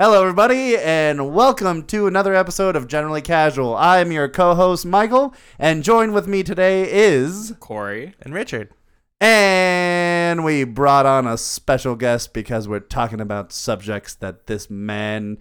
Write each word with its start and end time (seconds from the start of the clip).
Hello, 0.00 0.20
everybody, 0.20 0.76
and 0.76 1.34
welcome 1.34 1.82
to 1.86 2.06
another 2.06 2.32
episode 2.32 2.76
of 2.76 2.86
Generally 2.86 3.22
Casual. 3.22 3.74
I 3.74 3.98
am 3.98 4.12
your 4.12 4.28
co 4.28 4.54
host, 4.54 4.86
Michael, 4.86 5.34
and 5.58 5.82
joined 5.82 6.14
with 6.14 6.28
me 6.28 6.44
today 6.44 6.88
is. 6.88 7.52
Corey. 7.58 8.14
And 8.22 8.32
Richard. 8.32 8.70
And 9.20 10.44
we 10.44 10.62
brought 10.62 11.04
on 11.04 11.26
a 11.26 11.36
special 11.36 11.96
guest 11.96 12.32
because 12.32 12.68
we're 12.68 12.78
talking 12.78 13.20
about 13.20 13.50
subjects 13.50 14.14
that 14.14 14.46
this 14.46 14.70
man 14.70 15.38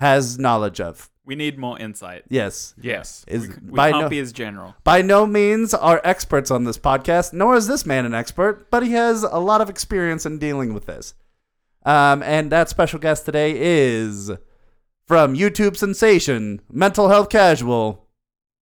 has 0.00 0.38
knowledge 0.38 0.80
of. 0.80 1.10
We 1.26 1.34
need 1.34 1.58
more 1.58 1.78
insight. 1.78 2.24
Yes. 2.30 2.74
Yes. 2.80 3.22
Is 3.28 3.48
We, 3.48 3.54
we 3.66 3.70
by 3.72 3.90
can't 3.90 4.04
no, 4.04 4.08
be 4.08 4.18
as 4.18 4.32
general. 4.32 4.76
by 4.82 5.02
no 5.02 5.26
means 5.26 5.74
are 5.74 6.00
experts 6.04 6.50
on 6.50 6.64
this 6.64 6.78
podcast, 6.78 7.34
nor 7.34 7.54
is 7.54 7.66
this 7.66 7.84
man 7.84 8.06
an 8.06 8.14
expert, 8.14 8.70
but 8.70 8.82
he 8.82 8.92
has 8.92 9.24
a 9.24 9.40
lot 9.40 9.60
of 9.60 9.68
experience 9.68 10.24
in 10.24 10.38
dealing 10.38 10.72
with 10.72 10.86
this. 10.86 11.12
Um, 11.84 12.22
and 12.22 12.50
that 12.50 12.68
special 12.68 12.98
guest 12.98 13.24
today 13.26 13.54
is 13.56 14.30
from 15.06 15.34
YouTube 15.34 15.76
sensation, 15.76 16.60
mental 16.70 17.08
health 17.08 17.28
casual, 17.28 18.06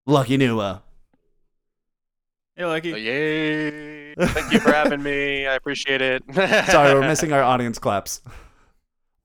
Lucky 0.07 0.37
Nua. 0.39 0.83
Hey, 2.57 2.65
Lucky. 2.67 2.93
Oh, 2.93 2.97
yay! 2.97 4.15
Thank 4.15 4.53
you 4.53 4.61
for 4.61 4.73
having 4.73 5.03
me. 5.03 5.47
I 5.47 5.55
appreciate 5.55 6.03
it. 6.03 6.23
Sorry, 6.71 6.93
we're 6.95 7.01
missing 7.07 7.33
our 7.33 7.43
audience 7.43 7.79
claps. 7.79 8.21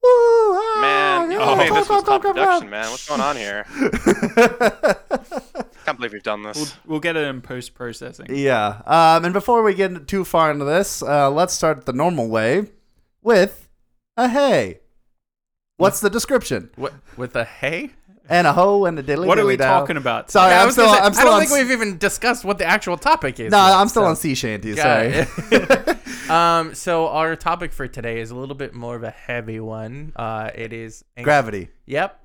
Woo, 0.01 0.09
ah, 0.09 0.77
Man, 0.81 1.31
you 1.31 1.39
yeah, 1.39 1.45
told 1.45 1.59
this 1.59 1.71
was 1.71 1.87
clap, 1.87 2.05
top 2.05 2.21
clap, 2.21 2.35
production, 2.35 2.69
man. 2.69 2.89
What's 2.91 3.07
going 3.09 3.19
on 3.19 3.35
here? 3.35 3.65
Can't 5.85 5.97
believe 5.97 6.13
we've 6.13 6.23
done 6.23 6.43
We'll, 6.43 6.53
this. 6.53 6.77
we'll 6.85 6.99
get 6.99 7.15
it 7.17 7.27
in 7.27 7.41
post 7.41 7.73
processing. 7.73 8.27
yeah. 8.29 8.81
Um, 8.85 9.25
and 9.25 9.33
before 9.33 9.63
we 9.63 9.73
get 9.73 10.07
too 10.07 10.23
far 10.23 10.51
into 10.51 10.65
this, 10.65 11.01
uh, 11.01 11.29
let's 11.31 11.53
start 11.53 11.85
the 11.85 11.93
normal 11.93 12.29
way 12.29 12.67
with 13.21 13.66
a 14.17 14.27
hey. 14.27 14.79
What's 15.77 15.99
the 15.99 16.09
description? 16.09 16.69
What 16.75 16.93
with 17.17 17.35
a 17.35 17.45
hey? 17.45 17.91
And 18.29 18.45
a 18.45 18.51
ho 18.51 18.85
and 18.85 18.99
a 18.99 19.03
dilly. 19.03 19.25
What 19.27 19.39
are 19.39 19.45
we 19.45 19.55
talking 19.55 19.95
about? 19.95 20.29
Sorry, 20.31 20.51
Yeah, 20.51 20.59
I 20.61 20.63
I'm 20.65 20.71
still. 20.71 20.93
say, 20.93 20.99
I'm 20.99 21.13
still 21.13 21.27
I 21.27 21.29
don't 21.29 21.33
on. 21.35 21.47
think 21.47 21.51
we've 21.61 21.71
even 21.71 21.97
discussed 21.97 22.43
what 22.43 22.57
the 22.57 22.65
actual 22.65 22.97
topic 22.97 23.39
is. 23.39 23.51
no, 23.51 23.57
yet, 23.57 23.75
I'm 23.75 23.87
still 23.87 24.01
so- 24.03 24.07
on 24.09 24.15
sea 24.17 24.35
shanties. 24.35 24.77
Sorry. 24.81 25.25
um, 26.29 26.73
so 26.75 27.07
our 27.07 27.37
topic 27.37 27.71
for 27.71 27.87
today 27.87 28.19
is 28.19 28.31
a 28.31 28.35
little 28.35 28.55
bit 28.55 28.73
more 28.73 28.97
of 28.97 29.03
a 29.03 29.11
heavy 29.11 29.61
one. 29.61 30.11
Uh, 30.15 30.51
it 30.53 30.73
is 30.73 31.05
Gravity. 31.21 31.69
Yep. 31.85 32.19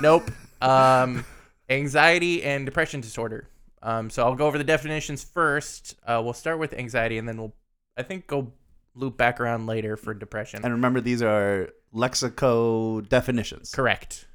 Nope. 0.00 0.28
um, 0.60 1.24
anxiety 1.70 2.42
and 2.42 2.66
depression 2.66 3.00
disorder. 3.00 3.48
Um, 3.80 4.10
so 4.10 4.24
I'll 4.24 4.34
go 4.34 4.46
over 4.46 4.58
the 4.58 4.64
definitions 4.64 5.22
first. 5.22 5.94
Uh, 6.04 6.20
we'll 6.24 6.32
start 6.32 6.58
with 6.58 6.72
anxiety, 6.72 7.16
and 7.18 7.28
then 7.28 7.36
we'll, 7.36 7.54
I 7.96 8.02
think, 8.02 8.26
go 8.26 8.50
loop 8.94 9.16
back 9.16 9.40
around 9.40 9.66
later 9.66 9.96
for 9.96 10.14
depression. 10.14 10.60
And 10.62 10.72
remember, 10.72 11.00
these 11.00 11.22
are 11.22 11.70
lexico 11.94 13.06
definitions. 13.08 13.72
Correct. 13.72 14.26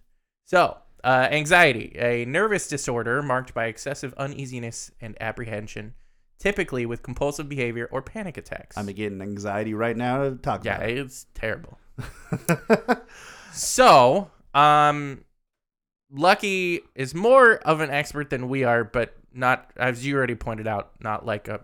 So, 0.46 0.78
uh, 1.04 1.28
anxiety, 1.32 1.96
a 1.98 2.26
nervous 2.26 2.68
disorder 2.68 3.22
marked 3.22 3.54
by 3.54 3.66
excessive 3.66 4.14
uneasiness 4.18 4.92
and 5.00 5.16
apprehension, 5.22 5.94
typically 6.40 6.86
with 6.86 7.04
compulsive 7.04 7.48
behavior 7.48 7.88
or 7.92 8.02
panic 8.02 8.38
attacks. 8.38 8.78
I'm 8.78 8.88
getting 8.88 9.22
anxiety 9.22 9.74
right 9.74 9.96
now 9.96 10.24
to 10.24 10.36
talk 10.36 10.66
yeah, 10.66 10.78
about. 10.78 10.90
it's 10.90 11.26
terrible. 11.34 11.80
So, 13.52 14.30
um, 14.54 15.24
Lucky 16.12 16.82
is 16.96 17.14
more 17.14 17.56
of 17.56 17.82
an 17.82 17.90
expert 17.90 18.30
than 18.30 18.50
we 18.50 18.64
are, 18.64 18.84
but 18.84 19.16
not, 19.34 19.72
as 19.78 20.06
you 20.06 20.16
already 20.16 20.36
pointed 20.36 20.68
out, 20.68 20.92
not 21.02 21.26
like 21.26 21.48
a 21.48 21.64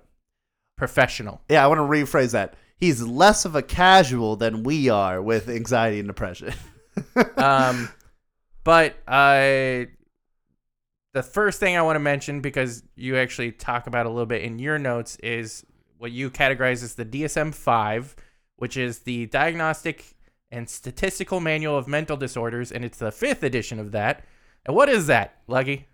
professional. 0.78 1.42
yeah, 1.50 1.64
I 1.64 1.68
want 1.68 1.80
to 1.80 1.84
rephrase 1.84 2.32
that. 2.34 2.56
He's 2.78 3.02
less 3.02 3.46
of 3.46 3.56
a 3.56 3.62
casual 3.62 4.36
than 4.36 4.64
we 4.64 4.90
are 4.90 5.22
with 5.22 5.50
anxiety 5.50 6.00
and 6.00 6.08
depression. 6.08 6.54
um, 7.38 7.90
but 8.64 8.96
uh, 9.08 9.86
the 11.14 11.24
first 11.24 11.60
thing 11.60 11.78
I 11.78 11.82
want 11.82 11.96
to 11.96 12.02
mention, 12.02 12.42
because 12.42 12.84
you 12.96 13.18
actually 13.18 13.54
talk 13.54 13.88
about 13.88 14.06
a 14.06 14.10
little 14.10 14.26
bit 14.26 14.42
in 14.42 14.60
your 14.60 14.78
notes, 14.78 15.16
is 15.24 15.66
what 15.98 16.12
you 16.12 16.30
categorize 16.30 16.84
as 16.84 16.96
the 16.96 17.06
DSM 17.06 17.54
5, 17.54 18.16
which 18.58 18.76
is 18.76 19.00
the 19.00 19.26
Diagnostic 19.28 20.16
and 20.52 20.70
Statistical 20.70 21.40
Manual 21.40 21.78
of 21.78 21.88
Mental 21.88 22.18
Disorders, 22.18 22.72
and 22.72 22.84
it's 22.84 22.98
the 22.98 23.12
fifth 23.12 23.44
edition 23.44 23.80
of 23.80 23.92
that. 23.92 24.26
And 24.66 24.76
what 24.76 24.90
is 24.90 25.08
that, 25.08 25.38
Lucky? 25.48 25.88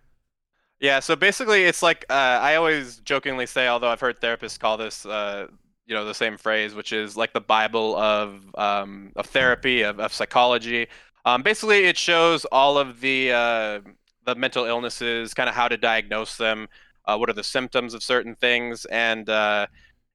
Yeah, 0.79 0.99
so 0.99 1.15
basically, 1.15 1.65
it's 1.65 1.83
like 1.83 2.05
uh, 2.09 2.39
I 2.41 2.55
always 2.55 2.97
jokingly 2.97 3.45
say, 3.45 3.67
although 3.67 3.89
I've 3.89 3.99
heard 3.99 4.19
therapists 4.19 4.59
call 4.59 4.77
this, 4.77 5.05
uh, 5.05 5.47
you 5.91 5.97
know, 5.97 6.05
the 6.05 6.13
same 6.13 6.37
phrase, 6.37 6.73
which 6.73 6.93
is 6.93 7.17
like 7.17 7.33
the 7.33 7.41
Bible 7.41 7.97
of 7.97 8.45
um, 8.55 9.11
of 9.17 9.25
therapy, 9.25 9.81
of, 9.81 9.99
of 9.99 10.13
psychology. 10.13 10.87
Um, 11.25 11.43
basically, 11.43 11.83
it 11.83 11.97
shows 11.97 12.45
all 12.45 12.77
of 12.77 13.01
the 13.01 13.33
uh, 13.33 13.79
the 14.25 14.35
mental 14.35 14.63
illnesses, 14.63 15.33
kind 15.33 15.49
of 15.49 15.55
how 15.55 15.67
to 15.67 15.75
diagnose 15.75 16.37
them, 16.37 16.69
uh, 17.05 17.17
what 17.17 17.29
are 17.29 17.33
the 17.33 17.43
symptoms 17.43 17.93
of 17.93 18.03
certain 18.03 18.35
things, 18.35 18.85
and 18.85 19.27
uh, 19.29 19.67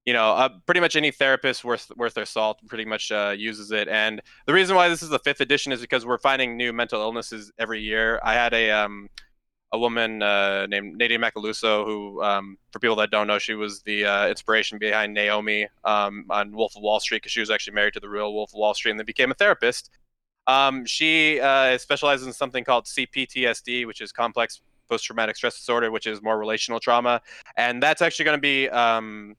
you 0.06 0.15
know, 0.15 0.31
uh, 0.31 0.48
pretty 0.65 0.81
much 0.81 0.97
any 0.97 1.10
therapist 1.10 1.62
worth 1.62 1.92
worth 1.94 2.15
their 2.15 2.25
salt 2.25 2.59
pretty 2.69 2.86
much 2.86 3.12
uh, 3.12 3.34
uses 3.36 3.70
it. 3.70 3.86
And 3.86 4.22
the 4.47 4.54
reason 4.54 4.76
why 4.76 4.88
this 4.88 5.03
is 5.03 5.10
the 5.10 5.19
fifth 5.19 5.42
edition 5.42 5.72
is 5.72 5.82
because 5.82 6.06
we're 6.06 6.16
finding 6.16 6.56
new 6.56 6.72
mental 6.72 7.03
illnesses 7.03 7.53
every 7.59 7.82
year. 7.82 8.19
I 8.25 8.32
had 8.32 8.54
a 8.54 8.70
um, 8.70 9.10
a 9.72 9.78
woman 9.78 10.22
uh, 10.22 10.66
named 10.66 10.97
Nadine 10.97 11.21
Macaluso, 11.21 11.84
who, 11.84 12.22
um, 12.22 12.56
for 12.71 12.78
people 12.78 12.97
that 12.97 13.10
don't 13.10 13.27
know, 13.27 13.38
she 13.38 13.54
was 13.54 13.82
the 13.82 14.04
uh, 14.04 14.28
inspiration 14.28 14.78
behind 14.78 15.12
Naomi 15.12 15.69
um, 15.84 16.25
on 16.31 16.53
Wolf 16.53 16.77
of 16.77 16.82
Wall 16.82 17.00
Street 17.00 17.19
because 17.19 17.32
she 17.32 17.41
was 17.41 17.50
actually 17.50 17.75
married 17.75 17.94
to 17.94 18.00
the 18.00 18.09
real 18.09 18.32
Wolf 18.32 18.50
of 18.50 18.59
Wall 18.59 18.75
Street 18.75 18.93
and 18.93 19.00
then 19.00 19.06
became 19.06 19.31
a 19.31 19.34
therapist. 19.34 19.91
Um, 20.47 20.84
she 20.84 21.41
uh, 21.41 21.77
specializes 21.78 22.27
in 22.27 22.32
something 22.32 22.62
called 22.62 22.84
CPTSD, 22.84 23.87
which 23.87 24.00
is 24.00 24.12
complex 24.12 24.60
post-traumatic 24.88 25.37
stress 25.37 25.56
disorder, 25.56 25.91
which 25.91 26.06
is 26.06 26.22
more 26.22 26.38
relational 26.38 26.78
trauma, 26.78 27.21
and 27.56 27.83
that's 27.83 28.03
actually 28.03 28.25
going 28.25 28.38
to 28.38 28.41
be 28.41 28.69
um, 28.69 29.34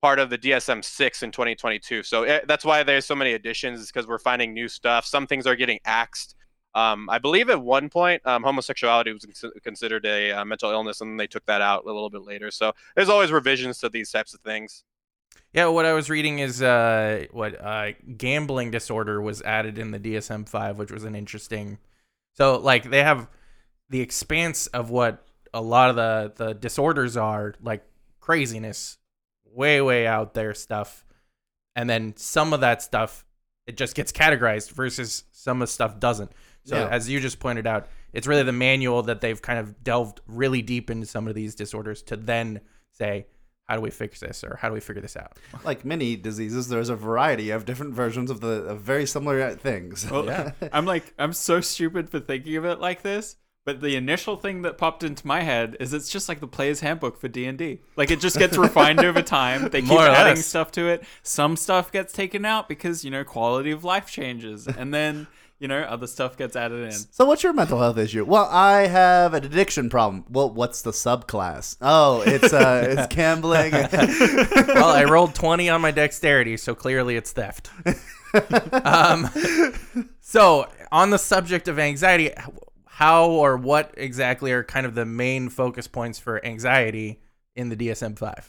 part 0.00 0.20
of 0.20 0.30
the 0.30 0.38
DSM-6 0.38 1.24
in 1.24 1.32
2022. 1.32 2.04
So 2.04 2.22
eh, 2.22 2.40
that's 2.46 2.64
why 2.64 2.84
there's 2.84 3.04
so 3.04 3.16
many 3.16 3.32
additions, 3.32 3.88
because 3.88 4.06
we're 4.06 4.20
finding 4.20 4.54
new 4.54 4.68
stuff. 4.68 5.04
Some 5.04 5.26
things 5.26 5.46
are 5.46 5.56
getting 5.56 5.80
axed. 5.84 6.36
Um, 6.76 7.08
I 7.08 7.18
believe 7.18 7.48
at 7.48 7.62
one 7.62 7.88
point, 7.88 8.20
um, 8.26 8.42
homosexuality 8.42 9.10
was 9.10 9.24
cons- 9.24 9.54
considered 9.62 10.04
a 10.04 10.32
uh, 10.32 10.44
mental 10.44 10.70
illness, 10.70 11.00
and 11.00 11.18
they 11.18 11.26
took 11.26 11.46
that 11.46 11.62
out 11.62 11.84
a 11.84 11.86
little 11.86 12.10
bit 12.10 12.22
later. 12.22 12.50
So 12.50 12.74
there's 12.94 13.08
always 13.08 13.32
revisions 13.32 13.78
to 13.78 13.88
these 13.88 14.10
types 14.10 14.34
of 14.34 14.40
things. 14.40 14.84
Yeah, 15.54 15.68
what 15.68 15.86
I 15.86 15.94
was 15.94 16.10
reading 16.10 16.38
is 16.38 16.60
uh, 16.60 17.24
what 17.30 17.58
uh, 17.58 17.92
gambling 18.18 18.72
disorder 18.72 19.22
was 19.22 19.40
added 19.40 19.78
in 19.78 19.90
the 19.90 19.98
DSM 19.98 20.46
five, 20.46 20.78
which 20.78 20.92
was 20.92 21.04
an 21.04 21.14
interesting. 21.14 21.78
So 22.34 22.58
like 22.58 22.90
they 22.90 23.02
have 23.02 23.30
the 23.88 24.02
expanse 24.02 24.66
of 24.66 24.90
what 24.90 25.24
a 25.54 25.62
lot 25.62 25.88
of 25.88 25.96
the 25.96 26.32
the 26.36 26.52
disorders 26.52 27.16
are, 27.16 27.54
like 27.62 27.86
craziness, 28.20 28.98
way 29.46 29.80
way 29.80 30.06
out 30.06 30.34
there 30.34 30.52
stuff, 30.52 31.06
and 31.74 31.88
then 31.88 32.14
some 32.18 32.52
of 32.52 32.60
that 32.60 32.82
stuff 32.82 33.24
it 33.66 33.76
just 33.76 33.96
gets 33.96 34.12
categorized 34.12 34.70
versus 34.72 35.24
some 35.32 35.62
of 35.62 35.68
the 35.68 35.72
stuff 35.72 35.98
doesn't. 35.98 36.32
So 36.66 36.76
Yeah. 36.76 36.88
as 36.88 37.08
you 37.08 37.20
just 37.20 37.38
pointed 37.40 37.66
out, 37.66 37.88
it's 38.12 38.26
really 38.26 38.42
the 38.42 38.52
manual 38.52 39.02
that 39.04 39.20
they've 39.20 39.40
kind 39.40 39.58
of 39.58 39.82
delved 39.82 40.20
really 40.26 40.60
deep 40.62 40.90
into 40.90 41.06
some 41.06 41.26
of 41.28 41.34
these 41.34 41.54
disorders 41.54 42.02
to 42.02 42.16
then 42.16 42.60
say 42.92 43.26
how 43.68 43.74
do 43.74 43.80
we 43.82 43.90
fix 43.90 44.20
this 44.20 44.44
or 44.44 44.56
how 44.60 44.68
do 44.68 44.74
we 44.74 44.80
figure 44.80 45.02
this 45.02 45.16
out 45.16 45.36
like 45.64 45.84
many 45.84 46.14
diseases, 46.16 46.68
there's 46.68 46.88
a 46.88 46.94
variety 46.96 47.50
of 47.50 47.64
different 47.64 47.94
versions 47.94 48.30
of 48.30 48.40
the 48.40 48.62
of 48.64 48.80
very 48.80 49.06
similar 49.06 49.50
things. 49.56 50.08
Well, 50.10 50.26
Yeah. 50.26 50.52
I'm 50.72 50.86
like, 50.86 51.12
I'm 51.18 51.32
so 51.32 51.60
stupid 51.60 52.08
for 52.10 52.20
thinking 52.20 52.56
of 52.56 52.64
it 52.64 52.78
like 52.80 53.02
this. 53.02 53.36
But 53.64 53.80
the 53.80 53.96
initial 53.96 54.36
thing 54.36 54.62
that 54.62 54.78
popped 54.78 55.02
into 55.02 55.26
my 55.26 55.40
head 55.42 55.76
is 55.80 55.92
it's 55.92 56.08
just 56.08 56.28
like 56.28 56.38
the 56.38 56.46
player's 56.46 56.78
handbook 56.78 57.18
for 57.18 57.26
D 57.26 57.46
and 57.46 57.58
D. 57.58 57.80
Like 57.96 58.12
it 58.12 58.20
just 58.20 58.38
gets 58.38 58.56
refined 58.56 59.00
over 59.00 59.22
time. 59.22 59.70
They 59.70 59.80
keep 59.80 59.90
More 59.90 60.06
adding 60.06 60.36
stuff 60.40 60.70
to 60.72 60.86
it. 60.86 61.02
Some 61.24 61.56
stuff 61.56 61.90
gets 61.90 62.12
taken 62.12 62.44
out 62.44 62.68
because 62.68 63.04
you 63.04 63.10
know 63.10 63.24
quality 63.24 63.72
of 63.72 63.82
life 63.82 64.08
changes, 64.08 64.68
and 64.68 64.94
then 64.94 65.26
you 65.58 65.68
know 65.68 65.80
other 65.80 66.06
stuff 66.06 66.36
gets 66.36 66.56
added 66.56 66.84
in. 66.84 66.92
So 66.92 67.24
what's 67.24 67.42
your 67.42 67.52
mental 67.52 67.78
health 67.78 67.98
issue? 67.98 68.24
Well, 68.24 68.48
I 68.50 68.86
have 68.86 69.34
an 69.34 69.44
addiction 69.44 69.88
problem. 69.88 70.24
Well, 70.28 70.50
what's 70.50 70.82
the 70.82 70.90
subclass? 70.90 71.76
Oh, 71.80 72.22
it's 72.26 72.52
uh 72.52 72.86
it's 72.88 73.06
gambling. 73.14 73.72
well 74.68 74.90
i 74.90 75.04
rolled 75.04 75.34
20 75.34 75.68
on 75.68 75.80
my 75.80 75.90
dexterity 75.90 76.56
so 76.56 76.74
clearly 76.74 77.16
it's 77.16 77.32
theft 77.32 77.70
um, 78.84 79.28
so 80.20 80.68
on 80.92 81.10
the 81.10 81.18
subject 81.18 81.68
of 81.68 81.78
anxiety 81.78 82.30
how 82.86 83.30
or 83.30 83.56
what 83.56 83.92
exactly 83.96 84.52
are 84.52 84.62
kind 84.62 84.86
of 84.86 84.94
the 84.94 85.04
main 85.04 85.48
focus 85.48 85.86
points 85.86 86.18
for 86.18 86.44
anxiety 86.44 87.20
in 87.54 87.68
the 87.68 87.76
dsm-5 87.76 88.44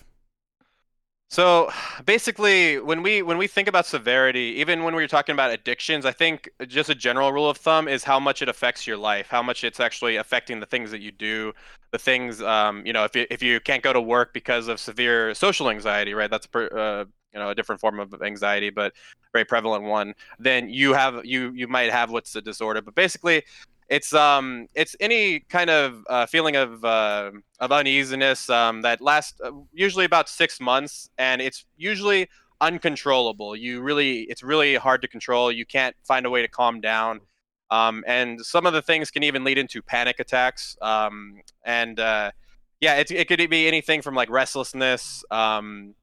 So 1.29 1.69
basically, 2.05 2.79
when 2.79 3.03
we 3.03 3.21
when 3.21 3.37
we 3.37 3.47
think 3.47 3.67
about 3.67 3.85
severity, 3.85 4.55
even 4.57 4.83
when 4.83 4.95
we're 4.95 5.07
talking 5.07 5.33
about 5.33 5.51
addictions, 5.51 6.05
I 6.05 6.11
think 6.11 6.49
just 6.67 6.89
a 6.89 6.95
general 6.95 7.31
rule 7.31 7.49
of 7.49 7.57
thumb 7.57 7.87
is 7.87 8.03
how 8.03 8.19
much 8.19 8.41
it 8.41 8.49
affects 8.49 8.87
your 8.87 8.97
life, 8.97 9.27
how 9.27 9.43
much 9.43 9.63
it's 9.63 9.79
actually 9.79 10.15
affecting 10.17 10.59
the 10.59 10.65
things 10.65 10.91
that 10.91 11.01
you 11.01 11.11
do, 11.11 11.53
the 11.91 11.99
things 11.99 12.41
um, 12.41 12.85
you 12.85 12.93
know. 12.93 13.03
If 13.03 13.15
you 13.15 13.25
if 13.29 13.43
you 13.43 13.59
can't 13.59 13.83
go 13.83 13.93
to 13.93 14.01
work 14.01 14.33
because 14.33 14.67
of 14.67 14.79
severe 14.79 15.33
social 15.33 15.69
anxiety, 15.69 16.13
right? 16.13 16.29
That's 16.29 16.47
uh, 16.55 17.05
you 17.33 17.39
know 17.39 17.49
a 17.49 17.55
different 17.55 17.81
form 17.81 17.99
of 17.99 18.21
anxiety, 18.21 18.69
but 18.69 18.93
very 19.33 19.45
prevalent 19.45 19.83
one, 19.83 20.13
then 20.39 20.69
you 20.69 20.93
have 20.93 21.25
you 21.25 21.51
you 21.53 21.67
might 21.67 21.91
have 21.91 22.09
what's 22.11 22.33
the 22.33 22.41
disorder. 22.41 22.81
But 22.81 22.95
basically, 22.95 23.43
it's 23.89 24.13
um 24.13 24.67
it's 24.75 24.95
any 24.99 25.39
kind 25.41 25.69
of 25.69 26.03
uh, 26.09 26.25
feeling 26.25 26.55
of 26.55 26.83
uh, 26.83 27.31
of 27.59 27.71
uneasiness 27.71 28.49
um, 28.49 28.81
that 28.81 29.01
lasts 29.01 29.39
uh, 29.43 29.51
usually 29.73 30.05
about 30.05 30.29
six 30.29 30.59
months, 30.59 31.09
and 31.17 31.41
it's 31.41 31.65
usually 31.77 32.29
uncontrollable. 32.59 33.55
You 33.55 33.81
really 33.81 34.21
it's 34.23 34.43
really 34.43 34.75
hard 34.75 35.01
to 35.03 35.07
control. 35.07 35.51
You 35.51 35.65
can't 35.65 35.95
find 36.03 36.25
a 36.25 36.29
way 36.29 36.41
to 36.41 36.47
calm 36.47 36.81
down. 36.81 37.21
Um, 37.69 38.03
and 38.07 38.39
some 38.45 38.65
of 38.65 38.73
the 38.73 38.81
things 38.81 39.11
can 39.11 39.23
even 39.23 39.43
lead 39.43 39.57
into 39.57 39.81
panic 39.81 40.19
attacks. 40.19 40.77
Um, 40.81 41.41
and 41.65 41.99
uh, 41.99 42.31
yeah, 42.79 42.95
it, 42.95 43.11
it 43.11 43.27
could 43.27 43.49
be 43.49 43.67
anything 43.67 44.01
from 44.01 44.15
like 44.15 44.29
restlessness. 44.29 45.23
Um, 45.31 45.95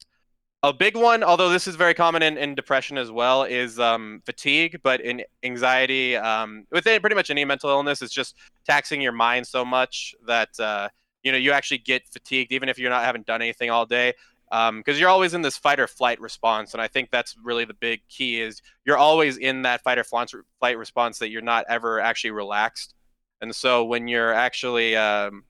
a 0.68 0.72
big 0.72 0.96
one, 0.96 1.22
although 1.22 1.48
this 1.48 1.66
is 1.66 1.76
very 1.76 1.94
common 1.94 2.22
in, 2.22 2.36
in 2.38 2.54
depression 2.54 2.98
as 2.98 3.10
well, 3.10 3.44
is 3.44 3.78
um, 3.78 4.22
fatigue. 4.24 4.80
But 4.82 5.00
in 5.00 5.22
anxiety, 5.42 6.16
um, 6.16 6.66
within 6.70 7.00
pretty 7.00 7.16
much 7.16 7.30
any 7.30 7.44
mental 7.44 7.70
illness, 7.70 8.02
it's 8.02 8.12
just 8.12 8.34
taxing 8.66 9.00
your 9.00 9.12
mind 9.12 9.46
so 9.46 9.64
much 9.64 10.14
that 10.26 10.58
uh, 10.58 10.88
you 11.22 11.32
know 11.32 11.38
you 11.38 11.52
actually 11.52 11.78
get 11.78 12.08
fatigued, 12.08 12.52
even 12.52 12.68
if 12.68 12.78
you're 12.78 12.90
not 12.90 13.04
haven't 13.04 13.26
done 13.26 13.42
anything 13.42 13.70
all 13.70 13.86
day 13.86 14.14
because 14.50 14.96
um, 14.96 15.00
you're 15.00 15.08
always 15.08 15.34
in 15.34 15.42
this 15.42 15.56
fight 15.56 15.80
or 15.80 15.86
flight 15.86 16.20
response 16.20 16.74
and 16.74 16.82
i 16.82 16.86
think 16.86 17.10
that's 17.10 17.34
really 17.42 17.64
the 17.64 17.74
big 17.74 18.00
key 18.08 18.40
is 18.40 18.60
you're 18.84 18.96
always 18.96 19.38
in 19.38 19.62
that 19.62 19.82
fight 19.82 19.98
or 19.98 20.04
flight 20.04 20.78
response 20.78 21.18
that 21.18 21.30
you're 21.30 21.42
not 21.42 21.64
ever 21.68 21.98
actually 21.98 22.30
relaxed 22.30 22.94
and 23.40 23.56
so 23.56 23.84
when 23.84 24.06
you're 24.06 24.32
actually 24.32 24.94
um, 24.94 25.44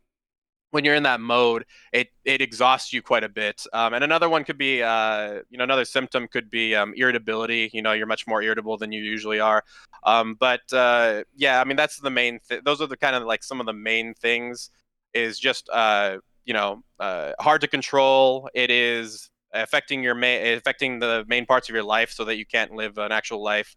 when 0.75 0.85
you're 0.85 0.97
in 0.97 1.05
that 1.05 1.21
mode 1.21 1.65
it 1.93 2.09
it 2.25 2.41
exhausts 2.41 2.93
you 2.93 3.01
quite 3.01 3.23
a 3.23 3.29
bit. 3.29 3.65
Um, 3.73 3.95
and 3.95 4.03
another 4.03 4.29
one 4.29 4.43
could 4.43 4.59
be 4.59 4.83
uh, 4.83 5.41
you 5.49 5.57
know 5.57 5.65
another 5.65 5.85
symptom 5.85 6.27
could 6.27 6.51
be 6.51 6.75
um, 6.75 6.93
irritability. 6.97 7.71
You 7.73 7.81
know 7.81 7.93
you're 7.93 8.09
much 8.09 8.27
more 8.27 8.43
irritable 8.43 8.77
than 8.77 8.91
you 8.91 9.01
usually 9.01 9.39
are. 9.39 9.63
Um, 10.03 10.35
but 10.35 10.71
uh, 10.73 11.23
yeah 11.37 11.61
i 11.61 11.65
mean 11.65 11.77
that's 11.77 11.99
the 12.01 12.11
main 12.11 12.41
th- 12.49 12.63
those 12.65 12.81
are 12.81 12.87
the 12.87 12.97
kind 12.97 13.17
of 13.17 13.23
like 13.23 13.43
some 13.43 13.61
of 13.61 13.67
the 13.67 13.73
main 13.73 14.13
things 14.15 14.71
is 15.15 15.39
just 15.39 15.69
uh, 15.71 16.19
you 16.45 16.53
know 16.53 16.83
uh, 16.99 17.33
hard 17.39 17.61
to 17.61 17.69
control. 17.69 18.51
It 18.53 18.71
is 18.71 19.31
affecting 19.53 20.03
your 20.03 20.17
main 20.17 20.59
affecting 20.59 20.99
the 20.99 21.25
main 21.29 21.47
parts 21.47 21.69
of 21.69 21.75
your 21.75 21.85
life 21.85 22.11
so 22.11 22.25
that 22.25 22.37
you 22.37 22.45
can't 22.45 22.73
live 22.73 22.99
an 22.99 23.13
actual 23.13 23.43
life 23.43 23.77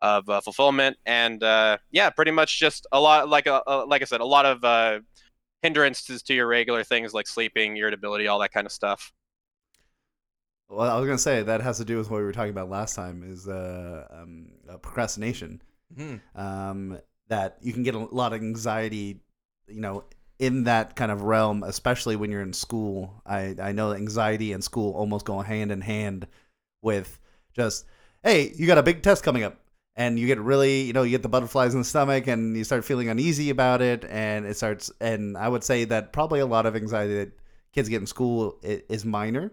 of 0.00 0.28
uh, 0.28 0.40
fulfillment. 0.40 0.96
And 1.04 1.42
uh, 1.42 1.78
yeah 1.90 2.10
pretty 2.10 2.30
much 2.30 2.60
just 2.60 2.86
a 2.92 3.00
lot 3.00 3.28
like 3.28 3.46
a, 3.46 3.60
like 3.88 4.02
i 4.02 4.04
said 4.04 4.20
a 4.20 4.24
lot 4.24 4.46
of 4.46 4.64
hindrances 5.62 6.22
to 6.22 6.34
your 6.34 6.46
regular 6.46 6.84
things 6.84 7.14
like 7.14 7.26
sleeping 7.26 7.76
irritability 7.76 8.26
all 8.26 8.38
that 8.38 8.52
kind 8.52 8.66
of 8.66 8.72
stuff 8.72 9.12
well 10.68 10.90
i 10.90 10.96
was 10.98 11.06
going 11.06 11.16
to 11.16 11.22
say 11.22 11.42
that 11.42 11.60
has 11.60 11.78
to 11.78 11.84
do 11.84 11.96
with 11.98 12.10
what 12.10 12.18
we 12.18 12.24
were 12.24 12.32
talking 12.32 12.50
about 12.50 12.68
last 12.68 12.94
time 12.94 13.22
is 13.26 13.48
uh, 13.48 14.06
um, 14.10 14.48
procrastination 14.82 15.62
Mm-hmm. 15.96 16.16
um, 16.36 16.98
that 17.28 17.58
you 17.62 17.72
can 17.72 17.84
get 17.84 17.94
a 17.94 17.98
lot 17.98 18.32
of 18.32 18.40
anxiety 18.40 19.20
you 19.68 19.80
know 19.80 20.02
in 20.38 20.64
that 20.64 20.96
kind 20.96 21.10
of 21.10 21.22
realm, 21.22 21.62
especially 21.62 22.16
when 22.16 22.30
you're 22.30 22.42
in 22.42 22.52
school. 22.52 23.22
I, 23.24 23.54
I 23.60 23.72
know 23.72 23.92
anxiety 23.92 24.52
and 24.52 24.62
school 24.62 24.92
almost 24.92 25.24
go 25.24 25.40
hand 25.40 25.72
in 25.72 25.80
hand 25.80 26.26
with 26.82 27.18
just, 27.54 27.86
hey, 28.22 28.52
you 28.56 28.66
got 28.66 28.78
a 28.78 28.82
big 28.82 29.02
test 29.02 29.22
coming 29.22 29.42
up. 29.42 29.58
And 29.96 30.18
you 30.18 30.26
get 30.26 30.38
really, 30.38 30.82
you 30.82 30.92
know, 30.92 31.02
you 31.02 31.10
get 31.10 31.22
the 31.22 31.28
butterflies 31.28 31.72
in 31.72 31.80
the 31.80 31.84
stomach 31.84 32.26
and 32.26 32.56
you 32.56 32.64
start 32.64 32.84
feeling 32.84 33.08
uneasy 33.08 33.48
about 33.48 33.80
it. 33.80 34.04
And 34.04 34.44
it 34.44 34.56
starts, 34.56 34.90
and 35.00 35.38
I 35.38 35.48
would 35.48 35.64
say 35.64 35.84
that 35.84 36.12
probably 36.12 36.40
a 36.40 36.46
lot 36.46 36.66
of 36.66 36.76
anxiety 36.76 37.14
that 37.14 37.32
kids 37.72 37.88
get 37.88 38.00
in 38.00 38.06
school 38.06 38.58
is 38.62 39.06
minor, 39.06 39.52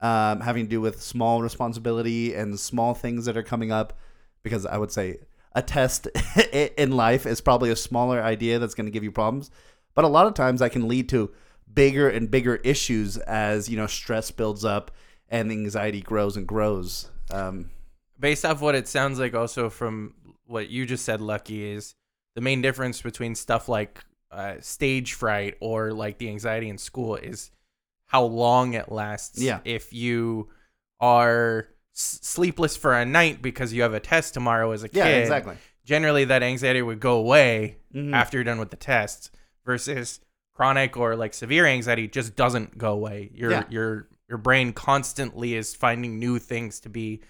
um, 0.00 0.40
having 0.40 0.64
to 0.64 0.70
do 0.70 0.80
with 0.80 1.02
small 1.02 1.42
responsibility 1.42 2.34
and 2.34 2.58
small 2.58 2.94
things 2.94 3.26
that 3.26 3.36
are 3.36 3.42
coming 3.42 3.70
up. 3.70 3.98
Because 4.42 4.64
I 4.64 4.78
would 4.78 4.92
say 4.92 5.18
a 5.52 5.60
test 5.60 6.06
in 6.52 6.92
life 6.92 7.26
is 7.26 7.40
probably 7.40 7.70
a 7.70 7.76
smaller 7.76 8.22
idea 8.22 8.58
that's 8.58 8.74
going 8.74 8.86
to 8.86 8.92
give 8.92 9.04
you 9.04 9.12
problems 9.12 9.50
but 9.96 10.04
a 10.04 10.08
lot 10.08 10.28
of 10.28 10.34
times 10.34 10.60
that 10.60 10.70
can 10.70 10.86
lead 10.86 11.08
to 11.08 11.32
bigger 11.72 12.08
and 12.08 12.30
bigger 12.30 12.56
issues 12.56 13.16
as 13.16 13.68
you 13.68 13.76
know 13.76 13.88
stress 13.88 14.30
builds 14.30 14.64
up 14.64 14.92
and 15.28 15.50
anxiety 15.50 16.00
grows 16.00 16.36
and 16.36 16.46
grows. 16.46 17.10
Um, 17.32 17.70
Based 18.18 18.44
off 18.44 18.60
what 18.60 18.74
it 18.74 18.88
sounds 18.88 19.18
like, 19.18 19.34
also 19.34 19.68
from 19.70 20.14
what 20.46 20.68
you 20.70 20.86
just 20.86 21.04
said, 21.04 21.20
Lucky 21.20 21.64
is 21.70 21.94
the 22.34 22.40
main 22.40 22.62
difference 22.62 23.02
between 23.02 23.34
stuff 23.34 23.68
like 23.68 24.00
uh, 24.30 24.54
stage 24.60 25.12
fright 25.14 25.56
or 25.60 25.92
like 25.92 26.18
the 26.18 26.28
anxiety 26.28 26.68
in 26.68 26.78
school 26.78 27.16
is 27.16 27.50
how 28.06 28.22
long 28.24 28.74
it 28.74 28.90
lasts. 28.90 29.40
Yeah. 29.40 29.60
If 29.64 29.92
you 29.92 30.48
are 31.00 31.68
s- 31.94 32.18
sleepless 32.22 32.76
for 32.76 32.94
a 32.94 33.04
night 33.04 33.42
because 33.42 33.72
you 33.72 33.82
have 33.82 33.94
a 33.94 34.00
test 34.00 34.34
tomorrow 34.34 34.70
as 34.72 34.82
a 34.82 34.88
kid, 34.88 34.98
yeah, 34.98 35.06
exactly. 35.06 35.56
generally 35.84 36.24
that 36.24 36.42
anxiety 36.42 36.82
would 36.82 37.00
go 37.00 37.16
away 37.18 37.76
Mhm. 37.94 38.14
after 38.14 38.36
you're 38.38 38.44
done 38.44 38.58
with 38.58 38.70
the 38.70 38.76
test 38.76 39.30
versus 39.64 40.20
chronic 40.54 40.96
or 40.96 41.16
like 41.16 41.34
severe 41.34 41.66
anxiety 41.66 42.08
just 42.08 42.34
doesn't 42.36 42.78
go 42.78 42.92
away. 42.92 43.30
Your 43.34 43.50
Yeah. 43.50 43.64
your 43.68 44.08
your 44.28 44.38
brain 44.38 44.72
constantly 44.72 45.54
is 45.54 45.74
finding 45.74 46.18
new 46.18 46.38
things 46.38 46.80
to 46.80 46.88
be 46.88 47.20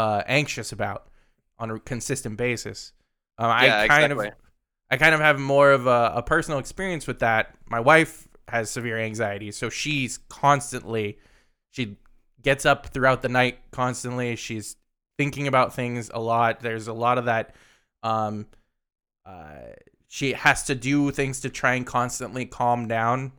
uh, 0.00 0.22
anxious 0.26 0.72
about 0.72 1.08
on 1.58 1.70
a 1.70 1.78
consistent 1.80 2.36
basis. 2.36 2.92
Um, 3.38 3.50
Yeah, 3.60 3.80
I 3.80 3.88
kind 3.88 4.12
exactly. 4.12 4.28
of 4.28 4.34
I 4.90 4.96
kind 4.96 5.14
of 5.14 5.20
have 5.20 5.38
more 5.38 5.72
of 5.72 5.86
a, 5.86 6.12
a 6.16 6.22
personal 6.22 6.58
experience 6.58 7.06
with 7.06 7.20
that. 7.20 7.54
My 7.66 7.80
wife 7.80 8.28
has 8.48 8.70
severe 8.70 8.98
anxiety, 8.98 9.50
so 9.52 9.68
she's 9.70 10.18
constantly 10.28 11.18
she 11.70 11.96
gets 12.42 12.66
up 12.66 12.86
throughout 12.88 13.22
the 13.22 13.28
night 13.28 13.58
constantly. 13.70 14.36
She's 14.36 14.76
thinking 15.18 15.46
about 15.46 15.74
things 15.74 16.10
a 16.12 16.20
lot. 16.20 16.60
There's 16.60 16.88
a 16.88 16.92
lot 16.94 17.18
of 17.18 17.26
that 17.26 17.54
um 18.02 18.46
uh 19.26 19.76
she 20.08 20.32
has 20.32 20.64
to 20.64 20.74
do 20.74 21.10
things 21.12 21.40
to 21.42 21.50
try 21.50 21.74
and 21.74 21.86
constantly 21.86 22.46
calm 22.46 22.88
down. 22.88 23.32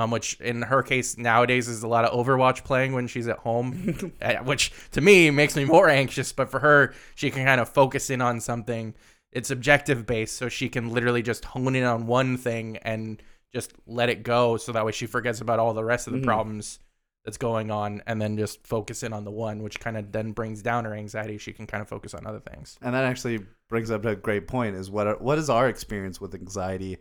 Um, 0.00 0.10
which 0.10 0.40
in 0.40 0.62
her 0.62 0.82
case 0.82 1.18
nowadays 1.18 1.68
is 1.68 1.82
a 1.82 1.88
lot 1.88 2.06
of 2.06 2.12
Overwatch 2.26 2.64
playing 2.64 2.94
when 2.94 3.06
she's 3.06 3.28
at 3.28 3.36
home, 3.40 4.12
uh, 4.22 4.36
which 4.44 4.72
to 4.92 5.02
me 5.02 5.30
makes 5.30 5.54
me 5.56 5.66
more 5.66 5.90
anxious. 5.90 6.32
But 6.32 6.50
for 6.50 6.60
her, 6.60 6.94
she 7.14 7.30
can 7.30 7.44
kind 7.44 7.60
of 7.60 7.68
focus 7.68 8.08
in 8.08 8.22
on 8.22 8.40
something. 8.40 8.94
It's 9.30 9.50
objective 9.50 10.06
based, 10.06 10.36
so 10.36 10.48
she 10.48 10.70
can 10.70 10.88
literally 10.90 11.20
just 11.20 11.44
hone 11.44 11.76
in 11.76 11.84
on 11.84 12.06
one 12.06 12.38
thing 12.38 12.78
and 12.78 13.22
just 13.52 13.74
let 13.86 14.08
it 14.08 14.22
go. 14.22 14.56
So 14.56 14.72
that 14.72 14.86
way 14.86 14.92
she 14.92 15.04
forgets 15.04 15.42
about 15.42 15.58
all 15.58 15.74
the 15.74 15.84
rest 15.84 16.06
of 16.06 16.14
the 16.14 16.20
Mhm. 16.20 16.24
problems 16.24 16.78
that's 17.26 17.36
going 17.36 17.70
on, 17.70 18.02
and 18.06 18.22
then 18.22 18.38
just 18.38 18.66
focus 18.66 19.02
in 19.02 19.12
on 19.12 19.24
the 19.24 19.30
one, 19.30 19.62
which 19.62 19.80
kind 19.80 19.98
of 19.98 20.12
then 20.12 20.32
brings 20.32 20.62
down 20.62 20.86
her 20.86 20.94
anxiety. 20.94 21.36
She 21.36 21.52
can 21.52 21.66
kind 21.66 21.82
of 21.82 21.88
focus 21.90 22.14
on 22.14 22.26
other 22.26 22.40
things. 22.40 22.78
And 22.80 22.94
that 22.94 23.04
actually 23.04 23.40
brings 23.68 23.90
up 23.90 24.06
a 24.06 24.16
great 24.16 24.48
point: 24.48 24.76
is 24.76 24.90
what 24.90 25.06
are, 25.06 25.16
what 25.18 25.36
is 25.36 25.50
our 25.50 25.68
experience 25.68 26.22
with 26.22 26.34
anxiety? 26.34 26.96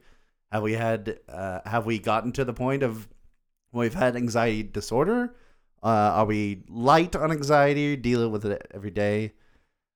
Have 0.52 0.64
we 0.64 0.74
had 0.74 1.20
uh, 1.30 1.60
have 1.66 1.86
we 1.86 2.00
gotten 2.00 2.32
to 2.34 2.44
the 2.46 2.54
point 2.54 2.84
of 2.84 3.08
we've 3.72 3.94
had 3.94 4.16
anxiety 4.16 4.64
disorder? 4.64 5.36
Uh, 5.82 5.88
are 5.88 6.26
we 6.26 6.64
light 6.68 7.16
on 7.16 7.32
anxiety, 7.32 7.96
dealing 7.96 8.32
with 8.32 8.46
it 8.46 8.68
every 8.74 8.92
day, 8.92 9.34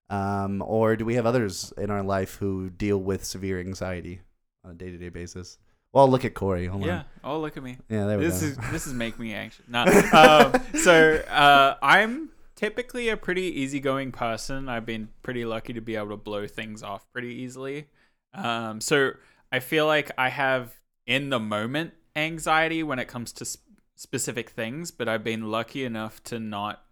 um, 0.09 0.61
or 0.65 0.95
do 0.95 1.05
we 1.05 1.15
have 1.15 1.25
others 1.25 1.73
in 1.77 1.89
our 1.89 2.03
life 2.03 2.35
who 2.35 2.69
deal 2.69 2.97
with 2.99 3.25
severe 3.25 3.59
anxiety 3.59 4.21
on 4.63 4.71
a 4.71 4.73
day 4.73 4.91
to 4.91 4.97
day 4.97 5.09
basis? 5.09 5.57
Well, 5.91 6.09
look 6.09 6.25
at 6.25 6.33
Corey. 6.33 6.67
Hold 6.67 6.85
Yeah. 6.85 6.99
on. 6.99 7.05
Oh, 7.23 7.39
look 7.39 7.57
at 7.57 7.63
me. 7.63 7.77
Yeah, 7.89 8.05
there 8.07 8.17
we 8.17 8.25
This 8.25 8.41
go. 8.41 8.47
is 8.47 8.57
this 8.71 8.87
is 8.87 8.93
make 8.93 9.19
me 9.19 9.33
anxious. 9.33 9.65
No. 9.67 9.83
Um, 10.13 10.79
so 10.79 11.15
uh, 11.29 11.75
I'm 11.81 12.29
typically 12.55 13.09
a 13.09 13.17
pretty 13.17 13.43
easygoing 13.61 14.11
person. 14.11 14.69
I've 14.69 14.85
been 14.85 15.09
pretty 15.21 15.45
lucky 15.45 15.73
to 15.73 15.81
be 15.81 15.95
able 15.95 16.09
to 16.09 16.17
blow 16.17 16.47
things 16.47 16.81
off 16.83 17.05
pretty 17.11 17.29
easily. 17.29 17.87
Um, 18.33 18.81
so 18.81 19.11
I 19.53 19.59
feel 19.59 19.85
like 19.85 20.09
I 20.17 20.29
have 20.29 20.73
in 21.05 21.29
the 21.29 21.39
moment 21.39 21.93
anxiety 22.15 22.81
when 22.81 22.97
it 22.97 23.07
comes 23.07 23.31
to 23.33 23.45
sp- 23.45 23.61
specific 23.95 24.49
things, 24.49 24.89
but 24.89 25.07
I've 25.07 25.23
been 25.23 25.51
lucky 25.51 25.85
enough 25.85 26.23
to 26.23 26.39
not 26.39 26.83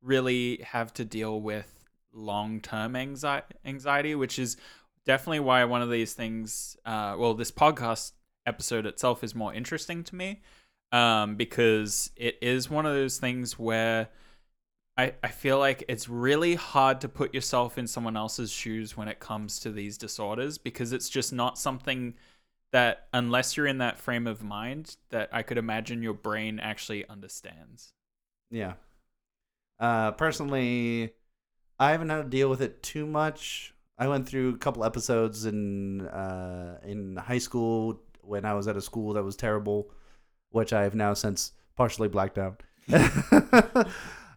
really 0.00 0.58
have 0.58 0.94
to 0.94 1.04
deal 1.04 1.40
with 1.40 1.84
long 2.12 2.60
term 2.60 2.92
anxi- 2.92 3.42
anxiety, 3.64 4.14
which 4.14 4.38
is 4.38 4.56
definitely 5.04 5.40
why 5.40 5.64
one 5.64 5.82
of 5.82 5.90
these 5.90 6.14
things, 6.14 6.76
uh, 6.86 7.16
well, 7.18 7.34
this 7.34 7.50
podcast 7.50 8.12
episode 8.46 8.86
itself 8.86 9.24
is 9.24 9.34
more 9.34 9.52
interesting 9.52 10.04
to 10.04 10.14
me 10.14 10.42
um, 10.92 11.34
because 11.34 12.12
it 12.14 12.38
is 12.40 12.70
one 12.70 12.86
of 12.86 12.94
those 12.94 13.18
things 13.18 13.58
where 13.58 14.10
I, 14.98 15.12
I 15.22 15.28
feel 15.28 15.58
like 15.58 15.84
it's 15.88 16.08
really 16.08 16.54
hard 16.54 17.02
to 17.02 17.08
put 17.08 17.34
yourself 17.34 17.76
in 17.76 17.86
someone 17.86 18.16
else's 18.16 18.50
shoes 18.50 18.96
when 18.96 19.08
it 19.08 19.20
comes 19.20 19.60
to 19.60 19.70
these 19.70 19.98
disorders 19.98 20.56
because 20.56 20.92
it's 20.92 21.10
just 21.10 21.32
not 21.32 21.58
something 21.58 22.14
that 22.72 23.06
unless 23.12 23.56
you're 23.56 23.66
in 23.66 23.78
that 23.78 23.98
frame 23.98 24.26
of 24.26 24.42
mind 24.42 24.96
that 25.10 25.28
I 25.32 25.42
could 25.42 25.58
imagine 25.58 26.02
your 26.02 26.14
brain 26.14 26.58
actually 26.58 27.06
understands. 27.08 27.92
Yeah. 28.50 28.74
Uh, 29.78 30.12
personally, 30.12 31.12
I 31.78 31.90
haven't 31.90 32.08
had 32.08 32.22
to 32.22 32.28
deal 32.28 32.48
with 32.48 32.62
it 32.62 32.82
too 32.82 33.06
much. 33.06 33.74
I 33.98 34.08
went 34.08 34.26
through 34.28 34.54
a 34.54 34.58
couple 34.58 34.84
episodes 34.84 35.44
in 35.46 36.06
uh, 36.06 36.78
in 36.84 37.16
high 37.16 37.38
school 37.38 38.00
when 38.22 38.44
I 38.44 38.54
was 38.54 38.68
at 38.68 38.76
a 38.76 38.80
school 38.80 39.14
that 39.14 39.22
was 39.22 39.36
terrible, 39.36 39.90
which 40.50 40.72
I 40.72 40.82
have 40.82 40.94
now 40.94 41.14
since 41.14 41.52
partially 41.76 42.08
blacked 42.08 42.38
out. 42.38 42.62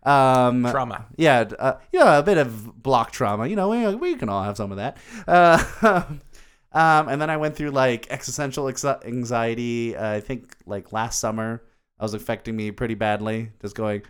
Um, 0.09 0.63
Trauma. 0.71 1.05
yeah, 1.17 1.49
uh, 1.59 1.73
yeah, 1.91 2.17
a 2.17 2.23
bit 2.23 2.37
of 2.37 2.81
block 2.81 3.11
trauma. 3.11 3.47
You 3.47 3.55
know, 3.55 3.69
we, 3.69 3.95
we 3.95 4.15
can 4.15 4.29
all 4.29 4.43
have 4.43 4.57
some 4.57 4.71
of 4.71 4.77
that. 4.77 4.97
Uh, 5.27 5.63
um, 6.71 7.09
and 7.09 7.21
then 7.21 7.29
I 7.29 7.37
went 7.37 7.55
through 7.55 7.71
like 7.71 8.07
existential 8.09 8.67
ex- 8.69 8.85
anxiety. 8.85 9.95
Uh, 9.95 10.11
I 10.13 10.19
think 10.19 10.55
like 10.65 10.91
last 10.93 11.19
summer, 11.19 11.61
I 11.99 12.03
was 12.03 12.13
affecting 12.13 12.55
me 12.55 12.71
pretty 12.71 12.95
badly. 12.95 13.51
Just 13.61 13.75
going, 13.75 14.01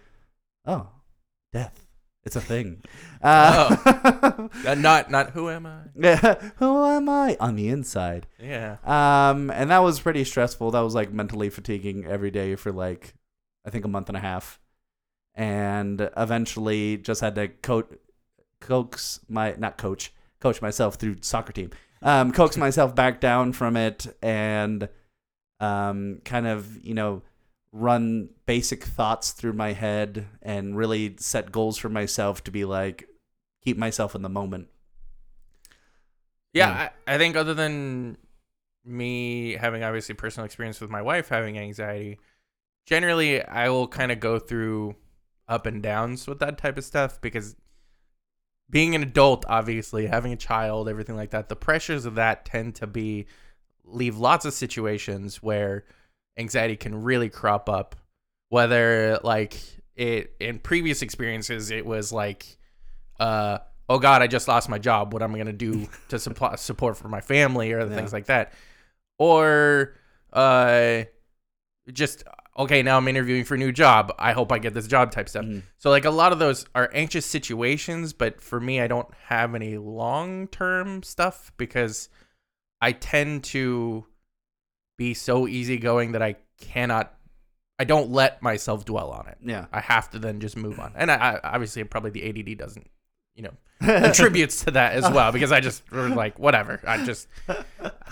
oh, 0.66 0.88
death, 1.54 1.86
it's 2.24 2.36
a 2.36 2.42
thing. 2.42 2.84
Uh, 3.22 3.76
Uh, 4.66 4.76
not 4.76 5.12
not 5.12 5.32
who 5.32 5.50
am 5.50 5.66
I? 5.66 5.80
yeah, 5.96 6.36
who 6.56 6.86
am 6.86 7.10
I 7.10 7.36
on 7.40 7.56
the 7.58 7.68
inside? 7.68 8.28
Yeah. 8.40 8.78
Um, 8.86 9.52
and 9.52 9.70
that 9.72 9.80
was 9.80 10.00
pretty 10.00 10.24
stressful. 10.24 10.72
That 10.72 10.80
was 10.82 10.96
like 10.96 11.12
mentally 11.12 11.50
fatiguing 11.50 12.06
every 12.06 12.32
day 12.32 12.56
for 12.56 12.72
like, 12.72 13.14
I 13.66 13.70
think 13.70 13.84
a 13.84 13.90
month 13.90 14.08
and 14.08 14.18
a 14.18 14.22
half, 14.22 14.59
and 15.40 16.10
eventually 16.18 16.98
just 16.98 17.22
had 17.22 17.34
to 17.36 17.48
coach, 17.48 17.88
coax 18.60 19.22
my 19.30 19.56
not 19.58 19.78
coach, 19.78 20.14
coach 20.42 20.62
myself 20.62 20.96
through 20.96 21.16
soccer 21.22 21.54
team, 21.54 21.72
um, 22.02 22.34
coax 22.34 22.58
myself 22.68 22.94
back 22.94 23.22
down 23.22 23.54
from 23.54 23.78
it, 23.78 24.06
and 24.22 24.90
um, 25.62 26.20
kind 26.26 26.46
of 26.46 26.86
you 26.86 26.94
know 26.94 27.22
run 27.72 28.30
basic 28.46 28.84
thoughts 28.84 29.32
through 29.32 29.54
my 29.54 29.72
head 29.72 30.26
and 30.42 30.76
really 30.76 31.16
set 31.20 31.52
goals 31.54 31.78
for 31.78 31.88
myself 31.88 32.44
to 32.44 32.52
be 32.52 32.66
like 32.66 33.08
keep 33.64 33.78
myself 33.78 34.16
in 34.16 34.22
the 34.22 34.30
moment. 34.30 34.68
Yeah, 36.52 36.90
I, 37.08 37.16
I 37.16 37.18
think 37.18 37.38
other 37.38 37.54
than 37.54 38.18
me 38.84 39.54
having 39.54 39.84
obviously 39.84 40.16
personal 40.16 40.46
experience 40.46 40.82
with 40.82 40.90
my 40.90 41.02
wife 41.02 41.30
having 41.30 41.58
anxiety, 41.58 42.20
generally 42.86 43.42
I 43.42 43.70
will 43.70 43.88
kind 43.88 44.12
of 44.12 44.20
go 44.20 44.38
through 44.38 44.96
up 45.50 45.66
and 45.66 45.84
downs 45.84 46.28
with 46.28 46.40
that 46.40 46.58
type 46.58 46.78
of 46.78 46.86
stuff 46.86 47.20
because 47.20 47.56
being 48.70 48.94
an 48.96 49.02
adult, 49.02 49.46
obviously 49.50 50.06
having 50.06 50.32
a 50.32 50.36
child, 50.38 50.88
everything 50.88 51.16
like 51.16 51.32
that, 51.32 51.50
the 51.50 51.56
pressures 51.56 52.06
of 52.06 52.16
that 52.16 52.46
tend 52.46 52.76
to 52.76 52.88
be 52.88 53.26
leave 53.84 54.18
lots 54.18 54.46
of 54.46 54.54
situations 54.54 55.42
where 55.42 55.84
anxiety 56.38 56.76
can 56.76 57.02
really 57.04 57.30
crop 57.30 57.68
up. 57.68 57.96
Whether 58.50 59.20
like 59.24 59.60
it 59.96 60.36
in 60.40 60.60
previous 60.60 61.02
experiences, 61.02 61.72
it 61.72 61.86
was 61.86 62.12
like, 62.12 62.58
uh, 63.20 63.58
oh 63.90 63.98
God, 64.00 64.22
I 64.22 64.28
just 64.28 64.48
lost 64.48 64.70
my 64.70 64.78
job. 64.80 65.14
What 65.14 65.22
am 65.24 65.34
I 65.34 65.40
gonna 65.40 65.52
do 65.54 65.88
to 66.10 66.20
supply 66.28 66.56
support 66.56 66.96
for 66.96 67.10
my 67.10 67.22
family 67.22 67.74
or 67.74 67.82
Yeah. 67.88 67.96
things 67.96 68.14
like 68.14 68.26
that? 68.28 68.54
Or 69.18 69.96
uh, 70.32 71.04
just 71.92 72.24
okay, 72.60 72.84
now 72.84 72.98
I'm 72.98 73.08
interviewing 73.08 73.46
for 73.46 73.56
a 73.56 73.58
new 73.58 73.72
job. 73.72 74.14
I 74.20 74.34
hope 74.34 74.52
I 74.52 74.60
get 74.60 74.74
this 74.74 74.86
job 74.86 75.12
type 75.12 75.30
stuff. 75.30 75.46
Mhm. 75.46 75.64
So 75.78 75.90
like 75.90 76.06
a 76.06 76.10
lot 76.12 76.34
of 76.34 76.40
those 76.40 76.66
are 76.76 76.92
anxious 76.94 77.26
situations, 77.26 78.12
but 78.14 78.42
for 78.42 78.60
me, 78.60 78.82
I 78.82 78.88
don't 78.88 79.12
have 79.28 79.56
any 79.56 79.78
long 79.78 80.48
term 80.50 81.02
stuff 81.02 81.54
because 81.58 82.10
I 82.82 82.92
tend 82.92 83.46
to 83.46 84.06
be 84.98 85.14
so 85.14 85.48
easygoing 85.48 86.12
that 86.12 86.22
I 86.22 86.36
cannot. 86.60 87.16
I 87.80 87.86
don't 87.86 88.12
let 88.12 88.42
myself 88.42 88.84
dwell 88.84 89.10
on 89.12 89.28
it. 89.30 89.38
Yeah. 89.42 89.68
I 89.72 89.80
have 89.80 90.10
to 90.10 90.20
then 90.20 90.42
just 90.42 90.58
move 90.58 90.80
on. 90.82 90.92
And 90.96 91.10
I, 91.10 91.16
I 91.16 91.40
obviously 91.54 91.82
probably 91.86 92.12
the 92.12 92.28
ADD 92.28 92.58
doesn't, 92.58 92.90
you 93.40 93.44
know, 93.46 94.02
contributes 94.04 94.66
to 94.66 94.72
that 94.72 94.92
as 94.94 95.10
well 95.10 95.32
because 95.32 95.52
I 95.54 95.62
just 95.62 95.90
was 95.92 96.12
like 96.12 96.38
whatever. 96.38 96.82
I 96.86 97.06
just 97.06 97.28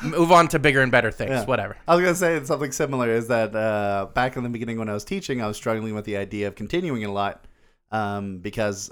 move 0.01 0.31
on 0.31 0.48
to 0.50 0.60
bigger 0.60 0.81
and 0.81 0.91
better 0.91 1.12
things. 1.12 1.31
Yeah. 1.31 1.46
Whatever. 1.46 1.75
I 1.88 1.96
was 1.96 2.03
gonna 2.03 2.15
say 2.15 2.43
something 2.46 2.72
similar. 2.72 3.10
Is 3.10 3.27
that 3.27 3.53
uh, 3.55 4.07
back 4.13 4.38
in 4.38 4.43
the 4.43 4.50
beginning 4.50 4.79
when 4.79 4.88
I 4.89 4.93
was 4.93 5.03
teaching, 5.03 5.41
I 5.41 5.48
was 5.48 5.57
struggling 5.57 5.93
with 5.93 6.05
the 6.05 6.15
idea 6.17 6.48
of 6.48 6.55
continuing 6.55 7.03
a 7.03 7.12
lot 7.12 7.46
um, 7.91 8.38
because 8.39 8.89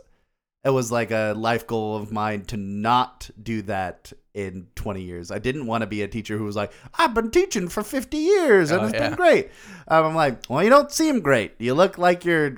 it 0.66 0.72
was 0.72 0.92
like 0.92 1.12
a 1.12 1.34
life 1.38 1.66
goal 1.68 1.96
of 1.96 2.12
mine 2.12 2.44
to 2.46 2.58
not 2.58 3.30
do 3.42 3.62
that 3.62 4.12
in 4.34 4.68
20 4.76 5.02
years. 5.02 5.32
I 5.32 5.40
didn't 5.40 5.68
want 5.68 5.82
to 5.84 5.88
be 5.88 6.02
a 6.02 6.08
teacher 6.10 6.38
who 6.38 6.44
was 6.44 6.56
like, 6.58 6.74
I've 6.96 7.14
been 7.14 7.32
teaching 7.32 7.70
for 7.70 7.84
50 7.84 8.18
years 8.18 8.72
and 8.72 8.82
Oh, 8.82 8.86
it's 8.86 8.94
yeah. 8.96 9.08
been 9.10 9.16
great. 9.16 9.50
Um, 9.88 10.06
I'm 10.08 10.16
like, 10.16 10.40
well, 10.50 10.62
you 10.64 10.70
don't 10.70 10.92
seem 10.92 11.22
great. 11.22 11.54
You 11.60 11.74
look 11.76 11.98
like 11.98 12.26
you're 12.26 12.58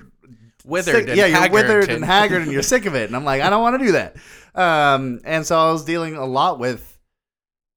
Withered. 0.68 0.94
sick- 0.94 1.08
and 1.08 1.16
yeah, 1.16 1.26
you're 1.26 1.38
haggard 1.38 1.52
withered 1.54 1.88
and 1.90 2.04
haggard 2.04 2.42
and 2.42 2.52
you're 2.52 2.62
sick 2.74 2.86
of 2.86 2.94
it. 2.94 3.08
And 3.08 3.16
I'm 3.16 3.24
like, 3.24 3.42
I 3.42 3.50
don't 3.50 3.62
want 3.62 3.80
to 3.80 3.86
do 3.86 3.92
that. 3.92 4.16
Um, 4.54 5.20
and 5.24 5.46
so 5.46 5.58
I 5.58 5.72
was 5.72 5.84
dealing 5.84 6.16
a 6.16 6.26
lot 6.26 6.58
with, 6.58 6.98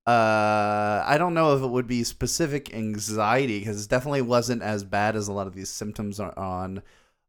uh, 0.07 1.03
I 1.05 1.15
don't 1.17 1.33
know 1.33 1.55
if 1.55 1.61
it 1.61 1.67
would 1.67 1.87
be 1.87 2.03
specific 2.03 2.73
anxiety 2.73 3.59
because 3.59 3.85
it 3.85 3.89
definitely 3.89 4.23
wasn't 4.23 4.61
as 4.61 4.83
bad 4.83 5.15
as 5.15 5.27
a 5.27 5.33
lot 5.33 5.47
of 5.47 5.53
these 5.53 5.69
symptoms 5.69 6.19
are 6.19 6.37
on. 6.37 6.81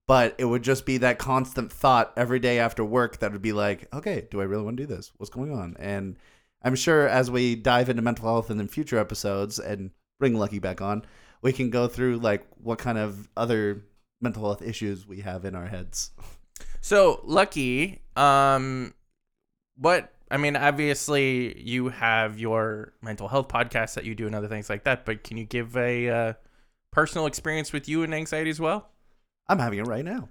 But 0.09 0.35
it 0.39 0.45
would 0.45 0.63
just 0.63 0.85
be 0.85 0.99
that 0.99 1.19
constant 1.19 1.73
thought 1.73 2.13
every 2.17 2.41
day 2.41 2.59
after 2.59 2.85
work 2.85 3.19
that 3.21 3.33
would 3.33 3.41
be 3.43 3.53
like, 3.53 3.87
okay, 3.95 4.27
do 4.31 4.41
I 4.41 4.45
really 4.45 4.65
want 4.65 4.77
to 4.79 4.83
do 4.83 4.95
this? 4.95 5.13
What's 5.17 5.31
going 5.31 5.53
on? 5.53 5.77
And 5.79 6.19
I'm 6.63 6.75
sure 6.75 7.07
as 7.09 7.31
we 7.31 7.55
dive 7.55 7.89
into 7.89 8.03
mental 8.03 8.27
health 8.27 8.51
in 8.51 8.57
the 8.59 8.67
future 8.67 8.99
episodes 8.99 9.59
and 9.59 9.91
bring 10.19 10.35
Lucky 10.37 10.59
back 10.59 10.81
on, 10.81 11.05
we 11.41 11.53
can 11.53 11.71
go 11.71 11.87
through 11.89 12.19
like 12.19 12.45
what 12.63 12.79
kind 12.79 12.99
of 12.99 13.29
other 13.37 13.85
mental 14.23 14.45
health 14.45 14.63
issues 14.63 15.07
we 15.07 15.21
have 15.21 15.45
in 15.45 15.55
our 15.55 15.67
heads. 15.67 16.13
So 16.81 17.21
lucky, 17.25 18.01
um, 18.17 18.95
what 19.77 20.13
I 20.31 20.39
mean, 20.39 20.57
obviously 20.57 21.61
you 21.61 21.91
have 21.91 22.39
your 22.39 22.95
mental 23.03 23.29
health 23.29 23.49
podcast 23.49 23.95
that 23.95 24.05
you 24.05 24.15
do 24.15 24.27
and 24.27 24.35
other 24.35 24.49
things 24.49 24.71
like 24.71 24.85
that. 24.85 25.05
But 25.05 25.25
can 25.25 25.37
you 25.37 25.45
give 25.45 25.77
a 25.77 26.09
uh, 26.09 26.33
personal 26.91 27.27
experience 27.27 27.73
with 27.73 27.89
you 27.89 28.03
and 28.03 28.15
anxiety 28.15 28.49
as 28.49 28.59
well? 28.59 28.89
I'm 29.49 29.59
having 29.59 29.81
it 29.81 29.87
right 29.87 30.05
now. 30.05 30.29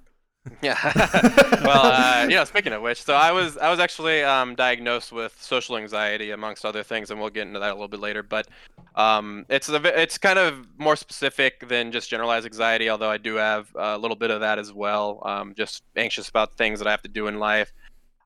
Yeah. 0.61 0.75
well, 1.63 1.85
uh, 1.85 2.25
you 2.27 2.35
know, 2.35 2.43
speaking 2.45 2.73
of 2.73 2.81
which, 2.81 3.03
so 3.03 3.13
I 3.13 3.31
was 3.31 3.57
I 3.57 3.69
was 3.69 3.79
actually 3.79 4.23
um, 4.23 4.55
diagnosed 4.55 5.11
with 5.11 5.35
social 5.39 5.77
anxiety 5.77 6.31
amongst 6.31 6.65
other 6.65 6.81
things, 6.81 7.11
and 7.11 7.19
we'll 7.19 7.29
get 7.29 7.47
into 7.47 7.59
that 7.59 7.69
a 7.69 7.73
little 7.73 7.87
bit 7.87 7.99
later. 7.99 8.23
But 8.23 8.47
um, 8.95 9.45
it's 9.49 9.69
a, 9.69 10.01
it's 10.01 10.17
kind 10.17 10.39
of 10.39 10.67
more 10.79 10.95
specific 10.95 11.67
than 11.67 11.91
just 11.91 12.09
generalized 12.09 12.45
anxiety, 12.47 12.89
although 12.89 13.11
I 13.11 13.17
do 13.17 13.35
have 13.35 13.69
a 13.75 13.97
little 13.97 14.17
bit 14.17 14.31
of 14.31 14.39
that 14.41 14.57
as 14.57 14.73
well. 14.73 15.21
Um, 15.25 15.53
just 15.53 15.83
anxious 15.95 16.27
about 16.27 16.57
things 16.57 16.79
that 16.79 16.87
I 16.87 16.91
have 16.91 17.03
to 17.03 17.09
do 17.09 17.27
in 17.27 17.37
life. 17.37 17.71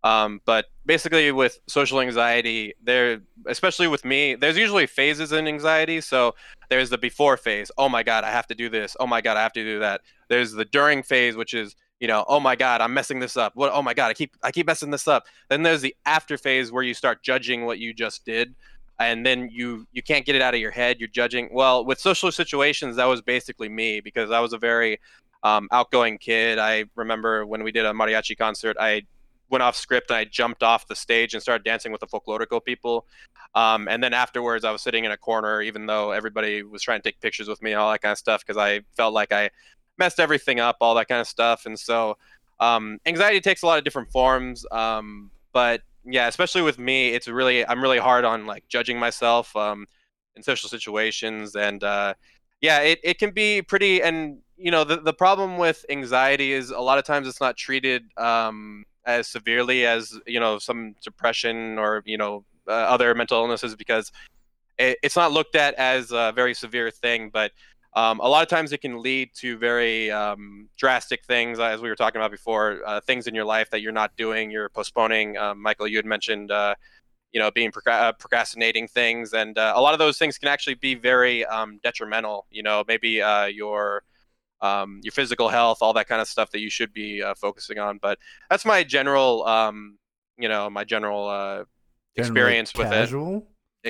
Um, 0.06 0.40
but 0.46 0.68
basically, 0.86 1.32
with 1.32 1.60
social 1.68 2.00
anxiety, 2.00 2.76
there, 2.82 3.22
especially 3.48 3.88
with 3.88 4.06
me, 4.06 4.36
there's 4.36 4.56
usually 4.56 4.86
phases 4.86 5.34
in 5.34 5.48
anxiety. 5.48 6.00
So 6.00 6.36
there's 6.70 6.92
the 6.92 6.98
before 6.98 7.36
phase. 7.38 7.72
Oh 7.78 7.90
my 7.90 8.04
God, 8.04 8.24
I 8.24 8.32
have 8.32 8.48
to 8.48 8.56
do 8.56 8.70
this. 8.70 8.96
Oh 9.00 9.08
my 9.08 9.20
God, 9.20 9.36
I 9.36 9.42
have 9.42 9.54
to 9.54 9.64
do 9.64 9.80
that. 9.80 10.02
There's 10.30 10.54
the 10.54 10.64
during 10.64 11.04
phase, 11.04 11.36
which 11.36 11.54
is 11.54 11.76
you 12.00 12.08
know, 12.08 12.26
oh 12.28 12.40
my 12.40 12.56
God, 12.56 12.82
I'm 12.82 12.94
messing 12.94 13.20
this 13.20 13.38
up. 13.38 13.56
What? 13.56 13.72
Oh 13.74 13.82
my 13.82 13.94
God, 13.94 14.10
I 14.10 14.14
keep 14.14 14.36
I 14.44 14.52
keep 14.52 14.68
messing 14.68 14.92
this 14.92 15.08
up. 15.08 15.26
Then 15.50 15.64
there's 15.64 15.82
the 15.82 15.96
after 16.06 16.38
phase 16.38 16.72
where 16.72 16.84
you 16.84 16.94
start 16.94 17.24
judging 17.24 17.66
what 17.66 17.80
you 17.80 17.94
just 17.94 18.26
did, 18.26 18.54
and 19.00 19.26
then 19.26 19.50
you 19.52 19.88
you 19.94 20.04
can't 20.04 20.26
get 20.26 20.36
it 20.36 20.42
out 20.42 20.54
of 20.54 20.60
your 20.60 20.72
head. 20.72 21.00
You're 21.00 21.10
judging. 21.10 21.50
Well, 21.54 21.86
with 21.86 22.00
social 22.00 22.32
situations, 22.32 22.98
that 22.98 23.06
was 23.06 23.22
basically 23.22 23.70
me 23.70 24.02
because 24.02 24.32
I 24.32 24.40
was 24.40 24.54
a 24.54 24.58
very 24.58 25.00
um, 25.44 25.70
outgoing 25.72 26.18
kid. 26.18 26.60
I 26.60 26.86
remember 26.96 27.46
when 27.46 27.64
we 27.64 27.72
did 27.72 27.86
a 27.86 27.94
mariachi 27.94 28.38
concert, 28.38 28.76
I 28.80 29.04
went 29.50 29.62
off 29.62 29.76
script 29.76 30.10
and 30.10 30.18
I 30.18 30.26
jumped 30.26 30.64
off 30.64 30.88
the 30.88 30.96
stage 30.96 31.34
and 31.34 31.42
started 31.42 31.64
dancing 31.64 31.92
with 31.92 32.02
the 32.02 32.08
folklorico 32.08 32.64
people. 32.64 33.06
Um, 33.54 33.88
and 33.88 34.04
then 34.04 34.14
afterwards, 34.14 34.66
I 34.66 34.72
was 34.72 34.82
sitting 34.82 35.06
in 35.06 35.12
a 35.12 35.18
corner, 35.18 35.62
even 35.62 35.86
though 35.86 36.12
everybody 36.12 36.64
was 36.64 36.82
trying 36.82 37.00
to 37.00 37.04
take 37.04 37.22
pictures 37.22 37.48
with 37.48 37.62
me 37.62 37.72
and 37.72 37.80
all 37.80 37.90
that 37.92 38.02
kind 38.02 38.12
of 38.12 38.18
stuff, 38.18 38.42
because 38.46 38.58
I 38.58 38.82
felt 38.98 39.14
like 39.14 39.32
I 39.32 39.50
messed 39.98 40.20
everything 40.20 40.60
up, 40.60 40.78
all 40.82 40.96
that 40.96 41.08
kind 41.08 41.22
of 41.22 41.28
stuff. 41.28 41.66
And 41.66 41.80
so, 41.80 42.18
um, 42.60 43.00
anxiety 43.06 43.42
takes 43.42 43.64
a 43.64 43.66
lot 43.66 43.78
of 43.78 43.84
different 43.84 44.12
forms. 44.12 44.66
Um, 44.72 45.32
but 45.52 45.82
yeah, 46.06 46.28
especially 46.28 46.62
with 46.62 46.78
me, 46.78 47.10
it's 47.10 47.28
really 47.28 47.66
I'm 47.66 47.82
really 47.82 47.98
hard 47.98 48.26
on 48.26 48.46
like 48.46 48.68
judging 48.68 49.00
myself 49.00 49.56
um, 49.56 49.88
in 50.36 50.44
social 50.44 50.70
situations, 50.70 51.56
and 51.56 51.84
uh, 51.84 52.14
yeah, 52.62 52.80
it, 52.80 53.00
it 53.04 53.20
can 53.20 53.32
be 53.32 53.62
pretty. 53.62 54.02
And 54.02 54.40
you 54.58 54.72
know, 54.72 54.84
the 54.84 54.98
the 54.98 55.14
problem 55.14 55.58
with 55.58 55.86
anxiety 55.90 56.54
is 56.54 56.70
a 56.70 56.80
lot 56.80 56.98
of 56.98 57.06
times 57.06 57.28
it's 57.28 57.42
not 57.42 57.58
treated 57.58 58.04
um, 58.18 58.86
as 59.06 59.28
severely 59.28 59.86
as 59.86 60.18
you 60.28 60.40
know 60.40 60.60
some 60.60 60.96
depression 61.04 61.80
or 61.80 62.04
you 62.06 62.18
know 62.18 62.46
uh, 62.68 62.72
other 62.72 63.14
mental 63.16 63.40
illnesses 63.40 63.76
because 63.76 64.12
it, 64.78 64.98
it's 65.02 65.16
not 65.16 65.32
looked 65.32 65.56
at 65.56 65.74
as 65.76 66.12
a 66.12 66.32
very 66.36 66.54
severe 66.54 66.92
thing, 66.92 67.30
but 67.32 67.52
um, 67.96 68.20
a 68.20 68.28
lot 68.28 68.44
of 68.44 68.50
times 68.50 68.74
it 68.74 68.82
can 68.82 69.02
lead 69.02 69.30
to 69.36 69.58
very 69.58 70.12
um, 70.12 70.68
drastic 70.78 71.24
things, 71.24 71.60
as 71.60 71.82
we 71.82 71.88
were 71.88 71.96
talking 71.96 72.20
about 72.20 72.32
before, 72.32 72.82
uh, 72.86 73.00
things 73.00 73.26
in 73.26 73.34
your 73.34 73.46
life 73.46 73.70
that 73.70 73.82
you're 73.82 73.94
not 73.94 74.16
doing, 74.18 74.52
you're 74.52 74.68
postponing. 74.70 75.38
Um, 75.38 75.62
Michael, 75.62 75.88
you 75.88 75.98
had 75.98 76.06
mentioned, 76.06 76.52
uh, 76.52 76.76
you 77.32 77.40
know, 77.40 77.52
being 77.52 77.72
procra- 77.72 78.02
uh, 78.02 78.12
procrastinating 78.12 78.88
things, 78.90 79.34
and 79.34 79.58
uh, 79.58 79.74
a 79.76 79.82
lot 79.82 79.94
of 79.94 80.00
those 80.00 80.18
things 80.18 80.38
can 80.38 80.50
actually 80.50 80.76
be 80.76 80.96
very 80.96 81.46
um, 81.46 81.80
detrimental. 81.84 82.46
You 82.50 82.64
know, 82.64 82.84
maybe 82.86 83.22
uh, 83.22 83.46
your 83.46 84.04
um, 84.62 85.00
your 85.04 85.12
physical 85.12 85.48
health, 85.48 85.78
all 85.82 85.94
that 85.94 86.08
kind 86.08 86.22
of 86.22 86.28
stuff 86.28 86.52
that 86.52 86.60
you 86.60 86.70
should 86.70 86.92
be 86.92 87.22
uh, 87.24 87.34
focusing 87.36 87.80
on. 87.80 88.00
But 88.02 88.20
that's 88.50 88.66
my 88.66 88.84
general, 88.84 89.46
um, 89.46 89.98
you 90.38 90.50
know, 90.50 90.70
my 90.70 90.84
general 90.84 91.30
uh, 91.30 91.64
experience 92.16 92.74
with 92.74 92.88
it. 92.92 93.16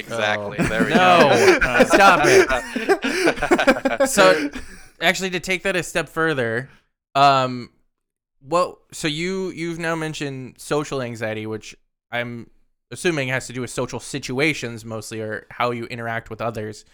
Casual. 0.03 0.53
Exactly. 0.53 0.57
Oh. 0.59 0.63
There 0.69 0.83
we 0.83 0.89
No. 0.89 1.59
go. 1.59 1.83
Stop 1.85 2.21
it. 2.25 4.09
so 4.09 4.49
actually 5.01 5.29
to 5.31 5.39
take 5.39 5.63
that 5.63 5.75
a 5.75 5.83
step 5.83 6.07
further 6.09 6.69
um 7.15 7.69
Well, 8.41 8.79
so 8.91 9.07
you 9.07 9.49
you've 9.51 9.79
now 9.79 9.95
mentioned 9.95 10.55
social 10.57 11.01
anxiety, 11.01 11.47
which 11.47 11.75
I'm 12.11 12.49
assuming 12.91 13.29
has 13.29 13.47
to 13.47 13.53
do 13.53 13.61
with 13.61 13.69
social 13.71 13.99
situations 13.99 14.85
mostly, 14.85 15.19
or 15.21 15.47
how 15.49 15.71
you 15.71 15.85
interact 15.85 16.29
with 16.29 16.41
others. 16.41 16.85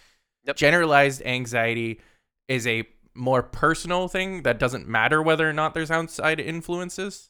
Yep. 0.46 0.56
Generalized 0.56 1.22
anxiety 1.26 2.00
is 2.48 2.66
a 2.68 2.88
more 3.14 3.44
personal 3.44 4.08
thing 4.08 4.44
that 4.44 4.58
doesn't 4.60 4.88
matter 4.88 5.22
whether 5.22 5.48
or 5.50 5.54
not 5.54 5.74
there's 5.74 5.92
outside 5.92 6.40
influences. 6.40 7.30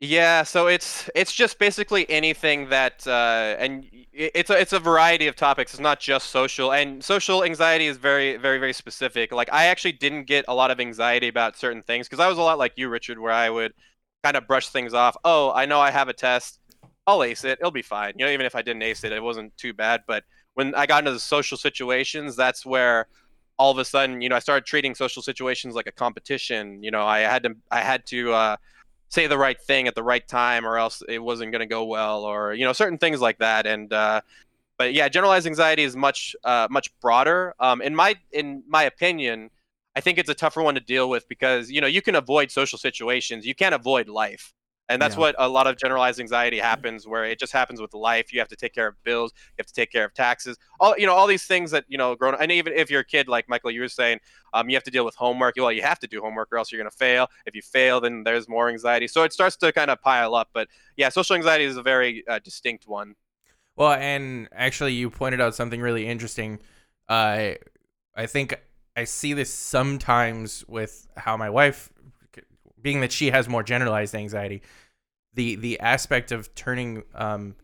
Yeah, 0.00 0.44
so 0.44 0.68
it's 0.68 1.10
it's 1.16 1.32
just 1.32 1.58
basically 1.58 2.08
anything 2.08 2.68
that, 2.68 3.04
uh, 3.04 3.56
and 3.58 3.84
it's 4.12 4.48
a 4.48 4.60
it's 4.60 4.72
a 4.72 4.78
variety 4.78 5.26
of 5.26 5.34
topics. 5.34 5.72
It's 5.74 5.80
not 5.80 5.98
just 5.98 6.30
social, 6.30 6.72
and 6.72 7.02
social 7.02 7.42
anxiety 7.42 7.86
is 7.88 7.96
very 7.96 8.36
very 8.36 8.58
very 8.60 8.72
specific. 8.72 9.32
Like 9.32 9.52
I 9.52 9.64
actually 9.66 9.92
didn't 9.92 10.24
get 10.24 10.44
a 10.46 10.54
lot 10.54 10.70
of 10.70 10.78
anxiety 10.78 11.26
about 11.26 11.56
certain 11.56 11.82
things 11.82 12.06
because 12.08 12.20
I 12.20 12.28
was 12.28 12.38
a 12.38 12.42
lot 12.42 12.58
like 12.58 12.74
you, 12.76 12.88
Richard, 12.88 13.18
where 13.18 13.32
I 13.32 13.50
would 13.50 13.72
kind 14.22 14.36
of 14.36 14.46
brush 14.46 14.68
things 14.68 14.94
off. 14.94 15.16
Oh, 15.24 15.50
I 15.52 15.66
know 15.66 15.80
I 15.80 15.90
have 15.90 16.08
a 16.08 16.12
test. 16.12 16.60
I'll 17.08 17.24
ace 17.24 17.42
it. 17.44 17.58
It'll 17.60 17.72
be 17.72 17.82
fine. 17.82 18.12
You 18.16 18.26
know, 18.26 18.30
even 18.30 18.46
if 18.46 18.54
I 18.54 18.62
didn't 18.62 18.82
ace 18.82 19.02
it, 19.02 19.10
it 19.12 19.22
wasn't 19.22 19.56
too 19.56 19.72
bad. 19.74 20.02
But 20.06 20.22
when 20.54 20.76
I 20.76 20.86
got 20.86 20.98
into 21.00 21.12
the 21.12 21.18
social 21.18 21.56
situations, 21.56 22.36
that's 22.36 22.64
where 22.64 23.08
all 23.58 23.72
of 23.72 23.78
a 23.78 23.84
sudden, 23.84 24.20
you 24.20 24.28
know, 24.28 24.36
I 24.36 24.40
started 24.40 24.64
treating 24.64 24.94
social 24.94 25.22
situations 25.22 25.74
like 25.74 25.88
a 25.88 25.92
competition. 25.92 26.82
You 26.84 26.92
know, 26.92 27.04
I 27.04 27.20
had 27.20 27.42
to 27.42 27.56
I 27.70 27.80
had 27.80 28.06
to. 28.06 28.32
Uh, 28.32 28.56
say 29.08 29.26
the 29.26 29.38
right 29.38 29.60
thing 29.60 29.88
at 29.88 29.94
the 29.94 30.02
right 30.02 30.26
time 30.26 30.66
or 30.66 30.76
else 30.76 31.02
it 31.08 31.18
wasn't 31.18 31.52
going 31.52 31.60
to 31.60 31.66
go 31.66 31.84
well 31.84 32.24
or 32.24 32.54
you 32.54 32.64
know 32.64 32.72
certain 32.72 32.98
things 32.98 33.20
like 33.20 33.38
that. 33.38 33.66
And 33.66 33.92
uh, 33.92 34.20
but 34.76 34.94
yeah 34.94 35.08
generalized 35.08 35.46
anxiety 35.46 35.82
is 35.82 35.96
much 35.96 36.36
uh, 36.44 36.68
much 36.70 36.96
broader. 37.00 37.54
Um, 37.60 37.82
in 37.82 37.94
my 37.94 38.16
in 38.32 38.62
my 38.66 38.84
opinion 38.84 39.50
i 39.96 40.00
think 40.00 40.18
it's 40.18 40.28
a 40.28 40.34
tougher 40.34 40.62
one 40.62 40.74
to 40.74 40.80
deal 40.80 41.08
with 41.08 41.28
because 41.28 41.70
you 41.70 41.80
know 41.80 41.86
you 41.86 42.02
can 42.02 42.14
avoid 42.14 42.50
social 42.50 42.78
situations. 42.78 43.44
You 43.44 43.54
can't 43.54 43.74
avoid 43.74 44.08
life 44.08 44.54
and 44.88 45.00
that's 45.00 45.16
Yeah. 45.16 45.20
what 45.20 45.34
a 45.38 45.48
lot 45.48 45.66
of 45.66 45.76
generalized 45.76 46.20
anxiety 46.20 46.58
happens 46.58 47.06
where 47.06 47.24
it 47.24 47.38
just 47.38 47.52
happens 47.52 47.80
with 47.80 47.94
life 47.94 48.32
you 48.32 48.38
have 48.38 48.48
to 48.48 48.56
take 48.56 48.74
care 48.74 48.86
of 48.86 48.94
bills 49.04 49.32
you 49.36 49.54
have 49.58 49.66
to 49.66 49.72
take 49.74 49.90
care 49.92 50.04
of 50.04 50.14
taxes 50.14 50.56
all 50.80 50.94
you 50.98 51.06
know 51.06 51.14
all 51.14 51.26
these 51.26 51.44
things 51.44 51.70
that 51.70 51.84
you 51.88 51.98
know 51.98 52.14
grown 52.14 52.34
and 52.40 52.50
even 52.52 52.72
if 52.72 52.90
you're 52.90 53.00
a 53.00 53.04
kid 53.04 53.28
like 53.28 53.48
michael 53.48 53.70
you 53.70 53.80
were 53.80 53.88
saying 53.88 54.18
um, 54.54 54.68
you 54.68 54.76
have 54.76 54.84
to 54.84 54.90
deal 54.90 55.04
with 55.04 55.14
homework. 55.14 55.56
Well, 55.56 55.72
you 55.72 55.82
have 55.82 55.98
to 56.00 56.06
do 56.06 56.20
homework 56.20 56.48
or 56.52 56.58
else 56.58 56.72
you're 56.72 56.80
going 56.80 56.90
to 56.90 56.96
fail. 56.96 57.28
If 57.46 57.54
you 57.54 57.62
fail, 57.62 58.00
then 58.00 58.24
there's 58.24 58.48
more 58.48 58.68
anxiety. 58.68 59.08
So 59.08 59.22
it 59.24 59.32
starts 59.32 59.56
to 59.56 59.72
kind 59.72 59.90
of 59.90 60.00
pile 60.00 60.34
up. 60.34 60.48
But 60.52 60.68
yeah, 60.96 61.08
social 61.08 61.36
anxiety 61.36 61.64
is 61.64 61.76
a 61.76 61.82
very 61.82 62.24
uh, 62.28 62.38
distinct 62.38 62.86
one. 62.86 63.14
Well, 63.76 63.92
and 63.92 64.48
actually, 64.52 64.94
you 64.94 65.10
pointed 65.10 65.40
out 65.40 65.54
something 65.54 65.80
really 65.80 66.06
interesting. 66.06 66.58
Uh, 67.08 67.52
I 68.16 68.26
think 68.26 68.60
I 68.96 69.04
see 69.04 69.32
this 69.34 69.52
sometimes 69.52 70.64
with 70.66 71.06
how 71.16 71.36
my 71.36 71.48
wife, 71.48 71.90
being 72.80 73.00
that 73.00 73.12
she 73.12 73.30
has 73.30 73.48
more 73.48 73.62
generalized 73.62 74.14
anxiety, 74.14 74.62
the 75.34 75.56
the 75.56 75.80
aspect 75.80 76.32
of 76.32 76.54
turning 76.54 77.02
um, 77.14 77.54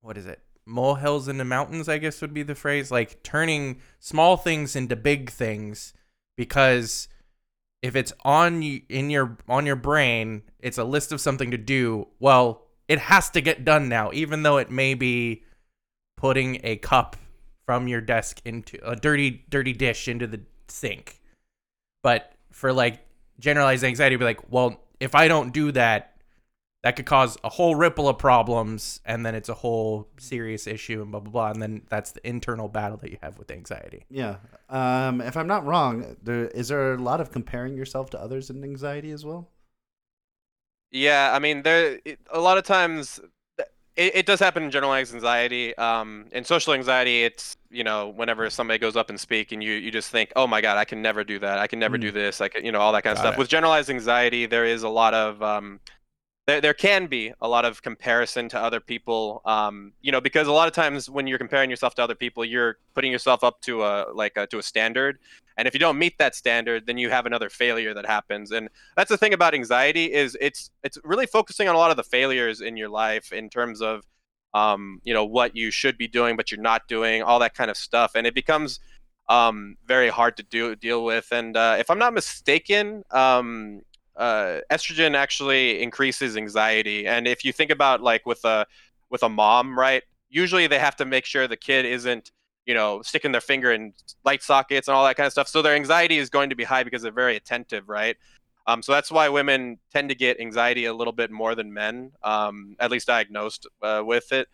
what 0.00 0.16
is 0.18 0.26
it? 0.26 0.40
Molehills 0.66 1.28
into 1.28 1.44
mountains, 1.44 1.88
I 1.88 1.98
guess 1.98 2.20
would 2.20 2.34
be 2.34 2.42
the 2.42 2.54
phrase. 2.54 2.90
Like 2.90 3.22
turning 3.22 3.80
small 3.98 4.36
things 4.36 4.76
into 4.76 4.96
big 4.96 5.30
things, 5.30 5.92
because 6.36 7.08
if 7.82 7.96
it's 7.96 8.12
on 8.22 8.62
you 8.62 8.82
in 8.88 9.10
your 9.10 9.36
on 9.48 9.66
your 9.66 9.76
brain, 9.76 10.42
it's 10.58 10.78
a 10.78 10.84
list 10.84 11.12
of 11.12 11.20
something 11.20 11.50
to 11.50 11.58
do. 11.58 12.08
Well, 12.18 12.62
it 12.88 12.98
has 12.98 13.30
to 13.30 13.40
get 13.40 13.64
done 13.64 13.88
now, 13.88 14.10
even 14.12 14.42
though 14.42 14.58
it 14.58 14.70
may 14.70 14.94
be 14.94 15.42
putting 16.16 16.60
a 16.64 16.76
cup 16.76 17.16
from 17.66 17.88
your 17.88 18.00
desk 18.00 18.40
into 18.44 18.78
a 18.88 18.94
dirty, 18.96 19.44
dirty 19.48 19.72
dish 19.72 20.08
into 20.08 20.26
the 20.26 20.40
sink. 20.68 21.20
But 22.02 22.32
for 22.52 22.72
like 22.72 23.00
generalized 23.38 23.84
anxiety, 23.84 24.16
be 24.16 24.24
like, 24.24 24.52
well, 24.52 24.80
if 25.00 25.14
I 25.14 25.28
don't 25.28 25.52
do 25.52 25.72
that, 25.72 26.14
that 26.82 26.96
could 26.96 27.06
cause 27.06 27.38
a 27.42 27.48
whole 27.48 27.74
ripple 27.74 28.08
of 28.08 28.18
problems, 28.18 29.00
and 29.06 29.24
then 29.24 29.34
it's 29.34 29.48
a 29.48 29.54
whole 29.54 30.06
serious 30.18 30.66
issue, 30.66 31.00
and 31.00 31.10
blah 31.10 31.20
blah 31.20 31.32
blah. 31.32 31.50
And 31.50 31.62
then 31.62 31.82
that's 31.88 32.12
the 32.12 32.26
internal 32.28 32.68
battle 32.68 32.98
that 32.98 33.10
you 33.10 33.16
have 33.22 33.38
with 33.38 33.50
anxiety. 33.50 34.04
Yeah. 34.10 34.36
Um, 34.68 35.22
if 35.22 35.34
I'm 35.36 35.46
not 35.46 35.64
wrong, 35.64 36.16
there 36.22 36.48
is 36.48 36.68
there 36.68 36.92
a 36.92 36.98
lot 36.98 37.22
of 37.22 37.32
comparing 37.32 37.74
yourself 37.74 38.10
to 38.10 38.20
others 38.20 38.50
in 38.50 38.62
anxiety 38.62 39.12
as 39.12 39.24
well? 39.24 39.48
Yeah, 40.90 41.32
I 41.34 41.38
mean, 41.38 41.62
there 41.62 42.00
a 42.30 42.40
lot 42.40 42.58
of 42.58 42.64
times 42.64 43.18
it, 43.96 44.16
it 44.16 44.26
does 44.26 44.40
happen 44.40 44.62
in 44.62 44.70
generalized 44.70 45.14
anxiety. 45.14 45.76
Um, 45.76 46.26
in 46.32 46.44
social 46.44 46.74
anxiety, 46.74 47.24
it's 47.24 47.56
you 47.70 47.84
know 47.84 48.08
whenever 48.08 48.48
somebody 48.50 48.78
goes 48.78 48.96
up 48.96 49.10
and 49.10 49.18
speak, 49.18 49.52
and 49.52 49.62
you 49.62 49.72
you 49.72 49.90
just 49.90 50.10
think, 50.10 50.32
oh 50.36 50.46
my 50.46 50.60
god, 50.60 50.76
I 50.76 50.84
can 50.84 51.00
never 51.00 51.24
do 51.24 51.38
that. 51.38 51.58
I 51.58 51.66
can 51.66 51.78
never 51.78 51.98
do 51.98 52.10
this. 52.10 52.40
I 52.40 52.48
can, 52.48 52.64
you 52.64 52.72
know, 52.72 52.80
all 52.80 52.92
that 52.92 53.02
kind 53.02 53.12
of 53.12 53.18
stuff. 53.18 53.34
it. 53.34 53.38
With 53.38 53.48
generalized 53.48 53.90
anxiety, 53.90 54.46
there 54.46 54.64
is 54.64 54.82
a 54.82 54.88
lot 54.88 55.14
of 55.14 55.42
um, 55.42 55.80
there, 56.46 56.60
there 56.60 56.74
can 56.74 57.06
be 57.06 57.32
a 57.40 57.48
lot 57.48 57.64
of 57.64 57.82
comparison 57.82 58.48
to 58.50 58.58
other 58.58 58.80
people 58.80 59.40
um, 59.44 59.92
you 60.02 60.12
know 60.12 60.20
because 60.20 60.46
a 60.46 60.52
lot 60.52 60.68
of 60.68 60.74
times 60.74 61.08
when 61.08 61.26
you're 61.26 61.38
comparing 61.38 61.70
yourself 61.70 61.94
to 61.94 62.02
other 62.02 62.14
people 62.14 62.44
you're 62.44 62.78
putting 62.94 63.10
yourself 63.10 63.42
up 63.42 63.60
to 63.62 63.82
a 63.82 64.06
like 64.14 64.36
a, 64.36 64.46
to 64.48 64.58
a 64.58 64.62
standard. 64.62 65.18
And 65.56 65.68
if 65.68 65.74
you 65.74 65.80
don't 65.80 65.98
meet 65.98 66.18
that 66.18 66.34
standard 66.34 66.86
then 66.86 66.98
you 66.98 67.10
have 67.10 67.26
another 67.26 67.48
failure 67.48 67.94
that 67.94 68.06
happens. 68.06 68.50
And 68.50 68.68
that's 68.96 69.08
the 69.08 69.16
thing 69.16 69.32
about 69.32 69.54
anxiety 69.54 70.12
is 70.12 70.36
it's 70.40 70.70
it's 70.82 70.98
really 71.04 71.26
focusing 71.26 71.68
on 71.68 71.74
a 71.74 71.78
lot 71.78 71.90
of 71.90 71.96
the 71.96 72.04
failures 72.04 72.60
in 72.60 72.76
your 72.76 72.88
life 72.88 73.32
in 73.32 73.48
terms 73.48 73.80
of 73.80 74.04
um, 74.52 75.00
you 75.02 75.14
know 75.14 75.24
what 75.24 75.56
you 75.56 75.70
should 75.70 75.98
be 75.98 76.06
doing 76.06 76.36
but 76.36 76.50
you're 76.50 76.60
not 76.60 76.86
doing 76.88 77.22
all 77.22 77.38
that 77.38 77.54
kind 77.54 77.70
of 77.70 77.76
stuff. 77.76 78.12
And 78.14 78.26
it 78.26 78.34
becomes 78.34 78.80
um, 79.28 79.76
very 79.86 80.10
hard 80.10 80.36
to 80.36 80.42
do 80.42 80.76
deal 80.76 81.04
with. 81.04 81.28
And 81.32 81.56
uh, 81.56 81.76
if 81.78 81.90
i'm 81.90 81.98
not 81.98 82.12
mistaken 82.12 83.04
um, 83.10 83.80
uh, 84.16 84.60
estrogen 84.70 85.14
actually 85.14 85.82
increases 85.82 86.36
anxiety. 86.36 87.06
And 87.06 87.26
if 87.26 87.44
you 87.44 87.52
think 87.52 87.70
about 87.70 88.02
like 88.02 88.26
with 88.26 88.44
a 88.44 88.66
with 89.10 89.22
a 89.22 89.28
mom 89.28 89.78
right 89.78 90.02
usually 90.28 90.66
they 90.66 90.78
have 90.78 90.96
to 90.96 91.04
make 91.04 91.24
sure 91.24 91.46
the 91.46 91.56
kid 91.56 91.84
isn't 91.84 92.32
you 92.66 92.74
know 92.74 93.00
sticking 93.02 93.32
their 93.32 93.40
finger 93.40 93.72
in 93.72 93.92
light 94.24 94.42
sockets 94.42 94.88
and 94.88 94.94
all 94.94 95.04
that 95.04 95.16
kind 95.16 95.26
of 95.26 95.32
stuff. 95.32 95.48
So 95.48 95.62
their 95.62 95.74
anxiety 95.74 96.18
is 96.18 96.28
going 96.28 96.50
to 96.50 96.56
be 96.56 96.64
high 96.64 96.82
because 96.82 97.02
they're 97.02 97.12
very 97.12 97.36
attentive 97.36 97.88
right? 97.88 98.16
Um, 98.66 98.82
so 98.82 98.92
that's 98.92 99.12
why 99.12 99.28
women 99.28 99.78
tend 99.92 100.08
to 100.08 100.14
get 100.14 100.40
anxiety 100.40 100.86
a 100.86 100.94
little 100.94 101.12
bit 101.12 101.30
more 101.30 101.54
than 101.54 101.72
men 101.72 102.12
um, 102.22 102.76
at 102.80 102.90
least 102.90 103.06
diagnosed 103.06 103.66
uh, 103.82 104.02
with 104.04 104.32
it. 104.32 104.48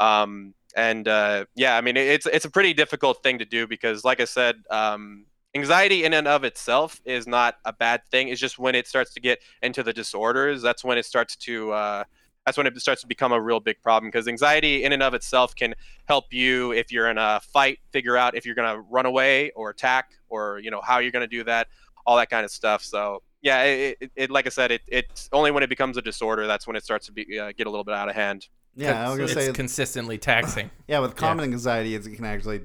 Um, 0.00 0.54
and 0.76 1.06
uh, 1.06 1.44
yeah 1.54 1.76
i 1.76 1.80
mean 1.80 1.96
it's 1.96 2.26
it's 2.26 2.44
a 2.44 2.50
pretty 2.50 2.72
difficult 2.72 3.22
thing 3.22 3.38
to 3.38 3.44
do 3.44 3.66
because 3.66 4.04
like 4.04 4.20
i 4.20 4.24
said 4.24 4.56
um, 4.70 5.26
anxiety 5.54 6.04
in 6.04 6.12
and 6.14 6.26
of 6.26 6.44
itself 6.44 7.00
is 7.04 7.26
not 7.26 7.56
a 7.64 7.72
bad 7.72 8.00
thing 8.10 8.28
it's 8.28 8.40
just 8.40 8.58
when 8.58 8.74
it 8.74 8.86
starts 8.86 9.12
to 9.12 9.20
get 9.20 9.38
into 9.62 9.82
the 9.82 9.92
disorders 9.92 10.62
that's 10.62 10.82
when 10.82 10.96
it 10.96 11.04
starts 11.04 11.36
to 11.36 11.70
uh, 11.72 12.04
that's 12.46 12.56
when 12.56 12.66
it 12.66 12.76
starts 12.80 13.02
to 13.02 13.06
become 13.06 13.32
a 13.32 13.40
real 13.40 13.60
big 13.60 13.80
problem 13.82 14.10
because 14.10 14.26
anxiety 14.26 14.84
in 14.84 14.92
and 14.92 15.02
of 15.02 15.14
itself 15.14 15.54
can 15.54 15.74
help 16.06 16.32
you 16.32 16.72
if 16.72 16.90
you're 16.90 17.08
in 17.10 17.18
a 17.18 17.40
fight 17.52 17.78
figure 17.92 18.16
out 18.16 18.34
if 18.34 18.46
you're 18.46 18.54
going 18.54 18.74
to 18.74 18.80
run 18.90 19.06
away 19.06 19.50
or 19.52 19.70
attack 19.70 20.12
or 20.28 20.58
you 20.58 20.70
know 20.70 20.80
how 20.80 20.98
you're 20.98 21.12
going 21.12 21.28
to 21.28 21.36
do 21.36 21.44
that 21.44 21.68
all 22.06 22.16
that 22.16 22.30
kind 22.30 22.44
of 22.44 22.50
stuff 22.50 22.82
so 22.82 23.22
yeah 23.42 23.62
it, 23.62 23.98
it, 24.00 24.10
it 24.16 24.30
like 24.30 24.46
i 24.46 24.50
said 24.50 24.70
it, 24.70 24.80
it's 24.88 25.28
only 25.32 25.50
when 25.50 25.62
it 25.62 25.68
becomes 25.68 25.96
a 25.96 26.02
disorder 26.02 26.46
that's 26.46 26.66
when 26.66 26.76
it 26.76 26.82
starts 26.84 27.06
to 27.06 27.12
be 27.12 27.38
uh, 27.38 27.52
get 27.56 27.66
a 27.66 27.70
little 27.70 27.84
bit 27.84 27.94
out 27.94 28.08
of 28.08 28.14
hand 28.14 28.48
Yeah, 28.74 29.04
I 29.06 29.08
was 29.10 29.18
gonna 29.18 29.24
it's 29.24 29.34
say. 29.34 29.52
consistently 29.52 30.16
taxing. 30.18 30.70
yeah, 30.88 31.00
with 31.00 31.14
common 31.14 31.44
anxiety, 31.44 31.94
it 31.94 32.02
can 32.16 32.24
actually 32.24 32.62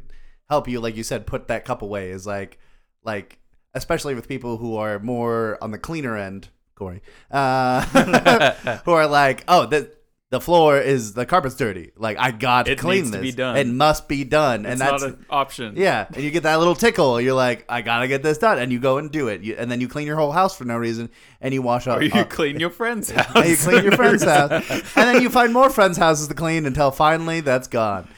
help 0.49 0.67
you, 0.69 0.79
like 0.79 0.95
you 0.95 1.03
said, 1.03 1.27
put 1.27 1.49
that 1.49 1.65
cup 1.65 1.81
away. 1.81 2.11
Is 2.11 2.25
like, 2.25 2.59
like 3.07 3.39
especially 3.73 4.13
with 4.13 4.27
people 4.27 4.57
who 4.57 4.75
are 4.75 4.99
more 4.99 5.57
on 5.61 5.71
the 5.71 5.77
cleaner 5.79 6.15
end, 6.17 6.49
Corey, 6.75 7.01
uh, 7.31 7.81
who 8.85 8.91
are 8.91 9.07
like, 9.07 9.43
oh, 9.47 9.65
the 9.65 9.95
the 10.29 10.41
floor 10.41 10.77
is 10.77 11.13
the 11.13 11.25
carpet's 11.25 11.55
dirty. 11.55 11.91
Like 11.95 12.17
I 12.19 12.31
got 12.31 12.65
to 12.65 12.73
It 12.73 12.79
clean 12.79 13.03
needs 13.03 13.11
this. 13.11 13.17
to 13.19 13.21
be 13.21 13.31
done. 13.31 13.55
It 13.55 13.65
must 13.65 14.09
be 14.09 14.25
done, 14.25 14.65
and 14.65 14.77
that's 14.81 15.01
not 15.01 15.11
an 15.13 15.25
option. 15.29 15.75
yeah. 15.77 16.05
And 16.13 16.21
you 16.21 16.31
get 16.31 16.43
that 16.43 16.59
little 16.59 16.75
tickle. 16.75 17.21
You're 17.21 17.33
like, 17.33 17.63
I 17.69 17.81
gotta 17.81 18.09
get 18.09 18.23
this 18.23 18.37
done, 18.37 18.59
and 18.59 18.69
you 18.69 18.79
go 18.79 18.97
and 18.97 19.09
do 19.09 19.29
it. 19.29 19.41
You, 19.41 19.55
and 19.57 19.71
then 19.71 19.79
you 19.79 19.87
clean 19.87 20.05
your 20.05 20.17
whole 20.17 20.33
house 20.33 20.57
for 20.57 20.65
no 20.65 20.75
reason, 20.75 21.09
and 21.39 21.53
you 21.53 21.61
wash 21.61 21.87
up. 21.87 21.99
Or 21.99 22.01
you 22.03 22.11
uh, 22.11 22.25
clean 22.25 22.59
your 22.59 22.71
friend's 22.71 23.09
house. 23.09 23.31
and 23.35 23.47
you 23.49 23.55
clean 23.55 23.83
your 23.83 23.93
friend's 23.93 24.23
house, 24.35 24.51
and 24.69 24.81
then 25.15 25.21
you 25.21 25.29
find 25.29 25.53
more 25.53 25.69
friends' 25.69 25.97
houses 25.97 26.27
to 26.27 26.33
clean 26.33 26.65
until 26.65 26.91
finally 26.91 27.39
that's 27.39 27.69
gone. 27.69 28.09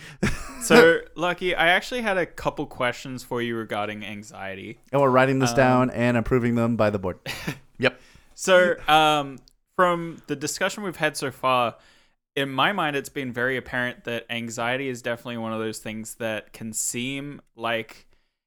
So, 0.62 1.00
Lucky, 1.16 1.56
I 1.56 1.70
actually 1.70 2.02
had 2.02 2.18
a 2.18 2.26
couple 2.26 2.66
questions 2.66 3.24
for 3.24 3.42
you 3.42 3.56
regarding 3.56 4.04
anxiety. 4.06 4.80
And 4.92 5.02
we're 5.02 5.10
writing 5.10 5.40
this 5.40 5.52
Um, 5.52 5.56
down 5.56 5.90
and 5.92 6.18
approving 6.18 6.56
them 6.56 6.76
by 6.76 6.90
the 6.90 7.00
board. 7.00 7.20
yep. 7.78 8.00
So, 8.36 8.76
um, 8.88 9.40
from 9.76 10.22
the 10.28 10.36
discussion 10.36 10.84
we've 10.84 10.96
had 10.96 11.18
so 11.18 11.32
far, 11.32 11.76
in 12.36 12.50
my 12.50 12.72
mind, 12.72 12.96
it's 12.96 13.10
been 13.10 13.34
very 13.34 13.58
apparent 13.58 14.04
that 14.06 14.26
anxiety 14.30 14.88
is 14.88 15.02
definitely 15.02 15.38
one 15.38 15.52
of 15.54 15.60
those 15.60 15.80
things 15.80 16.16
that 16.16 16.54
can 16.54 16.74
seem 16.74 17.42
like 17.56 18.06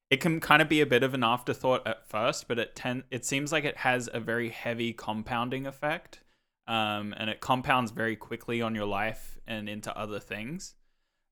it 0.09 0.19
can 0.19 0.39
kind 0.39 0.61
of 0.61 0.69
be 0.69 0.79
a 0.81 0.85
bit 0.85 1.01
of 1.03 1.13
an 1.13 1.23
afterthought 1.23 1.85
at 1.87 2.07
first, 2.07 2.47
but 2.47 2.59
it 2.59 2.75
ten- 2.75 3.03
it 3.09 3.25
seems 3.25 3.51
like 3.51 3.63
it 3.65 3.77
has 3.77 4.09
a 4.13 4.19
very 4.19 4.49
heavy 4.49 4.93
compounding 4.93 5.65
effect, 5.65 6.21
um, 6.67 7.13
and 7.17 7.29
it 7.29 7.39
compounds 7.39 7.91
very 7.91 8.15
quickly 8.15 8.61
on 8.61 8.75
your 8.75 8.85
life 8.85 9.39
and 9.47 9.67
into 9.67 9.95
other 9.97 10.19
things. 10.19 10.75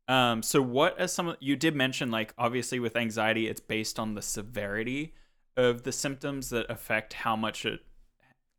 Um, 0.08 0.44
so 0.44 0.62
what 0.62 1.00
are 1.00 1.08
some? 1.08 1.36
You 1.40 1.56
did 1.56 1.76
mention 1.76 2.12
like 2.12 2.34
obviously 2.38 2.80
with 2.80 2.96
anxiety, 2.96 3.48
it's 3.48 3.62
based 3.62 4.00
on 4.00 4.16
the 4.16 4.22
severity 4.22 5.14
of 5.56 5.84
the 5.84 5.92
symptoms 5.92 6.50
that 6.50 6.70
affect 6.70 7.14
how 7.14 7.36
much 7.36 7.66
it 7.66 7.82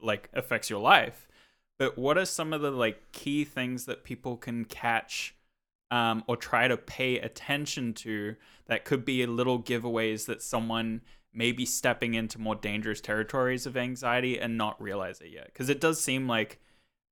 like 0.01 0.29
affects 0.33 0.71
your 0.71 0.81
life. 0.81 1.29
But 1.79 1.99
what 1.99 2.19
are 2.19 2.25
some 2.25 2.53
of 2.53 2.61
the 2.61 2.71
like 2.71 3.13
key 3.13 3.45
things 3.45 3.87
that 3.87 4.05
people 4.05 4.37
can 4.37 4.65
catch 4.65 5.35
um, 5.91 6.25
or 6.27 6.37
try 6.37 6.69
to 6.69 6.77
pay 6.77 7.19
attention 7.19 7.93
to 7.95 8.37
that 8.67 8.85
could 8.85 9.05
be 9.05 9.25
little 9.27 9.63
giveaways 9.63 10.27
that 10.27 10.43
someone 10.43 11.03
may 11.35 11.53
be 11.53 11.67
stepping 11.67 12.15
into 12.15 12.39
more 12.39 12.55
dangerous 12.55 13.01
territories 13.01 13.67
of 13.67 13.77
anxiety 13.77 14.39
and 14.39 14.57
not 14.57 14.81
realize 14.81 15.21
it 15.21 15.31
yet? 15.31 15.47
Because 15.47 15.69
it 15.69 15.81
does 15.81 16.01
seem 16.01 16.29
like 16.29 16.61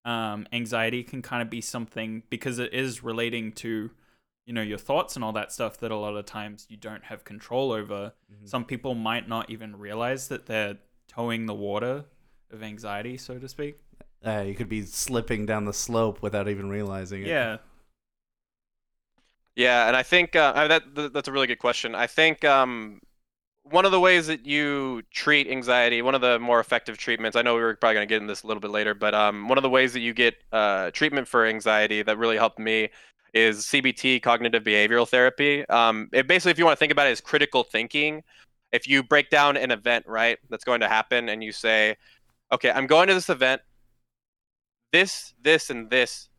um, 0.04 0.46
anxiety 0.52 1.02
can 1.02 1.20
kind 1.20 1.42
of 1.42 1.50
be 1.50 1.60
something 1.60 2.22
because 2.30 2.58
it 2.58 2.72
is 2.72 3.02
relating 3.02 3.52
to 3.52 3.90
you 4.50 4.54
know 4.54 4.62
your 4.62 4.78
thoughts 4.78 5.14
and 5.14 5.24
all 5.24 5.30
that 5.32 5.52
stuff 5.52 5.78
that 5.78 5.92
a 5.92 5.96
lot 5.96 6.16
of 6.16 6.26
times 6.26 6.66
you 6.68 6.76
don't 6.76 7.04
have 7.04 7.22
control 7.22 7.70
over 7.70 8.12
Mhm. 8.32 8.48
some 8.48 8.64
people 8.64 8.96
might 8.96 9.28
not 9.28 9.48
even 9.48 9.76
realize 9.76 10.26
that 10.26 10.46
they're 10.46 10.76
towing 11.06 11.46
the 11.46 11.54
water 11.54 12.04
of 12.50 12.60
anxiety 12.60 13.16
so 13.16 13.38
to 13.38 13.48
speak 13.48 13.78
Uh, 14.26 14.42
you 14.44 14.54
could 14.56 14.68
be 14.68 14.82
slipping 14.82 15.46
down 15.46 15.66
the 15.66 15.72
slope 15.72 16.20
without 16.20 16.48
even 16.48 16.68
realizing 16.68 17.22
it. 17.22 17.28
yeah 17.28 17.58
Yeah, 19.54 19.86
and 19.86 19.96
I 19.96 20.02
think 20.02 20.34
uh, 20.34 20.66
that 20.68 20.82
that's 21.12 21.28
a 21.28 21.32
really 21.32 21.46
good 21.46 21.58
question. 21.58 21.94
I 21.94 22.06
think 22.06 22.44
um, 22.44 23.00
one 23.62 23.84
of 23.84 23.92
the 23.92 24.00
ways 24.00 24.26
that 24.26 24.46
you 24.46 25.02
treat 25.10 25.48
anxiety, 25.48 26.02
one 26.02 26.14
of 26.14 26.20
the 26.20 26.38
more 26.38 26.60
effective 26.60 26.98
treatments. 26.98 27.36
I 27.36 27.42
know 27.42 27.54
we 27.54 27.60
were 27.60 27.76
probably 27.76 27.94
going 27.94 28.08
to 28.08 28.12
get 28.12 28.22
into 28.22 28.32
this 28.32 28.42
a 28.42 28.46
little 28.46 28.60
bit 28.60 28.70
later, 28.70 28.94
but 28.94 29.14
um, 29.14 29.48
one 29.48 29.58
of 29.58 29.62
the 29.62 29.70
ways 29.70 29.92
that 29.92 30.00
you 30.00 30.12
get 30.14 30.34
uh, 30.52 30.90
treatment 30.92 31.28
for 31.28 31.46
anxiety 31.46 32.02
that 32.02 32.16
really 32.18 32.36
helped 32.36 32.58
me 32.58 32.90
is 33.34 33.66
CBT, 33.66 34.22
cognitive 34.22 34.62
behavioral 34.62 35.08
therapy. 35.08 35.68
Um, 35.68 36.08
it 36.12 36.26
basically, 36.26 36.52
if 36.52 36.58
you 36.58 36.64
want 36.64 36.76
to 36.76 36.80
think 36.80 36.92
about 36.92 37.06
it, 37.06 37.10
is 37.10 37.20
critical 37.20 37.62
thinking. 37.64 38.22
If 38.72 38.88
you 38.88 39.02
break 39.02 39.30
down 39.30 39.56
an 39.56 39.70
event, 39.70 40.06
right, 40.06 40.38
that's 40.48 40.64
going 40.64 40.80
to 40.80 40.88
happen, 40.88 41.28
and 41.28 41.42
you 41.42 41.52
say, 41.52 41.96
"Okay, 42.52 42.70
I'm 42.70 42.86
going 42.86 43.08
to 43.08 43.14
this 43.14 43.28
event. 43.30 43.62
This, 44.92 45.34
this, 45.42 45.70
and 45.70 45.90
this 45.90 46.30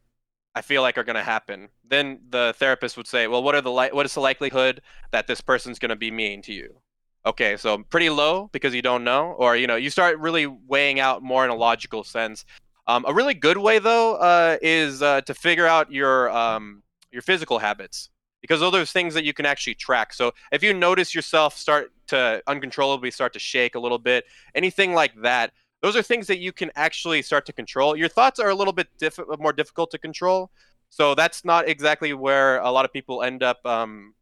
I 0.53 0.61
feel 0.61 0.81
like 0.81 0.97
are 0.97 1.03
going 1.03 1.15
to 1.15 1.23
happen. 1.23 1.69
Then 1.83 2.19
the 2.29 2.53
therapist 2.57 2.97
would 2.97 3.07
say, 3.07 3.27
"Well, 3.27 3.43
what 3.43 3.55
are 3.55 3.61
the 3.61 3.71
li- 3.71 3.91
what 3.91 4.05
is 4.05 4.13
the 4.13 4.19
likelihood 4.19 4.81
that 5.11 5.27
this 5.27 5.41
person's 5.41 5.79
going 5.79 5.89
to 5.89 5.95
be 5.95 6.11
mean 6.11 6.41
to 6.43 6.53
you?" 6.53 6.81
Okay, 7.25 7.55
so 7.55 7.83
pretty 7.89 8.09
low 8.09 8.49
because 8.51 8.73
you 8.73 8.81
don't 8.81 9.03
know, 9.03 9.35
or 9.37 9.55
you 9.55 9.67
know, 9.67 9.75
you 9.75 9.89
start 9.89 10.19
really 10.19 10.47
weighing 10.47 10.99
out 10.99 11.23
more 11.23 11.45
in 11.45 11.51
a 11.51 11.55
logical 11.55 12.03
sense. 12.03 12.45
Um, 12.87 13.05
a 13.07 13.13
really 13.13 13.33
good 13.33 13.57
way 13.57 13.79
though 13.79 14.15
uh, 14.15 14.57
is 14.61 15.01
uh, 15.01 15.21
to 15.21 15.33
figure 15.33 15.67
out 15.67 15.91
your 15.91 16.29
um, 16.31 16.83
your 17.11 17.21
physical 17.21 17.59
habits 17.59 18.09
because 18.41 18.59
those 18.59 18.73
are 18.73 18.85
things 18.85 19.13
that 19.13 19.23
you 19.23 19.33
can 19.33 19.45
actually 19.45 19.75
track. 19.75 20.13
So 20.13 20.33
if 20.51 20.63
you 20.63 20.73
notice 20.73 21.13
yourself 21.13 21.55
start 21.55 21.91
to 22.07 22.41
uncontrollably 22.47 23.11
start 23.11 23.33
to 23.33 23.39
shake 23.39 23.75
a 23.75 23.79
little 23.79 23.99
bit, 23.99 24.25
anything 24.55 24.93
like 24.93 25.13
that, 25.21 25.51
those 25.81 25.95
are 25.95 26.01
things 26.01 26.27
that 26.27 26.39
you 26.39 26.51
can 26.51 26.71
actually 26.75 27.21
start 27.21 27.45
to 27.45 27.53
control. 27.53 27.95
Your 27.95 28.09
thoughts 28.09 28.39
are 28.39 28.49
a 28.49 28.55
little 28.55 28.73
bit 28.73 28.87
diff- 28.97 29.19
more 29.39 29.53
difficult 29.53 29.91
to 29.91 29.97
control. 29.97 30.51
So 30.89 31.15
that's 31.15 31.45
not 31.45 31.69
exactly 31.69 32.13
where 32.13 32.59
a 32.59 32.69
lot 32.69 32.83
of 32.83 32.91
people 32.91 33.23
end 33.23 33.43
up 33.43 33.65
um, 33.65 34.13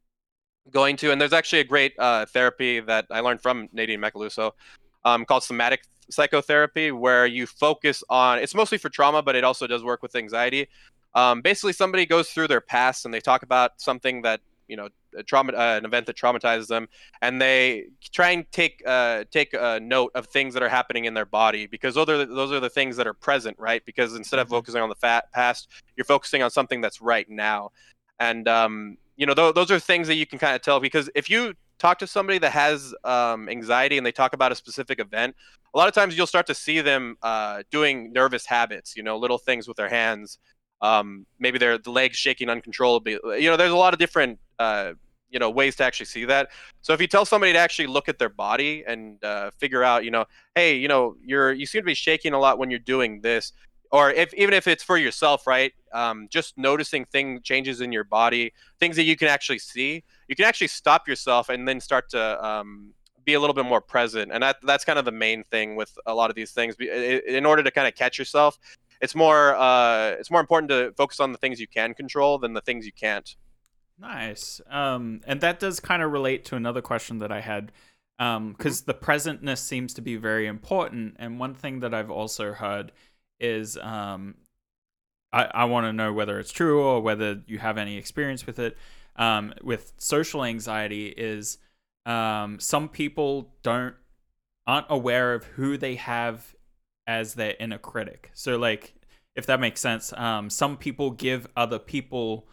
going 0.70 0.98
to. 0.98 1.12
And 1.12 1.20
there's 1.20 1.34
actually 1.34 1.60
a 1.60 1.66
great 1.66 1.94
uh, 1.98 2.26
therapy 2.28 2.80
that 2.82 3.08
I 3.10 3.22
learned 3.22 3.42
from 3.42 3.70
Nadine 3.74 4.00
Macaluso 4.00 4.52
um, 5.06 5.26
called 5.26 5.44
somatic 5.44 5.82
psychotherapy, 6.10 6.92
where 6.92 7.26
you 7.26 7.46
focus 7.46 8.04
on 8.10 8.40
it's 8.40 8.56
mostly 8.56 8.78
for 8.78 8.90
trauma, 8.90 9.22
but 9.22 9.36
it 9.36 9.44
also 9.44 9.68
does 9.68 9.84
work 9.84 10.02
with 10.02 10.16
anxiety. 10.16 10.68
Um, 11.16 11.42
basically, 11.42 11.74
somebody 11.74 12.06
goes 12.06 12.30
through 12.30 12.48
their 12.48 12.62
past 12.62 13.06
and 13.06 13.14
they 13.14 13.20
talk 13.20 13.44
about 13.44 13.82
something 13.82 14.22
that 14.24 14.42
you 14.70 14.78
know, 14.78 14.88
a 15.18 15.24
trauma, 15.24 15.52
uh, 15.54 15.78
an 15.78 15.84
event 15.84 16.06
that 16.06 16.16
traumatizes 16.16 16.68
them, 16.68 16.88
and 17.22 17.42
they 17.42 17.88
try 18.14 18.30
and 18.30 18.46
take 18.52 18.82
uh, 18.86 19.24
take 19.32 19.54
a 19.54 19.80
note 19.82 20.12
of 20.16 20.28
things 20.28 20.54
that 20.54 20.62
are 20.64 20.70
happening 20.70 21.06
in 21.06 21.16
their 21.16 21.26
body 21.26 21.66
because 21.66 21.96
those 21.96 22.08
are 22.08 22.20
the, 22.20 22.28
those 22.28 22.52
are 22.52 22.60
the 22.60 22.70
things 22.70 22.96
that 22.96 23.08
are 23.08 23.14
present, 23.14 23.58
right? 23.60 23.84
Because 23.86 24.16
instead 24.16 24.40
of 24.40 24.48
Mhm. 24.48 24.52
focusing 24.52 24.82
on 24.82 24.90
the 24.90 24.96
fat 24.96 25.32
past, 25.34 25.70
you're 25.98 26.06
focusing 26.06 26.44
on 26.44 26.52
something 26.52 26.80
that's 26.80 27.02
right 27.02 27.28
now, 27.28 27.72
and 28.20 28.48
um, 28.48 28.98
you 29.18 29.26
know, 29.26 29.34
th- 29.34 29.56
those 29.56 29.72
are 29.72 29.80
things 29.80 30.08
that 30.08 30.16
you 30.16 30.28
can 30.28 30.38
kind 30.38 30.56
of 30.56 30.62
tell 30.62 30.80
because 30.80 31.10
if 31.16 31.30
you 31.30 31.56
talk 31.80 31.98
to 32.00 32.08
somebody 32.08 32.38
that 32.40 32.52
has 32.52 32.94
um, 33.04 33.50
anxiety 33.50 33.98
and 33.98 34.06
they 34.06 34.12
talk 34.12 34.34
about 34.34 34.52
a 34.52 34.56
specific 34.56 35.00
event, 35.00 35.36
a 35.74 35.78
lot 35.78 35.88
of 35.88 35.94
times 35.94 36.18
you'll 36.18 36.28
start 36.28 36.48
to 36.48 36.56
see 36.56 36.82
them 36.82 37.18
uh, 37.24 37.64
doing 37.72 38.12
nervous 38.14 38.46
habits, 38.46 38.96
you 38.96 39.04
know, 39.04 39.18
little 39.18 39.38
things 39.38 39.68
with 39.68 39.78
their 39.78 39.90
hands. 39.90 40.38
Um, 40.82 41.26
maybe 41.40 41.58
their 41.58 41.78
the 41.78 41.92
legs 41.92 42.16
shaking 42.16 42.50
uncontrollably. 42.50 43.20
You 43.24 43.50
know, 43.50 43.58
there's 43.58 43.72
a 43.72 43.76
lot 43.76 43.94
of 43.94 44.00
different 44.00 44.40
uh, 44.60 44.94
you 45.30 45.40
know 45.40 45.50
ways 45.50 45.76
to 45.78 45.84
actually 45.84 46.06
see 46.06 46.26
that. 46.26 46.50
So 46.82 46.94
if 46.94 47.02
you 47.02 47.08
tell 47.08 47.26
somebody 47.26 47.54
to 47.54 47.60
actually 47.60 47.88
look 47.88 48.10
at 48.10 48.20
their 48.20 48.30
body 48.30 48.84
and 48.88 49.24
uh, 49.24 49.52
figure 49.58 49.84
out, 49.84 50.04
you 50.04 50.12
know, 50.12 50.26
hey, 50.56 50.76
you 50.76 50.88
know, 50.88 51.16
you're 51.24 51.52
you 51.52 51.66
seem 51.66 51.82
to 51.82 51.86
be 51.86 51.94
shaking 51.94 52.34
a 52.34 52.40
lot 52.40 52.58
when 52.58 52.70
you're 52.70 52.80
doing 52.80 53.22
this, 53.22 53.52
or 53.92 54.12
if 54.12 54.34
even 54.34 54.54
if 54.54 54.68
it's 54.68 54.84
for 54.84 54.98
yourself, 54.98 55.48
right? 55.48 55.74
Um, 55.94 56.28
just 56.30 56.58
noticing 56.58 57.06
thing 57.06 57.42
changes 57.44 57.82
in 57.82 57.92
your 57.92 58.04
body, 58.04 58.54
things 58.80 58.96
that 58.96 59.04
you 59.04 59.16
can 59.16 59.28
actually 59.28 59.60
see, 59.60 60.04
you 60.30 60.36
can 60.36 60.46
actually 60.46 60.68
stop 60.68 61.08
yourself 61.08 61.50
and 61.50 61.68
then 61.68 61.82
start 61.82 62.10
to 62.12 62.46
um, 62.46 62.94
be 63.26 63.34
a 63.34 63.40
little 63.40 63.54
bit 63.54 63.66
more 63.66 63.82
present. 63.82 64.32
And 64.32 64.44
that 64.44 64.58
that's 64.64 64.86
kind 64.86 64.98
of 64.98 65.04
the 65.04 65.12
main 65.12 65.44
thing 65.44 65.76
with 65.76 65.98
a 66.06 66.14
lot 66.14 66.30
of 66.30 66.36
these 66.36 66.52
things. 66.52 66.76
In 66.80 67.46
order 67.46 67.64
to 67.64 67.72
kind 67.72 67.88
of 67.88 67.96
catch 67.96 68.18
yourself, 68.18 68.58
it's 69.02 69.16
more 69.16 69.56
uh, 69.56 70.12
it's 70.12 70.32
more 70.32 70.40
important 70.40 70.70
to 70.70 70.94
focus 70.96 71.20
on 71.20 71.32
the 71.32 71.38
things 71.38 71.60
you 71.60 71.68
can 71.68 71.94
control 71.94 72.38
than 72.38 72.54
the 72.54 72.62
things 72.62 72.86
you 72.86 72.94
can't. 72.94 73.36
Nice. 74.00 74.62
Um, 74.70 75.22
and 75.26 75.42
that 75.42 75.60
does 75.60 75.82
kind 75.82 76.02
of 76.02 76.12
relate 76.12 76.46
to 76.46 76.56
another 76.56 76.82
question 76.82 77.18
that 77.18 77.32
I 77.32 77.42
had, 77.42 77.72
because 78.18 78.84
the 78.84 78.94
presentness 78.94 79.58
seems 79.58 79.94
to 79.96 80.02
be 80.02 80.16
very 80.16 80.48
important. 80.48 81.16
And 81.20 81.40
one 81.40 81.54
thing 81.54 81.82
that 81.82 81.94
I've 81.94 82.12
also 82.12 82.54
heard 82.54 82.94
is, 83.42 83.78
um, 83.78 84.36
I, 85.34 85.46
I 85.46 85.66
want 85.66 85.86
to 85.86 85.94
know 85.94 86.14
whether 86.14 86.40
it's 86.40 86.52
true 86.52 86.82
or 86.82 87.02
whether 87.02 87.42
you 87.46 87.60
have 87.60 87.78
any 87.78 87.98
experience 87.98 88.46
with 88.46 88.60
it. 88.60 88.78
Um, 89.20 89.54
with 89.62 89.94
social 89.98 90.44
anxiety, 90.44 91.10
is 91.10 91.60
um, 92.08 92.60
some 92.60 92.90
people 92.90 93.54
don't 93.62 93.94
aren't 94.66 94.88
aware 94.90 95.34
of 95.36 95.44
who 95.44 95.78
they 95.78 95.96
have 95.96 96.56
as 97.06 97.36
their 97.36 97.56
inner 97.60 97.78
critic. 97.78 98.32
So, 98.34 98.58
like, 98.58 98.94
if 99.36 99.46
that 99.46 99.60
makes 99.60 99.82
sense, 99.82 100.14
um, 100.14 100.50
some 100.50 100.78
people 100.78 101.12
give 101.12 101.48
other 101.56 101.80
people 101.80 102.48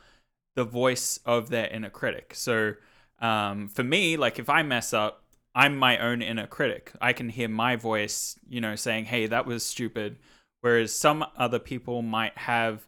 the 0.57 0.65
voice 0.65 1.21
of 1.25 1.51
their 1.51 1.69
inner 1.69 1.91
critic. 1.91 2.33
So 2.35 2.75
um, 3.21 3.69
for 3.69 3.85
me, 3.85 4.17
like 4.17 4.39
if 4.39 4.49
I 4.49 4.63
mess 4.63 4.93
up, 4.93 5.23
I'm 5.55 5.77
my 5.77 5.99
own 5.99 6.23
inner 6.23 6.47
critic. 6.47 6.93
I 7.01 7.13
can 7.13 7.29
hear 7.29 7.49
my 7.49 7.77
voice, 7.77 8.39
you 8.49 8.61
know, 8.61 8.75
saying, 8.77 9.07
"Hey, 9.07 9.27
that 9.27 9.47
was 9.47 9.65
stupid." 9.65 10.19
Whereas 10.61 10.93
some 10.93 11.25
other 11.37 11.59
people 11.59 12.03
might 12.03 12.37
have 12.37 12.87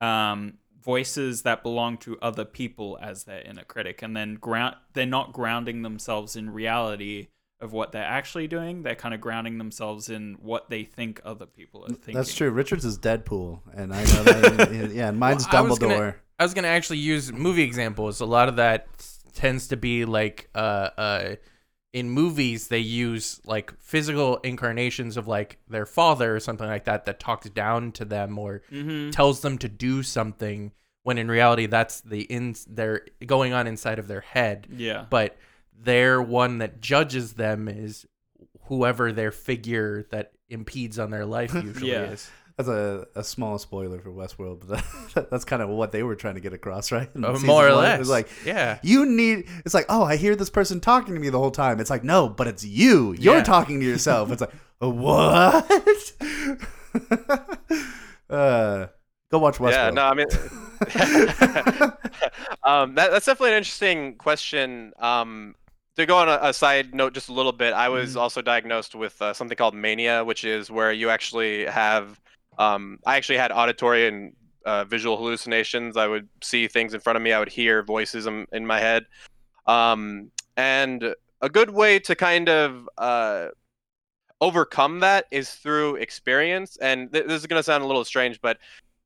um, 0.00 0.54
voices 0.86 1.42
that 1.42 1.62
belong 1.62 1.98
to 1.98 2.16
other 2.22 2.44
people 2.46 2.98
as 3.02 3.24
their 3.24 3.40
inner 3.42 3.64
critic, 3.64 4.00
and 4.02 4.16
then 4.16 4.36
ground 4.36 4.76
they're 4.94 5.04
not 5.04 5.32
grounding 5.34 5.82
themselves 5.82 6.36
in 6.36 6.48
reality 6.48 7.28
of 7.60 7.72
what 7.72 7.90
they're 7.92 8.04
actually 8.04 8.46
doing. 8.46 8.82
They're 8.82 8.94
kind 8.94 9.14
of 9.14 9.20
grounding 9.20 9.58
themselves 9.58 10.08
in 10.08 10.36
what 10.40 10.70
they 10.70 10.84
think 10.84 11.20
other 11.24 11.46
people 11.46 11.84
are 11.84 11.88
thinking. 11.88 12.14
That's 12.14 12.32
true. 12.34 12.50
Richard's 12.50 12.84
is 12.84 12.98
Deadpool, 12.98 13.60
and 13.74 13.92
I 13.92 14.04
know 14.04 14.22
that. 14.24 14.90
yeah, 14.94 15.08
and 15.08 15.18
mine's 15.26 15.46
Well, 15.52 15.64
I 15.64 15.68
was 15.68 15.78
Dumbledore. 15.78 15.80
gonna- 15.98 16.14
I 16.38 16.44
was 16.44 16.54
gonna 16.54 16.68
actually 16.68 16.98
use 16.98 17.32
movie 17.32 17.62
examples. 17.64 18.20
A 18.20 18.26
lot 18.26 18.48
of 18.48 18.56
that 18.56 18.86
tends 19.34 19.68
to 19.68 19.76
be 19.76 20.04
like 20.04 20.48
uh 20.54 20.90
uh 20.96 21.34
in 21.96 22.10
movies 22.10 22.68
they 22.68 22.78
use 22.78 23.40
like 23.46 23.72
physical 23.80 24.36
incarnations 24.44 25.16
of 25.16 25.26
like 25.26 25.56
their 25.68 25.86
father 25.86 26.36
or 26.36 26.40
something 26.40 26.66
like 26.66 26.84
that 26.84 27.06
that 27.06 27.18
talks 27.18 27.48
down 27.50 27.90
to 27.92 28.04
them 28.04 28.38
or 28.38 28.60
Mm-hmm. 28.70 29.10
tells 29.10 29.40
them 29.40 29.56
to 29.58 29.68
do 29.68 30.02
something 30.02 30.72
when 31.04 31.16
in 31.16 31.28
reality 31.28 31.64
that's 31.66 32.02
the 32.02 32.20
in 32.22 32.54
they're 32.68 33.00
going 33.24 33.52
on 33.54 33.66
inside 33.66 33.98
of 33.98 34.08
their 34.08 34.20
head. 34.20 34.66
Yeah. 34.70 35.06
But 35.08 35.36
their 35.78 36.20
one 36.20 36.58
that 36.58 36.80
judges 36.82 37.32
them 37.34 37.66
is 37.68 38.04
whoever 38.64 39.12
their 39.12 39.30
figure 39.32 40.04
that 40.10 40.32
impedes 40.50 40.98
on 40.98 41.10
their 41.10 41.24
life 41.24 41.54
usually 41.70 41.92
Yeah. 41.92 42.10
is. 42.12 42.30
That's 42.56 42.68
a, 42.70 43.06
a 43.14 43.22
small 43.22 43.58
spoiler 43.58 43.98
for 44.00 44.10
Westworld, 44.10 44.60
but 44.66 44.82
that, 45.14 45.30
that's 45.30 45.44
kind 45.44 45.60
of 45.60 45.68
what 45.68 45.92
they 45.92 46.02
were 46.02 46.16
trying 46.16 46.36
to 46.36 46.40
get 46.40 46.54
across, 46.54 46.90
right? 46.96 47.08
In 47.14 47.22
Uh, 47.24 47.38
more 47.40 47.68
or 47.68 47.74
one. 47.74 47.84
less. 47.84 48.00
It's 48.00 48.08
like, 48.08 48.28
yeah. 48.46 48.78
you 48.82 49.04
need, 49.04 49.46
it's 49.66 49.74
like, 49.74 49.84
oh, 49.90 50.04
I 50.04 50.16
hear 50.16 50.34
this 50.34 50.48
person 50.48 50.80
talking 50.80 51.14
to 51.14 51.20
me 51.20 51.28
the 51.28 51.38
whole 51.38 51.50
time. 51.50 51.80
It's 51.80 51.90
like, 51.90 52.02
no, 52.04 52.28
but 52.30 52.46
it's 52.46 52.64
you. 52.64 53.12
You're 53.18 53.36
Yeah. 53.36 53.42
talking 53.42 53.78
to 53.80 53.86
yourself. 53.86 54.32
It's 54.32 54.40
like, 54.40 54.54
what? 54.78 56.12
uh, 58.30 58.86
go 59.30 59.38
watch 59.38 59.56
Westworld. 59.58 59.70
Yeah, 59.72 59.90
no, 59.90 60.02
I 60.04 60.14
mean, 60.14 60.26
um, 62.62 62.94
that, 62.94 63.10
that's 63.10 63.26
definitely 63.26 63.50
an 63.52 63.58
interesting 63.58 64.14
question. 64.16 64.92
Um, 64.98 65.54
to 65.96 66.04
go 66.06 66.16
on 66.18 66.28
a, 66.28 66.38
a 66.42 66.52
side 66.52 66.94
note, 66.94 67.14
just 67.14 67.28
a 67.28 67.32
little 67.32 67.52
bit, 67.52 67.72
I 67.72 67.88
was 67.88 68.14
Mhm. 68.14 68.20
also 68.20 68.42
diagnosed 68.42 68.94
with 68.94 69.20
uh, 69.22 69.32
something 69.32 69.56
called 69.56 69.74
mania, 69.74 70.24
which 70.24 70.44
is 70.44 70.70
where 70.70 70.92
you 70.92 71.10
actually 71.10 71.64
have. 71.66 72.20
Um, 72.58 72.98
I 73.06 73.16
actually 73.16 73.38
had 73.38 73.52
auditory 73.52 74.08
and 74.08 74.32
uh, 74.64 74.84
visual 74.84 75.16
hallucinations. 75.16 75.96
I 75.96 76.06
would 76.06 76.28
see 76.42 76.68
things 76.68 76.94
in 76.94 77.00
front 77.00 77.16
of 77.16 77.22
me. 77.22 77.32
I 77.32 77.38
would 77.38 77.48
hear 77.48 77.82
voices 77.82 78.26
in, 78.26 78.46
in 78.52 78.66
my 78.66 78.80
head. 78.80 79.06
Um, 79.66 80.30
and 80.56 81.14
a 81.40 81.48
good 81.48 81.70
way 81.70 81.98
to 82.00 82.14
kind 82.14 82.48
of 82.48 82.88
uh, 82.98 83.48
overcome 84.40 85.00
that 85.00 85.26
is 85.30 85.50
through 85.50 85.96
experience. 85.96 86.76
And 86.78 87.12
th- 87.12 87.26
this 87.26 87.40
is 87.40 87.46
going 87.46 87.58
to 87.58 87.64
sound 87.64 87.84
a 87.84 87.86
little 87.86 88.04
strange, 88.04 88.40
but 88.40 88.58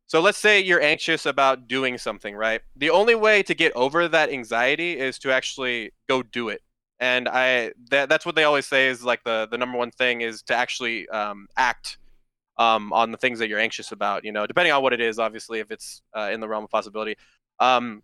so 0.06 0.20
let's 0.20 0.38
say 0.38 0.60
you're 0.60 0.82
anxious 0.82 1.24
about 1.24 1.68
doing 1.68 1.96
something, 1.96 2.34
right? 2.34 2.62
The 2.74 2.90
only 2.90 3.14
way 3.14 3.44
to 3.44 3.54
get 3.54 3.72
over 3.76 4.08
that 4.08 4.32
anxiety 4.32 4.98
is 4.98 5.20
to 5.20 5.32
actually 5.32 5.92
go 6.08 6.24
do 6.24 6.48
it. 6.48 6.62
And 6.98 7.28
I 7.28 7.72
that, 7.90 8.08
that's 8.08 8.26
what 8.26 8.34
they 8.34 8.42
always 8.42 8.66
say 8.66 8.88
is 8.88 9.04
like 9.04 9.22
the 9.22 9.46
the 9.48 9.56
number 9.56 9.78
one 9.78 9.92
thing 9.92 10.20
is 10.20 10.42
to 10.42 10.54
actually 10.54 11.08
um, 11.10 11.46
act 11.56 11.98
um, 12.60 12.92
on 12.92 13.10
the 13.10 13.16
things 13.16 13.38
that 13.40 13.48
you're 13.48 13.58
anxious 13.58 13.90
about. 13.90 14.24
You 14.24 14.30
know, 14.30 14.46
depending 14.46 14.72
on 14.72 14.82
what 14.82 14.92
it 14.92 15.00
is, 15.00 15.18
obviously, 15.18 15.58
if 15.58 15.72
it's 15.72 16.02
uh, 16.16 16.30
in 16.32 16.38
the 16.38 16.46
realm 16.46 16.62
of 16.62 16.70
possibility. 16.70 17.16
Um, 17.58 18.02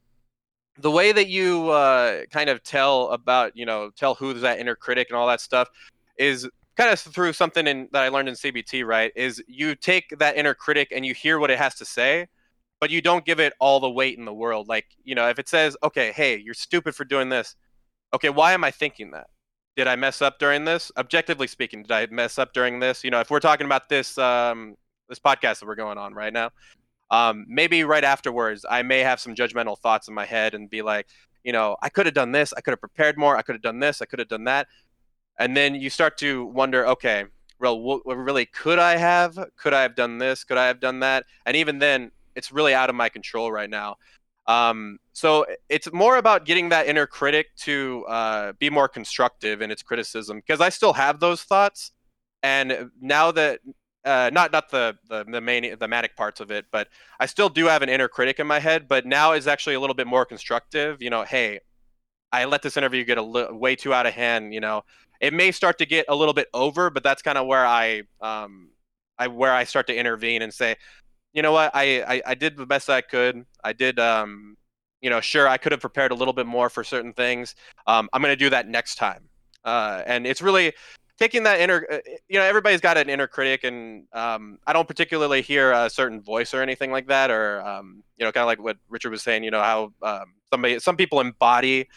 the 0.79 0.91
way 0.91 1.13
that 1.13 1.29
you 1.29 1.71
uh, 1.71 2.23
kind 2.31 2.51
of 2.51 2.63
tell 2.63 3.11
about, 3.11 3.57
you 3.57 3.65
know, 3.65 3.91
tell 3.97 4.15
who's 4.15 4.41
that 4.43 4.59
inner 4.59 4.75
critic 4.75 5.09
and 5.11 5.17
all 5.17 5.27
that 5.27 5.41
stuff 5.41 5.69
is 6.19 6.49
kind 6.77 6.91
of 6.91 6.99
through 6.99 7.33
something 7.33 7.67
in, 7.67 7.89
that 7.93 8.03
I 8.03 8.09
learned 8.09 8.29
in 8.29 8.35
CBT, 8.35 8.85
right? 8.85 9.13
Is 9.17 9.43
you 9.47 9.75
take 9.75 10.15
that 10.19 10.37
inner 10.37 10.55
critic 10.55 10.89
and 10.95 11.07
you 11.07 11.15
hear 11.15 11.39
what 11.39 11.51
it 11.51 11.59
has 11.59 11.77
to 11.77 11.85
say, 11.87 12.27
but 12.81 12.91
you 12.91 13.01
don't 13.01 13.25
give 13.25 13.41
it 13.41 13.55
all 13.59 13.81
the 13.81 13.91
weight 13.91 14.19
in 14.19 14.27
the 14.27 14.35
world. 14.35 14.69
Like, 14.69 14.87
you 15.03 15.15
know, 15.15 15.29
if 15.29 15.39
it 15.39 15.49
says, 15.49 15.77
okay, 15.83 16.13
hey, 16.13 16.37
you're 16.37 16.55
stupid 16.55 16.95
for 16.95 17.05
doing 17.05 17.31
this. 17.31 17.57
Okay, 18.13 18.29
why 18.29 18.53
am 18.53 18.65
I 18.65 18.71
thinking 18.71 19.13
that? 19.13 19.29
Did 19.77 19.87
I 19.87 19.97
mess 19.97 20.23
up 20.23 20.39
during 20.39 20.65
this? 20.65 20.91
Objectively 20.97 21.47
speaking, 21.47 21.83
did 21.83 21.93
I 21.93 22.07
mess 22.11 22.39
up 22.39 22.55
during 22.55 22.81
this? 22.81 23.05
You 23.05 23.11
know, 23.11 23.21
if 23.21 23.31
we're 23.31 23.41
talking 23.41 23.67
about 23.67 23.89
this 23.89 24.17
um, 24.17 24.77
this 25.09 25.19
podcast 25.19 25.61
that 25.61 25.67
we're 25.67 25.75
going 25.75 25.99
on 25.99 26.15
right 26.15 26.33
now, 26.33 26.51
um, 27.11 27.45
maybe 27.47 27.85
right 27.85 28.03
afterwards, 28.03 28.65
I 28.69 28.83
may 28.83 29.01
have 29.01 29.21
some 29.21 29.35
judgmental 29.35 29.79
thoughts 29.79 30.09
in 30.09 30.15
my 30.15 30.25
head 30.25 30.55
and 30.55 30.71
be 30.71 30.81
like, 30.81 31.07
you 31.45 31.53
know, 31.53 31.77
I 31.83 31.91
could 31.91 32.07
have 32.07 32.15
done 32.15 32.33
this, 32.33 32.55
I 32.57 32.63
could 32.63 32.73
have 32.73 32.81
prepared 32.81 33.19
more, 33.19 33.37
I 33.37 33.43
could 33.43 33.55
have 33.55 33.63
done 33.63 33.79
this, 33.79 34.01
I 34.01 34.07
could 34.07 34.19
have 34.19 34.29
done 34.29 34.45
that. 34.45 34.67
And 35.39 35.55
then 35.55 35.75
you 35.75 35.91
start 35.91 36.17
to 36.19 36.47
wonder 36.47 36.87
okay 36.89 37.25
well 37.59 38.01
really 38.05 38.47
could 38.47 38.79
i 38.79 38.97
have? 38.97 39.39
Could 39.57 39.75
i 39.75 39.83
have 39.83 39.95
done 39.95 40.19
this? 40.19 40.45
Could 40.45 40.59
i 40.59 40.67
have 40.67 40.81
done 40.81 41.01
that? 41.01 41.25
And 41.45 41.57
even 41.57 41.79
then 41.79 42.11
it's 42.35 42.53
really 42.53 42.75
out 42.75 42.91
of 42.91 42.97
my 42.97 43.09
control 43.09 43.53
right 43.53 43.71
now 43.71 43.97
um, 44.49 44.99
so 45.13 45.47
it's 45.69 45.93
more 45.93 46.17
about 46.19 46.45
getting 46.45 46.69
that 46.69 46.87
inner 46.87 47.07
critic 47.07 47.49
to 47.59 48.05
uh, 48.09 48.53
be 48.59 48.71
more 48.71 48.89
constructive 48.89 49.63
in 49.63 49.71
its 49.71 49.83
criticism 49.83 50.39
because 50.39 50.61
i 50.61 50.69
still 50.69 50.93
have 50.93 51.21
those 51.21 51.43
thoughts. 51.43 51.93
And 52.43 52.91
now 53.01 53.33
that 53.33 53.61
uh, 54.05 54.31
not 54.33 54.53
not 54.53 54.71
the, 54.71 54.97
the 55.09 55.25
the 55.25 55.41
main 55.41 55.77
the 55.79 55.89
manic 55.89 56.17
parts 56.17 56.39
of 56.41 56.53
it 56.53 56.67
but 56.71 56.87
i 57.19 57.27
still 57.27 57.49
do 57.49 57.67
have 57.67 57.83
an 57.83 57.89
inner 57.89 58.07
critic 58.07 58.39
in 58.39 58.47
my 58.47 58.61
head 58.61 58.87
but 58.87 59.05
now 59.05 59.33
is 59.33 59.49
actually 59.49 59.75
a 59.75 59.81
little 59.81 59.95
bit 59.95 60.07
more 60.07 60.25
constructive 60.25 61.03
you 61.03 61.11
know 61.11 61.25
hey 61.25 61.59
i 62.31 62.45
let 62.45 62.63
this 62.63 62.77
interview 62.77 63.05
get 63.05 63.19
a 63.19 63.23
li- 63.23 63.49
way 63.51 63.75
too 63.75 63.93
out 63.93 64.07
of 64.07 64.15
hand 64.15 64.55
you 64.55 64.61
know. 64.61 64.83
It 65.21 65.33
may 65.33 65.51
start 65.51 65.79
to 65.79 65.87
get 65.87 66.07
a 66.09 66.15
little 66.15 66.35
bit 66.35 66.49
over, 66.53 66.91
but 66.91 67.03
that's 67.03 67.23
kind 67.23 67.39
of 67.39 67.47
where 67.47 67.67
I 67.67 68.03
um 68.21 68.71
I 69.19 69.29
where 69.29 69.53
I 69.53 69.65
start 69.65 69.87
to 69.89 69.97
intervene 69.97 70.43
and 70.43 70.53
say, 70.53 70.77
you 71.37 71.43
know 71.43 71.53
what, 71.53 71.71
I 71.75 72.03
I, 72.03 72.23
I 72.27 72.35
did 72.35 72.57
the 72.57 72.67
best 72.67 72.91
I 72.91 73.01
could. 73.01 73.47
I 73.63 73.73
did 73.73 74.01
um 74.01 74.57
you 75.01 75.11
know 75.11 75.21
sure 75.21 75.47
I 75.47 75.59
could 75.59 75.71
have 75.73 75.81
prepared 75.81 76.11
a 76.11 76.15
little 76.15 76.35
bit 76.35 76.47
more 76.47 76.69
for 76.69 76.83
certain 76.83 77.13
things. 77.13 77.55
Um, 77.87 78.09
I'm 78.13 78.23
gonna 78.23 78.35
do 78.35 78.51
that 78.51 78.67
next 78.69 78.97
time. 78.97 79.29
Uh, 79.65 80.03
and 80.07 80.27
it's 80.27 80.43
really 80.43 80.73
taking 81.19 81.43
that 81.43 81.61
inner 81.61 81.87
uh, 81.91 81.99
you 82.29 82.39
know 82.39 82.45
everybody's 82.45 82.81
got 82.81 82.97
an 82.97 83.09
inner 83.09 83.27
critic 83.27 83.65
and 83.65 84.05
um, 84.13 84.59
i 84.67 84.73
don't 84.73 84.87
particularly 84.87 85.41
hear 85.43 85.73
a 85.73 85.91
certain 85.91 86.21
voice 86.21 86.53
or 86.53 86.63
anything 86.63 86.93
like 86.93 87.09
that 87.09 87.31
or 87.31 87.67
um, 87.67 88.05
you 88.19 88.25
know 88.25 88.31
kind 88.31 88.43
of 88.43 88.47
like 88.47 88.63
what 88.63 88.77
richard 88.91 89.11
was 89.11 89.23
saying 89.23 89.43
you 89.43 89.51
know 89.51 89.63
how 89.63 89.93
um, 90.03 90.35
somebody 90.53 90.79
some 90.79 90.95
people 90.97 91.19
embody 91.21 91.89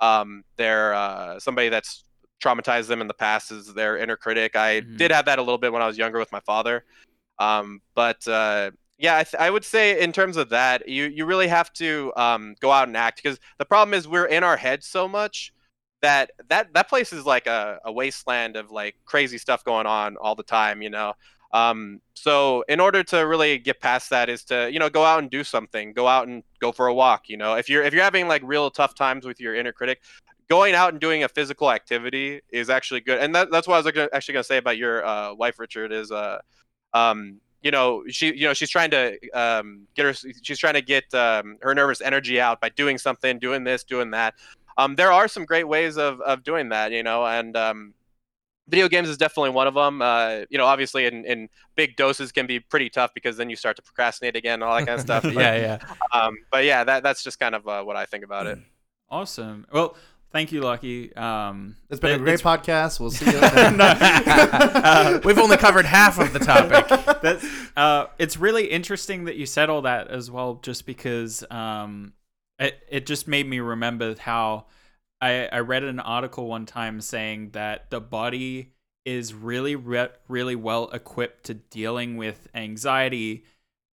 um, 0.00 0.44
their 0.56 0.92
uh, 0.92 1.38
somebody 1.38 1.68
that's 1.68 2.04
traumatized 2.42 2.88
them 2.88 3.00
in 3.00 3.08
the 3.08 3.14
past 3.14 3.50
is 3.50 3.72
their 3.72 3.96
inner 3.96 4.16
critic. 4.16 4.56
I 4.56 4.80
mm-hmm. 4.80 4.96
did 4.96 5.10
have 5.10 5.24
that 5.26 5.38
a 5.38 5.42
little 5.42 5.58
bit 5.58 5.72
when 5.72 5.82
I 5.82 5.86
was 5.86 5.96
younger 5.96 6.18
with 6.18 6.30
my 6.32 6.40
father. 6.40 6.84
Um, 7.38 7.80
but 7.94 8.26
uh, 8.28 8.70
yeah, 8.98 9.16
I, 9.16 9.24
th- 9.24 9.40
I, 9.40 9.50
would 9.50 9.64
say 9.64 10.00
in 10.00 10.12
terms 10.12 10.36
of 10.36 10.50
that, 10.50 10.88
you 10.88 11.04
you 11.06 11.26
really 11.26 11.48
have 11.48 11.72
to 11.74 12.12
um, 12.16 12.54
go 12.60 12.70
out 12.70 12.88
and 12.88 12.96
act 12.96 13.22
because 13.22 13.38
the 13.58 13.64
problem 13.64 13.94
is 13.94 14.06
we're 14.06 14.26
in 14.26 14.44
our 14.44 14.56
heads 14.56 14.86
so 14.86 15.08
much 15.08 15.52
that 16.02 16.30
that 16.48 16.72
that 16.74 16.88
place 16.88 17.12
is 17.12 17.26
like 17.26 17.46
a, 17.46 17.80
a 17.84 17.92
wasteland 17.92 18.56
of 18.56 18.70
like 18.70 18.96
crazy 19.04 19.38
stuff 19.38 19.64
going 19.64 19.86
on 19.86 20.16
all 20.16 20.34
the 20.34 20.42
time. 20.42 20.82
You 20.82 20.90
know. 20.90 21.14
Um, 21.52 22.00
so 22.14 22.64
in 22.68 22.80
order 22.80 23.04
to 23.04 23.18
really 23.18 23.58
get 23.58 23.80
past 23.80 24.10
that 24.10 24.28
is 24.28 24.42
to 24.46 24.68
you 24.72 24.80
know 24.80 24.90
go 24.90 25.04
out 25.04 25.20
and 25.20 25.30
do 25.30 25.44
something 25.44 25.92
go 25.92 26.08
out 26.08 26.26
and 26.26 26.42
go 26.58 26.72
for 26.72 26.88
a 26.88 26.94
walk 26.94 27.28
you 27.28 27.36
know 27.36 27.54
if 27.54 27.68
you're 27.68 27.84
if 27.84 27.94
you're 27.94 28.02
having 28.02 28.26
like 28.26 28.42
real 28.44 28.72
tough 28.72 28.96
times 28.96 29.24
with 29.24 29.38
your 29.38 29.54
inner 29.54 29.70
critic 29.70 30.00
going 30.48 30.74
out 30.74 30.92
and 30.92 31.00
doing 31.00 31.24
a 31.24 31.28
physical 31.28 31.70
activity 31.70 32.40
is 32.50 32.68
actually 32.68 33.00
good. 33.00 33.18
And 33.18 33.34
that, 33.34 33.50
that's 33.50 33.66
what 33.66 33.74
I 33.74 33.78
was 33.78 34.08
actually 34.12 34.32
going 34.34 34.42
to 34.42 34.46
say 34.46 34.58
about 34.58 34.76
your 34.76 35.04
uh, 35.04 35.34
wife, 35.34 35.58
Richard, 35.58 35.92
is, 35.92 36.10
uh, 36.10 36.38
um, 36.92 37.40
you 37.64 37.70
know, 37.70 38.04
she, 38.08 38.26
you 38.34 38.46
know, 38.46 38.52
she's 38.52 38.70
trying 38.70 38.90
to 38.90 39.18
um, 39.30 39.88
get 39.96 40.04
her, 40.04 40.12
she's 40.42 40.58
trying 40.58 40.74
to 40.74 40.82
get 40.82 41.12
um, 41.14 41.56
her 41.62 41.74
nervous 41.74 42.02
energy 42.02 42.38
out 42.38 42.60
by 42.60 42.68
doing 42.68 42.98
something, 42.98 43.38
doing 43.38 43.64
this, 43.64 43.82
doing 43.82 44.10
that. 44.10 44.34
Um, 44.76 44.94
there 44.96 45.10
are 45.10 45.26
some 45.28 45.46
great 45.46 45.66
ways 45.66 45.96
of, 45.96 46.20
of 46.20 46.44
doing 46.44 46.68
that, 46.68 46.92
you 46.92 47.02
know, 47.02 47.24
and 47.24 47.56
um, 47.56 47.94
video 48.68 48.86
games 48.86 49.08
is 49.08 49.16
definitely 49.16 49.50
one 49.50 49.66
of 49.66 49.72
them. 49.72 50.02
Uh, 50.02 50.42
you 50.50 50.58
know, 50.58 50.66
obviously 50.66 51.06
in, 51.06 51.24
in 51.24 51.48
big 51.74 51.96
doses 51.96 52.32
can 52.32 52.46
be 52.46 52.60
pretty 52.60 52.90
tough 52.90 53.12
because 53.14 53.38
then 53.38 53.48
you 53.48 53.56
start 53.56 53.76
to 53.76 53.82
procrastinate 53.82 54.36
again 54.36 54.54
and 54.54 54.64
all 54.64 54.76
that 54.76 54.86
kind 54.86 54.98
of 54.98 55.00
stuff. 55.00 55.22
But, 55.34 55.34
yeah, 55.34 55.56
yeah. 55.56 55.78
Um, 56.12 56.36
but 56.52 56.64
yeah, 56.64 56.84
that 56.84 57.02
that's 57.02 57.24
just 57.24 57.40
kind 57.40 57.54
of 57.54 57.66
uh, 57.66 57.82
what 57.82 57.96
I 57.96 58.04
think 58.04 58.24
about 58.24 58.46
it. 58.46 58.58
Awesome. 59.08 59.66
Well, 59.72 59.96
Thank 60.34 60.50
you, 60.50 60.62
Lucky. 60.62 61.14
Um, 61.14 61.76
it's 61.88 62.00
been 62.00 62.16
a 62.16 62.18
great 62.18 62.40
podcast. 62.40 62.98
We'll 62.98 63.12
see 63.12 63.30
you. 63.30 63.38
uh, 63.40 65.20
We've 65.24 65.38
only 65.38 65.56
covered 65.56 65.84
half 65.84 66.18
of 66.18 66.32
the 66.32 66.40
topic. 66.40 66.88
That's, 67.22 67.46
uh, 67.76 68.06
it's 68.18 68.36
really 68.36 68.66
interesting 68.66 69.26
that 69.26 69.36
you 69.36 69.46
said 69.46 69.70
all 69.70 69.82
that 69.82 70.08
as 70.08 70.32
well, 70.32 70.58
just 70.60 70.86
because 70.86 71.44
um, 71.52 72.14
it 72.58 72.82
it 72.88 73.06
just 73.06 73.28
made 73.28 73.48
me 73.48 73.60
remember 73.60 74.16
how 74.18 74.66
I 75.20 75.46
I 75.52 75.60
read 75.60 75.84
an 75.84 76.00
article 76.00 76.48
one 76.48 76.66
time 76.66 77.00
saying 77.00 77.50
that 77.50 77.90
the 77.90 78.00
body 78.00 78.72
is 79.04 79.34
really 79.34 79.76
re- 79.76 80.08
really 80.26 80.56
well 80.56 80.90
equipped 80.90 81.44
to 81.44 81.54
dealing 81.54 82.16
with 82.16 82.48
anxiety 82.56 83.44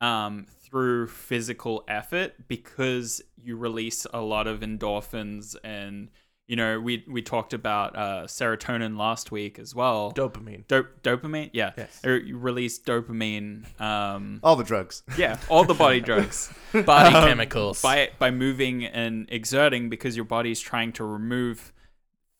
um, 0.02 0.48
through 0.64 1.06
physical 1.06 1.84
effort 1.88 2.34
because 2.48 3.22
you 3.38 3.58
release 3.58 4.08
a 4.12 4.22
lot 4.22 4.48
of 4.48 4.62
endorphins 4.62 5.56
and 5.64 6.10
you 6.52 6.58
know, 6.58 6.82
we 6.82 7.06
we 7.08 7.22
talked 7.22 7.54
about 7.54 7.96
uh, 7.96 8.24
serotonin 8.26 8.98
last 8.98 9.32
week 9.32 9.58
as 9.58 9.74
well. 9.74 10.12
Dopamine. 10.12 10.68
Do- 10.68 10.88
dopamine, 11.02 11.50
yeah. 11.54 11.72
Yes. 11.78 12.02
You 12.04 12.38
release 12.38 12.78
dopamine. 12.78 13.80
Um, 13.80 14.42
all 14.44 14.58
the 14.58 14.66
drugs. 14.66 15.02
Yeah, 15.18 15.38
all 15.48 15.64
the 15.64 15.74
body 15.74 16.02
drugs. 16.10 16.54
body 16.74 17.16
um, 17.16 17.26
chemicals. 17.26 17.82
By 17.82 18.10
by 18.20 18.32
moving 18.32 18.84
and 18.84 19.28
exerting 19.32 19.88
because 19.88 20.18
your 20.18 20.26
body's 20.26 20.60
trying 20.60 20.92
to 20.94 21.06
remove 21.06 21.72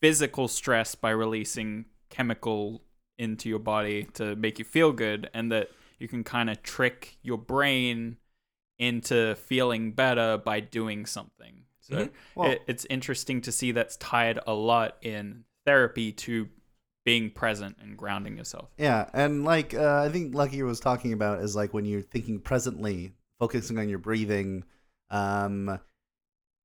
physical 0.02 0.46
stress 0.46 0.94
by 0.94 1.08
releasing 1.08 1.86
chemical 2.10 2.82
into 3.16 3.48
your 3.48 3.60
body 3.60 4.04
to 4.12 4.36
make 4.36 4.58
you 4.58 4.66
feel 4.66 4.92
good, 4.92 5.30
and 5.32 5.50
that 5.50 5.70
you 5.98 6.06
can 6.06 6.22
kind 6.22 6.50
of 6.50 6.62
trick 6.62 7.16
your 7.22 7.38
brain 7.38 8.18
into 8.78 9.36
feeling 9.36 9.92
better 9.92 10.36
by 10.36 10.60
doing 10.60 11.06
something. 11.06 11.61
So 11.82 11.96
mm-hmm. 11.96 12.40
well, 12.40 12.50
it, 12.52 12.62
it's 12.66 12.86
interesting 12.88 13.40
to 13.42 13.52
see 13.52 13.72
that's 13.72 13.96
tied 13.96 14.38
a 14.46 14.54
lot 14.54 14.96
in 15.02 15.44
therapy 15.66 16.12
to 16.12 16.48
being 17.04 17.30
present 17.30 17.76
and 17.80 17.96
grounding 17.96 18.36
yourself. 18.36 18.70
Yeah, 18.78 19.08
and 19.12 19.44
like 19.44 19.74
uh, 19.74 20.02
I 20.02 20.08
think 20.08 20.34
Lucky 20.34 20.62
was 20.62 20.80
talking 20.80 21.12
about 21.12 21.40
is 21.40 21.56
like 21.56 21.74
when 21.74 21.84
you're 21.84 22.00
thinking 22.00 22.38
presently, 22.40 23.12
focusing 23.38 23.78
on 23.78 23.88
your 23.88 23.98
breathing. 23.98 24.64
Um, 25.10 25.80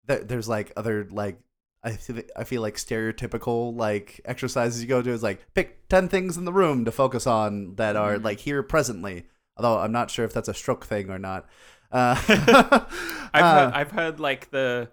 th- 0.08 0.24
there's 0.26 0.48
like 0.48 0.72
other 0.78 1.08
like 1.10 1.40
I 1.84 1.92
th- 1.92 2.30
I 2.36 2.44
feel 2.44 2.62
like 2.62 2.76
stereotypical 2.76 3.76
like 3.76 4.22
exercises 4.26 4.82
you 4.82 4.88
go 4.88 5.02
to 5.02 5.10
is 5.10 5.24
like 5.24 5.46
pick 5.54 5.88
ten 5.90 6.08
things 6.08 6.38
in 6.38 6.46
the 6.46 6.54
room 6.54 6.86
to 6.86 6.92
focus 6.92 7.26
on 7.26 7.76
that 7.76 7.96
are 7.96 8.16
mm-hmm. 8.16 8.26
like 8.26 8.40
here 8.40 8.62
presently. 8.62 9.26
Although 9.58 9.80
I'm 9.80 9.92
not 9.92 10.12
sure 10.12 10.24
if 10.24 10.34
that's 10.34 10.50
a 10.50 10.54
stroke 10.54 10.86
thing 10.86 11.10
or 11.10 11.18
not. 11.18 11.48
Uh, 11.92 12.16
I've 13.34 13.44
uh, 13.44 13.66
heard, 13.66 13.74
I've 13.74 13.92
heard 13.92 14.20
like 14.20 14.52
the 14.52 14.90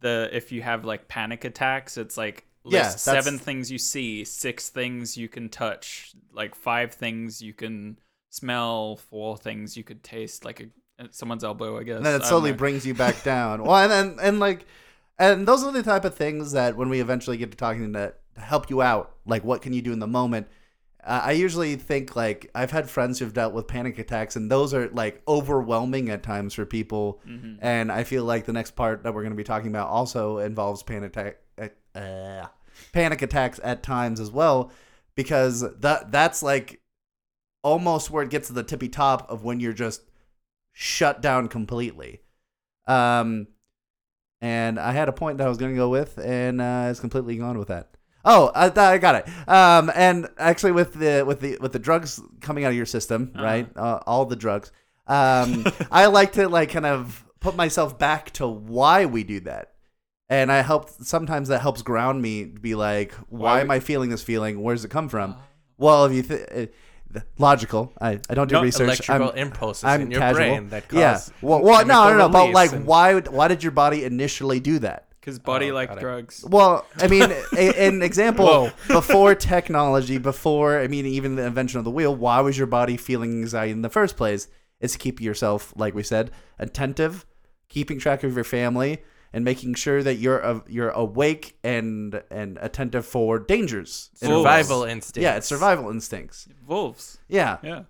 the 0.00 0.28
if 0.32 0.52
you 0.52 0.62
have 0.62 0.84
like 0.84 1.08
panic 1.08 1.44
attacks, 1.44 1.96
it's 1.96 2.16
like 2.16 2.46
list 2.64 2.74
yeah, 2.74 2.88
seven 2.88 3.38
things 3.38 3.70
you 3.70 3.78
see, 3.78 4.24
six 4.24 4.68
things 4.68 5.16
you 5.16 5.28
can 5.28 5.48
touch, 5.48 6.12
like 6.32 6.54
five 6.54 6.92
things 6.92 7.40
you 7.42 7.52
can 7.52 7.98
smell, 8.30 8.96
four 8.96 9.36
things 9.36 9.76
you 9.76 9.84
could 9.84 10.02
taste, 10.02 10.44
like 10.44 10.60
a 10.60 10.66
uh, 11.00 11.06
someone's 11.10 11.44
elbow, 11.44 11.78
I 11.78 11.84
guess. 11.84 11.96
And 11.96 12.06
then 12.06 12.20
it 12.20 12.24
slowly 12.24 12.52
brings 12.52 12.84
you 12.84 12.94
back 12.94 13.22
down. 13.24 13.62
well, 13.62 13.76
and, 13.76 13.92
and 13.92 14.20
and 14.20 14.40
like, 14.40 14.66
and 15.18 15.46
those 15.46 15.62
are 15.62 15.72
the 15.72 15.82
type 15.82 16.04
of 16.04 16.14
things 16.14 16.52
that 16.52 16.76
when 16.76 16.88
we 16.88 17.00
eventually 17.00 17.36
get 17.36 17.50
to 17.52 17.56
talking 17.56 17.92
to, 17.92 18.14
to 18.34 18.40
help 18.40 18.68
you 18.68 18.82
out, 18.82 19.14
like 19.24 19.44
what 19.44 19.62
can 19.62 19.72
you 19.72 19.82
do 19.82 19.92
in 19.92 20.00
the 20.00 20.06
moment, 20.06 20.48
I 21.04 21.32
usually 21.32 21.76
think 21.76 22.16
like 22.16 22.50
I've 22.54 22.72
had 22.72 22.90
friends 22.90 23.18
who've 23.18 23.32
dealt 23.32 23.54
with 23.54 23.68
panic 23.68 23.98
attacks, 23.98 24.36
and 24.36 24.50
those 24.50 24.74
are 24.74 24.88
like 24.88 25.22
overwhelming 25.28 26.10
at 26.10 26.22
times 26.22 26.54
for 26.54 26.66
people. 26.66 27.20
Mm-hmm. 27.26 27.56
And 27.60 27.92
I 27.92 28.04
feel 28.04 28.24
like 28.24 28.46
the 28.46 28.52
next 28.52 28.72
part 28.72 29.04
that 29.04 29.14
we're 29.14 29.22
going 29.22 29.32
to 29.32 29.36
be 29.36 29.44
talking 29.44 29.68
about 29.68 29.88
also 29.88 30.38
involves 30.38 30.82
panic 30.82 31.16
attack, 31.16 31.38
uh, 31.94 32.46
panic 32.92 33.22
attacks 33.22 33.60
at 33.62 33.82
times 33.82 34.18
as 34.18 34.30
well, 34.30 34.72
because 35.14 35.60
that 35.80 36.10
that's 36.10 36.42
like 36.42 36.80
almost 37.62 38.10
where 38.10 38.22
it 38.22 38.30
gets 38.30 38.48
to 38.48 38.52
the 38.52 38.62
tippy 38.62 38.88
top 38.88 39.30
of 39.30 39.44
when 39.44 39.60
you're 39.60 39.72
just 39.72 40.02
shut 40.72 41.22
down 41.22 41.48
completely. 41.48 42.22
Um, 42.86 43.48
and 44.40 44.78
I 44.78 44.92
had 44.92 45.08
a 45.08 45.12
point 45.12 45.38
that 45.38 45.46
I 45.46 45.48
was 45.48 45.58
going 45.58 45.72
to 45.72 45.76
go 45.76 45.88
with, 45.88 46.18
and 46.18 46.60
uh, 46.60 46.88
it's 46.90 47.00
completely 47.00 47.36
gone 47.36 47.58
with 47.58 47.68
that. 47.68 47.90
Oh, 48.24 48.50
I, 48.54 48.68
th- 48.68 48.78
I 48.78 48.98
got 48.98 49.14
it. 49.14 49.48
Um, 49.48 49.90
and 49.94 50.28
actually, 50.38 50.72
with 50.72 50.94
the 50.94 51.22
with 51.26 51.40
the 51.40 51.56
with 51.60 51.72
the 51.72 51.78
drugs 51.78 52.20
coming 52.40 52.64
out 52.64 52.70
of 52.70 52.76
your 52.76 52.86
system, 52.86 53.30
Uh-huh. 53.34 53.44
right? 53.44 53.68
Uh, 53.76 54.00
all 54.06 54.24
the 54.26 54.36
drugs. 54.36 54.70
Um, 55.06 55.64
I 55.90 56.06
like 56.06 56.32
to 56.32 56.48
like 56.48 56.70
kind 56.70 56.84
of 56.86 57.24
put 57.40 57.56
myself 57.56 57.98
back 57.98 58.32
to 58.32 58.46
why 58.46 59.06
we 59.06 59.24
do 59.24 59.40
that, 59.40 59.72
and 60.28 60.50
I 60.52 60.60
help. 60.62 60.90
Sometimes 60.90 61.48
that 61.48 61.60
helps 61.62 61.82
ground 61.82 62.20
me 62.20 62.44
to 62.46 62.60
be 62.60 62.74
like, 62.74 63.12
why, 63.30 63.54
Why 63.54 63.60
am 63.60 63.68
we- 63.68 63.76
I 63.76 63.80
feeling 63.80 64.10
this 64.10 64.22
feeling? 64.22 64.60
Where 64.62 64.74
does 64.74 64.84
it 64.84 64.90
come 64.90 65.08
from? 65.08 65.36
Well, 65.78 66.04
if 66.06 66.12
you 66.12 66.22
th- 66.24 66.70
uh, 67.14 67.20
logical, 67.38 67.92
I, 68.00 68.18
I 68.28 68.34
don't 68.34 68.48
do 68.48 68.56
No 68.56 68.62
research. 68.62 68.84
electrical 68.86 69.28
I'm- 69.28 69.38
impulses 69.38 69.84
I'm 69.84 70.02
in 70.02 70.10
your 70.10 70.20
casual. 70.20 70.36
brain 70.38 70.68
that 70.70 70.88
cause 70.88 70.98
yeah. 70.98 71.20
Well, 71.40 71.62
well 71.62 71.86
no, 71.86 72.10
no, 72.10 72.18
no. 72.18 72.28
But 72.28 72.50
like, 72.52 72.72
and- 72.72 72.84
why? 72.84 73.14
would- 73.14 73.28
Why 73.28 73.48
did 73.48 73.62
your 73.62 73.72
body 73.72 74.04
initially 74.04 74.60
do 74.60 74.80
that? 74.80 75.07
Because 75.20 75.38
body 75.38 75.70
Oh, 75.70 75.74
like 75.74 75.98
drugs. 75.98 76.44
Well, 76.48 76.86
I 76.96 77.08
mean, 77.08 77.30
a, 77.56 77.86
an 77.88 78.02
example 78.02 78.70
before 78.86 79.34
technology, 79.34 80.18
before 80.18 80.80
I 80.80 80.86
mean, 80.88 81.06
even 81.06 81.36
the 81.36 81.44
invention 81.44 81.78
of 81.78 81.84
the 81.84 81.90
wheel. 81.90 82.14
Why 82.14 82.40
was 82.40 82.56
your 82.56 82.66
body 82.66 82.96
feeling 82.96 83.32
anxiety 83.42 83.72
in 83.72 83.82
the 83.82 83.90
first 83.90 84.16
place? 84.16 84.48
It's 84.80 84.92
to 84.92 84.98
keep 84.98 85.20
yourself, 85.20 85.72
like 85.76 85.94
we 85.94 86.02
said, 86.04 86.30
attentive, 86.58 87.26
keeping 87.68 87.98
track 87.98 88.22
of 88.22 88.34
your 88.34 88.44
family, 88.44 89.02
and 89.32 89.44
making 89.44 89.74
sure 89.74 90.02
that 90.02 90.14
you're 90.14 90.44
uh, 90.44 90.60
you're 90.68 90.90
awake 90.90 91.58
and 91.64 92.22
and 92.30 92.58
attentive 92.62 93.04
for 93.04 93.38
dangers. 93.38 94.10
in 94.22 94.30
a 94.30 94.34
way. 94.34 94.38
survival 94.38 94.84
instincts. 94.84 95.22
Yeah, 95.22 95.36
it's 95.36 95.46
survival 95.48 95.90
instincts. 95.90 96.48
Wolves. 96.66 97.18
Yeah, 97.28 97.58
Yeah. 97.62 97.82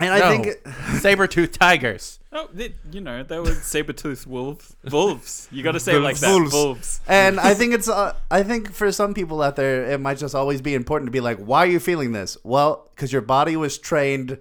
And 0.00 0.10
I 0.12 0.18
No. 0.18 0.30
think 0.30 0.56
saber-toothed 1.00 1.54
tigers. 1.58 2.18
Oh, 2.30 2.48
they, 2.52 2.74
you 2.92 3.00
know, 3.00 3.22
they 3.22 3.38
were 3.38 3.54
saber-toothed 3.54 4.26
wolves. 4.26 4.76
Wolves. 4.90 5.48
You 5.50 5.62
got 5.62 5.72
to 5.72 5.80
say 5.80 5.96
it 5.96 6.00
like 6.00 6.18
that. 6.18 6.30
Wolves. 6.30 6.52
Wolves. 6.52 7.00
And 7.08 7.40
I 7.40 7.54
think 7.54 7.72
it's, 7.74 7.88
uh, 7.88 8.14
I 8.30 8.42
think 8.42 8.72
for 8.72 8.92
some 8.92 9.14
people 9.14 9.40
out 9.42 9.56
there, 9.56 9.90
it 9.90 9.98
might 10.00 10.18
just 10.18 10.34
always 10.34 10.60
be 10.60 10.74
important 10.74 11.06
to 11.08 11.12
be 11.12 11.20
like, 11.20 11.38
why 11.38 11.60
are 11.64 11.70
you 11.70 11.80
feeling 11.80 12.12
this? 12.12 12.36
Well, 12.44 12.90
because 12.94 13.12
your 13.12 13.22
body 13.22 13.56
was 13.56 13.78
trained 13.78 14.38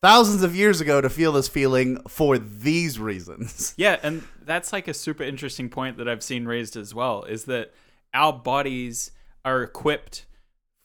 thousands 0.00 0.42
of 0.42 0.54
years 0.56 0.80
ago 0.80 1.00
to 1.00 1.10
feel 1.10 1.32
this 1.32 1.48
feeling 1.48 2.00
for 2.08 2.38
these 2.38 2.98
reasons. 2.98 3.74
Yeah, 3.78 3.98
and 4.02 4.22
that's 4.44 4.72
like 4.72 4.86
a 4.88 4.94
super 4.94 5.22
interesting 5.24 5.68
point 5.68 5.96
that 5.98 6.08
I've 6.08 6.22
seen 6.22 6.44
raised 6.46 6.76
as 6.76 6.94
well 6.94 7.24
is 7.24 7.44
that 7.44 7.72
our 8.14 8.32
bodies 8.32 9.10
are 9.44 9.62
equipped 9.62 10.26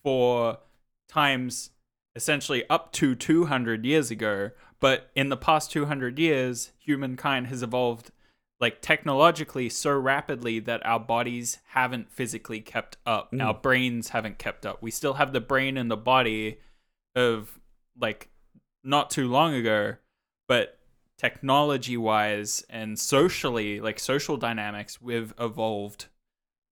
for 0.04 0.58
times 1.10 1.70
essentially 2.18 2.68
up 2.70 2.92
to 2.94 3.16
200 3.16 3.86
years 3.86 4.12
ago, 4.12 4.50
but 4.80 5.10
in 5.16 5.30
the 5.30 5.38
past 5.38 5.72
200 5.72 6.20
years, 6.20 6.72
humankind 6.80 7.48
has 7.48 7.64
evolved 7.64 8.12
like 8.60 8.82
technologically 8.82 9.70
so 9.70 9.92
rapidly 9.92 10.60
that 10.60 10.84
our 10.86 11.00
bodies 11.00 11.60
haven't 11.70 12.12
physically 12.12 12.60
kept 12.60 12.98
up. 13.06 13.32
Mm. 13.32 13.46
Our 13.46 13.54
brains 13.54 14.10
haven't 14.10 14.40
kept 14.40 14.66
up. 14.66 14.82
We 14.82 14.90
still 14.90 15.14
have 15.14 15.32
the 15.32 15.40
brain 15.40 15.78
and 15.78 15.92
the 15.92 15.96
body 15.96 16.60
of 17.16 17.60
like 18.00 18.30
not 18.84 19.12
too 19.12 19.28
long 19.28 19.54
ago, 19.54 19.96
but 20.48 20.80
technology 21.20 21.98
wise 21.98 22.66
and 22.70 22.98
socially, 22.98 23.80
like 23.80 24.00
social 24.00 24.38
dynamics, 24.38 25.00
we've 25.00 25.34
evolved 25.40 26.08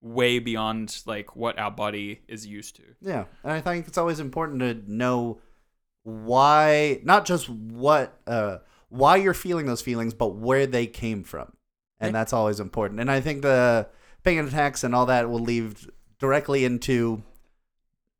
way 0.00 0.38
beyond 0.38 1.02
like 1.06 1.34
what 1.34 1.58
our 1.58 1.70
body 1.70 2.20
is 2.28 2.46
used 2.46 2.76
to. 2.76 2.82
Yeah, 3.00 3.24
and 3.42 3.52
I 3.52 3.60
think 3.60 3.88
it's 3.88 3.98
always 3.98 4.20
important 4.20 4.60
to 4.60 4.92
know 4.92 5.40
why, 6.02 7.00
not 7.02 7.24
just 7.24 7.48
what, 7.48 8.18
uh, 8.26 8.58
why 8.88 9.16
you're 9.16 9.34
feeling 9.34 9.66
those 9.66 9.82
feelings, 9.82 10.14
but 10.14 10.36
where 10.36 10.66
they 10.66 10.86
came 10.86 11.24
from, 11.24 11.52
and 11.98 12.14
that's 12.14 12.32
always 12.32 12.60
important. 12.60 13.00
And 13.00 13.10
I 13.10 13.20
think 13.20 13.42
the 13.42 13.88
panic 14.22 14.48
attacks 14.48 14.84
and 14.84 14.94
all 14.94 15.06
that 15.06 15.28
will 15.28 15.40
lead 15.40 15.74
directly 16.18 16.64
into 16.64 17.22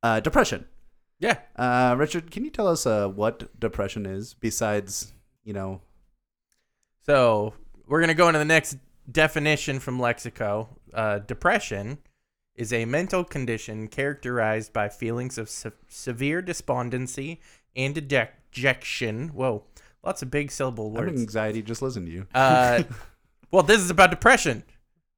uh, 0.03 0.21
depression. 0.21 0.67
Yeah. 1.19 1.39
Uh, 1.57 1.95
Richard, 1.99 2.31
can 2.31 2.45
you 2.45 2.51
tell 2.51 2.69
us 2.69 2.87
uh, 2.87 3.09
what 3.09 3.59
depression 3.59 4.05
is 4.05 4.35
besides, 4.35 5.13
you 5.45 5.53
know, 5.53 5.81
So 7.07 7.55
we're 7.87 8.01
gonna 8.01 8.15
go 8.15 8.27
into 8.29 8.39
the 8.39 8.45
next 8.45 8.77
definition 9.11 9.79
from 9.81 9.99
Lexico. 9.99 10.69
Uh, 10.97 11.19
depression 11.21 11.99
is 12.55 12.73
a 12.73 12.87
mental 12.87 13.23
condition 13.23 13.87
characterized 13.87 14.73
by 14.73 14.89
feelings 14.89 15.37
of 15.37 15.49
se- 15.49 15.73
severe 15.89 16.41
despondency 16.41 17.41
and 17.77 17.95
dejection. 17.95 19.29
Whoa, 19.29 19.65
lots 20.03 20.23
of 20.23 20.31
big 20.31 20.51
syllable 20.51 20.89
I'm 20.89 20.95
words. 20.95 21.21
anxiety 21.21 21.63
just 21.63 21.83
listen 21.83 22.07
to 22.07 22.11
you. 22.11 22.27
Uh, 22.35 22.83
well, 23.51 23.63
this 23.63 23.81
is 23.81 23.91
about 23.91 24.11
depression. 24.11 24.65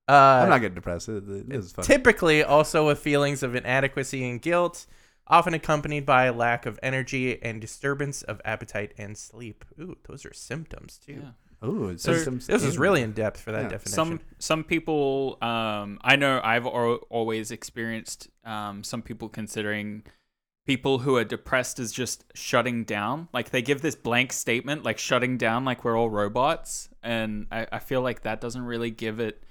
Uh, 0.08 0.40
I'm 0.42 0.48
not 0.48 0.60
getting 0.60 0.74
depressed. 0.74 1.08
It, 1.08 1.28
it 1.28 1.52
is 1.52 1.72
fun. 1.72 1.84
typically 1.84 2.42
also 2.42 2.86
with 2.86 2.98
feelings 2.98 3.42
of 3.42 3.54
inadequacy 3.54 4.28
and 4.28 4.40
guilt, 4.42 4.86
often 5.26 5.54
accompanied 5.54 6.06
by 6.06 6.24
a 6.24 6.32
lack 6.32 6.66
of 6.66 6.80
energy 6.82 7.40
and 7.42 7.60
disturbance 7.60 8.22
of 8.22 8.40
appetite 8.44 8.94
and 8.98 9.16
sleep. 9.16 9.64
Ooh, 9.78 9.96
those 10.08 10.24
are 10.24 10.32
symptoms 10.32 10.98
too. 10.98 11.22
Ooh, 11.26 11.34
it's 11.62 12.02
So, 12.02 12.12
systems 12.14 12.46
This 12.46 12.62
is 12.62 12.78
really 12.78 13.02
in 13.02 13.12
depth 13.12 13.40
for 13.40 13.52
that 13.52 13.62
Yeah. 13.62 13.68
definition. 13.68 13.94
Some 13.94 14.20
some 14.38 14.64
people, 14.64 15.38
um, 15.42 15.98
I 16.02 16.16
know 16.16 16.40
I've 16.42 16.66
al- 16.66 17.00
always 17.10 17.50
experienced 17.50 18.28
um, 18.44 18.84
some 18.84 19.02
people 19.02 19.28
considering 19.28 20.04
people 20.66 20.98
who 20.98 21.16
are 21.16 21.24
depressed 21.24 21.78
as 21.78 21.92
just 21.92 22.24
shutting 22.34 22.84
down. 22.84 23.28
Like 23.32 23.50
they 23.50 23.62
give 23.62 23.80
this 23.80 23.96
blank 23.96 24.32
statement, 24.32 24.84
like 24.84 24.98
shutting 24.98 25.38
down, 25.38 25.64
like 25.64 25.82
we're 25.84 25.96
all 25.98 26.10
robots, 26.10 26.90
and 27.02 27.46
I, 27.50 27.66
I 27.72 27.78
feel 27.78 28.02
like 28.02 28.22
that 28.22 28.40
doesn't 28.40 28.62
really 28.62 28.90
give 28.90 29.18
it 29.18 29.42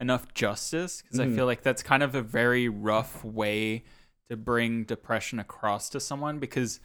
enough 0.00 0.32
justice 0.34 1.02
because 1.02 1.18
I 1.18 1.28
feel 1.28 1.46
like 1.46 1.62
that's 1.62 1.82
kind 1.82 2.02
of 2.04 2.14
a 2.14 2.22
very 2.22 2.68
rough 2.68 3.24
way 3.24 3.82
to 4.30 4.36
bring 4.36 4.84
depression 4.84 5.40
across 5.40 5.88
to 5.90 5.98
someone 5.98 6.38
because 6.38 6.78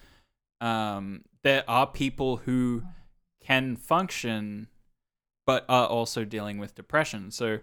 um, 0.60 1.22
there 1.44 1.62
are 1.68 1.86
people 1.86 2.38
who 2.38 2.82
can 3.44 3.76
function 3.76 4.68
but 5.46 5.64
are 5.68 5.86
also 5.86 6.24
dealing 6.24 6.58
with 6.58 6.74
depression. 6.74 7.30
So, 7.30 7.58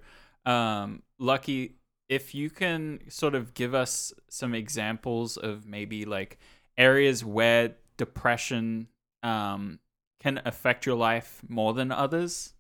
um, 0.46 1.02
Lucky, 1.18 1.76
if 2.10 2.36
you 2.36 2.50
can 2.50 3.00
sort 3.10 3.36
of 3.36 3.54
give 3.54 3.74
us 3.74 4.14
some 4.30 4.54
examples 4.54 5.38
of 5.38 5.66
maybe 5.66 6.06
like 6.06 6.38
areas 6.78 7.26
where 7.26 7.76
depression 7.98 8.88
um, 9.24 9.80
can 10.20 10.42
affect 10.46 10.86
your 10.86 10.96
life 10.96 11.42
more 11.48 11.74
than 11.74 11.92
others. 11.92 12.54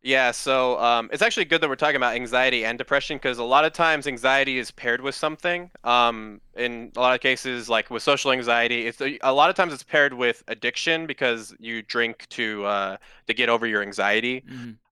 Yeah, 0.00 0.30
so 0.30 0.78
um, 0.78 1.10
it's 1.12 1.22
actually 1.22 1.46
good 1.46 1.60
that 1.60 1.68
we're 1.68 1.74
talking 1.74 1.96
about 1.96 2.14
anxiety 2.14 2.64
and 2.64 2.78
depression 2.78 3.16
because 3.16 3.38
a 3.38 3.44
lot 3.44 3.64
of 3.64 3.72
times 3.72 4.06
anxiety 4.06 4.58
is 4.58 4.70
paired 4.70 5.00
with 5.00 5.16
something. 5.16 5.70
Um, 5.82 6.40
in 6.56 6.92
a 6.96 7.00
lot 7.00 7.14
of 7.14 7.20
cases, 7.20 7.68
like 7.68 7.90
with 7.90 8.02
social 8.02 8.30
anxiety, 8.30 8.86
it's 8.86 9.00
a 9.00 9.32
lot 9.32 9.50
of 9.50 9.56
times 9.56 9.72
it's 9.72 9.82
paired 9.82 10.14
with 10.14 10.44
addiction 10.46 11.06
because 11.06 11.52
you 11.58 11.82
drink 11.82 12.26
to 12.30 12.64
uh, 12.64 12.96
to 13.26 13.34
get 13.34 13.48
over 13.48 13.66
your 13.66 13.82
anxiety. 13.82 14.44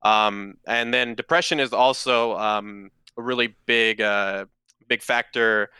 Um, 0.03 0.57
and 0.67 0.93
then 0.93 1.15
depression 1.15 1.61
is 1.61 1.73
also 1.73 2.37
um, 2.37 2.91
a 3.17 3.23
really 3.23 3.55
big 3.67 4.01
uh, 4.01 4.47
big 4.89 5.03
factor, 5.03 5.71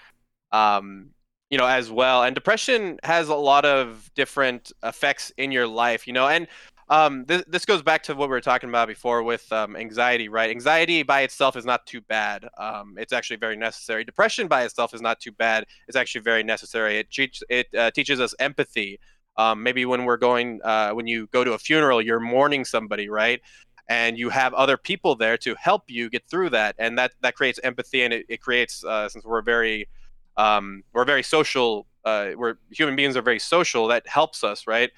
um, 0.53 1.11
you 1.51 1.59
know, 1.59 1.67
as 1.67 1.91
well. 1.91 2.23
And 2.23 2.35
depression 2.35 2.99
has 3.03 3.29
a 3.29 3.35
lot 3.35 3.65
of 3.65 4.09
different 4.15 4.71
effects 4.85 5.33
in 5.37 5.51
your 5.51 5.67
life, 5.67 6.07
you 6.07 6.13
know, 6.13 6.29
and 6.29 6.47
um, 6.89 7.25
this, 7.25 7.43
this 7.49 7.65
goes 7.65 7.83
back 7.83 8.03
to 8.05 8.15
what 8.15 8.29
we 8.29 8.31
were 8.31 8.41
talking 8.41 8.69
about 8.69 8.87
before 8.87 9.23
with 9.23 9.51
um, 9.53 9.75
anxiety, 9.77 10.29
right? 10.29 10.51
Anxiety 10.51 11.03
by 11.03 11.23
itself 11.23 11.57
is 11.57 11.65
not 11.65 11.85
too 11.87 12.01
bad. 12.01 12.49
Um, 12.59 12.95
it's 12.97 13.13
actually 13.13 13.39
very 13.39 13.57
necessary. 13.57 14.05
Depression 14.05 14.47
by 14.47 14.63
itself 14.63 14.95
is 14.95 15.01
not 15.01 15.19
too 15.19 15.33
bad. 15.33 15.67
It's 15.89 15.97
actually 15.97 16.21
very 16.21 16.45
necessary. 16.45 16.99
It 16.99 17.11
teach, 17.11 17.43
it 17.49 17.67
uh, 17.75 17.91
teaches 17.91 18.21
us 18.21 18.35
empathy. 18.39 19.01
Um, 19.37 19.63
maybe 19.63 19.85
when 19.85 20.05
we're 20.05 20.17
going, 20.17 20.61
uh, 20.63 20.93
when 20.93 21.07
you 21.07 21.27
go 21.33 21.43
to 21.43 21.55
a 21.55 21.59
funeral, 21.59 22.01
you're 22.01 22.21
mourning 22.21 22.65
somebody, 22.65 23.09
right? 23.09 23.41
And 23.89 24.17
you 24.17 24.31
have 24.31 24.55
other 24.55 24.77
people 24.77 25.17
there 25.17 25.37
to 25.39 25.55
help 25.57 25.85
you 25.89 26.09
get 26.09 26.25
through 26.29 26.51
that, 26.51 26.75
and 26.79 26.99
that 26.99 27.13
that 27.21 27.37
creates 27.37 27.61
empathy, 27.63 28.03
and 28.03 28.13
it, 28.13 28.27
it 28.29 28.41
creates 28.41 28.83
uh, 28.83 29.09
since 29.09 29.25
we're 29.25 29.43
very 29.43 29.89
um, 30.37 30.83
we're 30.93 31.05
very 31.05 31.23
social, 31.23 31.87
uh, 32.05 32.31
we're 32.37 32.55
human 32.71 32.97
beings 32.97 33.17
are 33.17 33.23
very 33.23 33.39
social. 33.39 33.87
That 33.87 34.05
helps 34.09 34.43
us, 34.43 34.67
right? 34.67 34.91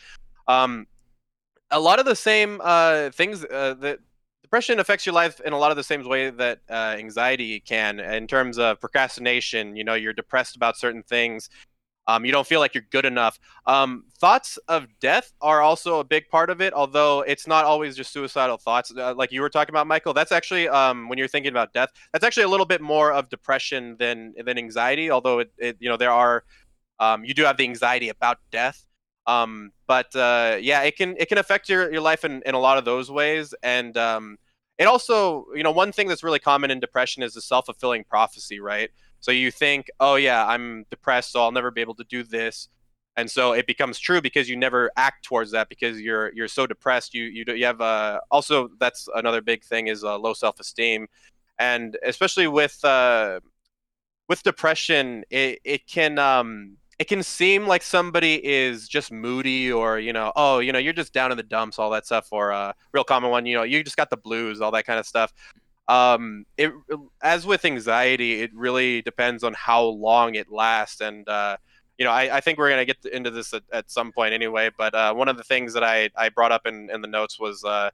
Um, 0.46 0.86
a 1.70 1.80
lot 1.80 1.98
of 1.98 2.06
the 2.06 2.16
same 2.16 2.60
uh, 2.62 3.10
things 3.10 3.44
uh, 3.44 3.74
that 3.80 3.98
depression 4.42 4.80
affects 4.80 5.04
your 5.06 5.14
life 5.14 5.40
in 5.40 5.52
a 5.52 5.58
lot 5.58 5.70
of 5.70 5.76
the 5.76 5.84
same 5.84 6.06
way 6.08 6.30
that 6.30 6.60
uh, 6.70 6.96
anxiety 6.98 7.60
can 7.60 8.00
in 8.00 8.26
terms 8.26 8.58
of 8.58 8.80
procrastination 8.80 9.76
you 9.76 9.84
know 9.84 9.94
you're 9.94 10.14
depressed 10.14 10.56
about 10.56 10.76
certain 10.76 11.02
things 11.02 11.50
Um, 12.08 12.24
you 12.24 12.32
don't 12.32 12.46
feel 12.48 12.60
like 12.60 12.74
you're 12.74 12.88
good 12.90 13.04
enough. 13.04 13.38
Um, 13.66 14.04
thoughts 14.18 14.58
of 14.66 14.88
death 14.98 15.32
are 15.40 15.60
also 15.62 16.00
a 16.00 16.04
big 16.04 16.24
part 16.30 16.50
of 16.50 16.60
it, 16.60 16.72
although 16.72 17.22
it's 17.32 17.46
not 17.46 17.64
always 17.66 17.96
just 17.96 18.12
suicidal 18.12 18.56
thoughts. 18.58 18.90
Uh, 18.96 19.14
like 19.14 19.30
you 19.30 19.42
were 19.42 19.50
talking 19.50 19.74
about, 19.74 19.86
Michael, 19.86 20.14
that's 20.14 20.32
actually 20.32 20.68
um, 20.70 21.08
when 21.08 21.18
you're 21.18 21.28
thinking 21.28 21.52
about 21.52 21.74
death, 21.74 21.90
that's 22.12 22.24
actually 22.24 22.44
a 22.44 22.48
little 22.48 22.66
bit 22.66 22.80
more 22.80 23.12
of 23.12 23.28
depression 23.28 23.96
than 24.00 24.34
than 24.46 24.56
anxiety. 24.58 25.10
Although 25.12 25.40
it, 25.44 25.50
it 25.58 25.76
you 25.80 25.88
know, 25.90 25.98
there 25.98 26.10
are 26.24 26.44
um, 26.98 27.24
you 27.28 27.34
do 27.34 27.44
have 27.44 27.58
the 27.58 27.64
anxiety 27.64 28.08
about 28.08 28.38
death. 28.50 28.87
Um, 29.28 29.72
but 29.86 30.14
uh, 30.16 30.56
yeah, 30.60 30.82
it 30.82 30.96
can 30.96 31.14
it 31.18 31.28
can 31.28 31.38
affect 31.38 31.68
your, 31.68 31.92
your 31.92 32.00
life 32.00 32.24
in, 32.24 32.42
in 32.46 32.54
a 32.54 32.58
lot 32.58 32.78
of 32.78 32.84
those 32.86 33.10
ways. 33.10 33.54
And 33.62 33.96
um, 33.96 34.38
it 34.78 34.86
also, 34.86 35.46
you 35.54 35.62
know, 35.62 35.70
one 35.70 35.92
thing 35.92 36.08
that's 36.08 36.24
really 36.24 36.38
common 36.38 36.70
in 36.70 36.80
depression 36.80 37.22
is 37.22 37.34
the 37.34 37.42
self 37.42 37.66
fulfilling 37.66 38.04
prophecy, 38.04 38.58
right? 38.58 38.90
So 39.20 39.30
you 39.30 39.50
think, 39.50 39.90
oh 40.00 40.14
yeah, 40.14 40.46
I'm 40.46 40.86
depressed, 40.90 41.32
so 41.32 41.42
I'll 41.42 41.52
never 41.52 41.70
be 41.70 41.82
able 41.82 41.96
to 41.96 42.04
do 42.04 42.22
this, 42.24 42.68
and 43.16 43.30
so 43.30 43.52
it 43.52 43.66
becomes 43.66 43.98
true 43.98 44.22
because 44.22 44.48
you 44.48 44.56
never 44.56 44.90
act 44.96 45.24
towards 45.24 45.50
that 45.52 45.68
because 45.68 46.00
you're 46.00 46.32
you're 46.34 46.48
so 46.48 46.66
depressed. 46.66 47.12
You 47.14 47.24
you 47.24 47.44
you 47.54 47.66
have 47.66 47.80
uh, 47.82 48.20
also 48.30 48.70
that's 48.80 49.08
another 49.14 49.42
big 49.42 49.62
thing 49.64 49.88
is 49.88 50.04
uh, 50.04 50.18
low 50.18 50.32
self 50.34 50.58
esteem, 50.60 51.06
and 51.58 51.98
especially 52.04 52.46
with 52.48 52.82
uh, 52.84 53.40
with 54.28 54.42
depression, 54.42 55.24
it 55.30 55.58
it 55.64 55.86
can 55.86 56.18
um 56.18 56.76
it 56.98 57.06
can 57.06 57.22
seem 57.22 57.66
like 57.66 57.82
somebody 57.82 58.44
is 58.44 58.88
just 58.88 59.12
moody 59.12 59.70
or 59.70 59.98
you 59.98 60.12
know 60.12 60.32
oh 60.36 60.58
you 60.58 60.72
know 60.72 60.78
you're 60.78 60.92
just 60.92 61.12
down 61.12 61.30
in 61.30 61.36
the 61.36 61.42
dumps 61.42 61.78
all 61.78 61.90
that 61.90 62.04
stuff 62.06 62.28
or 62.32 62.50
a 62.50 62.56
uh, 62.56 62.72
real 62.92 63.04
common 63.04 63.30
one 63.30 63.46
you 63.46 63.56
know 63.56 63.62
you 63.62 63.82
just 63.84 63.96
got 63.96 64.10
the 64.10 64.16
blues 64.16 64.60
all 64.60 64.70
that 64.70 64.84
kind 64.84 64.98
of 64.98 65.06
stuff. 65.06 65.32
Um 65.88 66.44
it 66.58 66.70
as 67.22 67.46
with 67.46 67.64
anxiety 67.64 68.42
it 68.42 68.50
really 68.54 69.00
depends 69.02 69.42
on 69.42 69.54
how 69.54 69.82
long 69.84 70.34
it 70.34 70.50
lasts 70.50 71.00
and 71.00 71.26
uh 71.28 71.56
you 71.96 72.04
know 72.04 72.10
I, 72.10 72.36
I 72.36 72.40
think 72.40 72.58
we're 72.58 72.68
going 72.68 72.86
to 72.86 72.92
get 72.92 73.12
into 73.12 73.30
this 73.30 73.54
at, 73.54 73.62
at 73.72 73.90
some 73.90 74.12
point 74.12 74.34
anyway 74.34 74.70
but 74.76 74.94
uh, 74.94 75.14
one 75.14 75.28
of 75.28 75.38
the 75.38 75.44
things 75.44 75.72
that 75.72 75.82
i 75.82 76.10
i 76.14 76.28
brought 76.28 76.52
up 76.52 76.66
in 76.66 76.90
in 76.90 77.00
the 77.00 77.08
notes 77.08 77.40
was 77.40 77.64
uh 77.64 77.88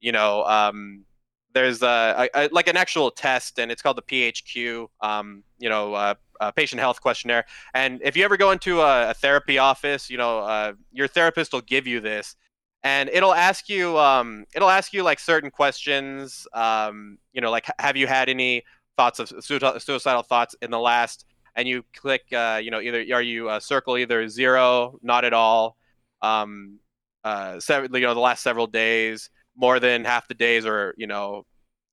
you 0.00 0.12
know 0.12 0.44
um 0.44 1.06
there's 1.52 1.82
a, 1.82 2.28
a, 2.34 2.48
like 2.52 2.68
an 2.68 2.76
actual 2.76 3.10
test 3.10 3.58
and 3.58 3.72
it's 3.72 3.82
called 3.82 3.96
the 3.96 4.02
phq 4.02 4.86
um 5.00 5.42
you 5.58 5.68
know 5.68 5.94
uh, 5.94 6.14
uh, 6.40 6.50
patient 6.50 6.80
health 6.80 7.00
questionnaire. 7.00 7.44
And 7.74 8.00
if 8.02 8.16
you 8.16 8.24
ever 8.24 8.36
go 8.36 8.50
into 8.50 8.80
a, 8.80 9.10
a 9.10 9.14
therapy 9.14 9.58
office, 9.58 10.10
you 10.10 10.16
know, 10.16 10.40
uh, 10.40 10.72
your 10.90 11.06
therapist 11.06 11.52
will 11.52 11.60
give 11.60 11.86
you 11.86 12.00
this, 12.00 12.34
and 12.82 13.10
it'll 13.10 13.34
ask 13.34 13.68
you, 13.68 13.98
um, 13.98 14.46
it'll 14.54 14.70
ask 14.70 14.92
you 14.92 15.02
like 15.02 15.18
certain 15.20 15.50
questions. 15.50 16.46
Um, 16.54 17.18
you 17.32 17.40
know, 17.40 17.50
like 17.50 17.66
have 17.78 17.96
you 17.96 18.06
had 18.06 18.28
any 18.28 18.62
thoughts 18.96 19.18
of 19.18 19.28
suicidal 19.28 20.22
thoughts 20.22 20.54
in 20.62 20.70
the 20.70 20.78
last? 20.78 21.26
And 21.56 21.68
you 21.68 21.84
click, 21.94 22.22
uh, 22.32 22.60
you 22.62 22.70
know, 22.70 22.80
either 22.80 23.04
are 23.12 23.22
you 23.22 23.48
uh, 23.48 23.60
circle 23.60 23.98
either 23.98 24.26
zero, 24.28 24.98
not 25.02 25.24
at 25.24 25.34
all, 25.34 25.76
um, 26.22 26.78
uh, 27.24 27.60
seven, 27.60 27.92
you 27.92 28.00
know, 28.02 28.14
the 28.14 28.20
last 28.20 28.42
several 28.42 28.66
days, 28.66 29.28
more 29.60 29.78
than 29.78 30.04
half 30.04 30.26
the 30.26 30.34
days, 30.34 30.66
or 30.66 30.94
you 30.96 31.06
know, 31.06 31.44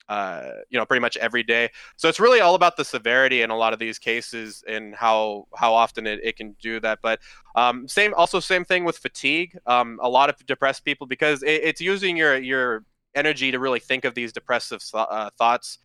uh, 0.10 0.52
you 0.70 0.80
know, 0.80 0.86
pretty 0.86 1.02
much 1.02 1.18
every 1.18 1.44
day. 1.44 1.70
So 1.98 2.08
it's 2.08 2.20
really 2.20 2.40
all 2.40 2.56
about 2.56 2.78
the 2.78 2.86
severity 2.86 3.42
in 3.42 3.50
a 3.50 3.58
lot 3.58 3.74
of 3.74 3.80
these 3.80 4.00
cases 4.00 4.64
and 4.68 4.96
how 4.96 5.48
how 5.56 5.74
often 5.74 6.08
it, 6.08 6.20
it 6.24 6.38
can 6.38 6.56
do 6.62 6.80
that. 6.80 7.00
But 7.02 7.20
um, 7.56 7.88
same, 7.88 8.14
also 8.14 8.40
same 8.40 8.64
thing 8.64 8.86
with 8.86 8.98
fatigue. 8.98 9.58
Um, 9.66 10.00
a 10.02 10.10
lot 10.10 10.30
of 10.30 10.44
depressed 10.46 10.86
people 10.86 11.08
because 11.08 11.44
it, 11.44 11.62
it's 11.64 11.82
using 11.82 12.16
your 12.16 12.38
your 12.38 12.86
energy 13.16 13.52
to 13.52 13.60
really 13.60 13.80
think 13.80 14.06
of 14.06 14.16
these 14.16 14.32
depressive 14.32 14.82
uh, 14.94 15.30
thoughts 15.38 15.80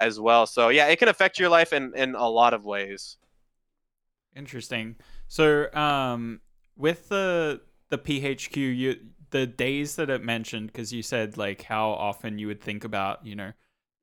as 0.00 0.18
well. 0.18 0.46
So 0.46 0.70
yeah, 0.70 0.86
it 0.86 0.98
can 0.98 1.08
affect 1.08 1.38
your 1.38 1.48
life 1.48 1.72
in 1.72 1.92
in 1.94 2.14
a 2.14 2.28
lot 2.28 2.54
of 2.54 2.64
ways. 2.64 3.16
Interesting. 4.34 4.96
So 5.28 5.72
um, 5.72 6.40
with 6.76 7.08
the 7.08 7.60
the 7.90 7.98
PHQ, 7.98 8.56
you 8.56 8.96
the 9.30 9.46
days 9.46 9.96
that 9.96 10.10
it 10.10 10.22
mentioned 10.22 10.68
because 10.68 10.92
you 10.92 11.02
said 11.02 11.36
like 11.36 11.62
how 11.62 11.90
often 11.90 12.38
you 12.38 12.46
would 12.46 12.60
think 12.60 12.84
about 12.84 13.24
you 13.26 13.34
know 13.34 13.52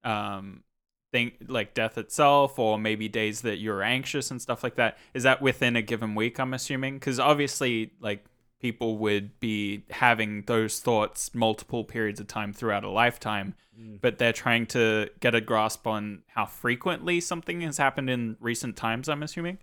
um 0.03 0.63
thing 1.11 1.31
like 1.47 1.73
death 1.73 1.97
itself 1.97 2.59
or 2.59 2.77
maybe 2.77 3.07
days 3.07 3.41
that 3.41 3.57
you're 3.57 3.81
anxious 3.81 4.31
and 4.31 4.41
stuff 4.41 4.63
like 4.63 4.75
that 4.75 4.97
is 5.13 5.23
that 5.23 5.41
within 5.41 5.75
a 5.75 5.81
given 5.81 6.15
week 6.15 6.39
i'm 6.39 6.53
assuming 6.53 6.95
because 6.95 7.19
obviously 7.19 7.91
like 7.99 8.25
people 8.61 8.97
would 8.97 9.39
be 9.39 9.83
having 9.91 10.41
those 10.43 10.79
thoughts 10.79 11.33
multiple 11.33 11.83
periods 11.83 12.19
of 12.19 12.27
time 12.27 12.51
throughout 12.51 12.83
a 12.83 12.89
lifetime 12.89 13.53
mm. 13.79 13.99
but 14.01 14.17
they're 14.17 14.33
trying 14.33 14.65
to 14.65 15.09
get 15.19 15.35
a 15.35 15.41
grasp 15.41 15.85
on 15.87 16.21
how 16.27 16.45
frequently 16.45 17.19
something 17.19 17.61
has 17.61 17.77
happened 17.77 18.09
in 18.09 18.35
recent 18.39 18.75
times 18.75 19.07
i'm 19.07 19.23
assuming 19.23 19.57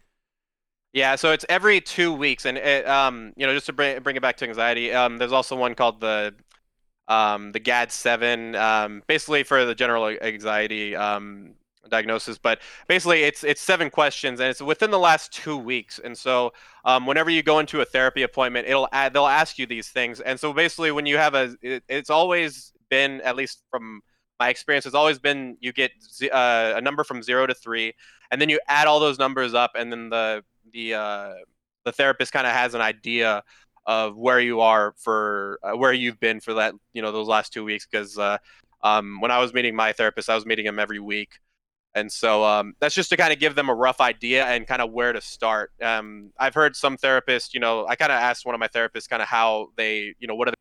yeah, 0.93 1.17
so 1.17 1.33
it's 1.33 1.47
every 1.49 1.81
two 1.81 2.13
weeks, 2.13 2.45
and 2.45 2.59
it, 2.59 2.87
um, 2.87 3.33
you 3.37 3.47
know, 3.47 3.55
just 3.55 3.67
to 3.67 3.73
bring 3.73 4.03
bring 4.03 4.17
it 4.17 4.23
back 4.23 4.37
to 4.39 4.45
anxiety, 4.47 4.93
um, 4.93 5.19
there's 5.19 5.33
also 5.33 5.57
one 5.57 5.75
called 5.75 6.01
the 6.01 6.35
um, 7.09 7.53
the 7.53 7.61
GAD-7, 7.61 8.57
um, 8.57 9.03
basically 9.07 9.43
for 9.43 9.65
the 9.65 9.75
general 9.75 10.07
anxiety 10.09 10.95
um, 10.95 11.55
diagnosis. 11.89 12.39
But 12.39 12.61
basically, 12.89 13.23
it's 13.23 13.43
it's 13.43 13.61
seven 13.63 13.89
questions, 13.89 14.41
and 14.41 14.51
it's 14.51 14.61
within 14.61 14.91
the 14.91 14.99
last 14.99 15.33
two 15.33 15.57
weeks. 15.57 15.99
And 15.99 16.17
so, 16.17 16.53
um, 16.85 17.07
whenever 17.07 17.31
you 17.31 17.43
go 17.43 17.59
into 17.59 17.81
a 17.81 17.85
therapy 17.87 18.23
appointment, 18.23 18.69
it'll 18.69 18.89
add, 18.93 19.15
they'll 19.15 19.27
ask 19.27 19.59
you 19.59 19.67
these 19.67 19.89
things. 19.89 20.21
And 20.21 20.39
so, 20.39 20.53
basically, 20.53 20.93
when 20.93 21.07
you 21.07 21.17
have 21.17 21.35
a, 21.35 21.57
it, 21.63 21.85
it's 21.89 22.11
always 22.11 22.73
been, 22.91 23.23
at 23.23 23.37
least 23.37 23.63
from 23.71 24.03
my 24.39 24.51
experience, 24.51 24.85
it's 24.85 24.95
always 24.95 25.19
been 25.19 25.57
you 25.61 25.73
get 25.73 25.93
uh, 26.31 26.75
a 26.77 26.81
number 26.83 27.03
from 27.03 27.23
zero 27.23 27.47
to 27.47 27.55
three, 27.55 27.95
and 28.31 28.41
then 28.41 28.51
you 28.51 28.61
add 28.69 28.87
all 28.87 29.01
those 29.01 29.19
numbers 29.19 29.55
up, 29.55 29.73
and 29.75 29.91
then 29.91 30.11
the 30.11 30.45
the 30.73 30.95
uh, 30.95 31.33
the 31.85 31.93
therapist 31.93 32.33
kind 32.33 32.47
of 32.47 32.53
has 32.53 32.75
an 32.75 32.81
idea 32.81 33.43
of 33.87 34.17
where 34.17 34.41
you 34.41 34.61
are 34.61 34.95
for 34.97 35.59
uh, 35.63 35.77
where 35.77 35.93
you've 35.93 36.21
been 36.21 36.41
for 36.41 36.55
that 36.55 36.75
you 36.93 37.03
know 37.03 37.13
those 37.13 37.29
last 37.29 37.53
two 37.53 37.65
weeks 37.65 37.87
because 37.91 38.19
uh, 38.19 38.39
um, 38.83 39.21
when 39.21 39.31
I 39.31 39.39
was 39.39 39.53
meeting 39.53 39.75
my 39.75 39.93
therapist, 39.93 40.29
I 40.31 40.35
was 40.35 40.47
meeting 40.47 40.67
him 40.67 40.79
every 40.79 40.99
week, 40.99 41.39
and 41.95 42.11
so 42.11 42.45
um, 42.45 42.75
that's 42.81 42.95
just 42.95 43.11
to 43.11 43.17
kind 43.17 43.33
of 43.33 43.39
give 43.39 43.55
them 43.55 43.69
a 43.69 43.75
rough 43.75 44.01
idea 44.01 44.47
and 44.47 44.67
kind 44.67 44.83
of 44.83 44.93
where 44.93 45.13
to 45.13 45.21
start. 45.21 45.73
Um, 45.83 46.31
I've 46.39 46.55
heard 46.55 46.77
some 46.77 46.97
therapists, 46.97 47.55
you 47.55 47.61
know, 47.61 47.87
I 47.87 47.97
kind 47.97 48.13
of 48.13 48.17
asked 48.17 48.47
one 48.47 48.55
of 48.55 48.61
my 48.61 48.69
therapists 48.69 49.09
kind 49.09 49.23
of 49.23 49.29
how 49.29 49.69
they, 49.77 50.15
you 50.19 50.27
know, 50.29 50.35
what 50.35 50.49
do 50.49 50.55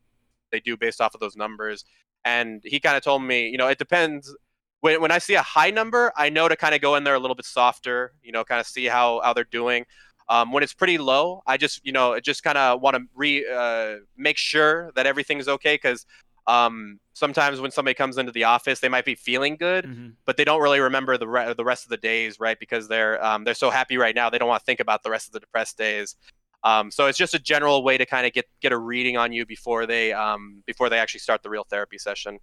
they 0.50 0.60
do 0.60 0.76
based 0.76 1.00
off 1.00 1.14
of 1.14 1.20
those 1.20 1.36
numbers, 1.36 1.84
and 2.24 2.62
he 2.64 2.80
kind 2.80 2.96
of 2.96 3.02
told 3.02 3.22
me, 3.22 3.48
you 3.48 3.58
know, 3.58 3.68
it 3.68 3.78
depends. 3.78 4.34
When, 4.82 5.00
when 5.00 5.10
I 5.10 5.18
see 5.18 5.34
a 5.34 5.42
high 5.42 5.70
number, 5.70 6.12
I 6.16 6.28
know 6.28 6.46
to 6.48 6.56
kind 6.56 6.74
of 6.74 6.80
go 6.80 6.96
in 6.96 7.04
there 7.04 7.14
a 7.14 7.18
little 7.18 7.34
bit 7.34 7.46
softer, 7.46 8.12
you 8.22 8.32
know, 8.32 8.44
kind 8.44 8.60
of 8.60 8.66
see 8.66 8.84
how, 8.84 9.20
how 9.24 9.32
they're 9.32 9.44
doing. 9.44 9.86
Um, 10.28 10.52
when 10.52 10.62
it's 10.62 10.74
pretty 10.74 10.98
low, 10.98 11.42
I 11.46 11.56
just 11.56 11.84
you 11.84 11.92
know 11.92 12.18
just 12.20 12.42
kind 12.42 12.56
of 12.56 12.80
want 12.80 12.96
to 12.96 13.02
re 13.14 13.46
uh, 13.46 13.96
make 14.16 14.38
sure 14.38 14.92
that 14.94 15.06
everything's 15.06 15.48
okay 15.48 15.74
because 15.74 16.06
um, 16.46 16.98
sometimes 17.12 17.60
when 17.60 17.70
somebody 17.70 17.94
comes 17.94 18.18
into 18.18 18.32
the 18.32 18.44
office, 18.44 18.80
they 18.80 18.88
might 18.88 19.04
be 19.04 19.14
feeling 19.14 19.56
good, 19.56 19.84
mm-hmm. 19.84 20.10
but 20.24 20.36
they 20.36 20.44
don't 20.44 20.60
really 20.60 20.80
remember 20.80 21.18
the 21.18 21.28
re- 21.28 21.54
the 21.54 21.64
rest 21.64 21.84
of 21.84 21.90
the 21.90 21.96
days, 21.96 22.40
right? 22.40 22.58
Because 22.58 22.88
they're 22.88 23.22
um, 23.24 23.44
they're 23.44 23.54
so 23.54 23.70
happy 23.70 23.96
right 23.96 24.14
now, 24.14 24.30
they 24.30 24.38
don't 24.38 24.48
want 24.48 24.60
to 24.60 24.64
think 24.64 24.80
about 24.80 25.02
the 25.02 25.10
rest 25.10 25.26
of 25.28 25.32
the 25.32 25.40
depressed 25.40 25.76
days. 25.76 26.16
Um, 26.64 26.90
so 26.90 27.06
it's 27.06 27.18
just 27.18 27.34
a 27.34 27.40
general 27.40 27.82
way 27.82 27.98
to 27.98 28.06
kind 28.06 28.26
of 28.26 28.32
get 28.32 28.46
get 28.60 28.72
a 28.72 28.78
reading 28.78 29.16
on 29.16 29.32
you 29.32 29.44
before 29.44 29.86
they 29.86 30.12
um, 30.12 30.62
before 30.66 30.88
they 30.88 30.98
actually 30.98 31.20
start 31.20 31.42
the 31.42 31.50
real 31.50 31.66
therapy 31.68 31.98
session. 31.98 32.38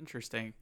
Interesting. 0.00 0.54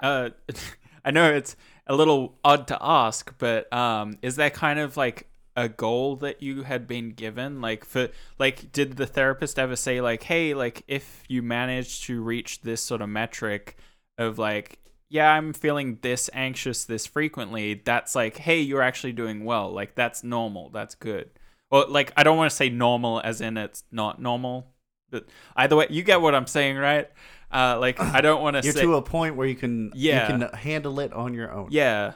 Uh, 0.00 0.30
I 1.04 1.10
know 1.10 1.32
it's 1.32 1.56
a 1.86 1.94
little 1.94 2.38
odd 2.44 2.66
to 2.68 2.78
ask, 2.80 3.32
but 3.38 3.72
um, 3.72 4.18
is 4.22 4.36
that 4.36 4.54
kind 4.54 4.78
of 4.78 4.96
like 4.96 5.28
a 5.56 5.68
goal 5.68 6.16
that 6.16 6.42
you 6.42 6.62
had 6.62 6.86
been 6.86 7.10
given? 7.10 7.60
Like 7.60 7.84
for 7.84 8.08
like 8.38 8.72
did 8.72 8.96
the 8.96 9.06
therapist 9.06 9.58
ever 9.58 9.76
say 9.76 10.00
like 10.00 10.24
hey 10.24 10.54
like 10.54 10.82
if 10.86 11.24
you 11.28 11.42
manage 11.42 12.02
to 12.02 12.22
reach 12.22 12.60
this 12.60 12.82
sort 12.82 13.00
of 13.00 13.08
metric 13.08 13.76
of 14.18 14.38
like 14.38 14.78
yeah 15.08 15.30
i'm 15.32 15.52
feeling 15.52 15.98
this 16.02 16.28
anxious 16.32 16.84
this 16.84 17.06
frequently 17.06 17.74
that's 17.84 18.14
like 18.14 18.36
hey 18.38 18.60
you're 18.60 18.82
actually 18.82 19.12
doing 19.12 19.44
well. 19.44 19.72
Like 19.72 19.94
that's 19.94 20.22
normal. 20.22 20.70
That's 20.70 20.94
good. 20.94 21.30
Well 21.70 21.86
like 21.88 22.12
i 22.16 22.22
don't 22.22 22.36
want 22.36 22.50
to 22.50 22.56
say 22.56 22.68
normal 22.68 23.20
as 23.24 23.40
in 23.40 23.56
it's 23.56 23.84
not 23.90 24.20
normal 24.20 24.74
but 25.10 25.24
either 25.56 25.76
way 25.76 25.86
you 25.88 26.02
get 26.02 26.20
what 26.20 26.34
i'm 26.34 26.46
saying 26.46 26.76
right 26.76 27.08
uh 27.52 27.78
like 27.78 28.00
i 28.00 28.20
don't 28.20 28.42
want 28.42 28.56
to 28.56 28.62
you're 28.62 28.72
say, 28.72 28.82
to 28.82 28.94
a 28.94 29.02
point 29.02 29.36
where 29.36 29.46
you 29.46 29.54
can 29.54 29.90
yeah 29.94 30.22
you 30.22 30.38
can 30.38 30.58
handle 30.58 30.98
it 31.00 31.12
on 31.12 31.32
your 31.32 31.52
own 31.52 31.68
yeah 31.70 32.12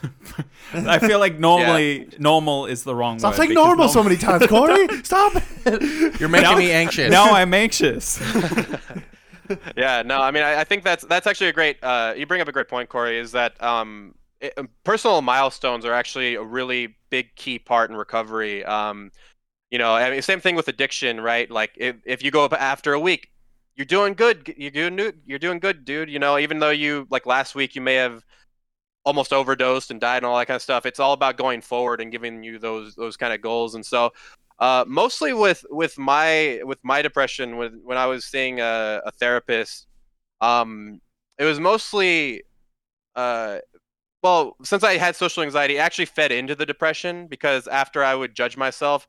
I 0.72 0.98
feel 0.98 1.18
like 1.18 1.38
normally 1.38 2.04
yeah. 2.04 2.18
normal 2.18 2.66
is 2.66 2.84
the 2.84 2.94
wrong 2.94 3.18
Stop 3.18 3.30
word. 3.30 3.34
Stop 3.34 3.44
saying 3.44 3.54
normal, 3.54 3.76
normal 3.76 3.88
so 3.88 4.02
many 4.02 4.16
times, 4.16 4.46
Corey. 4.48 4.86
Stop 5.02 5.32
it. 5.66 6.20
You're 6.20 6.28
making 6.28 6.50
now, 6.50 6.56
me 6.56 6.70
anxious. 6.70 7.10
Now 7.10 7.32
I'm 7.32 7.52
anxious. 7.54 8.20
yeah, 9.76 10.02
no, 10.04 10.20
I 10.20 10.30
mean, 10.30 10.42
I, 10.42 10.60
I, 10.60 10.64
think 10.64 10.84
that's 10.84 11.04
that's 11.06 11.26
actually 11.26 11.48
a 11.48 11.52
great. 11.52 11.82
Uh, 11.82 12.14
you 12.16 12.26
bring 12.26 12.40
up 12.40 12.48
a 12.48 12.52
great 12.52 12.68
point, 12.68 12.88
Corey. 12.88 13.18
Is 13.18 13.32
that 13.32 13.60
um, 13.62 14.14
it, 14.40 14.52
um, 14.56 14.68
personal 14.84 15.22
milestones 15.22 15.84
are 15.84 15.92
actually 15.92 16.34
a 16.34 16.42
really 16.42 16.96
big 17.10 17.34
key 17.34 17.58
part 17.58 17.90
in 17.90 17.96
recovery. 17.96 18.64
Um, 18.64 19.10
you 19.70 19.78
know, 19.78 19.94
I 19.94 20.10
mean, 20.10 20.22
same 20.22 20.40
thing 20.40 20.54
with 20.54 20.68
addiction, 20.68 21.20
right? 21.20 21.50
Like 21.50 21.72
if, 21.76 21.96
if 22.04 22.22
you 22.22 22.30
go 22.30 22.44
up 22.44 22.52
after 22.52 22.92
a 22.92 23.00
week, 23.00 23.30
you're 23.78 23.86
doing 23.86 24.14
good. 24.14 24.52
You're 24.56 24.72
doing 24.72 25.12
you're 25.24 25.38
doing 25.38 25.60
good, 25.60 25.84
dude. 25.84 26.10
You 26.10 26.18
know, 26.18 26.38
even 26.38 26.58
though 26.58 26.70
you 26.70 27.06
like 27.10 27.24
last 27.26 27.54
week 27.54 27.74
you 27.76 27.80
may 27.80 27.94
have 27.94 28.24
almost 29.04 29.32
overdosed 29.32 29.90
and 29.90 30.00
died 30.00 30.18
and 30.18 30.26
all 30.26 30.36
that 30.36 30.46
kind 30.46 30.56
of 30.56 30.62
stuff. 30.62 30.84
It's 30.84 31.00
all 31.00 31.14
about 31.14 31.38
going 31.38 31.62
forward 31.62 32.00
and 32.00 32.12
giving 32.12 32.42
you 32.42 32.58
those 32.58 32.94
those 32.96 33.16
kind 33.16 33.32
of 33.32 33.40
goals. 33.40 33.74
And 33.76 33.86
so, 33.86 34.10
uh, 34.58 34.84
mostly 34.86 35.32
with 35.32 35.64
with 35.70 35.96
my 35.96 36.60
with 36.64 36.80
my 36.82 37.02
depression, 37.02 37.56
when 37.56 37.80
when 37.84 37.96
I 37.96 38.06
was 38.06 38.24
seeing 38.24 38.60
a, 38.60 39.00
a 39.06 39.12
therapist, 39.12 39.86
um, 40.40 41.00
it 41.38 41.44
was 41.44 41.60
mostly, 41.60 42.42
uh, 43.14 43.58
well, 44.24 44.56
since 44.64 44.82
I 44.82 44.98
had 44.98 45.14
social 45.14 45.44
anxiety, 45.44 45.76
it 45.76 45.80
actually 45.80 46.06
fed 46.06 46.32
into 46.32 46.56
the 46.56 46.66
depression 46.66 47.28
because 47.28 47.68
after 47.68 48.02
I 48.04 48.14
would 48.14 48.34
judge 48.34 48.56
myself, 48.56 49.06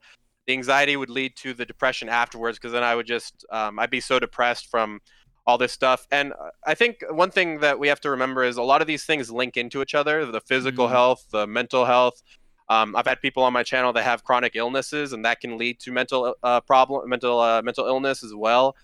the 0.50 0.54
anxiety 0.54 0.98
would 0.98 1.12
lead 1.12 1.36
to 1.36 1.54
the 1.54 1.64
depression 1.64 2.10
afterwards 2.10 2.58
because 2.58 2.72
then 2.72 2.82
I 2.82 2.96
would 2.96 3.06
just 3.06 3.46
um, 3.52 3.78
I'd 3.78 3.92
be 3.92 4.00
so 4.00 4.18
depressed 4.18 4.66
from 4.66 5.00
all 5.46 5.60
this 5.60 5.72
stuff. 5.72 6.08
And 6.12 6.34
uh, 6.34 6.50
I 6.66 6.74
think 6.74 7.04
one 7.12 7.30
thing 7.30 7.60
that 7.60 7.78
we 7.78 7.88
have 7.88 8.02
to 8.02 8.10
remember 8.10 8.44
is 8.44 8.58
a 8.58 8.64
lot 8.64 8.82
of 8.82 8.88
these 8.88 9.04
things 9.06 9.30
link 9.30 9.58
into 9.58 9.80
each 9.84 9.94
other: 9.94 10.26
the 10.26 10.42
physical 10.42 10.88
Mhm. 10.88 10.92
health, 10.92 11.28
the 11.32 11.46
mental 11.46 11.86
health. 11.86 12.24
Um, 12.68 12.96
I've 12.96 13.06
had 13.06 13.22
people 13.22 13.44
on 13.44 13.54
my 13.54 13.62
channel 13.62 13.94
that 13.94 14.04
have 14.04 14.24
chronic 14.24 14.56
illnesses, 14.56 15.14
and 15.14 15.24
that 15.24 15.40
can 15.40 15.56
lead 15.60 15.80
to 15.82 15.92
mental 15.92 16.34
uh, 16.42 16.62
problem, 16.62 17.08
mental 17.08 17.40
uh, 17.40 17.62
mental 17.62 17.86
illness 17.86 18.24
as 18.24 18.34
well. 18.34 18.76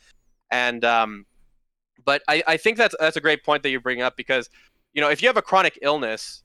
And 0.52 0.86
um, 0.86 1.26
but 2.06 2.22
I, 2.28 2.44
I 2.46 2.58
think 2.58 2.78
that's 2.78 2.96
that's 3.00 3.18
a 3.18 3.22
great 3.22 3.44
point 3.44 3.64
that 3.64 3.72
you 3.72 3.80
bring 3.80 4.04
up 4.04 4.16
because 4.16 4.52
you 4.94 5.02
know 5.02 5.10
if 5.10 5.24
you 5.24 5.30
have 5.30 5.38
a 5.38 5.42
chronic 5.42 5.80
illness 5.82 6.44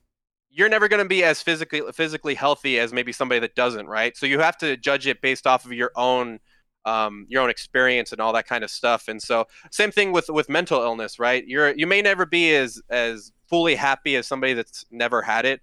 you're 0.51 0.69
never 0.69 0.89
going 0.89 1.03
to 1.03 1.09
be 1.09 1.23
as 1.25 1.41
physically 1.41 1.83
physically 1.95 2.35
healthy 2.35 2.79
as 2.79 2.93
maybe 2.93 3.13
somebody 3.13 3.41
that 3.41 3.55
doesn't 3.55 3.87
right? 3.87 4.17
So 4.17 4.27
you 4.27 4.41
have 4.41 4.59
to 4.59 4.77
judge 4.77 5.07
it 5.07 5.21
based 5.21 5.47
off 5.47 5.65
of 5.65 5.73
your 5.73 5.93
own 5.97 6.41
um, 6.87 7.27
your 7.29 7.43
own 7.43 7.51
experience 7.51 8.11
and 8.13 8.21
all 8.21 8.33
that 8.33 8.47
kind 8.47 8.65
of 8.65 8.71
stuff. 8.71 9.09
And 9.09 9.21
so 9.21 9.47
same 9.71 9.91
thing 9.91 10.13
with 10.13 10.29
with 10.29 10.49
mental 10.49 10.83
illness 10.83 11.19
right? 11.19 11.47
You're 11.47 11.75
you 11.75 11.87
may 11.87 12.03
never 12.03 12.27
be 12.27 12.55
as 12.55 12.81
as 12.91 13.33
fully 13.49 13.75
happy 13.75 14.17
as 14.17 14.27
somebody 14.27 14.55
that's 14.55 14.85
never 14.91 15.23
had 15.23 15.45
it 15.45 15.61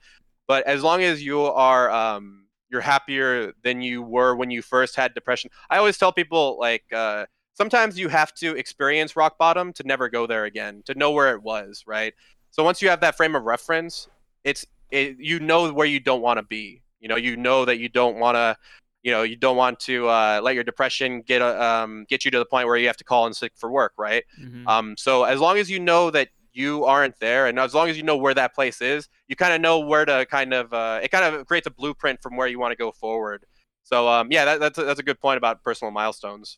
but 0.47 0.65
as 0.65 0.81
long 0.81 1.03
as 1.03 1.23
you 1.23 1.41
are 1.41 1.91
um, 1.91 2.45
you're 2.69 2.81
happier 2.81 3.53
than 3.63 3.81
you 3.81 4.01
were 4.01 4.35
when 4.35 4.49
you 4.49 4.61
first 4.61 4.95
had 4.95 5.13
depression 5.13 5.49
i 5.69 5.77
always 5.77 5.97
tell 5.97 6.11
people 6.11 6.57
like 6.59 6.83
uh, 6.93 7.25
sometimes 7.53 7.97
you 7.97 8.09
have 8.09 8.33
to 8.33 8.55
experience 8.55 9.15
rock 9.15 9.37
bottom 9.37 9.71
to 9.73 9.83
never 9.85 10.09
go 10.09 10.27
there 10.27 10.45
again 10.45 10.81
to 10.85 10.93
know 10.95 11.11
where 11.11 11.33
it 11.33 11.41
was 11.41 11.83
right? 11.87 12.13
So 12.51 12.63
once 12.63 12.81
you 12.81 12.89
have 12.89 13.01
that 13.01 13.15
frame 13.15 13.35
of 13.35 13.43
reference 13.43 14.07
it's 14.43 14.65
it, 14.91 15.17
you 15.19 15.39
know 15.39 15.71
where 15.71 15.87
you 15.87 15.99
don't 15.99 16.21
want 16.21 16.37
to 16.37 16.43
be 16.43 16.81
you 16.99 17.07
know 17.07 17.15
you 17.15 17.37
know 17.37 17.65
that 17.65 17.77
you 17.77 17.89
don't 17.89 18.17
want 18.17 18.35
to 18.35 18.55
you 19.03 19.11
know 19.11 19.23
you 19.23 19.35
don't 19.35 19.57
want 19.57 19.79
to 19.79 20.07
uh, 20.07 20.39
let 20.43 20.55
your 20.55 20.63
depression 20.63 21.21
get 21.21 21.41
uh, 21.41 21.59
um, 21.61 22.05
get 22.09 22.25
you 22.25 22.31
to 22.31 22.39
the 22.39 22.45
point 22.45 22.67
where 22.67 22.77
you 22.77 22.87
have 22.87 22.97
to 22.97 23.03
call 23.03 23.27
in 23.27 23.33
sick 23.33 23.53
for 23.55 23.71
work 23.71 23.93
right 23.97 24.23
Mhm. 24.41 24.67
um, 24.67 24.95
so 24.97 25.23
as 25.23 25.39
long 25.39 25.57
as 25.57 25.69
you 25.69 25.79
know 25.79 26.09
that 26.11 26.29
you 26.53 26.85
aren't 26.85 27.19
there 27.19 27.45
and 27.47 27.59
as 27.59 27.73
long 27.75 27.87
as 27.87 27.97
you 27.97 28.03
know 28.03 28.17
where 28.17 28.33
that 28.33 28.55
place 28.55 28.81
is 28.81 29.07
you 29.27 29.35
kind 29.35 29.53
of 29.53 29.61
know 29.61 29.79
where 29.79 30.05
to 30.05 30.25
kind 30.25 30.53
of 30.53 30.73
uh, 30.73 30.99
it 31.03 31.11
kind 31.11 31.23
of 31.23 31.45
creates 31.45 31.67
a 31.67 31.71
blueprint 31.71 32.21
from 32.21 32.35
where 32.35 32.47
you 32.47 32.59
want 32.59 32.71
to 32.71 32.75
go 32.75 32.91
forward 32.91 33.45
so 33.83 34.07
um, 34.07 34.27
yeah 34.31 34.43
that, 34.45 34.59
that's, 34.59 34.77
a, 34.79 34.83
that's 34.83 34.99
a 34.99 35.03
good 35.03 35.19
point 35.19 35.37
about 35.37 35.63
personal 35.63 35.91
milestones 35.91 36.57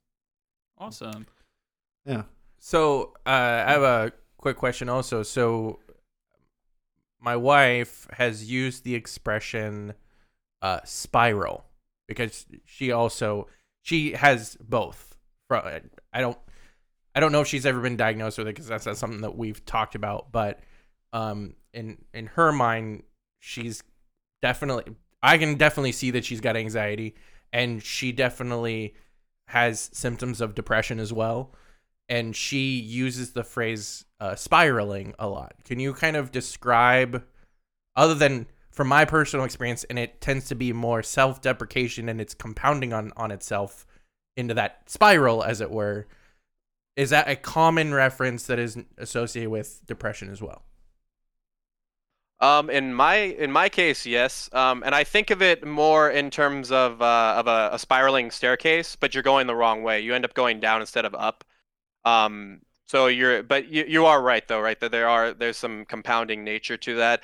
awesome. 0.78 1.26
Yeah. 2.06 2.24
So 2.58 3.14
uh, 3.26 3.64
I 3.68 3.72
have 3.72 3.84
a 3.84 4.12
quick 4.38 4.56
question 4.56 4.90
also. 4.90 5.24
So 5.24 5.80
my 7.22 7.36
wife 7.36 8.08
has 8.14 8.50
used 8.50 8.84
the 8.84 8.96
expression 8.96 9.94
uh, 10.62 10.80
spiral 10.84 11.66
because 12.08 12.46
she 12.66 12.92
also 12.92 13.48
she 13.82 14.14
has 14.14 14.58
both. 14.62 15.18
I 15.52 16.22
don't 16.22 16.38
I 17.16 17.20
don't 17.20 17.32
know 17.32 17.42
if 17.42 17.48
she's 17.48 17.66
ever 17.66 17.82
been 17.82 17.98
diagnosed 17.98 18.38
with 18.38 18.48
it 18.48 18.56
because 18.56 18.68
that's 18.68 18.86
not 18.86 18.98
something 18.98 19.22
that 19.22 19.38
we've 19.38 19.64
talked 19.66 19.96
about. 19.96 20.32
But 20.32 20.60
um, 21.12 21.56
in 21.74 21.98
in 22.14 22.28
her 22.28 22.52
mind, 22.52 23.04
she's 23.40 23.84
definitely 24.42 24.96
I 25.22 25.38
can 25.38 25.56
definitely 25.56 25.92
see 25.92 26.12
that 26.12 26.26
she's 26.26 26.42
got 26.42 26.56
anxiety, 26.56 27.16
and 27.52 27.82
she 27.84 28.12
definitely 28.12 28.96
has 29.48 29.90
symptoms 29.94 30.42
of 30.42 30.56
depression 30.56 31.00
as 31.00 31.12
well 31.12 31.56
and 32.10 32.36
she 32.36 32.80
uses 32.80 33.32
the 33.32 33.44
phrase 33.44 34.06
uh, 34.20 34.36
spiraling 34.36 35.14
a 35.20 35.28
lot. 35.28 35.54
Can 35.64 35.80
you 35.80 35.94
kind 35.94 36.18
of 36.18 36.32
describe, 36.32 37.24
other 37.96 38.16
than 38.16 38.48
from 38.72 38.88
my 38.88 39.06
personal 39.06 39.46
experience, 39.46 39.84
and 39.86 40.00
it 40.00 40.20
tends 40.20 40.48
to 40.48 40.56
be 40.56 40.74
more 40.74 41.04
self 41.04 41.42
deprecation 41.42 42.10
and 42.10 42.20
it's 42.20 42.34
compounding 42.34 42.94
on, 42.94 43.14
on 43.16 43.32
itself 43.32 43.86
into 44.36 44.56
that 44.56 44.90
spiral, 44.90 45.44
as 45.44 45.62
it 45.62 45.70
were? 45.70 46.08
Is 46.96 47.12
that 47.12 47.30
a 47.30 47.36
common 47.36 47.94
reference 47.94 48.48
that 48.48 48.60
is 48.60 48.78
associated 48.98 49.50
with 49.50 49.86
depression 49.86 50.30
as 50.30 50.42
well? 50.42 50.64
Um, 52.42 52.70
in 52.70 52.94
my 52.94 53.16
in 53.16 53.52
my 53.52 53.68
case, 53.68 54.06
yes. 54.06 54.50
Um, 54.54 54.82
and 54.86 54.96
I 54.96 55.04
think 55.04 55.30
of 55.30 55.42
it 55.42 55.68
more 55.68 56.10
in 56.10 56.30
terms 56.30 56.72
of 56.72 57.02
uh, 57.02 57.36
of 57.38 57.48
a, 57.48 57.70
a 57.74 57.80
spiraling 57.80 58.32
staircase, 58.32 58.96
but 58.96 59.14
you're 59.14 59.24
going 59.24 59.46
the 59.46 59.56
wrong 59.56 59.84
way. 59.84 60.00
You 60.00 60.14
end 60.16 60.26
up 60.26 60.34
going 60.34 60.60
down 60.60 60.82
instead 60.82 61.06
of 61.06 61.14
up. 61.16 61.44
Um, 62.06 62.62
so 62.86 63.08
you're, 63.08 63.44
but 63.44 63.70
you, 63.70 63.86
you 63.88 64.06
are 64.06 64.22
right 64.22 64.48
though, 64.48 64.62
right? 64.62 64.80
That 64.80 64.92
there 64.92 65.08
are 65.08 65.34
there's 65.34 65.58
some 65.58 65.86
compounding 65.86 66.44
nature 66.44 66.78
to 66.78 66.96
that. 66.96 67.22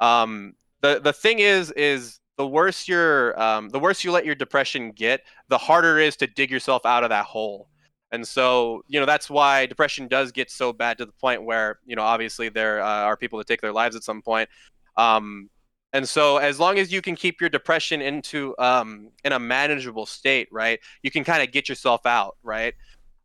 Um, 0.00 0.54
the 0.82 1.00
the 1.00 1.12
thing 1.12 1.38
is 1.38 1.70
is 1.72 2.20
the 2.36 2.46
worse 2.46 2.88
your 2.88 3.40
um, 3.40 3.68
the 3.68 3.78
worse 3.78 4.02
you 4.04 4.10
let 4.12 4.24
your 4.24 4.34
depression 4.34 4.92
get, 4.92 5.22
the 5.48 5.58
harder 5.58 5.98
it 5.98 6.08
is 6.08 6.16
to 6.16 6.26
dig 6.26 6.50
yourself 6.50 6.84
out 6.84 7.04
of 7.04 7.10
that 7.10 7.26
hole. 7.26 7.68
And 8.14 8.26
so, 8.26 8.84
you 8.86 9.00
know, 9.00 9.06
that's 9.06 9.28
why 9.28 9.66
depression 9.66 10.06
does 10.06 10.30
get 10.30 10.48
so 10.48 10.72
bad 10.72 10.98
to 10.98 11.06
the 11.06 11.12
point 11.12 11.42
where, 11.42 11.80
you 11.84 11.96
know, 11.96 12.02
obviously 12.02 12.48
there 12.48 12.80
uh, 12.80 12.86
are 12.86 13.16
people 13.16 13.38
that 13.38 13.48
take 13.48 13.60
their 13.60 13.72
lives 13.72 13.96
at 13.96 14.04
some 14.04 14.22
point. 14.22 14.48
Um, 14.96 15.50
and 15.92 16.08
so, 16.08 16.36
as 16.36 16.60
long 16.60 16.78
as 16.78 16.92
you 16.92 17.02
can 17.02 17.16
keep 17.16 17.40
your 17.40 17.50
depression 17.50 18.00
into 18.00 18.54
um, 18.58 19.10
in 19.24 19.32
a 19.32 19.38
manageable 19.38 20.06
state, 20.06 20.48
right, 20.52 20.78
you 21.02 21.10
can 21.10 21.24
kind 21.24 21.42
of 21.42 21.52
get 21.52 21.68
yourself 21.68 22.06
out, 22.06 22.36
right. 22.42 22.74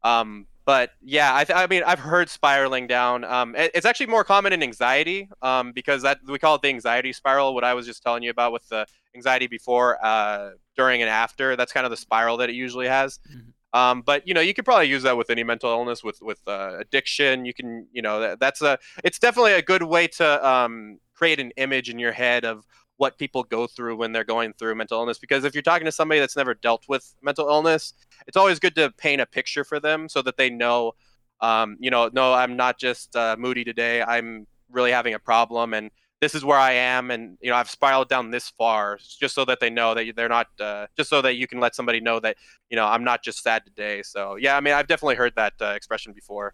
Um, 0.04 0.48
but 0.70 0.92
yeah, 1.02 1.36
I, 1.36 1.46
th- 1.46 1.58
I 1.58 1.66
mean, 1.66 1.82
I've 1.84 1.98
heard 1.98 2.30
spiraling 2.30 2.86
down. 2.86 3.24
Um, 3.24 3.56
it- 3.56 3.72
it's 3.74 3.88
actually 3.88 4.06
more 4.06 4.24
common 4.24 4.54
in 4.54 4.62
anxiety 4.62 5.28
um, 5.42 5.72
because 5.72 6.04
that 6.04 6.20
we 6.28 6.38
call 6.38 6.54
it 6.58 6.62
the 6.62 6.70
anxiety 6.70 7.12
spiral. 7.12 7.56
What 7.56 7.64
I 7.64 7.74
was 7.74 7.88
just 7.88 8.04
telling 8.04 8.22
you 8.22 8.30
about 8.30 8.52
with 8.54 8.70
the 8.70 8.86
anxiety 9.16 9.48
before, 9.48 9.98
uh, 10.06 10.52
during, 10.78 11.02
and 11.02 11.10
after. 11.10 11.56
That's 11.56 11.74
kind 11.74 11.88
of 11.88 11.90
the 11.90 11.98
spiral 11.98 12.38
that 12.38 12.50
it 12.52 12.56
usually 12.56 12.88
has. 12.88 13.18
Mhm. 13.36 13.54
Um, 13.80 14.02
but 14.04 14.28
you 14.28 14.36
know, 14.36 14.42
you 14.42 14.54
could 14.54 14.64
probably 14.64 14.90
use 14.90 15.02
that 15.08 15.18
with 15.18 15.32
any 15.32 15.44
mental 15.44 15.72
illness, 15.72 16.04
with 16.04 16.22
with 16.22 16.40
uh, 16.48 16.76
addiction. 16.80 17.46
You 17.46 17.54
can, 17.56 17.88
you 17.92 18.04
know, 18.04 18.20
that, 18.20 18.40
that's 18.40 18.62
a. 18.62 18.78
It's 19.04 19.18
definitely 19.18 19.54
a 19.54 19.64
good 19.64 19.82
way 19.82 20.06
to 20.20 20.48
um, 20.48 21.00
create 21.16 21.40
an 21.40 21.50
image 21.58 21.90
in 21.90 21.98
your 21.98 22.12
head 22.12 22.46
of 22.46 22.64
what 23.00 23.18
people 23.18 23.44
go 23.44 23.66
through 23.66 23.96
when 23.96 24.12
they're 24.12 24.26
going 24.26 24.52
through 24.52 24.76
mental 24.76 25.00
illness. 25.00 25.18
Because 25.18 25.46
if 25.46 25.56
you're 25.56 25.62
talking 25.62 25.86
to 25.86 25.92
somebody 25.92 26.20
that's 26.20 26.36
never 26.36 26.54
dealt 26.54 26.84
with 26.90 27.16
mental 27.22 27.48
illness, 27.48 27.94
it's 28.28 28.36
always 28.36 28.60
good 28.60 28.76
to 28.76 28.92
paint 28.98 29.22
a 29.22 29.26
picture 29.26 29.64
for 29.64 29.80
them 29.80 30.10
so 30.10 30.22
that 30.22 30.36
they 30.36 30.50
know, 30.50 30.92
um, 31.40 31.78
you 31.80 31.90
know, 31.90 32.10
no, 32.12 32.34
I'm 32.34 32.58
not 32.58 32.78
just 32.78 33.16
uh, 33.16 33.38
moody 33.40 33.64
today. 33.64 34.02
I'm 34.02 34.46
really 34.70 34.92
having 34.92 35.14
a 35.14 35.20
problem, 35.20 35.74
and 35.74 35.92
this 36.20 36.36
is 36.36 36.44
where 36.44 36.58
I 36.58 36.74
am, 36.74 37.10
and 37.10 37.38
you 37.40 37.50
know, 37.50 37.56
I've 37.56 37.70
spiraled 37.70 38.10
down 38.10 38.32
this 38.32 38.50
far, 38.58 39.00
just 39.18 39.34
so 39.34 39.46
that 39.46 39.62
they 39.62 39.70
know 39.70 39.94
that 39.94 40.14
they're 40.18 40.28
not, 40.28 40.48
uh, 40.60 40.88
just 40.98 41.10
so 41.10 41.22
that 41.22 41.36
you 41.36 41.48
can 41.48 41.62
let 41.62 41.76
somebody 41.76 42.02
know 42.02 42.20
that, 42.20 42.36
you 42.70 42.76
know, 42.76 42.86
I'm 42.86 43.06
not 43.06 43.24
just 43.24 43.42
sad 43.42 43.64
today. 43.64 44.04
So 44.04 44.36
yeah, 44.36 44.58
I 44.58 44.60
mean, 44.60 44.74
I've 44.74 44.88
definitely 44.88 45.16
heard 45.16 45.36
that 45.38 45.54
uh, 45.62 45.68
expression 45.68 46.12
before. 46.12 46.54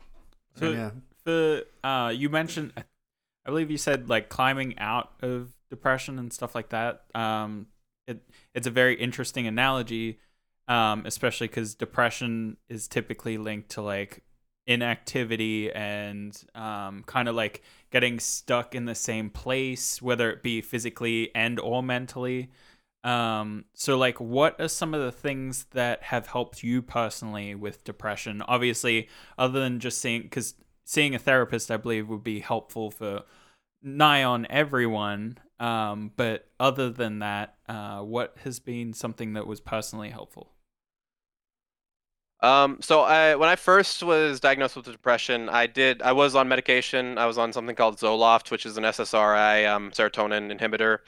So 0.57 0.69
yeah. 0.69 0.91
the 1.23 1.65
uh, 1.83 2.13
you 2.15 2.29
mentioned, 2.29 2.71
I 2.77 2.83
believe 3.49 3.71
you 3.71 3.79
said 3.79 4.07
like 4.07 4.29
climbing 4.29 4.77
out 4.77 5.09
of 5.23 5.54
depression 5.75 6.17
and 6.19 6.31
stuff 6.31 6.55
like 6.55 6.69
that. 6.69 7.03
Um, 7.13 7.67
it 8.07 8.21
it's 8.53 8.67
a 8.67 8.71
very 8.71 8.95
interesting 8.95 9.47
analogy, 9.47 10.19
um, 10.67 11.03
especially 11.05 11.47
because 11.47 11.75
depression 11.75 12.57
is 12.69 12.87
typically 12.87 13.37
linked 13.37 13.69
to 13.71 13.81
like 13.81 14.23
inactivity 14.67 15.71
and 15.71 16.43
um, 16.55 17.03
kind 17.05 17.27
of 17.27 17.35
like 17.35 17.61
getting 17.91 18.19
stuck 18.19 18.73
in 18.73 18.85
the 18.85 18.95
same 18.95 19.29
place, 19.29 20.01
whether 20.01 20.31
it 20.31 20.41
be 20.41 20.61
physically 20.61 21.33
and 21.35 21.59
or 21.59 21.83
mentally. 21.83 22.49
Um, 23.03 23.65
so 23.75 23.97
like 23.97 24.19
what 24.19 24.59
are 24.59 24.67
some 24.67 24.95
of 24.95 25.01
the 25.01 25.11
things 25.11 25.65
that 25.71 26.01
have 26.03 26.25
helped 26.25 26.63
you 26.63 26.81
personally 26.81 27.53
with 27.53 27.83
depression? 27.83 28.41
Obviously, 28.41 29.09
other 29.37 29.59
than 29.59 29.79
just 29.79 29.99
seeing 29.99 30.23
because 30.23 30.55
seeing 30.85 31.13
a 31.13 31.19
therapist, 31.19 31.69
I 31.69 31.77
believe, 31.77 32.09
would 32.09 32.23
be 32.23 32.39
helpful 32.39 32.89
for 32.89 33.23
nigh 33.85 34.23
on 34.23 34.47
everyone. 34.49 35.37
Um, 35.59 36.11
but 36.17 36.49
other 36.59 36.89
than 36.89 37.19
that, 37.19 37.55
uh, 37.69 37.99
what 37.99 38.35
has 38.43 38.59
been 38.59 38.91
something 38.93 39.33
that 39.33 39.47
was 39.47 39.61
personally 39.61 40.09
helpful? 40.09 40.51
Um, 42.41 42.79
so 42.81 43.01
I, 43.01 43.35
when 43.35 43.47
I 43.47 43.55
first 43.55 44.03
was 44.03 44.39
diagnosed 44.39 44.75
with 44.75 44.85
depression, 44.85 45.47
I 45.47 45.67
did, 45.67 46.01
I 46.01 46.11
was 46.11 46.35
on 46.35 46.49
medication. 46.49 47.17
I 47.17 47.25
was 47.25 47.37
on 47.37 47.53
something 47.53 47.75
called 47.75 47.97
Zoloft, 47.97 48.51
which 48.51 48.65
is 48.65 48.77
an 48.77 48.83
SSRI, 48.83 49.67
um, 49.67 49.91
serotonin 49.91 50.55
inhibitor. 50.55 50.99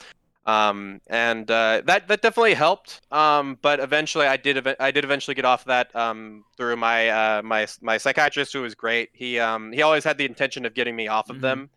Um, 0.45 1.01
and, 1.07 1.51
uh, 1.51 1.81
that, 1.85 2.07
that 2.07 2.21
definitely 2.21 2.53
helped. 2.53 3.01
Um, 3.11 3.57
but 3.61 3.81
eventually 3.81 4.25
I 4.25 4.37
did, 4.37 4.65
ev- 4.65 4.77
I 4.79 4.91
did 4.91 5.03
eventually 5.03 5.35
get 5.35 5.43
off 5.43 5.65
that, 5.65 5.93
um, 5.93 6.45
through 6.55 6.77
my, 6.77 7.09
uh, 7.09 7.41
my, 7.43 7.67
my 7.81 7.97
psychiatrist 7.97 8.53
who 8.53 8.61
was 8.61 8.73
great. 8.73 9.09
He, 9.11 9.37
um, 9.39 9.73
he 9.73 9.81
always 9.81 10.05
had 10.05 10.17
the 10.17 10.25
intention 10.25 10.65
of 10.65 10.73
getting 10.73 10.95
me 10.95 11.09
off 11.09 11.29
of 11.29 11.37
Mhm. 11.37 11.41
them. 11.41 11.69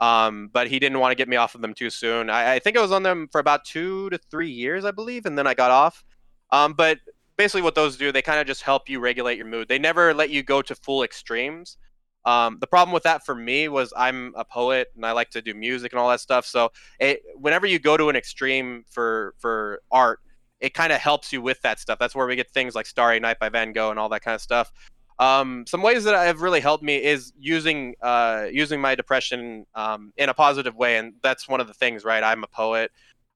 Um, 0.00 0.50
but 0.52 0.68
he 0.68 0.78
didn't 0.78 0.98
want 0.98 1.12
to 1.12 1.14
get 1.14 1.28
me 1.28 1.36
off 1.36 1.54
of 1.54 1.62
them 1.62 1.72
too 1.72 1.88
soon. 1.88 2.28
I, 2.28 2.54
I 2.54 2.58
think 2.58 2.76
I 2.76 2.82
was 2.82 2.92
on 2.92 3.02
them 3.02 3.28
for 3.32 3.38
about 3.38 3.64
two 3.64 4.10
to 4.10 4.18
three 4.30 4.50
years, 4.50 4.84
I 4.84 4.90
believe, 4.90 5.24
and 5.24 5.38
then 5.38 5.46
I 5.46 5.54
got 5.54 5.70
off. 5.70 6.04
Um, 6.50 6.74
but 6.74 6.98
basically, 7.36 7.62
what 7.62 7.74
those 7.74 7.96
do, 7.96 8.12
they 8.12 8.22
kind 8.22 8.40
of 8.40 8.46
just 8.46 8.62
help 8.62 8.88
you 8.88 9.00
regulate 9.00 9.36
your 9.36 9.46
mood. 9.46 9.68
They 9.68 9.78
never 9.78 10.12
let 10.12 10.30
you 10.30 10.42
go 10.42 10.62
to 10.62 10.74
full 10.74 11.02
extremes. 11.02 11.78
Um, 12.26 12.58
the 12.60 12.66
problem 12.66 12.92
with 12.92 13.04
that 13.04 13.24
for 13.24 13.36
me 13.36 13.68
was 13.68 13.92
I'm 13.96 14.34
a 14.36 14.44
poet 14.44 14.88
and 14.96 15.06
I 15.06 15.12
like 15.12 15.30
to 15.30 15.40
do 15.40 15.54
music 15.54 15.92
and 15.92 16.00
all 16.00 16.10
that 16.10 16.20
stuff. 16.20 16.44
So 16.44 16.72
it, 16.98 17.22
whenever 17.36 17.66
you 17.66 17.78
go 17.78 17.96
to 17.96 18.08
an 18.08 18.16
extreme 18.16 18.84
for 18.90 19.34
for 19.38 19.80
art, 19.92 20.18
it 20.60 20.74
kind 20.74 20.92
of 20.92 20.98
helps 20.98 21.32
you 21.32 21.40
with 21.40 21.60
that 21.62 21.78
stuff. 21.78 21.98
That's 22.00 22.16
where 22.16 22.26
we 22.26 22.34
get 22.34 22.50
things 22.50 22.74
like 22.74 22.86
Starry 22.86 23.20
Night 23.20 23.38
by 23.38 23.48
Van 23.48 23.72
Gogh 23.72 23.90
and 23.90 23.98
all 23.98 24.08
that 24.08 24.22
kind 24.22 24.34
of 24.34 24.40
stuff. 24.40 24.72
Um, 25.18 25.64
some 25.66 25.82
ways 25.82 26.04
that 26.04 26.14
have 26.14 26.42
really 26.42 26.60
helped 26.60 26.84
me 26.84 27.02
is 27.02 27.32
using 27.38 27.94
uh, 28.02 28.46
using 28.52 28.80
my 28.80 28.94
depression 28.94 29.66
um, 29.74 30.12
in 30.16 30.28
a 30.28 30.34
positive 30.34 30.76
way, 30.76 30.98
and 30.98 31.14
that's 31.22 31.48
one 31.48 31.60
of 31.60 31.66
the 31.66 31.74
things, 31.74 32.04
right? 32.04 32.22
I'm 32.22 32.44
a 32.44 32.48
poet. 32.48 32.90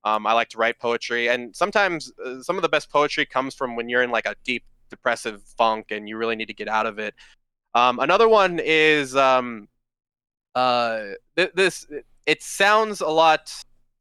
Um, 0.05 0.27
I 0.27 0.33
like 0.33 0.49
to 0.51 0.59
write 0.59 0.79
poetry, 0.79 1.29
and 1.29 1.55
sometimes 1.57 2.13
uh, 2.25 2.43
some 2.43 2.57
of 2.57 2.63
the 2.63 2.69
best 2.69 2.91
poetry 2.91 3.25
comes 3.25 3.55
from 3.55 3.77
when 3.77 3.89
you're 3.89 4.03
in 4.03 4.11
like 4.11 4.27
a 4.27 4.35
deep 4.45 4.65
depressive 4.91 5.43
funk 5.57 5.87
and 5.91 6.09
you 6.09 6.17
really 6.17 6.37
need 6.37 6.49
to 6.49 6.55
get 6.55 6.69
out 6.69 6.85
of 6.85 6.99
it. 6.99 7.15
Um, 7.75 8.01
another 8.01 8.29
one 8.29 8.59
is 8.63 9.17
um, 9.17 9.69
uh, 10.55 11.03
th- 11.37 11.53
this. 11.55 11.87
It 12.27 12.43
sounds 12.43 13.01
a 13.01 13.09
lot 13.09 13.53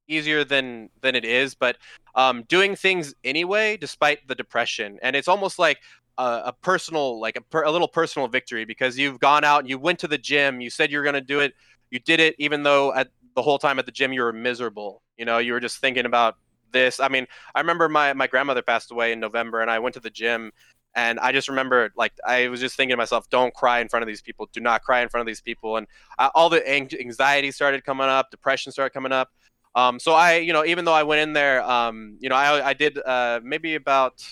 easier 0.07 0.43
than 0.43 0.89
than 1.01 1.15
it 1.15 1.23
is, 1.23 1.55
but 1.55 1.77
um, 2.15 2.43
doing 2.43 2.75
things 2.75 3.13
anyway, 3.23 3.77
despite 3.77 4.27
the 4.27 4.35
depression, 4.35 4.99
and 5.01 5.15
it's 5.15 5.27
almost 5.27 5.59
like 5.59 5.77
a, 6.19 6.41
a 6.45 6.53
personal, 6.61 7.19
like 7.19 7.35
a, 7.37 7.41
per, 7.41 7.63
a 7.63 7.71
little 7.71 7.87
personal 7.87 8.27
victory 8.27 8.65
because 8.65 8.97
you've 8.97 9.19
gone 9.19 9.43
out, 9.43 9.61
and 9.61 9.69
you 9.69 9.79
went 9.79 9.99
to 9.99 10.07
the 10.07 10.17
gym, 10.17 10.61
you 10.61 10.69
said 10.69 10.91
you 10.91 10.97
were 10.99 11.03
going 11.03 11.15
to 11.15 11.21
do 11.21 11.39
it, 11.39 11.53
you 11.89 11.99
did 11.99 12.19
it, 12.19 12.35
even 12.37 12.63
though 12.63 12.93
at 12.93 13.09
the 13.35 13.41
whole 13.41 13.57
time 13.57 13.79
at 13.79 13.85
the 13.85 13.91
gym 13.91 14.13
you 14.13 14.21
were 14.21 14.33
miserable. 14.33 15.01
You 15.17 15.25
know, 15.25 15.37
you 15.39 15.53
were 15.53 15.59
just 15.59 15.79
thinking 15.79 16.05
about 16.05 16.35
this. 16.71 16.99
I 16.99 17.07
mean, 17.07 17.25
I 17.55 17.59
remember 17.61 17.89
my 17.89 18.13
my 18.13 18.27
grandmother 18.27 18.61
passed 18.61 18.91
away 18.91 19.11
in 19.11 19.19
November, 19.19 19.61
and 19.61 19.71
I 19.71 19.79
went 19.79 19.95
to 19.95 19.99
the 19.99 20.11
gym 20.11 20.51
and 20.95 21.19
I 21.19 21.31
just 21.31 21.47
remember, 21.47 21.91
like, 21.95 22.13
I 22.25 22.47
was 22.47 22.59
just 22.59 22.75
thinking 22.75 22.93
to 22.93 22.97
myself, 22.97 23.29
don't 23.29 23.53
cry 23.53 23.79
in 23.79 23.89
front 23.89 24.03
of 24.03 24.07
these 24.07 24.21
people. 24.21 24.49
Do 24.51 24.59
not 24.59 24.81
cry 24.81 25.01
in 25.01 25.09
front 25.09 25.21
of 25.21 25.27
these 25.27 25.41
people. 25.41 25.77
And 25.77 25.87
uh, 26.17 26.29
all 26.33 26.49
the 26.49 26.67
anxiety 26.67 27.51
started 27.51 27.83
coming 27.83 28.07
up, 28.07 28.31
depression 28.31 28.71
started 28.71 28.93
coming 28.93 29.11
up. 29.11 29.29
Um, 29.75 29.99
so 29.99 30.13
I, 30.13 30.37
you 30.37 30.51
know, 30.51 30.65
even 30.65 30.85
though 30.85 30.93
I 30.93 31.03
went 31.03 31.21
in 31.21 31.33
there, 31.33 31.61
um, 31.63 32.17
you 32.19 32.27
know, 32.27 32.35
I, 32.35 32.69
I 32.69 32.73
did 32.73 32.97
uh, 32.97 33.39
maybe 33.43 33.75
about, 33.75 34.23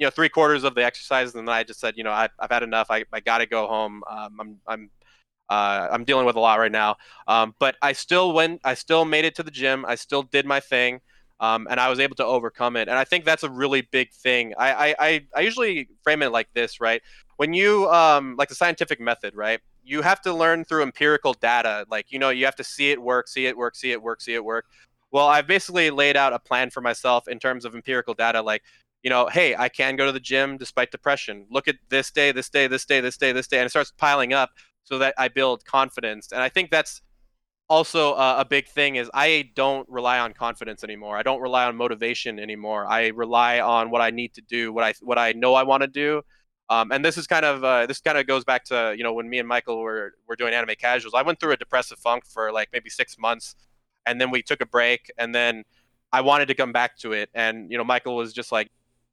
you 0.00 0.06
know, 0.06 0.10
three 0.10 0.28
quarters 0.28 0.64
of 0.64 0.74
the 0.74 0.84
exercises, 0.84 1.34
and 1.36 1.46
then 1.46 1.54
I 1.54 1.62
just 1.62 1.78
said, 1.78 1.94
you 1.96 2.02
know, 2.02 2.10
I, 2.10 2.28
I've 2.40 2.50
had 2.50 2.64
enough. 2.64 2.88
I, 2.90 3.04
I 3.12 3.20
got 3.20 3.38
to 3.38 3.46
go 3.46 3.68
home. 3.68 4.02
Um, 4.10 4.40
I'm, 4.40 4.56
I'm, 4.66 4.90
uh, 5.48 5.88
I'm 5.92 6.04
dealing 6.04 6.26
with 6.26 6.36
a 6.36 6.40
lot 6.40 6.58
right 6.58 6.72
now. 6.72 6.96
Um, 7.28 7.54
but 7.60 7.76
I 7.82 7.92
still 7.92 8.32
went. 8.32 8.60
I 8.64 8.74
still 8.74 9.04
made 9.04 9.24
it 9.24 9.36
to 9.36 9.44
the 9.44 9.50
gym. 9.52 9.84
I 9.86 9.94
still 9.94 10.24
did 10.24 10.46
my 10.46 10.58
thing 10.58 11.00
um, 11.40 11.66
and 11.70 11.80
I 11.80 11.88
was 11.88 11.98
able 11.98 12.14
to 12.16 12.24
overcome 12.24 12.76
it. 12.76 12.88
And 12.88 12.98
I 12.98 13.04
think 13.04 13.24
that's 13.24 13.42
a 13.42 13.50
really 13.50 13.82
big 13.82 14.12
thing. 14.12 14.54
I 14.58 14.94
I, 14.98 15.26
I 15.34 15.40
usually 15.40 15.88
frame 16.02 16.22
it 16.22 16.30
like 16.30 16.48
this, 16.54 16.80
right? 16.80 17.02
When 17.36 17.54
you 17.54 17.88
um, 17.90 18.36
like 18.38 18.50
the 18.50 18.54
scientific 18.54 19.00
method, 19.00 19.34
right? 19.34 19.60
You 19.82 20.02
have 20.02 20.20
to 20.22 20.34
learn 20.34 20.64
through 20.64 20.82
empirical 20.82 21.32
data. 21.32 21.86
Like 21.90 22.12
you 22.12 22.18
know, 22.18 22.28
you 22.28 22.44
have 22.44 22.56
to 22.56 22.64
see 22.64 22.90
it 22.90 23.00
work, 23.00 23.26
see 23.26 23.46
it 23.46 23.56
work, 23.56 23.74
see 23.74 23.92
it 23.92 24.02
work, 24.02 24.20
see 24.20 24.34
it 24.34 24.44
work. 24.44 24.66
Well, 25.10 25.26
I've 25.26 25.46
basically 25.46 25.90
laid 25.90 26.16
out 26.16 26.32
a 26.32 26.38
plan 26.38 26.70
for 26.70 26.82
myself 26.82 27.26
in 27.26 27.38
terms 27.38 27.64
of 27.64 27.74
empirical 27.74 28.14
data, 28.14 28.42
like 28.42 28.62
you 29.02 29.10
know, 29.10 29.28
hey, 29.28 29.56
I 29.56 29.68
can 29.68 29.96
go 29.96 30.06
to 30.06 30.12
the 30.12 30.20
gym 30.20 30.56
despite 30.56 30.90
depression. 30.90 31.46
Look 31.50 31.68
at 31.68 31.76
this 31.88 32.10
day, 32.10 32.32
this 32.32 32.48
day, 32.48 32.66
this 32.66 32.84
day, 32.84 33.00
this 33.00 33.16
day, 33.16 33.32
this 33.32 33.46
day, 33.46 33.58
and 33.58 33.66
it 33.66 33.70
starts 33.70 33.92
piling 33.96 34.32
up 34.32 34.50
so 34.84 34.98
that 34.98 35.14
I 35.16 35.28
build 35.28 35.64
confidence. 35.64 36.32
And 36.32 36.42
I 36.42 36.48
think 36.48 36.70
that's 36.70 37.02
also 37.68 38.14
uh, 38.14 38.34
a 38.38 38.44
big 38.44 38.66
thing 38.66 38.96
is 38.96 39.08
I 39.14 39.50
don't 39.54 39.88
rely 39.88 40.18
on 40.18 40.32
confidence 40.32 40.82
anymore. 40.82 41.16
I 41.16 41.22
don't 41.22 41.40
rely 41.40 41.64
on 41.64 41.76
motivation 41.76 42.38
anymore. 42.38 42.84
I 42.86 43.08
rely 43.08 43.60
on 43.60 43.90
what 43.90 44.02
I 44.02 44.10
need 44.10 44.34
to 44.34 44.42
do, 44.42 44.72
what 44.72 44.84
I 44.84 44.92
what 45.00 45.18
I 45.18 45.32
know 45.32 45.54
I 45.54 45.62
want 45.62 45.82
to 45.82 45.86
do. 45.86 46.22
Um, 46.68 46.92
and 46.92 47.04
this 47.04 47.16
is 47.16 47.26
kind 47.26 47.44
of 47.44 47.64
uh, 47.64 47.86
this 47.86 48.00
kind 48.00 48.18
of 48.18 48.26
goes 48.26 48.44
back 48.44 48.64
to 48.66 48.94
you 48.96 49.04
know 49.04 49.12
when 49.12 49.30
me 49.30 49.38
and 49.38 49.48
Michael 49.48 49.80
were 49.80 50.14
were 50.28 50.36
doing 50.36 50.52
anime 50.52 50.74
casuals. 50.78 51.14
I 51.14 51.22
went 51.22 51.40
through 51.40 51.52
a 51.52 51.56
depressive 51.56 51.98
funk 51.98 52.24
for 52.26 52.52
like 52.52 52.68
maybe 52.72 52.90
six 52.90 53.16
months, 53.18 53.54
and 54.04 54.20
then 54.20 54.30
we 54.30 54.42
took 54.42 54.60
a 54.60 54.66
break, 54.66 55.10
and 55.16 55.34
then 55.34 55.64
I 56.12 56.22
wanted 56.22 56.46
to 56.46 56.54
come 56.54 56.72
back 56.72 56.98
to 56.98 57.12
it. 57.12 57.30
And 57.34 57.70
you 57.70 57.78
know 57.78 57.84
Michael 57.84 58.16
was 58.16 58.32
just 58.32 58.50
like, 58.50 58.70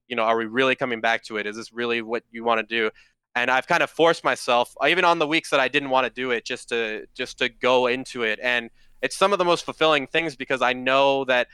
you 0.07 0.15
know, 0.15 0.23
are 0.23 0.37
we 0.37 0.45
really 0.45 0.75
coming 0.75 1.01
back 1.01 1.23
to 1.23 1.37
it? 1.37 1.45
Is 1.45 1.55
this 1.55 1.73
really 1.73 2.01
what 2.01 2.23
you 2.31 2.43
want 2.43 2.67
to 2.67 2.75
do? 2.75 2.91
and 3.37 3.51
I've 3.51 3.67
kind 3.67 3.83
of 3.83 3.91
forced 3.91 4.23
myself, 4.23 4.73
even 4.87 5.05
on 5.05 5.19
the 5.19 5.27
weeks 5.27 5.51
that 5.51 5.59
I 5.59 5.67
didn't 5.67 5.91
want 5.91 6.05
to 6.05 6.09
do 6.09 6.31
it, 6.31 6.43
just 6.43 6.69
to 6.69 7.05
just 7.13 7.37
to 7.37 7.49
go 7.49 7.85
into 7.85 8.23
it. 8.23 8.39
And 8.41 8.71
it's 9.03 9.15
some 9.15 9.31
of 9.31 9.37
the 9.37 9.45
most 9.45 9.63
fulfilling 9.63 10.07
things 10.07 10.35
because 10.35 10.63
I 10.63 10.73
know 10.73 11.23
that 11.25 11.47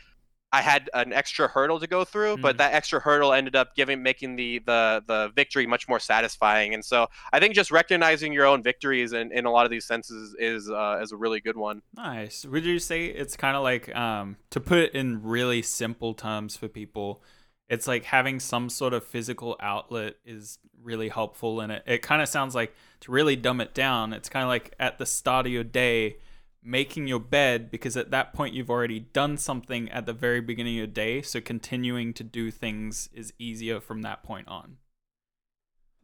I 0.54 0.62
had 0.62 0.89
an 0.93 1.12
extra 1.12 1.47
hurdle 1.47 1.80
to 1.82 1.88
go 1.88 2.06
through, 2.06 2.38
mm. 2.38 2.41
but 2.41 2.58
that 2.60 2.74
extra 2.74 3.01
hurdle 3.01 3.34
ended 3.34 3.56
up 3.58 3.76
giving 3.76 4.01
making 4.01 4.38
the 4.38 4.60
the 4.60 5.04
the 5.06 5.32
victory 5.36 5.68
much 5.68 5.89
more 5.89 5.99
satisfying. 5.99 6.74
And 6.74 6.86
so 6.86 7.08
I 7.34 7.39
think 7.39 7.54
just 7.54 7.70
recognizing 7.70 8.32
your 8.32 8.45
own 8.45 8.64
victories 8.64 9.12
in, 9.12 9.34
in 9.34 9.45
a 9.45 9.51
lot 9.51 9.66
of 9.66 9.72
these 9.72 9.86
senses 9.86 10.36
is 10.39 10.70
uh, 10.70 10.99
is 11.01 11.12
a 11.12 11.18
really 11.18 11.41
good 11.41 11.58
one. 11.58 11.82
Nice. 11.95 12.45
Would 12.45 12.64
you 12.64 12.80
say 12.80 13.08
it's 13.08 13.36
kind 13.36 13.58
of 13.58 13.64
like 13.64 13.93
um, 13.93 14.38
to 14.51 14.62
put 14.62 14.78
it 14.78 14.93
in 14.93 15.22
really 15.22 15.62
simple 15.62 16.14
terms 16.14 16.56
for 16.56 16.70
people? 16.70 17.22
It's 17.70 17.88
like 17.88 18.05
having 18.05 18.39
some 18.39 18.70
sort 18.70 18.93
of 18.93 19.03
physical 19.03 19.55
outlet 19.59 20.16
is 20.26 20.59
really 20.82 21.09
helpful 21.09 21.61
and 21.61 21.72
it, 21.72 21.84
it 21.86 22.01
kind 22.01 22.22
of 22.22 22.28
sounds 22.28 22.53
like 22.53 22.76
to 22.99 23.11
really 23.11 23.36
dumb 23.36 23.61
it 23.61 23.74
down 23.74 24.14
it's 24.14 24.30
kind 24.30 24.43
of 24.43 24.49
like 24.49 24.74
at 24.80 24.97
the 24.97 25.05
start 25.05 25.45
of 25.45 25.51
your 25.51 25.64
day 25.64 26.18
making 26.61 27.07
your 27.07 27.20
bed 27.20 27.70
because 27.72 27.97
at 27.97 28.11
that 28.11 28.34
point 28.34 28.53
you've 28.53 28.70
already 28.70 28.99
done 28.99 29.38
something 29.38 29.89
at 29.89 30.05
the 30.05 30.14
very 30.14 30.41
beginning 30.41 30.74
of 30.74 30.78
your 30.78 30.88
day 30.88 31.22
so 31.22 31.41
continuing 31.41 32.14
to 32.14 32.24
do 32.24 32.51
things 32.51 33.09
is 33.14 33.34
easier 33.38 33.80
from 33.80 34.01
that 34.01 34.24
point 34.24 34.47
on. 34.47 34.78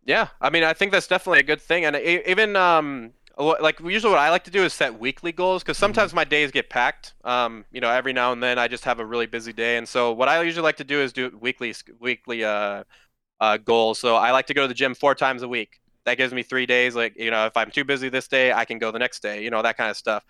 Yeah 0.06 0.30
i 0.42 0.50
mean 0.50 0.64
i 0.64 0.74
think 0.74 0.92
that's 0.92 1.08
definitely 1.08 1.40
a 1.40 1.44
good 1.44 1.62
thing 1.62 1.86
and 1.86 1.96
even 1.96 2.56
um 2.56 3.12
like 3.40 3.80
usually 3.80 4.12
what 4.12 4.20
I 4.20 4.30
like 4.30 4.44
to 4.46 4.52
do 4.52 4.64
is 4.64 4.74
set 4.74 5.00
weekly 5.00 5.32
goals 5.32 5.64
because 5.64 5.78
mm-hmm. 5.78 5.84
sometimes 5.84 6.14
my 6.14 6.24
days 6.24 6.52
get 6.52 6.70
packed. 6.70 7.14
Um, 7.24 7.66
you 7.72 7.82
know, 7.82 7.90
every 7.90 8.14
now 8.14 8.32
and 8.32 8.44
then 8.44 8.60
I 8.60 8.68
just 8.68 8.84
have 8.86 9.00
a 9.00 9.06
really 9.06 9.28
busy 9.28 9.54
day, 9.54 9.78
and 9.78 9.88
so 9.88 10.12
what 10.12 10.28
I 10.28 10.42
usually 10.42 10.64
like 10.64 10.78
to 10.78 10.84
do 10.84 11.02
is 11.02 11.14
do 11.14 11.36
weekly 11.40 11.74
weekly 12.00 12.44
uh, 12.44 12.84
uh, 13.40 13.58
goals. 13.58 14.00
So 14.00 14.16
I 14.16 14.32
like 14.32 14.48
to 14.48 14.54
go 14.54 14.64
to 14.64 14.68
the 14.68 14.74
gym 14.74 14.94
four 14.94 15.16
times 15.16 15.42
a 15.42 15.48
week. 15.48 15.80
That 16.06 16.18
gives 16.18 16.34
me 16.34 16.44
three 16.44 16.66
days. 16.66 16.96
Like 16.96 17.18
you 17.18 17.32
know, 17.32 17.46
if 17.46 17.56
I'm 17.56 17.72
too 17.72 17.86
busy 17.86 18.10
this 18.10 18.28
day, 18.28 18.52
I 18.52 18.66
can 18.66 18.78
go 18.78 18.92
the 18.92 19.00
next 19.00 19.22
day. 19.22 19.44
You 19.44 19.50
know, 19.50 19.62
that 19.62 19.78
kind 19.78 19.90
of 19.90 19.98
stuff. 19.98 20.26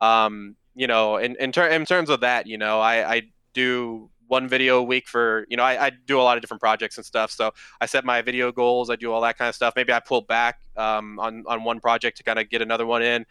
Um, 0.00 0.56
you 0.74 0.86
know, 0.86 1.16
in 1.16 1.36
in, 1.36 1.52
ter- 1.52 1.68
in 1.68 1.84
terms 1.84 2.08
of 2.08 2.20
that, 2.20 2.46
you 2.46 2.58
know, 2.58 2.80
I 2.80 3.14
I 3.14 3.22
do 3.52 4.10
one 4.28 4.48
video 4.48 4.78
a 4.78 4.82
week 4.82 5.08
for 5.08 5.46
you 5.48 5.56
know 5.56 5.62
I, 5.62 5.86
I, 5.86 5.92
do 6.06 6.20
a 6.20 6.22
lot 6.22 6.36
of 6.36 6.42
different 6.42 6.60
projects 6.60 6.96
and 6.96 7.04
stuff. 7.04 7.30
So 7.30 7.52
i 7.80 7.86
set 7.86 8.04
my 8.04 8.22
video 8.22 8.52
goals 8.52 8.90
i 8.90 8.96
do 8.96 9.12
all 9.12 9.20
that 9.22 9.38
kind 9.38 9.48
of 9.48 9.54
stuff. 9.54 9.74
Maybe 9.76 9.92
i 9.92 10.00
pull 10.00 10.22
back 10.22 10.60
um, 10.76 11.18
on 11.18 11.44
on 11.46 11.64
one 11.64 11.80
project 11.80 12.16
to 12.18 12.22
kind 12.22 12.38
of 12.38 12.48
get 12.48 12.62
another 12.62 12.86
one 12.86 13.02
in 13.02 13.26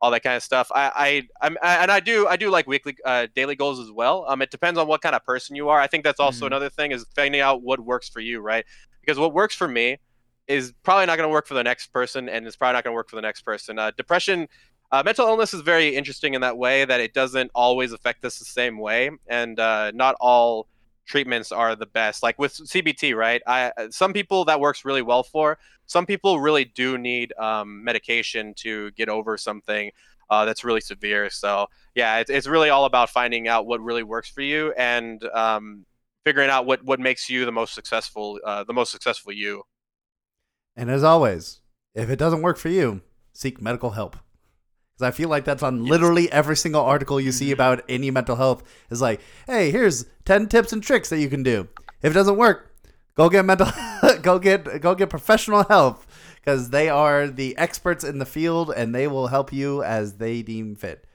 all 0.00 0.10
that 0.10 0.22
kind 0.22 0.36
of 0.36 0.42
stuff. 0.42 0.70
I 0.74 1.26
i 1.40 1.46
I'm, 1.46 1.56
and 1.62 1.90
i 1.90 2.00
do 2.00 2.26
i 2.26 2.36
do 2.36 2.50
like 2.50 2.66
weekly 2.66 2.96
uh, 3.04 3.26
daily 3.34 3.56
goals 3.56 3.80
as 3.80 3.90
well. 3.90 4.24
Um 4.28 4.42
it 4.42 4.50
depends 4.50 4.78
on 4.78 4.86
what 4.86 5.02
kind 5.02 5.14
of 5.14 5.24
person 5.24 5.56
you 5.56 5.68
are. 5.68 5.80
I 5.80 5.86
think 5.86 6.04
that's 6.04 6.20
also 6.20 6.38
mm-hmm. 6.38 6.46
another 6.46 6.70
thing 6.70 6.92
is 6.92 7.04
finding 7.14 7.40
out 7.40 7.62
what 7.62 7.80
works 7.80 8.08
for 8.08 8.20
you 8.20 8.40
right? 8.40 8.64
Because 9.00 9.18
what 9.18 9.32
works 9.32 9.54
for 9.54 9.68
me 9.68 9.98
is 10.48 10.72
probably 10.84 11.06
not 11.06 11.16
going 11.16 11.28
to 11.28 11.32
work 11.32 11.46
for 11.46 11.54
the 11.54 11.64
next 11.64 11.88
person 11.88 12.28
and 12.28 12.46
it's 12.46 12.56
probably 12.56 12.74
not 12.74 12.84
going 12.84 12.92
to 12.92 12.94
work 12.94 13.08
for 13.08 13.16
the 13.16 13.22
next 13.22 13.42
person. 13.42 13.78
Uh, 13.78 13.90
depression 13.96 14.46
uh, 14.92 15.02
mental 15.04 15.26
illness 15.26 15.52
is 15.52 15.62
very 15.62 15.94
interesting 15.94 16.34
in 16.34 16.40
that 16.42 16.56
way 16.56 16.84
that 16.84 17.00
it 17.00 17.12
doesn't 17.12 17.50
always 17.54 17.92
affect 17.92 18.24
us 18.24 18.38
the 18.38 18.44
same 18.44 18.78
way, 18.78 19.10
and 19.26 19.58
uh, 19.58 19.90
not 19.92 20.16
all 20.20 20.68
treatments 21.06 21.52
are 21.52 21.74
the 21.74 21.86
best. 21.86 22.22
Like 22.22 22.38
with 22.38 22.52
CBT, 22.52 23.16
right? 23.16 23.42
I 23.46 23.72
some 23.90 24.12
people 24.12 24.44
that 24.46 24.60
works 24.60 24.84
really 24.84 25.02
well 25.02 25.22
for. 25.22 25.58
Some 25.86 26.06
people 26.06 26.40
really 26.40 26.64
do 26.64 26.98
need 26.98 27.32
um, 27.38 27.82
medication 27.82 28.54
to 28.54 28.90
get 28.92 29.08
over 29.08 29.36
something 29.38 29.90
uh, 30.30 30.44
that's 30.44 30.64
really 30.64 30.80
severe. 30.80 31.30
So 31.30 31.66
yeah, 31.94 32.18
it's, 32.18 32.30
it's 32.30 32.46
really 32.46 32.70
all 32.70 32.84
about 32.84 33.10
finding 33.10 33.48
out 33.48 33.66
what 33.66 33.80
really 33.80 34.02
works 34.02 34.28
for 34.28 34.40
you 34.40 34.72
and 34.72 35.22
um, 35.32 35.86
figuring 36.24 36.50
out 36.50 36.66
what 36.66 36.84
what 36.84 37.00
makes 37.00 37.28
you 37.28 37.44
the 37.44 37.52
most 37.52 37.74
successful, 37.74 38.38
uh, 38.44 38.64
the 38.64 38.72
most 38.72 38.92
successful 38.92 39.32
you. 39.32 39.62
And 40.76 40.90
as 40.90 41.02
always, 41.02 41.60
if 41.94 42.10
it 42.10 42.18
doesn't 42.18 42.42
work 42.42 42.58
for 42.58 42.68
you, 42.68 43.00
seek 43.32 43.60
medical 43.60 43.90
help 43.90 44.16
because 44.96 45.12
I 45.12 45.16
feel 45.16 45.28
like 45.28 45.44
that's 45.44 45.62
on 45.62 45.84
literally 45.84 46.30
every 46.32 46.56
single 46.56 46.82
article 46.82 47.20
you 47.20 47.32
see 47.32 47.46
mm-hmm. 47.46 47.54
about 47.54 47.84
any 47.88 48.10
mental 48.10 48.36
health. 48.36 48.62
Is 48.90 49.02
like, 49.02 49.20
hey, 49.46 49.70
here's 49.70 50.06
ten 50.24 50.48
tips 50.48 50.72
and 50.72 50.82
tricks 50.82 51.10
that 51.10 51.20
you 51.20 51.28
can 51.28 51.42
do. 51.42 51.68
If 52.02 52.12
it 52.12 52.14
doesn't 52.14 52.36
work, 52.36 52.74
go 53.14 53.28
get 53.28 53.44
mental, 53.44 53.68
go 54.22 54.38
get 54.38 54.80
go 54.80 54.94
get 54.94 55.10
professional 55.10 55.64
help 55.64 56.02
because 56.36 56.70
they 56.70 56.88
are 56.88 57.26
the 57.26 57.56
experts 57.58 58.04
in 58.04 58.18
the 58.18 58.26
field 58.26 58.72
and 58.74 58.94
they 58.94 59.06
will 59.06 59.26
help 59.26 59.52
you 59.52 59.82
as 59.82 60.14
they 60.14 60.42
deem 60.42 60.74
fit. 60.74 61.06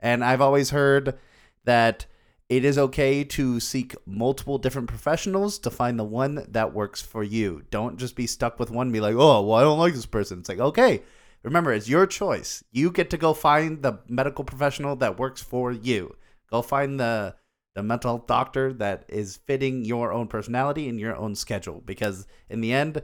And 0.00 0.24
I've 0.24 0.40
always 0.40 0.70
heard 0.70 1.18
that 1.64 2.06
it 2.48 2.64
is 2.64 2.76
okay 2.76 3.22
to 3.22 3.60
seek 3.60 3.94
multiple 4.06 4.58
different 4.58 4.88
professionals 4.88 5.58
to 5.60 5.70
find 5.70 5.98
the 5.98 6.04
one 6.04 6.44
that 6.48 6.74
works 6.74 7.00
for 7.00 7.22
you. 7.22 7.62
Don't 7.70 7.96
just 7.96 8.16
be 8.16 8.26
stuck 8.26 8.58
with 8.58 8.72
one. 8.72 8.90
be 8.90 9.00
like, 9.00 9.14
oh, 9.14 9.42
well, 9.42 9.58
I 9.58 9.62
don't 9.62 9.78
like 9.78 9.94
this 9.94 10.06
person. 10.06 10.40
It's 10.40 10.48
like, 10.48 10.58
okay, 10.58 11.02
remember, 11.42 11.72
it's 11.72 11.88
your 11.88 12.06
choice. 12.06 12.62
You 12.70 12.90
get 12.90 13.10
to 13.10 13.16
go 13.16 13.34
find 13.34 13.82
the 13.82 14.00
medical 14.08 14.44
professional 14.44 14.96
that 14.96 15.18
works 15.18 15.42
for 15.42 15.72
you. 15.72 16.16
Go 16.50 16.62
find 16.62 16.98
the 17.00 17.36
the 17.76 17.82
mental 17.84 18.16
health 18.16 18.26
doctor 18.26 18.72
that 18.74 19.04
is 19.08 19.36
fitting 19.46 19.84
your 19.84 20.12
own 20.12 20.26
personality 20.26 20.88
and 20.88 20.98
your 20.98 21.14
own 21.14 21.36
schedule 21.36 21.80
because 21.86 22.26
in 22.48 22.60
the 22.60 22.72
end 22.72 23.00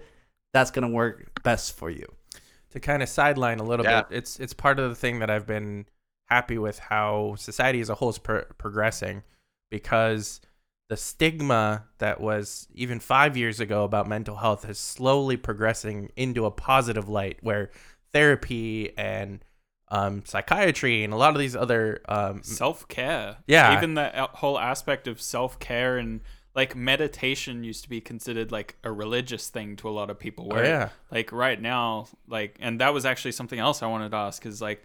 that's 0.53 0.73
going 0.73 0.83
to 0.89 0.93
work 0.93 1.43
best 1.45 1.77
for 1.77 1.89
you. 1.91 2.07
to 2.71 2.81
kind 2.81 3.01
of 3.03 3.09
sideline 3.09 3.59
a 3.61 3.63
little 3.63 3.87
Yeah. 3.87 4.03
bit, 4.03 4.17
it's 4.19 4.41
it's 4.41 4.53
part 4.53 4.79
of 4.81 4.91
the 4.91 4.97
thing 4.97 5.21
that 5.21 5.31
I've 5.31 5.47
been 5.47 5.87
happy 6.29 6.59
with 6.59 6.79
how 6.81 7.37
society 7.39 7.81
as 7.81 7.89
a 7.89 7.95
whole 7.95 8.11
is 8.11 8.19
pro- 8.19 8.45
progressing 8.59 9.23
because 9.71 10.41
the 10.89 10.97
stigma 10.97 11.85
that 11.99 12.21
was 12.21 12.69
even 12.75 13.01
five 13.01 13.37
years 13.37 13.61
ago 13.61 13.85
about 13.85 14.09
mental 14.09 14.37
health 14.37 14.69
is 14.69 14.79
slowly 14.79 15.37
progressing 15.37 16.11
into 16.17 16.45
a 16.45 16.51
positive 16.51 17.09
light 17.09 17.39
where 17.41 17.71
therapy 18.17 18.97
and 18.97 19.45
um, 19.89 20.23
psychiatry 20.25 21.05
and 21.05 21.13
a 21.13 21.17
lot 21.17 21.35
of 21.35 21.39
these 21.39 21.55
other 21.55 22.01
um, 22.09 22.43
self 22.43 22.89
care. 22.89 23.37
Yeah. 23.47 23.77
Even 23.77 23.95
the 23.95 24.17
uh, 24.19 24.29
whole 24.33 24.59
aspect 24.59 25.07
of 25.07 25.21
self 25.21 25.59
care 25.59 25.99
and 25.99 26.21
like 26.55 26.75
meditation 26.75 27.63
used 27.63 27.83
to 27.85 27.89
be 27.89 28.01
considered 28.01 28.51
like 28.51 28.77
a 28.83 28.91
religious 28.91 29.51
thing 29.51 29.77
to 29.77 29.89
a 29.89 29.93
lot 29.93 30.11
of 30.11 30.19
people. 30.19 30.49
Where 30.49 30.65
Oh, 30.65 30.69
yeah. 30.69 30.89
like 31.11 31.31
right 31.31 31.61
now, 31.61 32.09
like, 32.27 32.57
and 32.61 32.81
that 32.81 32.95
was 32.95 33.05
actually 33.05 33.33
something 33.33 33.59
else 33.59 33.83
I 33.83 33.87
wanted 33.87 34.11
to 34.11 34.17
ask 34.17 34.47
is 34.47 34.63
like, 34.63 34.83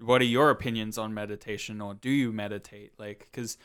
what 0.00 0.20
are 0.20 0.26
your 0.26 0.50
opinions 0.50 0.98
on 0.98 1.14
meditation 1.14 1.80
or 1.80 1.94
do 1.94 2.10
you 2.10 2.32
meditate? 2.32 2.92
Like, 2.98 3.28
because 3.30 3.56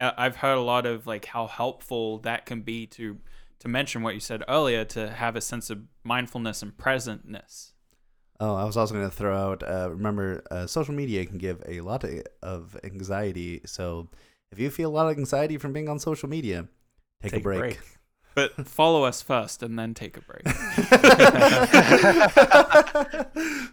I've 0.00 0.36
heard 0.36 0.58
a 0.58 0.62
lot 0.62 0.84
of 0.84 1.06
like 1.06 1.24
how 1.24 1.46
helpful 1.46 2.18
that 2.18 2.44
can 2.44 2.60
be 2.60 2.86
to 2.88 3.18
to 3.60 3.68
mention 3.68 4.02
what 4.02 4.12
you 4.12 4.20
said 4.20 4.44
earlier 4.46 4.84
to 4.84 5.10
have 5.10 5.34
a 5.34 5.40
sense 5.40 5.70
of 5.70 5.78
mindfulness 6.04 6.62
and 6.62 6.76
presentness. 6.76 7.72
Oh, 8.38 8.54
I 8.54 8.64
was 8.64 8.76
also 8.76 8.94
going 8.94 9.08
to 9.08 9.14
throw 9.14 9.36
out. 9.36 9.62
Uh, 9.62 9.88
remember, 9.90 10.42
uh, 10.50 10.66
social 10.66 10.94
media 10.94 11.24
can 11.24 11.38
give 11.38 11.62
a 11.66 11.80
lot 11.80 12.04
of, 12.04 12.22
of 12.42 12.76
anxiety. 12.84 13.62
So, 13.64 14.08
if 14.52 14.58
you 14.58 14.70
feel 14.70 14.90
a 14.90 14.94
lot 14.94 15.10
of 15.10 15.16
anxiety 15.16 15.56
from 15.58 15.72
being 15.72 15.88
on 15.88 15.98
social 15.98 16.28
media, 16.28 16.68
take, 17.22 17.34
a 17.34 17.40
break. 17.40 17.80
But 18.34 18.66
follow 18.66 19.04
us 19.04 19.22
first 19.22 19.62
and 19.62 19.78
then 19.78 19.94
take 19.94 20.16
a 20.16 20.20
break. 20.20 20.44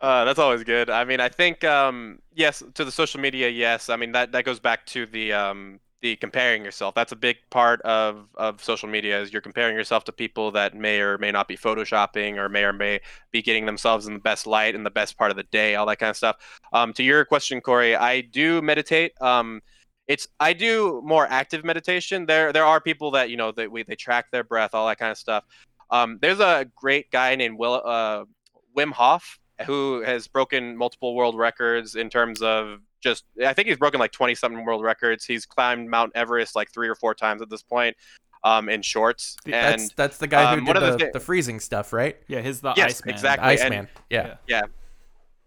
Uh, 0.00 0.24
that's 0.24 0.38
always 0.38 0.64
good. 0.64 0.88
I 0.88 1.04
mean, 1.04 1.20
I 1.20 1.28
think 1.28 1.62
um, 1.62 2.20
yes 2.34 2.62
to 2.74 2.86
the 2.86 2.90
social 2.90 3.20
media. 3.20 3.50
Yes, 3.50 3.90
I 3.90 3.96
mean 3.96 4.12
that 4.12 4.32
that 4.32 4.46
goes 4.46 4.58
back 4.58 4.86
to 4.86 5.04
the 5.04 5.34
um, 5.34 5.78
the 6.02 6.16
comparing 6.16 6.64
yourself. 6.64 6.94
That's 6.94 7.12
a 7.12 7.16
big 7.16 7.36
part 7.50 7.80
of 7.82 8.28
of 8.34 8.62
social 8.62 8.88
media. 8.88 9.20
Is 9.20 9.32
you're 9.32 9.42
comparing 9.42 9.76
yourself 9.76 10.04
to 10.04 10.12
people 10.12 10.50
that 10.52 10.74
may 10.74 11.00
or 11.00 11.18
may 11.18 11.30
not 11.30 11.48
be 11.48 11.56
photoshopping 11.56 12.36
or 12.36 12.48
may 12.48 12.64
or 12.64 12.72
may 12.72 13.00
be 13.32 13.42
getting 13.42 13.66
themselves 13.66 14.06
in 14.06 14.14
the 14.14 14.20
best 14.20 14.46
light 14.46 14.74
in 14.74 14.84
the 14.84 14.90
best 14.90 15.16
part 15.18 15.30
of 15.30 15.36
the 15.36 15.44
day, 15.44 15.74
all 15.74 15.86
that 15.86 15.98
kind 15.98 16.10
of 16.10 16.16
stuff. 16.16 16.36
Um, 16.72 16.92
to 16.94 17.02
your 17.02 17.24
question, 17.24 17.60
Corey, 17.60 17.94
I 17.96 18.22
do 18.22 18.62
meditate. 18.62 19.12
Um, 19.20 19.60
it's 20.08 20.26
I 20.40 20.52
do 20.54 21.02
more 21.04 21.26
active 21.28 21.64
meditation. 21.64 22.26
There 22.26 22.52
there 22.52 22.64
are 22.64 22.80
people 22.80 23.12
that 23.12 23.30
you 23.30 23.36
know 23.36 23.52
that 23.52 23.70
we 23.70 23.82
they 23.82 23.96
track 23.96 24.30
their 24.30 24.44
breath, 24.44 24.74
all 24.74 24.86
that 24.88 24.98
kind 24.98 25.12
of 25.12 25.18
stuff. 25.18 25.44
Um, 25.90 26.18
there's 26.22 26.40
a 26.40 26.66
great 26.76 27.10
guy 27.10 27.34
named 27.36 27.58
Will 27.58 27.82
uh, 27.84 28.24
Wim 28.76 28.92
Hof 28.92 29.38
who 29.66 30.02
has 30.02 30.28
broken 30.28 30.76
multiple 30.76 31.14
world 31.14 31.36
records 31.36 31.94
in 31.94 32.08
terms 32.08 32.42
of 32.42 32.78
just 33.00 33.24
I 33.44 33.52
think 33.52 33.68
he's 33.68 33.78
broken 33.78 33.98
like 34.00 34.12
20 34.12 34.34
something 34.34 34.64
world 34.64 34.82
records. 34.82 35.24
He's 35.24 35.46
climbed 35.46 35.88
Mount 35.90 36.12
Everest 36.14 36.54
like 36.56 36.70
three 36.72 36.88
or 36.88 36.94
four 36.94 37.14
times 37.14 37.42
at 37.42 37.50
this 37.50 37.62
point 37.62 37.96
um, 38.44 38.68
in 38.68 38.82
shorts. 38.82 39.36
that's 39.44 39.82
And 39.82 39.92
that's 39.96 40.18
the 40.18 40.26
guy 40.26 40.54
who 40.54 40.60
um, 40.60 40.66
one 40.66 40.74
did 40.76 40.82
of 40.82 40.98
the, 40.98 41.06
the 41.06 41.10
the, 41.14 41.20
freezing 41.20 41.60
stuff, 41.60 41.92
right? 41.92 42.16
yeah, 42.28 42.40
here's 42.40 42.60
the 42.60 42.72
Yes, 42.76 43.00
Iceman. 43.00 43.14
exactly. 43.14 43.56
The 43.56 43.62
and- 43.64 43.74
Iceman. 43.74 43.88
Yeah. 44.08 44.34
Yeah. 44.46 44.62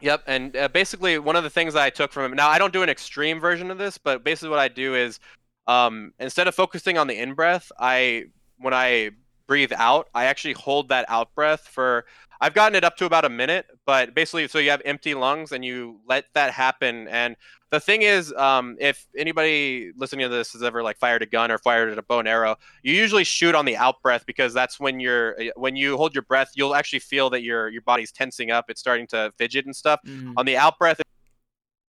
Yep, 0.01 0.23
and 0.27 0.57
uh, 0.57 0.67
basically 0.67 1.17
one 1.17 1.37
of 1.37 1.43
the 1.43 1.49
things 1.49 1.75
that 1.75 1.83
I 1.83 1.89
took 1.89 2.11
from 2.11 2.25
him. 2.25 2.33
Now 2.35 2.49
I 2.49 2.57
don't 2.57 2.73
do 2.73 2.83
an 2.83 2.89
extreme 2.89 3.39
version 3.39 3.71
of 3.71 3.77
this, 3.77 3.97
but 3.97 4.21
basically 4.21 4.49
what 4.49 4.59
I 4.59 4.67
do 4.67 4.95
is, 4.95 5.21
um, 5.65 6.11
instead 6.19 6.45
of 6.49 6.53
focusing 6.55 6.97
on 6.97 7.07
the 7.07 7.17
in 7.17 7.35
breath, 7.35 7.71
I 7.79 8.25
when 8.57 8.73
I 8.73 9.11
breathe 9.47 9.73
out, 9.75 10.09
I 10.13 10.25
actually 10.25 10.53
hold 10.53 10.89
that 10.89 11.05
out 11.09 11.33
breath 11.35 11.61
for. 11.67 12.05
I've 12.41 12.53
gotten 12.53 12.75
it 12.75 12.83
up 12.83 12.97
to 12.97 13.05
about 13.05 13.23
a 13.23 13.29
minute, 13.29 13.67
but 13.85 14.13
basically, 14.13 14.49
so 14.49 14.59
you 14.59 14.69
have 14.69 14.81
empty 14.83 15.13
lungs 15.13 15.53
and 15.53 15.63
you 15.63 16.01
let 16.05 16.25
that 16.33 16.51
happen. 16.51 17.07
And 17.07 17.37
the 17.69 17.79
thing 17.79 18.01
is, 18.01 18.33
um, 18.33 18.75
if 18.81 19.07
anybody 19.17 19.93
listening 19.95 20.25
to 20.25 20.35
this 20.35 20.51
has 20.51 20.61
ever 20.61 20.83
like 20.83 20.97
fired 20.97 21.21
a 21.21 21.25
gun 21.25 21.51
or 21.51 21.57
fired 21.57 21.89
at 21.89 21.97
a 21.97 22.01
bow 22.01 22.19
and 22.19 22.27
arrow, 22.27 22.57
you 22.81 22.93
usually 22.93 23.23
shoot 23.23 23.55
on 23.55 23.63
the 23.63 23.77
out 23.77 24.01
breath 24.01 24.25
because 24.25 24.53
that's 24.53 24.77
when 24.77 24.99
you're 24.99 25.37
when 25.55 25.77
you 25.77 25.95
hold 25.95 26.13
your 26.13 26.23
breath, 26.23 26.51
you'll 26.55 26.75
actually 26.75 26.99
feel 26.99 27.29
that 27.29 27.43
your 27.43 27.69
your 27.69 27.81
body's 27.83 28.11
tensing 28.11 28.51
up, 28.51 28.65
it's 28.69 28.81
starting 28.81 29.07
to 29.07 29.31
fidget 29.37 29.65
and 29.65 29.75
stuff 29.75 30.01
Mhm. 30.05 30.33
on 30.35 30.45
the 30.45 30.57
out 30.57 30.77
breath 30.77 30.99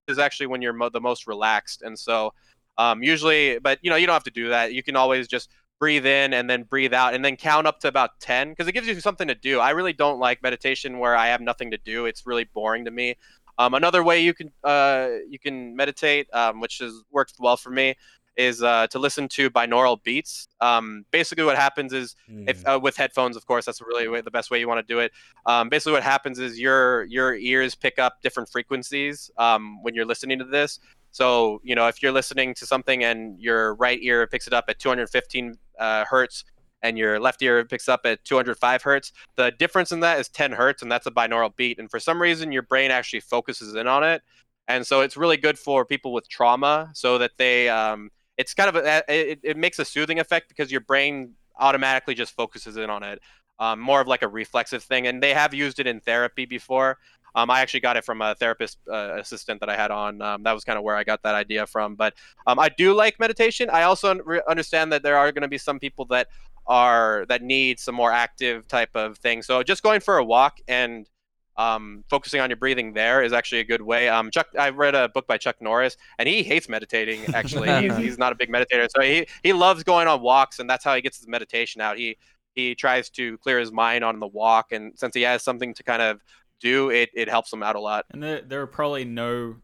is 0.08 0.20
actually 0.20 0.48
when 0.48 0.62
you're 0.62 0.74
mo- 0.74 0.90
the 0.90 1.02
most 1.02 1.28
relaxed 1.28 1.82
and 1.82 1.98
so 1.98 2.34
um, 2.78 3.02
usually 3.02 3.58
but 3.60 3.80
you 3.82 3.90
know 3.90 3.96
you 3.96 4.06
don't 4.06 4.14
have 4.14 4.24
to 4.24 4.32
do 4.32 4.50
that 4.50 4.74
you 4.74 4.84
can 4.84 4.96
always 4.96 5.28
just 5.28 5.50
breathe 5.84 6.06
in 6.06 6.32
and 6.32 6.50
then 6.50 6.64
breathe 6.64 6.94
out 6.94 7.14
and 7.14 7.26
then 7.26 7.36
count 7.36 7.68
up 7.68 7.78
to 7.78 7.90
about 7.90 8.18
10 8.22 8.52
because 8.52 8.70
it 8.70 8.72
gives 8.72 8.88
you 8.88 8.98
something 9.02 9.28
to 9.28 9.36
do. 9.36 9.60
I 9.60 9.72
really 9.72 9.92
don't 9.92 10.18
like 10.18 10.42
meditation 10.42 10.98
where 10.98 11.14
i 11.14 11.28
have 11.28 11.42
nothing 11.42 11.72
to 11.72 11.78
do. 11.78 12.06
It's 12.06 12.26
really 12.26 12.46
boring 12.46 12.86
to 12.86 12.92
me. 12.92 13.18
Um, 13.58 13.74
another 13.74 14.02
way 14.02 14.22
you 14.22 14.34
can 14.34 14.50
uh, 14.64 15.10
you 15.30 15.40
can 15.40 15.76
meditate 15.76 16.34
um, 16.34 16.62
which 16.62 16.78
has 16.80 16.94
worked 17.12 17.34
well 17.38 17.58
for 17.58 17.70
me 17.70 17.96
is 18.38 18.64
uh, 18.64 18.88
to 18.88 18.98
listen 18.98 19.28
to 19.28 19.50
binaural 19.50 20.02
beats. 20.02 20.48
Um, 20.62 21.06
basically 21.12 21.44
what 21.44 21.58
happens 21.58 21.92
is 21.92 22.16
if 22.48 22.66
uh, 22.66 22.80
with 22.82 22.96
headphones 22.96 23.36
of 23.36 23.46
course 23.46 23.66
that's 23.66 23.82
really 23.82 24.08
way, 24.08 24.22
the 24.22 24.32
best 24.32 24.52
way 24.52 24.62
you 24.62 24.70
want 24.70 24.80
to 24.88 24.94
do 24.94 25.00
it. 25.00 25.12
Um, 25.46 25.68
basically 25.68 25.92
what 25.92 26.04
happens 26.04 26.40
is 26.40 26.58
your 26.58 27.04
your 27.18 27.36
ears 27.36 27.76
pick 27.76 28.00
up 28.00 28.22
different 28.24 28.48
frequencies 28.48 29.30
um, 29.38 29.84
when 29.84 29.96
you're 29.96 30.06
listening 30.06 30.40
to 30.40 30.46
this 30.46 30.80
so 31.14 31.62
you 31.64 31.76
know 31.76 31.88
if 31.88 32.04
you're 32.04 32.12
listening 32.12 32.54
to 32.54 32.66
something 32.66 33.06
and 33.06 33.40
your 33.40 33.76
right 33.76 34.00
ear 34.02 34.28
picks 34.28 34.48
it 34.48 34.54
up 34.54 34.66
at 34.68 34.80
215 34.80 35.56
uh, 35.80 36.04
hertz 36.06 36.44
and 36.82 36.98
your 36.98 37.20
left 37.20 37.42
ear 37.42 37.64
picks 37.64 37.88
up 37.88 38.02
at 38.04 38.24
205 38.26 38.84
hertz 38.84 39.14
the 39.38 39.52
difference 39.52 39.92
in 39.92 40.02
that 40.02 40.20
is 40.20 40.28
10 40.30 40.52
hertz 40.52 40.82
and 40.82 40.92
that's 40.92 41.08
a 41.08 41.12
binaural 41.12 41.56
beat. 41.56 41.80
And 41.80 41.90
for 41.90 42.00
some 42.00 42.22
reason 42.22 42.52
your 42.52 42.62
brain 42.62 42.92
actually 42.92 43.22
focuses 43.22 43.74
in 43.76 43.88
on 43.88 44.04
it. 44.04 44.22
And 44.68 44.86
so 44.86 45.02
it's 45.02 45.18
really 45.18 45.38
good 45.38 45.58
for 45.58 45.86
people 45.86 46.14
with 46.14 46.28
trauma 46.30 46.92
so 46.94 47.18
that 47.18 47.32
they 47.38 47.70
um, 47.70 48.12
it's 48.38 48.54
kind 48.54 48.70
of 48.70 48.76
a, 48.76 49.04
it, 49.08 49.40
it 49.44 49.58
makes 49.58 49.80
a 49.80 49.86
soothing 49.86 50.20
effect 50.20 50.50
because 50.50 50.72
your 50.72 50.82
brain 50.82 51.34
automatically 51.58 52.14
just 52.14 52.36
focuses 52.36 52.78
in 52.78 52.90
on 52.90 53.04
it 53.04 53.20
um, 53.60 53.80
more 53.80 54.02
of 54.02 54.08
like 54.08 54.22
a 54.22 54.28
reflexive 54.28 54.84
thing. 54.84 55.08
And 55.08 55.22
they 55.22 55.34
have 55.34 55.54
used 55.54 55.80
it 55.80 55.88
in 55.88 56.00
therapy 56.00 56.46
before 56.46 56.98
um, 57.36 57.50
i 57.50 57.62
actually 57.62 57.80
got 57.80 57.98
it 57.98 58.04
from 58.04 58.22
a 58.22 58.36
therapist 58.36 58.78
uh, 58.92 59.16
assistant 59.18 59.60
that 59.60 59.70
i 59.70 59.76
had 59.76 59.92
on 59.92 60.22
um, 60.22 60.44
that 60.44 60.54
was 60.54 60.64
kind 60.64 60.78
of 60.78 60.84
where 60.84 60.96
i 60.96 61.04
got 61.04 61.22
that 61.24 61.36
idea 61.36 61.66
from 61.66 61.96
but 61.96 62.14
um, 62.48 62.60
i 62.60 62.70
do 62.70 62.94
like 62.94 63.20
meditation 63.20 63.70
i 63.70 63.84
also 63.84 64.12
un- 64.12 64.22
understand 64.48 64.92
that 64.92 65.04
there 65.04 65.18
are 65.18 65.32
going 65.32 65.42
to 65.42 65.48
be 65.48 65.58
some 65.58 65.80
people 65.80 66.06
that 66.06 66.28
are 66.66 67.26
that 67.28 67.42
need 67.42 67.80
some 67.80 67.96
more 67.96 68.12
active 68.12 68.68
type 68.68 68.96
of 68.96 69.18
thing 69.18 69.42
so 69.42 69.62
just 69.64 69.84
going 69.84 70.00
for 70.00 70.18
a 70.18 70.24
walk 70.24 70.60
and 70.68 71.10
um, 71.58 72.04
focusing 72.10 72.42
on 72.42 72.50
your 72.50 72.58
breathing 72.58 72.94
there 72.94 73.24
is 73.24 73.34
actually 73.34 73.62
a 73.62 73.64
good 73.64 73.82
way. 73.82 74.10
Um, 74.10 74.32
Chuck, 74.32 74.48
I 74.58 74.70
read 74.70 74.96
a 74.96 75.10
book 75.10 75.28
by 75.28 75.38
Chuck 75.38 75.58
Norris, 75.62 75.98
and 76.18 76.28
he 76.28 76.44
hates 76.44 76.68
meditating. 76.68 77.34
Actually, 77.34 77.70
he's, 77.82 77.98
he's 77.98 78.18
not 78.18 78.32
a 78.32 78.36
big 78.36 78.50
meditator, 78.50 78.88
so 78.90 79.02
he 79.02 79.28
he 79.44 79.54
loves 79.54 79.84
going 79.84 80.08
on 80.08 80.22
walks, 80.22 80.60
and 80.60 80.70
that's 80.70 80.84
how 80.84 80.96
he 80.96 81.02
gets 81.02 81.18
his 81.18 81.28
meditation 81.28 81.82
out. 81.82 81.98
He 81.98 82.18
he 82.56 82.76
tries 82.76 83.10
to 83.12 83.38
clear 83.40 83.60
his 83.60 83.72
mind 83.72 84.04
on 84.04 84.20
the 84.20 84.28
walk, 84.28 84.72
and 84.72 84.98
since 84.98 85.16
he 85.16 85.22
has 85.24 85.44
something 85.44 85.74
to 85.76 85.84
kind 85.84 86.02
of 86.02 86.22
do, 86.64 86.90
it 86.90 87.10
it 87.14 87.30
helps 87.30 87.52
them 87.52 87.62
out 87.62 87.76
a 87.76 87.80
lot. 87.80 88.06
And 88.10 88.24
there, 88.24 88.42
there 88.42 88.62
are 88.62 88.68
probably 88.68 89.06
no 89.06 89.58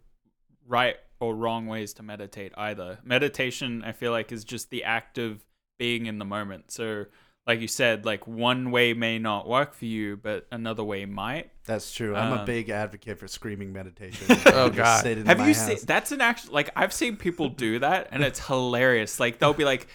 right 0.68 0.98
or 1.20 1.36
wrong 1.36 1.66
ways 1.68 1.94
to 1.96 2.04
meditate 2.04 2.54
either. 2.58 3.00
Meditation, 3.04 3.84
I 3.84 3.92
feel 3.94 4.12
like, 4.12 4.32
is 4.32 4.44
just 4.44 4.70
the 4.70 4.84
act 4.84 5.18
of 5.18 5.44
being 5.78 6.06
in 6.06 6.18
the 6.20 6.26
moment. 6.26 6.72
So, 6.72 7.06
like 7.48 7.60
you 7.62 7.68
said, 7.68 8.06
like 8.06 8.28
one 8.28 8.70
way 8.72 8.94
may 8.94 9.18
not 9.20 9.48
work 9.48 9.74
for 9.74 9.86
you, 9.86 10.18
but 10.18 10.46
another 10.52 10.84
way 10.84 11.06
might. 11.06 11.50
That's 11.66 11.92
true. 11.94 12.16
I'm 12.16 12.34
a 12.34 12.40
Um, 12.42 12.46
big 12.46 12.70
advocate 12.70 13.18
for 13.20 13.28
screaming 13.28 13.74
meditation. 13.74 14.28
Oh, 14.48 14.70
God. 14.70 15.02
sit 15.02 15.18
in 15.18 15.26
Have 15.26 15.40
my 15.40 15.48
you 15.48 15.54
house. 15.56 15.66
seen? 15.66 15.78
That's 15.86 16.12
an 16.12 16.22
actual 16.22 16.54
like 16.54 16.70
I've 16.76 16.94
seen 16.94 17.16
people 17.18 17.50
do 17.50 17.80
that, 17.80 18.10
and 18.12 18.24
it's 18.24 18.46
hilarious. 18.46 19.20
Like 19.20 19.40
they'll 19.40 19.54
be 19.54 19.66
like, 19.66 19.88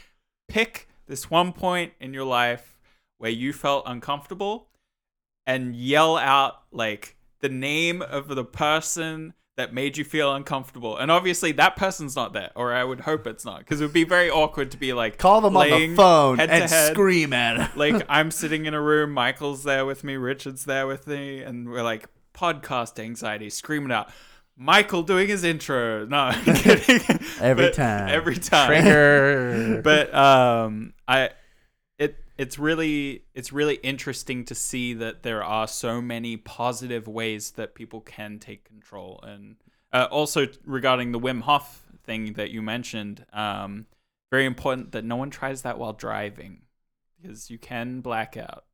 pick 0.49 0.89
this 1.07 1.31
one 1.31 1.53
point 1.53 1.93
in 2.01 2.13
your 2.15 2.25
life 2.25 2.79
where 3.19 3.31
you 3.31 3.53
felt 3.53 3.85
uncomfortable, 3.87 4.69
and 5.47 5.75
yell 5.77 6.17
out 6.17 6.55
like 6.73 7.17
the 7.41 7.49
name 7.49 8.03
of 8.03 8.29
the 8.29 8.45
person 8.45 9.35
that 9.57 9.73
made 9.73 9.97
you 9.97 10.05
feel 10.05 10.35
uncomfortable. 10.35 10.97
And 10.97 11.11
obviously 11.13 11.53
that 11.53 11.77
person's 11.77 12.17
not 12.17 12.33
there, 12.33 12.51
or 12.57 12.73
I 12.73 12.83
would 12.83 13.01
hope 13.01 13.27
it's 13.27 13.45
not, 13.45 13.61
because 13.61 13.81
it 13.81 13.85
would 13.85 13.93
be 13.93 14.03
very 14.05 14.29
awkward 14.31 14.73
to 14.73 14.77
be 14.77 14.93
like 14.93 15.17
Call 15.19 15.41
them 15.41 15.57
on 15.57 15.71
the 15.71 15.95
phone 15.95 16.39
head 16.39 16.51
and 16.51 16.69
head. 16.69 16.93
scream 16.93 17.33
at 17.33 17.57
them. 17.59 17.71
like 17.77 18.05
I'm 18.09 18.31
sitting 18.33 18.67
in 18.67 18.75
a 18.75 18.81
room, 18.81 19.13
Michael's 19.13 19.63
there 19.63 19.87
with 19.87 20.03
me, 20.03 20.17
Richard's 20.17 20.65
there 20.65 20.87
with 20.89 21.07
me, 21.07 21.41
and 21.43 21.69
we're 21.71 21.85
like 21.85 22.09
podcast 22.35 22.99
anxiety, 22.99 23.49
screaming 23.49 23.93
out. 23.93 24.11
Michael 24.57 25.03
doing 25.03 25.29
his 25.29 25.45
intro. 25.45 26.05
No, 26.09 26.17
I'm 26.17 26.45
kidding. 26.57 27.01
Every 27.41 27.67
But 27.67 27.75
time. 27.75 28.09
Every 28.09 28.37
time. 28.37 28.69
Trigger. 28.69 29.81
But 29.85 30.15
um, 30.15 30.95
I, 31.07 31.31
it's 32.37 32.59
really 32.59 33.25
it's 33.35 33.53
really 33.53 33.77
interesting 33.77 34.45
to 34.47 34.55
see 34.55 34.95
that 34.95 35.23
there 35.23 35.43
are 35.43 35.67
so 35.67 36.01
many 36.01 36.37
positive 36.37 37.07
ways 37.07 37.53
that 37.53 37.75
people 37.75 38.01
can 38.01 38.39
take 38.39 38.65
control. 38.65 39.21
And 39.23 39.57
uh, 39.93 40.09
also 40.11 40.49
regarding 40.65 41.13
the 41.13 41.21
Wim 41.21 41.43
Hof 41.43 41.83
thing 42.05 42.35
that 42.35 42.51
you 42.51 42.61
mentioned 42.61 43.25
um, 43.33 43.87
very 44.31 44.47
important 44.47 44.93
that 44.93 45.05
no 45.05 45.17
one 45.17 45.31
tries 45.31 45.63
that 45.63 45.79
while 45.79 45.93
driving 45.93 46.63
because 47.21 47.51
you 47.51 47.59
can 47.59 48.01
black 48.01 48.37
out 48.37 48.65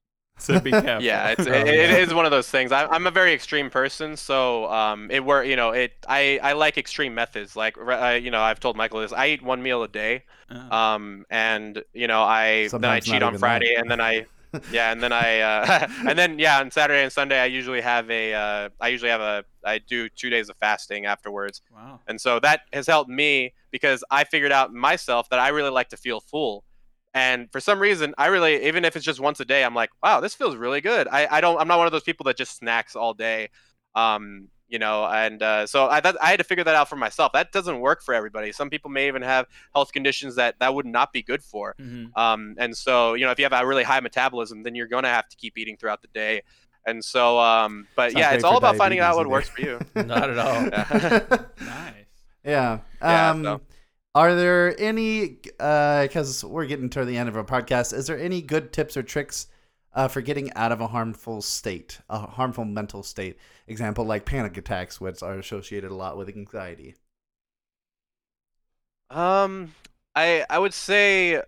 so 0.41 0.61
be 0.61 0.71
careful 0.71 1.03
yeah, 1.03 1.31
it's, 1.31 1.47
it, 1.47 1.67
it 1.67 1.91
is 1.91 2.15
one 2.15 2.25
of 2.25 2.31
those 2.31 2.49
things. 2.49 2.73
I, 2.73 2.87
I'm 2.87 3.07
a 3.07 3.11
very 3.11 3.33
extreme 3.33 3.71
person, 3.71 4.17
so 4.17 4.71
um, 4.71 5.11
it 5.11 5.25
were 5.25 5.43
you 5.45 5.57
know 5.57 5.71
it. 5.71 5.93
I, 6.09 6.41
I 6.43 6.53
like 6.55 6.79
extreme 6.79 7.15
methods. 7.15 7.57
Like 7.57 7.77
uh, 7.79 8.19
you 8.21 8.31
know, 8.31 8.41
I've 8.41 8.61
told 8.61 8.77
Michael 8.77 9.01
this. 9.01 9.13
I 9.13 9.29
eat 9.29 9.43
one 9.43 9.63
meal 9.63 9.83
a 9.83 9.89
day, 9.89 10.25
Uh, 10.51 10.75
um, 10.75 11.27
and 11.31 11.83
you 11.93 12.07
know 12.07 12.23
I 12.23 12.69
then 12.69 12.85
I 12.85 13.01
cheat 13.01 13.23
on 13.23 13.33
even 13.33 13.39
Friday, 13.39 13.75
and 13.75 13.91
then 13.91 14.01
I 14.01 14.27
yeah, 14.73 14.91
and 14.91 15.03
then 15.03 15.13
I 15.13 15.41
uh, 15.41 15.89
and 16.09 16.19
then 16.19 16.39
yeah 16.39 16.59
on 16.59 16.71
Saturday 16.71 17.03
and 17.03 17.13
Sunday 17.13 17.39
I 17.39 17.47
usually 17.47 17.81
have 17.81 18.11
a 18.11 18.35
uh, 18.35 18.69
I 18.81 18.89
usually 18.89 19.11
have 19.11 19.21
a 19.21 19.45
I 19.65 19.79
do 19.79 20.09
two 20.09 20.31
days 20.31 20.49
of 20.49 20.57
fasting 20.57 21.07
afterwards, 21.07 21.63
wow 21.73 22.01
and 22.09 22.21
so 22.21 22.41
that 22.41 22.63
has 22.73 22.87
helped 22.87 23.11
me 23.11 23.53
because 23.71 24.03
I 24.11 24.25
figured 24.25 24.53
out 24.53 24.73
myself 24.73 25.29
that 25.31 25.39
I 25.39 25.49
really 25.49 25.71
like 25.71 25.89
to 25.91 25.97
feel 25.97 26.21
full. 26.21 26.65
And 27.15 27.51
for 27.51 27.61
some 27.61 27.81
reason, 27.81 28.15
I 28.19 28.27
really, 28.27 28.67
even 28.67 28.85
if 28.85 28.95
it's 28.97 29.05
just 29.05 29.19
once 29.21 29.41
a 29.41 29.45
day, 29.45 29.65
I'm 29.65 29.75
like, 29.75 29.91
wow, 30.03 30.21
this 30.21 30.35
feels 30.35 30.55
really 30.57 30.81
good. 30.81 31.09
I, 31.09 31.27
I 31.31 31.41
don't, 31.41 31.61
I'm 31.61 31.67
not 31.69 31.79
one 31.79 31.87
of 31.87 31.93
those 31.93 32.03
people 32.05 32.25
that 32.25 32.37
just 32.37 32.57
snacks 32.57 32.95
all 32.95 33.15
day. 33.15 33.49
Um, 33.95 34.49
you 34.69 34.79
know, 34.79 35.05
and 35.05 35.43
uh, 35.43 35.67
so 35.67 35.89
I, 35.89 35.99
that, 35.99 36.17
I 36.23 36.27
had 36.31 36.39
to 36.39 36.45
figure 36.45 36.63
that 36.63 36.77
out 36.77 36.89
for 36.89 36.95
myself. 36.95 37.33
That 37.33 37.51
doesn't 37.51 37.81
work 37.81 38.05
for 38.05 38.15
everybody. 38.15 38.53
Some 38.53 38.71
people 38.71 38.89
may 38.89 39.09
even 39.09 39.23
have 39.23 39.47
health 39.75 39.91
conditions 39.93 40.37
that 40.37 40.55
that 40.61 40.73
would 40.73 40.87
not 40.87 41.13
be 41.13 41.23
good 41.25 41.43
for. 41.43 41.75
Mhm. 41.81 42.17
Um, 42.17 42.55
and 42.57 42.77
so, 42.77 43.15
you 43.15 43.25
know, 43.27 43.33
if 43.33 43.39
you 43.41 43.45
have 43.45 43.53
a 43.53 43.67
really 43.67 43.83
high 43.83 43.99
metabolism, 43.99 44.63
then 44.63 44.77
you're 44.77 44.87
going 44.87 45.03
to 45.03 45.09
have 45.09 45.29
to 45.29 45.37
keep 45.37 45.59
eating 45.59 45.77
throughout 45.77 46.03
the 46.03 46.09
day. 46.15 46.43
And 46.87 47.05
so, 47.05 47.41
um, 47.41 47.89
but 47.97 48.07
It's 48.11 48.15
not 48.15 48.21
yeah, 48.21 48.31
it's 48.33 48.45
all 48.45 48.57
about 48.59 48.77
finding 48.77 49.01
out 49.01 49.17
what 49.17 49.27
works 49.29 49.49
for 49.49 49.61
you. 49.61 49.81
Not 49.97 50.31
at 50.31 50.39
all. 50.39 50.63
Yeah. 50.71 51.27
nice 51.61 51.95
Yeah. 52.45 52.79
Yeah, 53.03 53.31
Um, 53.31 53.43
so- 53.45 53.61
Are 54.15 54.35
there 54.35 54.75
any, 54.81 55.39
because 55.59 56.45
we're 56.45 56.67
getting 56.67 56.91
toward 56.91 57.07
the 57.07 57.17
end 57.17 57.29
of 57.29 57.37
our 57.37 57.45
podcast, 57.45 57.93
is 57.93 58.09
there 58.09 58.19
any 58.19 58.43
good 58.43 58.73
tips 58.73 58.97
or 58.97 59.05
tricks 59.05 59.47
uh, 59.95 60.09
for 60.09 60.21
getting 60.21 60.53
out 60.55 60.73
of 60.73 60.81
a 60.81 60.89
harmful 60.89 61.43
state, 61.43 62.01
a 62.09 62.19
harmful 62.19 62.65
mental 62.65 63.05
state? 63.05 63.39
Example, 63.69 64.05
like 64.05 64.25
panic 64.25 64.57
attacks, 64.57 65.01
which 65.01 65.23
are 65.23 65.39
associated 65.39 65.93
a 65.93 65.95
lot 65.95 66.17
with 66.17 66.29
anxiety. 66.29 66.97
Um, 69.11 69.75
I 70.17 70.45
I 70.51 70.59
would 70.59 70.75
say, 70.75 71.43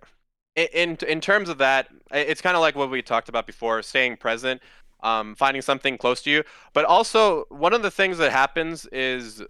in 0.54 0.98
in 1.08 1.20
terms 1.20 1.48
of 1.48 1.58
that, 1.58 1.88
it's 2.12 2.40
kind 2.40 2.56
of 2.56 2.60
like 2.60 2.76
what 2.76 2.90
we 2.90 3.02
talked 3.02 3.28
about 3.28 3.46
before, 3.46 3.82
staying 3.82 4.18
present, 4.18 4.60
um, 5.02 5.34
finding 5.34 5.62
something 5.62 5.98
close 5.98 6.22
to 6.22 6.30
you. 6.30 6.44
But 6.72 6.84
also, 6.84 7.44
one 7.48 7.72
of 7.72 7.82
the 7.82 7.90
things 7.90 8.18
that 8.18 8.30
happens 8.30 8.86
is, 8.86 9.42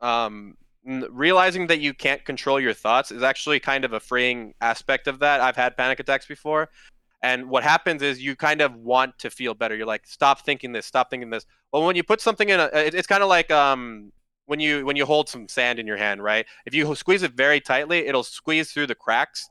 um, 0.00 0.56
realizing 0.84 1.66
that 1.68 1.80
you 1.80 1.94
can't 1.94 2.24
control 2.24 2.58
your 2.60 2.74
thoughts 2.74 3.10
is 3.10 3.22
actually 3.22 3.60
kind 3.60 3.84
of 3.84 3.92
a 3.92 4.00
freeing 4.00 4.54
aspect 4.60 5.06
of 5.06 5.18
that. 5.20 5.40
I've 5.40 5.56
had 5.56 5.76
panic 5.76 6.00
attacks 6.00 6.26
before. 6.26 6.70
And 7.22 7.48
what 7.48 7.62
happens 7.62 8.02
is 8.02 8.20
you 8.20 8.34
kind 8.34 8.60
of 8.60 8.74
want 8.74 9.16
to 9.20 9.30
feel 9.30 9.54
better. 9.54 9.76
You're 9.76 9.86
like, 9.86 10.06
stop 10.06 10.44
thinking 10.44 10.72
this, 10.72 10.86
stop 10.86 11.08
thinking 11.08 11.30
this. 11.30 11.46
Well, 11.72 11.84
when 11.84 11.94
you 11.94 12.02
put 12.02 12.20
something 12.20 12.48
in 12.48 12.58
a, 12.58 12.64
it- 12.74 12.94
it's 12.94 13.06
kind 13.06 13.22
of 13.22 13.28
like 13.28 13.50
um, 13.52 14.10
when 14.46 14.58
you 14.58 14.84
when 14.84 14.96
you 14.96 15.06
hold 15.06 15.28
some 15.28 15.46
sand 15.48 15.78
in 15.78 15.86
your 15.86 15.96
hand, 15.96 16.20
right? 16.22 16.44
If 16.66 16.74
you 16.74 16.92
squeeze 16.96 17.22
it 17.22 17.32
very 17.34 17.60
tightly, 17.60 18.06
it'll 18.08 18.24
squeeze 18.24 18.72
through 18.72 18.88
the 18.88 18.96
cracks, 18.96 19.48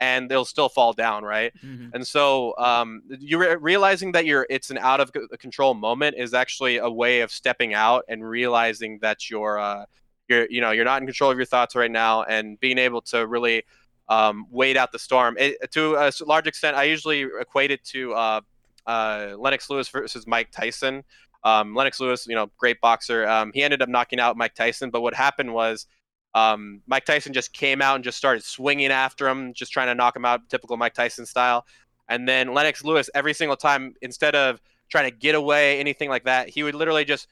and 0.00 0.30
they'll 0.30 0.44
still 0.44 0.68
fall 0.68 0.92
down, 0.92 1.24
right? 1.24 1.52
Mhm. 1.64 1.92
And 1.94 2.06
so, 2.06 2.54
um, 2.58 3.02
you 3.18 3.38
re- 3.38 3.56
realizing 3.56 4.12
that 4.12 4.26
you're 4.26 4.46
it's 4.50 4.70
an 4.70 4.76
out 4.76 5.00
of 5.00 5.10
c- 5.16 5.22
control 5.38 5.72
moment 5.72 6.16
is 6.18 6.34
actually 6.34 6.76
a 6.76 6.90
way 6.90 7.22
of 7.22 7.30
stepping 7.32 7.72
out 7.72 8.04
and 8.06 8.22
realizing 8.28 8.98
that 9.00 9.30
you're 9.30 9.58
uh, 9.58 9.86
you're 10.28 10.46
you 10.50 10.60
know 10.60 10.70
you're 10.70 10.84
not 10.84 11.00
in 11.00 11.06
control 11.06 11.30
of 11.30 11.36
your 11.36 11.46
thoughts 11.46 11.74
right 11.74 11.90
now, 11.90 12.22
and 12.22 12.58
being 12.60 12.78
able 12.78 13.00
to 13.02 13.26
really 13.26 13.64
um, 14.08 14.46
wait 14.50 14.76
out 14.76 14.92
the 14.92 14.98
storm. 14.98 15.36
It, 15.38 15.70
to 15.72 15.96
a 15.96 16.12
large 16.26 16.46
extent, 16.46 16.76
I 16.76 16.84
usually 16.84 17.26
equate 17.40 17.70
it 17.70 17.84
to 17.84 18.14
uh, 18.14 18.40
uh, 18.86 19.34
Lennox 19.38 19.70
Lewis 19.70 19.88
versus 19.88 20.26
Mike 20.26 20.50
Tyson. 20.50 21.04
Um, 21.42 21.74
Lennox 21.74 22.00
Lewis, 22.00 22.26
you 22.26 22.34
know, 22.34 22.50
great 22.56 22.80
boxer. 22.80 23.28
Um, 23.28 23.50
he 23.52 23.62
ended 23.62 23.82
up 23.82 23.88
knocking 23.88 24.18
out 24.18 24.36
Mike 24.36 24.54
Tyson, 24.54 24.90
but 24.90 25.02
what 25.02 25.14
happened 25.14 25.52
was 25.52 25.86
um, 26.34 26.80
Mike 26.86 27.04
Tyson 27.04 27.32
just 27.32 27.52
came 27.52 27.82
out 27.82 27.96
and 27.96 28.04
just 28.04 28.18
started 28.18 28.42
swinging 28.42 28.90
after 28.90 29.28
him, 29.28 29.52
just 29.52 29.72
trying 29.72 29.88
to 29.88 29.94
knock 29.94 30.16
him 30.16 30.24
out, 30.24 30.48
typical 30.48 30.76
Mike 30.76 30.94
Tyson 30.94 31.26
style. 31.26 31.66
And 32.08 32.28
then 32.28 32.52
Lennox 32.52 32.84
Lewis, 32.84 33.08
every 33.14 33.34
single 33.34 33.56
time, 33.56 33.94
instead 34.02 34.34
of 34.34 34.60
trying 34.88 35.10
to 35.10 35.16
get 35.16 35.34
away, 35.34 35.78
anything 35.80 36.08
like 36.08 36.24
that, 36.24 36.48
he 36.48 36.62
would 36.62 36.74
literally 36.74 37.04
just 37.04 37.28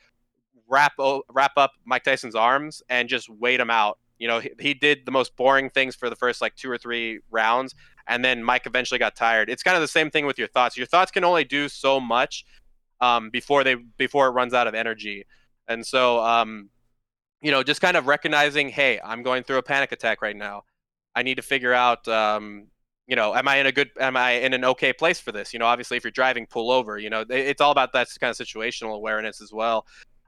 wrap 0.72 0.94
o- 0.98 1.22
wrap 1.28 1.52
up 1.56 1.72
Mike 1.84 2.02
Tyson's 2.02 2.34
arms 2.34 2.82
and 2.88 3.08
just 3.08 3.28
wait 3.28 3.60
him 3.60 3.70
out. 3.70 3.98
You 4.18 4.28
know, 4.28 4.40
he, 4.40 4.50
he 4.58 4.74
did 4.74 5.04
the 5.04 5.12
most 5.12 5.36
boring 5.36 5.68
things 5.68 5.94
for 5.94 6.08
the 6.08 6.16
first 6.16 6.40
like 6.40 6.56
two 6.56 6.70
or 6.70 6.78
three 6.78 7.20
rounds, 7.30 7.74
and 8.08 8.24
then 8.24 8.42
Mike 8.42 8.66
eventually 8.66 8.98
got 8.98 9.14
tired. 9.14 9.50
It's 9.50 9.62
kind 9.62 9.76
of 9.76 9.82
the 9.82 9.88
same 9.88 10.10
thing 10.10 10.26
with 10.26 10.38
your 10.38 10.48
thoughts. 10.48 10.76
Your 10.76 10.86
thoughts 10.86 11.10
can 11.10 11.24
only 11.24 11.44
do 11.44 11.68
so 11.68 12.00
much 12.00 12.44
um, 13.00 13.30
before 13.30 13.62
they 13.62 13.76
before 13.98 14.26
it 14.28 14.30
runs 14.30 14.54
out 14.54 14.66
of 14.66 14.74
energy, 14.74 15.26
and 15.68 15.86
so 15.86 16.20
um, 16.20 16.70
you 17.42 17.50
know, 17.50 17.62
just 17.62 17.80
kind 17.80 17.96
of 17.96 18.06
recognizing, 18.06 18.68
hey, 18.68 19.00
I'm 19.04 19.22
going 19.22 19.42
through 19.42 19.58
a 19.58 19.62
panic 19.62 19.92
attack 19.92 20.22
right 20.22 20.36
now. 20.36 20.62
I 21.14 21.22
need 21.22 21.34
to 21.34 21.42
figure 21.42 21.74
out, 21.74 22.06
um, 22.08 22.68
you 23.08 23.16
know, 23.16 23.34
am 23.34 23.48
I 23.48 23.56
in 23.56 23.66
a 23.66 23.72
good, 23.72 23.90
am 24.00 24.16
I 24.16 24.30
in 24.32 24.54
an 24.54 24.64
okay 24.64 24.92
place 24.92 25.20
for 25.20 25.32
this? 25.32 25.52
You 25.52 25.58
know, 25.58 25.66
obviously, 25.66 25.96
if 25.96 26.04
you're 26.04 26.12
driving, 26.12 26.46
pull 26.46 26.70
over. 26.70 26.98
You 26.98 27.10
know, 27.10 27.24
it's 27.28 27.60
all 27.60 27.72
about 27.72 27.92
that 27.92 28.08
kind 28.20 28.30
of 28.30 28.36
situational 28.36 28.94
awareness 28.94 29.42
as 29.42 29.52
well. 29.52 29.84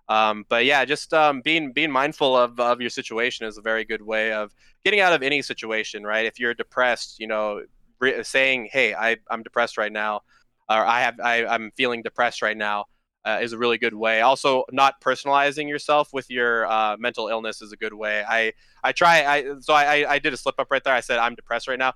Um, 0.09 0.45
but 0.49 0.65
yeah, 0.65 0.85
just 0.85 1.15
um, 1.15 1.41
being 1.41 1.73
being 1.73 1.91
mindful 1.91 2.37
of 2.37 2.61
of 2.61 2.81
your 2.81 2.91
situation 2.91 3.47
is 3.47 3.57
a 3.57 3.63
very 3.63 3.85
good 3.85 4.03
way 4.03 4.33
of 4.33 4.55
getting 4.85 5.01
out 5.01 5.13
of 5.13 5.23
any 5.23 5.41
situation, 5.41 6.05
right? 6.05 6.27
If 6.27 6.39
you're 6.39 6.55
depressed, 6.55 7.19
you 7.19 7.27
know, 7.27 7.63
re- 8.01 8.23
saying, 8.23 8.69
"Hey, 8.71 8.95
I 8.95 9.17
I'm 9.31 9.43
depressed 9.43 9.79
right 9.79 9.93
now," 9.93 10.21
or 10.69 10.85
"I 10.85 11.01
have 11.01 11.21
I 11.21 11.47
I'm 11.47 11.71
feeling 11.77 12.03
depressed 12.03 12.43
right 12.43 12.57
now." 12.57 12.87
Uh, 13.27 13.39
is 13.41 13.55
a 13.55 13.59
really 13.59 13.79
good 13.79 13.95
way. 13.95 14.21
Also, 14.21 14.65
not 14.71 15.01
personalizing 15.01 15.67
yourself 15.67 16.13
with 16.13 16.29
your 16.29 16.71
uh, 16.71 16.95
mental 16.99 17.29
illness 17.29 17.63
is 17.63 17.73
a 17.73 17.77
good 17.77 17.95
way. 17.95 18.23
I 18.29 18.53
I 18.83 18.93
try. 18.93 19.25
I 19.25 19.45
so 19.61 19.73
I 19.73 20.05
I 20.07 20.19
did 20.19 20.35
a 20.35 20.37
slip 20.37 20.57
up 20.59 20.71
right 20.71 20.85
there. 20.85 20.93
I 20.93 21.01
said 21.01 21.19
I'm 21.19 21.35
depressed 21.35 21.67
right 21.67 21.79
now. 21.79 21.95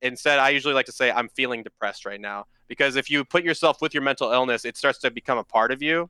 Instead, 0.00 0.38
I 0.38 0.48
usually 0.48 0.72
like 0.72 0.86
to 0.86 0.92
say 0.92 1.10
I'm 1.10 1.28
feeling 1.28 1.62
depressed 1.62 2.06
right 2.06 2.18
now 2.20 2.46
because 2.66 2.96
if 2.96 3.10
you 3.10 3.24
put 3.24 3.44
yourself 3.44 3.82
with 3.82 3.92
your 3.92 4.02
mental 4.02 4.32
illness, 4.32 4.64
it 4.64 4.78
starts 4.78 4.98
to 5.00 5.10
become 5.10 5.36
a 5.36 5.44
part 5.44 5.70
of 5.70 5.82
you. 5.82 6.08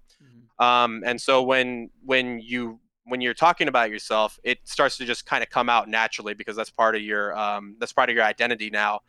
Um, 0.61 1.03
and 1.05 1.21
so 1.21 1.43
when 1.43 1.91
when 2.05 2.39
you 2.39 2.79
when 3.05 3.21
you're 3.21 3.35
talking 3.35 3.67
about 3.67 3.91
yourself, 3.91 4.39
it 4.45 4.59
starts 4.65 4.97
to 4.99 5.05
just 5.05 5.27
kind 5.27 5.43
of 5.43 5.51
come 5.51 5.69
out 5.69 5.89
naturally 5.89 6.35
because 6.35 6.55
that's 6.55 6.71
part 6.71 6.95
of 6.95 7.03
your 7.03 7.37
um, 7.37 7.77
that's 7.81 7.93
part 7.93 8.11
of 8.11 8.15
your 8.15 8.25
identity 8.25 8.71
now. 8.71 9.01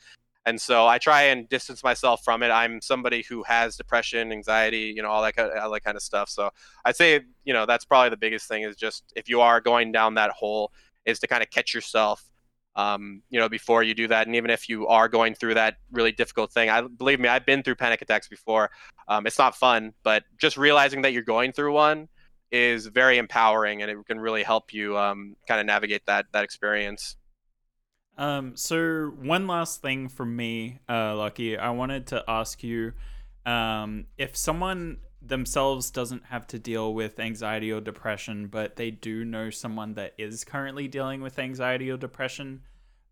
And 0.46 0.60
so 0.60 0.88
I 0.88 0.98
try 0.98 1.24
and 1.24 1.48
distance 1.50 1.84
myself 1.84 2.24
from 2.24 2.42
it. 2.42 2.50
I'm 2.50 2.82
somebody 2.82 3.24
who 3.30 3.44
has 3.44 3.76
depression, 3.76 4.32
anxiety, 4.32 4.92
you 4.96 5.04
know, 5.04 5.10
all 5.10 5.22
that 5.22 5.36
kind 5.36 5.52
of, 5.52 5.64
all 5.64 5.70
that 5.72 5.84
kind 5.84 5.96
of 5.96 6.02
stuff. 6.02 6.30
So 6.30 6.50
I'd 6.84 6.96
say, 6.96 7.20
you 7.44 7.54
know, 7.54 7.68
that's 7.68 7.86
probably 7.86 8.10
the 8.10 8.18
biggest 8.18 8.48
thing 8.48 8.64
is 8.64 8.76
just 8.76 9.14
if 9.16 9.30
you 9.30 9.40
are 9.42 9.62
going 9.62 9.92
down 9.92 10.16
that 10.16 10.32
hole, 10.32 10.72
is 11.06 11.20
to 11.20 11.28
kind 11.28 11.44
of 11.44 11.50
catch 11.52 11.74
yourself, 11.74 12.31
um, 12.76 13.22
you 13.30 13.40
know, 13.40 13.50
before 13.50 13.84
you 13.84 13.94
do 13.94 14.08
that. 14.08 14.28
And 14.28 14.36
even 14.36 14.50
if 14.50 14.70
you 14.70 14.88
are 14.88 15.08
going 15.08 15.36
through 15.36 15.56
that 15.56 15.76
really 15.92 16.12
difficult 16.12 16.52
thing, 16.52 16.70
I 16.70 16.82
believe 16.82 17.20
me, 17.20 17.28
I've 17.28 17.46
been 17.46 17.64
through 17.64 17.76
panic 17.76 18.02
attacks 18.02 18.28
before. 18.28 18.72
Um, 19.08 19.28
it's 19.28 19.38
not 19.38 19.56
fun, 19.56 19.94
but 20.04 20.24
just 20.38 20.58
realizing 20.58 21.02
that 21.02 21.14
you're 21.14 21.24
going 21.24 21.52
through 21.52 21.74
one 21.74 22.08
is 22.52 22.88
very 22.88 23.18
empowering, 23.18 23.82
and 23.82 23.90
it 23.90 23.98
can 24.06 24.20
really 24.20 24.44
help 24.44 24.74
you 24.74 24.98
um, 24.98 25.36
kind 25.48 25.60
of 25.60 25.66
navigate 25.66 26.06
that 26.06 26.26
that 26.34 26.44
experience. 26.44 27.16
Um, 28.18 28.56
so 28.56 29.12
one 29.22 29.48
last 29.48 29.82
thing 29.82 30.10
from 30.10 30.36
me, 30.36 30.80
uh, 30.90 31.16
Lucky, 31.16 31.58
I 31.58 31.70
wanted 31.70 32.08
to 32.08 32.24
ask 32.28 32.62
you, 32.62 32.94
um, 33.46 34.06
if 34.18 34.36
someone 34.36 34.98
themselves 35.22 35.92
doesn't 35.92 36.26
have 36.26 36.48
to 36.48 36.60
deal 36.60 36.94
with 36.94 37.20
anxiety 37.20 37.72
or 37.72 37.80
depression, 37.82 38.48
but 38.48 38.76
they 38.76 38.92
do 38.92 39.24
know 39.24 39.50
someone 39.50 39.94
that 39.94 40.14
is 40.18 40.44
currently 40.44 40.88
dealing 40.88 41.22
with 41.22 41.38
anxiety 41.38 41.90
or 41.92 41.98
depression, 41.98 42.62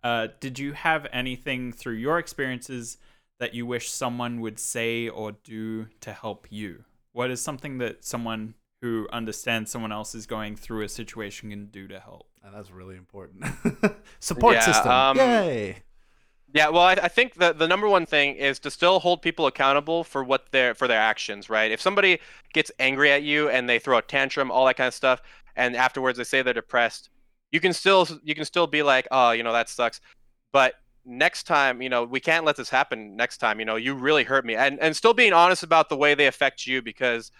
uh, 0.04 0.28
did 0.40 0.58
you 0.58 0.74
have 0.74 1.06
anything 1.12 1.72
through 1.72 1.94
your 1.94 2.18
experiences 2.20 2.98
that 3.40 3.54
you 3.54 3.66
wish 3.66 3.90
someone 3.90 4.42
would 4.42 4.60
say 4.60 5.08
or 5.08 5.34
do 5.44 5.88
to 6.02 6.12
help 6.14 6.48
you? 6.50 6.84
What 7.12 7.32
is 7.32 7.42
something 7.42 7.78
that 7.80 8.04
someone 8.04 8.56
who 8.82 9.08
understands 9.12 9.70
someone 9.72 9.92
else 9.92 10.16
is 10.16 10.26
going 10.26 10.56
through 10.56 10.84
a 10.84 10.90
situation 10.90 11.50
can 11.50 11.66
do 11.68 11.88
to 11.88 12.00
help? 12.00 12.28
And 12.44 12.54
that's 12.56 12.72
really 12.72 12.96
important. 12.96 13.46
Support 14.20 14.56
Yeah, 14.56 14.62
system. 14.62 14.92
um, 14.92 15.18
Yay. 15.18 15.78
Yeah, 16.54 16.70
well, 16.70 16.82
I, 16.82 16.94
I 16.94 17.08
think 17.10 17.36
the 17.36 17.54
the 17.54 17.68
number 17.68 17.88
one 17.88 18.06
thing 18.08 18.36
is 18.36 18.58
to 18.60 18.72
still 18.72 19.00
hold 19.00 19.22
people 19.22 19.46
accountable 19.46 20.04
for 20.04 20.24
what 20.24 20.52
their 20.52 20.74
for 20.74 20.88
their 20.88 21.00
actions, 21.00 21.50
right? 21.50 21.72
If 21.72 21.80
somebody 21.80 22.20
gets 22.54 22.72
angry 22.80 23.12
at 23.12 23.22
you 23.22 23.50
and 23.50 23.70
they 23.70 23.78
throw 23.78 23.98
a 23.98 24.02
tantrum, 24.02 24.50
all 24.50 24.66
that 24.66 24.76
kind 24.76 24.88
of 24.88 24.94
stuff, 24.94 25.22
and 25.56 25.76
afterwards 25.76 26.18
they 26.18 26.24
say 26.24 26.42
they're 26.42 26.54
depressed, 26.54 27.10
you 27.52 27.60
can 27.60 27.72
still 27.74 28.08
you 28.24 28.34
can 28.34 28.46
still 28.46 28.66
be 28.66 28.82
like, 28.82 29.08
oh, 29.12 29.32
you 29.32 29.44
know, 29.44 29.54
that 29.54 29.70
sucks, 29.70 30.02
but 30.52 30.74
next 31.06 31.44
time, 31.44 31.82
you 31.82 31.90
know, 31.90 32.04
we 32.04 32.20
can't 32.20 32.46
let 32.46 32.56
this 32.56 32.70
happen 32.70 33.16
next 33.16 33.38
time. 33.38 33.60
You 33.60 33.66
know, 33.66 33.76
you 33.76 33.94
really 33.94 34.24
hurt 34.24 34.44
me, 34.46 34.56
and 34.56 34.80
and 34.80 34.96
still 34.96 35.14
being 35.14 35.34
honest 35.34 35.62
about 35.64 35.90
the 35.90 35.98
way 35.98 36.16
they 36.16 36.28
affect 36.28 36.66
you 36.68 36.82
because. 36.82 37.32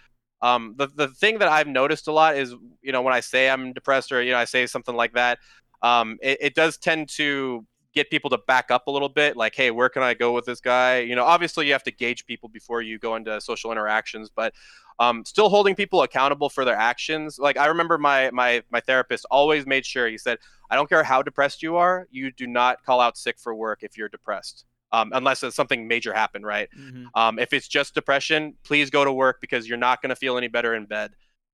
Um, 0.42 0.72
the, 0.78 0.86
the 0.86 1.08
thing 1.08 1.38
that 1.40 1.48
I've 1.48 1.66
noticed 1.66 2.08
a 2.08 2.12
lot 2.12 2.34
is, 2.34 2.54
you 2.80 2.92
know, 2.92 3.02
when 3.02 3.12
I 3.12 3.20
say 3.20 3.50
I'm 3.50 3.74
depressed 3.74 4.10
or, 4.10 4.22
you 4.22 4.32
know, 4.32 4.38
I 4.38 4.46
say 4.46 4.66
something 4.66 4.94
like 4.94 5.12
that, 5.12 5.38
um, 5.82 6.16
it, 6.22 6.38
it 6.40 6.54
does 6.54 6.78
tend 6.78 7.10
to 7.16 7.66
get 7.92 8.08
people 8.10 8.30
to 8.30 8.38
back 8.46 8.70
up 8.70 8.86
a 8.86 8.90
little 8.90 9.08
bit 9.08 9.36
like 9.36 9.54
hey 9.54 9.70
where 9.70 9.88
can 9.88 10.02
i 10.02 10.14
go 10.14 10.32
with 10.32 10.44
this 10.44 10.60
guy? 10.60 10.98
You 11.00 11.16
know 11.16 11.24
obviously 11.24 11.66
you 11.66 11.72
have 11.72 11.82
to 11.84 11.90
gauge 11.90 12.24
people 12.26 12.48
before 12.48 12.82
you 12.82 12.98
go 12.98 13.16
into 13.16 13.40
social 13.40 13.72
interactions 13.72 14.30
but 14.34 14.54
um, 14.98 15.24
still 15.24 15.48
holding 15.48 15.74
people 15.74 16.02
accountable 16.02 16.50
for 16.50 16.64
their 16.64 16.76
actions. 16.76 17.38
Like 17.38 17.56
i 17.56 17.66
remember 17.66 17.98
my 17.98 18.30
my 18.30 18.62
my 18.70 18.80
therapist 18.80 19.26
always 19.30 19.66
made 19.66 19.84
sure 19.86 20.08
he 20.08 20.18
said 20.18 20.38
i 20.70 20.76
don't 20.76 20.88
care 20.88 21.02
how 21.02 21.22
depressed 21.22 21.62
you 21.62 21.76
are 21.76 22.06
you 22.10 22.30
do 22.30 22.46
not 22.46 22.82
call 22.84 23.00
out 23.00 23.16
sick 23.16 23.38
for 23.38 23.54
work 23.54 23.80
if 23.82 23.96
you're 23.96 24.08
depressed 24.08 24.64
um, 24.92 25.10
unless 25.14 25.44
something 25.54 25.86
major 25.86 26.12
happened 26.12 26.44
right? 26.44 26.68
Mhm. 26.76 27.06
um, 27.14 27.38
if 27.38 27.52
it's 27.52 27.68
just 27.68 27.94
depression 27.94 28.54
please 28.62 28.90
go 28.90 29.04
to 29.04 29.12
work 29.12 29.40
because 29.40 29.68
you're 29.68 29.78
not 29.78 30.02
going 30.02 30.10
to 30.10 30.16
feel 30.16 30.36
any 30.36 30.48
better 30.48 30.74
in 30.74 30.86
bed. 30.86 31.12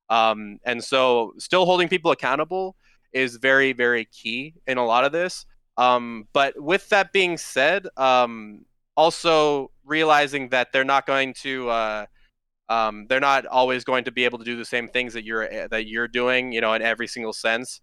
Um, 0.08 0.58
and 0.64 0.82
so 0.82 1.34
still 1.38 1.64
holding 1.66 1.88
people 1.88 2.10
accountable 2.12 2.76
is 3.12 3.36
very 3.36 3.72
very 3.72 4.04
key 4.06 4.54
in 4.66 4.78
a 4.78 4.84
lot 4.84 5.04
of 5.04 5.12
this 5.12 5.46
um, 5.76 6.28
but 6.32 6.60
with 6.60 6.88
that 6.88 7.12
being 7.12 7.36
said, 7.36 7.86
um, 7.96 8.64
also 8.96 9.70
realizing 9.84 10.48
that 10.50 10.72
they're 10.72 10.84
not 10.84 11.06
going 11.06 11.34
to, 11.34 11.68
uh, 11.68 12.06
um, 12.68 13.06
they're 13.08 13.20
not 13.20 13.46
always 13.46 13.84
going 13.84 14.04
to 14.04 14.10
be 14.10 14.24
able 14.24 14.38
to 14.38 14.44
do 14.44 14.56
the 14.56 14.64
same 14.64 14.88
things 14.88 15.12
that 15.12 15.24
you're 15.24 15.68
that 15.68 15.86
you're 15.86 16.08
doing, 16.08 16.52
you 16.52 16.60
know, 16.60 16.72
in 16.74 16.82
every 16.82 17.06
single 17.06 17.32
sense, 17.32 17.80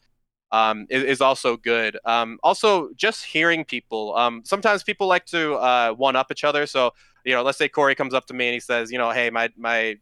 um, 0.52 0.86
is, 0.89 1.04
is 1.04 1.22
also 1.22 1.56
good. 1.56 1.98
Um, 2.06 2.39
also, 2.44 2.89
just 2.96 3.26
hearing 3.26 3.64
people. 3.64 4.16
Um, 4.16 4.41
sometimes 4.44 4.84
people 4.84 5.08
like 5.08 5.26
to 5.28 5.54
uh, 5.56 5.94
one 5.94 6.16
up 6.16 6.28
each 6.32 6.44
other. 6.44 6.66
So, 6.66 6.91
you 7.24 7.34
know, 7.34 7.44
let's 7.44 7.58
say 7.58 7.70
Corey 7.70 7.96
comes 7.96 8.14
up 8.14 8.26
to 8.28 8.34
me 8.34 8.48
and 8.48 8.54
he 8.54 8.60
says, 8.60 8.91
you 8.91 8.98
know, 8.98 9.12
hey, 9.12 9.30
my 9.30 9.50
my 9.56 9.98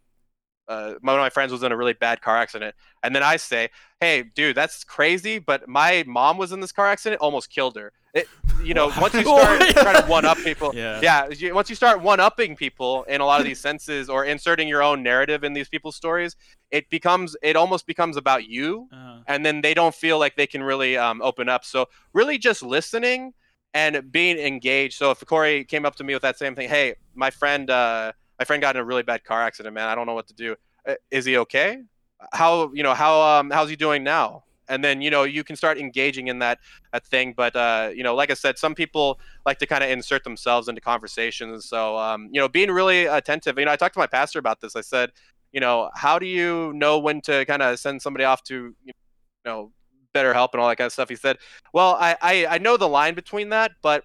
uh, 0.67 0.93
one 1.01 1.15
of 1.15 1.19
my 1.21 1.29
friends 1.29 1.51
was 1.51 1.63
in 1.63 1.71
a 1.71 1.77
really 1.77 1.93
bad 1.93 2.21
car 2.21 2.37
accident, 2.37 2.75
and 3.03 3.15
then 3.15 3.23
I 3.23 3.37
say, 3.37 3.69
"Hey, 3.99 4.23
dude, 4.23 4.55
that's 4.55 4.83
crazy, 4.83 5.39
but 5.39 5.67
my 5.67 6.03
mom 6.07 6.37
was 6.37 6.51
in 6.51 6.59
this 6.59 6.71
car 6.71 6.87
accident, 6.87 7.21
almost 7.21 7.49
killed 7.49 7.75
her." 7.75 7.91
It, 8.13 8.27
you 8.63 8.73
know, 8.73 8.91
once 8.99 9.13
you 9.13 9.21
start 9.23 9.61
trying 9.71 10.01
to 10.03 10.07
one 10.07 10.25
up 10.25 10.37
people, 10.37 10.71
Yeah. 10.75 10.99
yeah, 11.01 11.29
you, 11.29 11.53
once 11.55 11.69
you 11.69 11.75
start 11.75 12.01
one 12.01 12.19
upping 12.19 12.55
people 12.55 13.03
in 13.03 13.21
a 13.21 13.25
lot 13.25 13.39
of 13.39 13.45
these 13.45 13.59
senses 13.59 14.09
or 14.09 14.25
inserting 14.25 14.67
your 14.67 14.83
own 14.83 15.01
narrative 15.01 15.43
in 15.43 15.53
these 15.53 15.69
people's 15.69 15.95
stories, 15.95 16.35
it 16.71 16.89
becomes, 16.89 17.35
it 17.41 17.55
almost 17.55 17.87
becomes 17.87 18.17
about 18.17 18.47
you, 18.47 18.87
Uh, 18.91 19.19
and 19.27 19.45
then 19.45 19.61
they 19.61 19.73
don't 19.73 19.95
feel 19.95 20.19
like 20.19 20.35
they 20.35 20.47
can 20.47 20.61
really 20.61 20.97
um, 20.97 21.21
open 21.21 21.47
up. 21.49 21.63
So 21.63 21.87
really, 22.13 22.37
just 22.37 22.61
listening 22.63 23.33
and 23.73 24.11
being 24.11 24.37
engaged. 24.37 24.97
So 24.97 25.11
if 25.11 25.25
Corey 25.25 25.63
came 25.63 25.85
up 25.85 25.95
to 25.95 26.03
me 26.03 26.13
with 26.13 26.23
that 26.23 26.37
same 26.37 26.55
thing, 26.55 26.67
hey, 26.69 26.95
my 27.15 27.29
friend, 27.29 27.69
uh, 27.69 28.11
my 28.41 28.45
friend 28.45 28.59
got 28.59 28.75
in 28.75 28.81
a 28.81 28.83
really 28.83 29.03
bad 29.03 29.23
car 29.23 29.43
accident, 29.43 29.75
man. 29.75 29.87
I 29.87 29.93
don't 29.93 30.07
know 30.07 30.15
what 30.15 30.25
to 30.29 30.33
do. 30.33 30.55
Uh, 30.87 30.95
Is 31.11 31.25
he 31.25 31.37
okay? 31.37 31.83
How 32.33 32.71
you 32.73 32.81
know 32.81 32.95
how 32.95 33.21
um 33.21 33.51
how's 33.51 33.69
he 33.69 33.75
doing 33.75 34.03
now? 34.03 34.45
And 34.67 34.83
then 34.83 34.99
you 34.99 35.11
know 35.11 35.25
you 35.25 35.43
can 35.43 35.55
start 35.55 35.77
engaging 35.77 36.27
in 36.27 36.39
that 36.39 36.57
that 36.91 37.05
thing. 37.05 37.35
But 37.37 37.55
uh, 37.55 37.91
you 37.93 38.01
know, 38.01 38.15
like 38.15 38.31
I 38.31 38.33
said, 38.33 38.57
some 38.57 38.73
people 38.73 39.19
like 39.45 39.59
to 39.59 39.67
kind 39.67 39.83
of 39.83 39.91
insert 39.91 40.23
themselves 40.23 40.69
into 40.69 40.81
conversations. 40.81 41.65
So 41.65 41.99
um, 41.99 42.29
you 42.31 42.41
know, 42.41 42.47
being 42.47 42.71
really 42.71 43.05
attentive. 43.05 43.59
You 43.59 43.65
know, 43.65 43.73
I 43.73 43.75
talked 43.75 43.93
to 43.93 43.99
my 43.99 44.07
pastor 44.07 44.39
about 44.39 44.59
this. 44.59 44.75
I 44.75 44.81
said, 44.81 45.11
you 45.51 45.59
know, 45.59 45.91
how 45.93 46.17
do 46.17 46.25
you 46.25 46.73
know 46.73 46.97
when 46.97 47.21
to 47.21 47.45
kind 47.45 47.61
of 47.61 47.77
send 47.77 48.01
somebody 48.01 48.25
off 48.25 48.41
to 48.45 48.75
you 48.83 48.93
know 49.45 49.71
BetterHelp 50.15 50.49
and 50.53 50.61
all 50.61 50.67
that 50.67 50.77
kind 50.77 50.87
of 50.87 50.93
stuff? 50.93 51.09
He 51.09 51.15
said, 51.15 51.37
well, 51.73 51.95
I 51.99 52.17
I, 52.23 52.47
I 52.55 52.57
know 52.57 52.75
the 52.75 52.89
line 52.89 53.13
between 53.13 53.49
that, 53.49 53.73
but 53.83 54.03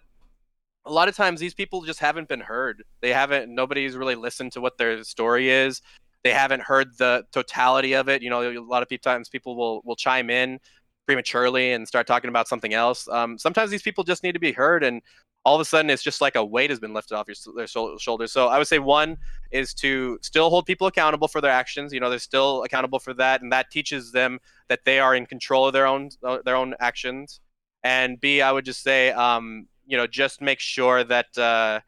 a 0.86 0.92
lot 0.92 1.08
of 1.08 1.16
times 1.16 1.40
these 1.40 1.54
people 1.54 1.82
just 1.82 1.98
haven't 1.98 2.28
been 2.28 2.40
heard. 2.40 2.84
They 3.00 3.12
haven't. 3.12 3.52
Nobody's 3.52 3.96
really 3.96 4.14
listened 4.14 4.52
to 4.52 4.60
what 4.60 4.78
their 4.78 5.02
story 5.02 5.50
is. 5.50 5.82
They 6.22 6.30
haven't 6.30 6.62
heard 6.62 6.96
the 6.96 7.24
totality 7.32 7.94
of 7.94 8.08
it. 8.08 8.22
You 8.22 8.30
know, 8.30 8.42
a 8.42 8.58
lot 8.60 8.82
of 8.82 8.88
pe- 8.88 8.96
times 8.96 9.28
people 9.28 9.56
will 9.56 9.82
will 9.84 9.96
chime 9.96 10.30
in 10.30 10.60
prematurely 11.06 11.72
and 11.72 11.86
start 11.86 12.06
talking 12.06 12.28
about 12.28 12.48
something 12.48 12.74
else. 12.74 13.08
Um, 13.08 13.38
sometimes 13.38 13.70
these 13.70 13.82
people 13.82 14.04
just 14.04 14.22
need 14.22 14.32
to 14.32 14.40
be 14.40 14.52
heard, 14.52 14.82
and 14.84 15.02
all 15.44 15.54
of 15.54 15.60
a 15.60 15.64
sudden 15.64 15.90
it's 15.90 16.02
just 16.02 16.20
like 16.20 16.34
a 16.34 16.44
weight 16.44 16.70
has 16.70 16.80
been 16.80 16.92
lifted 16.92 17.16
off 17.16 17.28
your 17.28 17.36
their 17.56 17.66
shoulders. 17.66 18.32
So 18.32 18.48
I 18.48 18.58
would 18.58 18.66
say 18.66 18.78
one 18.78 19.16
is 19.50 19.74
to 19.74 20.18
still 20.22 20.50
hold 20.50 20.66
people 20.66 20.86
accountable 20.86 21.28
for 21.28 21.40
their 21.40 21.52
actions. 21.52 21.92
You 21.92 22.00
know, 22.00 22.10
they're 22.10 22.18
still 22.18 22.62
accountable 22.64 22.98
for 22.98 23.14
that, 23.14 23.42
and 23.42 23.52
that 23.52 23.70
teaches 23.70 24.12
them 24.12 24.38
that 24.68 24.84
they 24.84 24.98
are 24.98 25.14
in 25.14 25.26
control 25.26 25.66
of 25.66 25.72
their 25.72 25.86
own 25.86 26.10
uh, 26.24 26.38
their 26.44 26.56
own 26.56 26.74
actions. 26.80 27.40
And 27.84 28.20
B, 28.20 28.42
I 28.42 28.50
would 28.50 28.64
just 28.64 28.82
say, 28.82 29.12
um, 29.12 29.68
you 29.86 29.96
know, 29.96 30.06
just 30.06 30.40
make 30.40 30.60
sure 30.60 31.04
that 31.04 31.36
uh, 31.38 31.80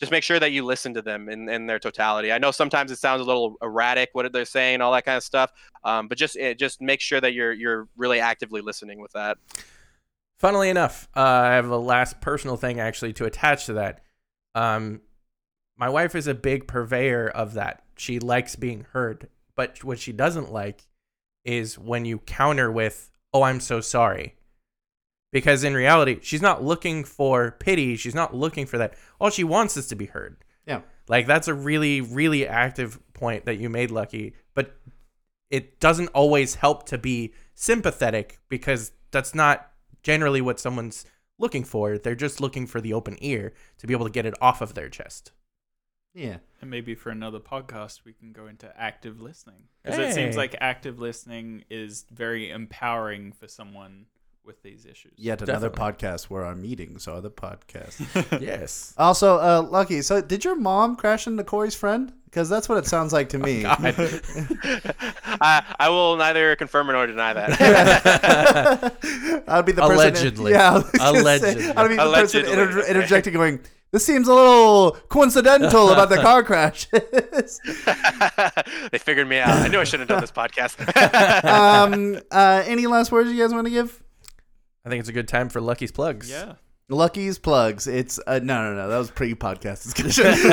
just 0.00 0.10
make 0.10 0.24
sure 0.24 0.38
that 0.38 0.52
you 0.52 0.64
listen 0.64 0.94
to 0.94 1.02
them 1.02 1.28
in, 1.28 1.48
in 1.48 1.66
their 1.66 1.78
totality. 1.78 2.32
I 2.32 2.38
know 2.38 2.50
sometimes 2.50 2.90
it 2.90 2.98
sounds 2.98 3.20
a 3.20 3.24
little 3.24 3.56
erratic 3.62 4.10
what 4.12 4.30
they're 4.32 4.44
saying, 4.44 4.80
all 4.80 4.92
that 4.92 5.04
kind 5.04 5.16
of 5.16 5.22
stuff, 5.22 5.52
um, 5.84 6.08
but 6.08 6.18
just 6.18 6.36
eh, 6.36 6.54
just 6.54 6.80
make 6.80 7.00
sure 7.00 7.20
that 7.20 7.32
you're 7.32 7.52
you're 7.52 7.88
really 7.96 8.20
actively 8.20 8.60
listening 8.60 9.00
with 9.00 9.12
that. 9.12 9.38
Funnily 10.38 10.68
enough, 10.68 11.08
uh, 11.16 11.20
I 11.20 11.52
have 11.54 11.70
a 11.70 11.78
last 11.78 12.20
personal 12.20 12.56
thing 12.56 12.80
actually 12.80 13.12
to 13.14 13.24
attach 13.24 13.66
to 13.66 13.74
that. 13.74 14.02
Um, 14.54 15.00
my 15.76 15.88
wife 15.88 16.14
is 16.14 16.26
a 16.26 16.34
big 16.34 16.66
purveyor 16.66 17.28
of 17.28 17.54
that. 17.54 17.84
She 17.96 18.18
likes 18.18 18.56
being 18.56 18.86
heard, 18.92 19.28
but 19.54 19.82
what 19.84 19.98
she 19.98 20.12
doesn't 20.12 20.52
like 20.52 20.82
is 21.44 21.78
when 21.78 22.04
you 22.04 22.18
counter 22.18 22.70
with, 22.70 23.10
"Oh, 23.32 23.42
I'm 23.42 23.60
so 23.60 23.80
sorry," 23.80 24.34
because 25.34 25.64
in 25.64 25.74
reality, 25.74 26.20
she's 26.22 26.40
not 26.40 26.62
looking 26.62 27.02
for 27.02 27.56
pity. 27.58 27.96
She's 27.96 28.14
not 28.14 28.36
looking 28.36 28.66
for 28.66 28.78
that. 28.78 28.94
All 29.20 29.30
she 29.30 29.42
wants 29.42 29.76
is 29.76 29.88
to 29.88 29.96
be 29.96 30.06
heard. 30.06 30.36
Yeah. 30.64 30.82
Like 31.08 31.26
that's 31.26 31.48
a 31.48 31.54
really, 31.54 32.00
really 32.00 32.46
active 32.46 33.00
point 33.14 33.44
that 33.46 33.56
you 33.56 33.68
made, 33.68 33.90
Lucky. 33.90 34.34
But 34.54 34.76
it 35.50 35.80
doesn't 35.80 36.10
always 36.10 36.54
help 36.54 36.86
to 36.86 36.98
be 36.98 37.34
sympathetic 37.52 38.38
because 38.48 38.92
that's 39.10 39.34
not 39.34 39.72
generally 40.04 40.40
what 40.40 40.60
someone's 40.60 41.04
looking 41.40 41.64
for. 41.64 41.98
They're 41.98 42.14
just 42.14 42.40
looking 42.40 42.68
for 42.68 42.80
the 42.80 42.94
open 42.94 43.16
ear 43.20 43.54
to 43.78 43.88
be 43.88 43.92
able 43.92 44.06
to 44.06 44.12
get 44.12 44.26
it 44.26 44.34
off 44.40 44.60
of 44.60 44.74
their 44.74 44.88
chest. 44.88 45.32
Yeah. 46.14 46.36
and 46.60 46.70
maybe 46.70 46.94
for 46.94 47.10
another 47.10 47.40
podcast 47.40 48.04
we 48.04 48.12
can 48.12 48.30
go 48.30 48.46
into 48.46 48.72
active 48.80 49.20
listening 49.20 49.64
because 49.82 49.98
it 49.98 50.14
seems 50.14 50.36
like 50.36 50.54
active 50.60 51.00
listening 51.00 51.64
is 51.70 52.06
very 52.08 52.50
empowering 52.50 53.32
for 53.32 53.48
someone 53.48 54.06
with 54.44 54.62
these 54.62 54.84
issues. 54.84 55.12
Yet 55.16 55.40
another 55.42 55.68
Definitely. 55.70 56.08
podcast 56.08 56.24
where 56.24 56.44
our 56.44 56.54
meetings 56.54 57.08
are 57.08 57.20
the 57.20 57.30
podcast. 57.30 58.40
yes. 58.42 58.92
also, 58.98 59.38
uh, 59.38 59.62
Lucky, 59.62 60.02
so 60.02 60.20
did 60.20 60.44
your 60.44 60.56
mom 60.56 60.96
crash 60.96 61.26
into 61.26 61.42
Corey's 61.44 61.74
friend? 61.74 62.12
Because 62.26 62.48
that's 62.48 62.68
what 62.68 62.78
it 62.78 62.86
sounds 62.86 63.12
like 63.12 63.28
to 63.30 63.38
me. 63.38 63.64
I, 63.64 65.62
I 65.78 65.88
will 65.88 66.16
neither 66.16 66.56
confirm 66.56 66.88
nor 66.88 67.06
deny 67.06 67.32
that. 67.32 68.92
I'd 69.46 69.64
be 69.64 69.72
the 69.72 69.82
person. 69.82 69.94
Allegedly. 69.94 70.52
yeah, 70.52 70.74
I 70.74 70.80
say, 70.82 71.20
Allegedly. 71.20 71.68
I'd 71.70 71.88
be 71.88 71.96
the 71.96 72.12
person 72.12 72.44
inter- 72.44 72.86
interjecting, 72.86 73.34
going, 73.34 73.60
"This 73.92 74.04
seems 74.04 74.26
a 74.26 74.34
little 74.34 74.96
coincidental 75.08 75.90
about 75.90 76.08
the 76.08 76.16
car 76.16 76.42
crashes." 76.42 76.90
they 78.90 78.98
figured 78.98 79.28
me 79.28 79.38
out. 79.38 79.50
I 79.50 79.68
knew 79.68 79.78
I 79.78 79.84
shouldn't 79.84 80.10
have 80.10 80.16
done 80.16 80.20
this 80.20 80.32
podcast. 80.32 80.80
um, 81.44 82.18
uh, 82.32 82.64
any 82.66 82.88
last 82.88 83.12
words 83.12 83.30
you 83.30 83.40
guys 83.40 83.54
want 83.54 83.68
to 83.68 83.72
give? 83.72 84.02
I 84.84 84.88
think 84.90 85.00
it's 85.00 85.08
a 85.08 85.12
good 85.12 85.28
time 85.28 85.48
for 85.48 85.60
Lucky's 85.60 85.92
plugs. 85.92 86.30
yeah. 86.30 86.54
Lucky's 86.90 87.38
plugs. 87.38 87.86
It's 87.86 88.20
uh, 88.26 88.40
no, 88.42 88.62
no, 88.62 88.74
no. 88.74 88.88
That 88.88 88.98
was 88.98 89.10
pre-podcast 89.10 89.82
discussion. 89.84 90.26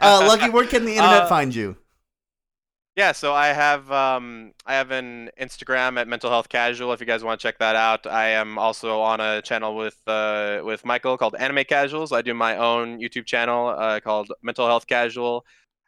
uh, 0.00 0.24
Lucky, 0.26 0.48
where 0.48 0.66
can 0.66 0.86
the 0.86 0.92
internet 0.96 1.24
Uh, 1.24 1.28
find 1.28 1.54
you? 1.54 1.76
Yeah, 2.96 3.12
so 3.12 3.32
I 3.34 3.48
have 3.48 3.90
um, 3.92 4.52
I 4.66 4.74
have 4.74 4.90
an 4.90 5.30
Instagram 5.40 5.98
at 5.98 6.08
Mental 6.08 6.30
Health 6.30 6.48
Casual. 6.48 6.92
If 6.92 7.00
you 7.00 7.06
guys 7.06 7.22
want 7.24 7.40
to 7.40 7.42
check 7.46 7.58
that 7.58 7.74
out, 7.76 8.06
I 8.06 8.28
am 8.28 8.58
also 8.58 9.00
on 9.00 9.20
a 9.20 9.40
channel 9.42 9.76
with 9.76 9.96
uh, 10.06 10.60
with 10.64 10.84
Michael 10.84 11.16
called 11.18 11.34
Anime 11.34 11.64
Casuals. 11.64 12.12
I 12.12 12.20
do 12.22 12.32
my 12.34 12.56
own 12.56 12.98
YouTube 12.98 13.24
channel 13.26 13.68
uh, 13.68 14.00
called 14.00 14.30
Mental 14.42 14.66
Health 14.66 14.86
Casual, 14.86 15.44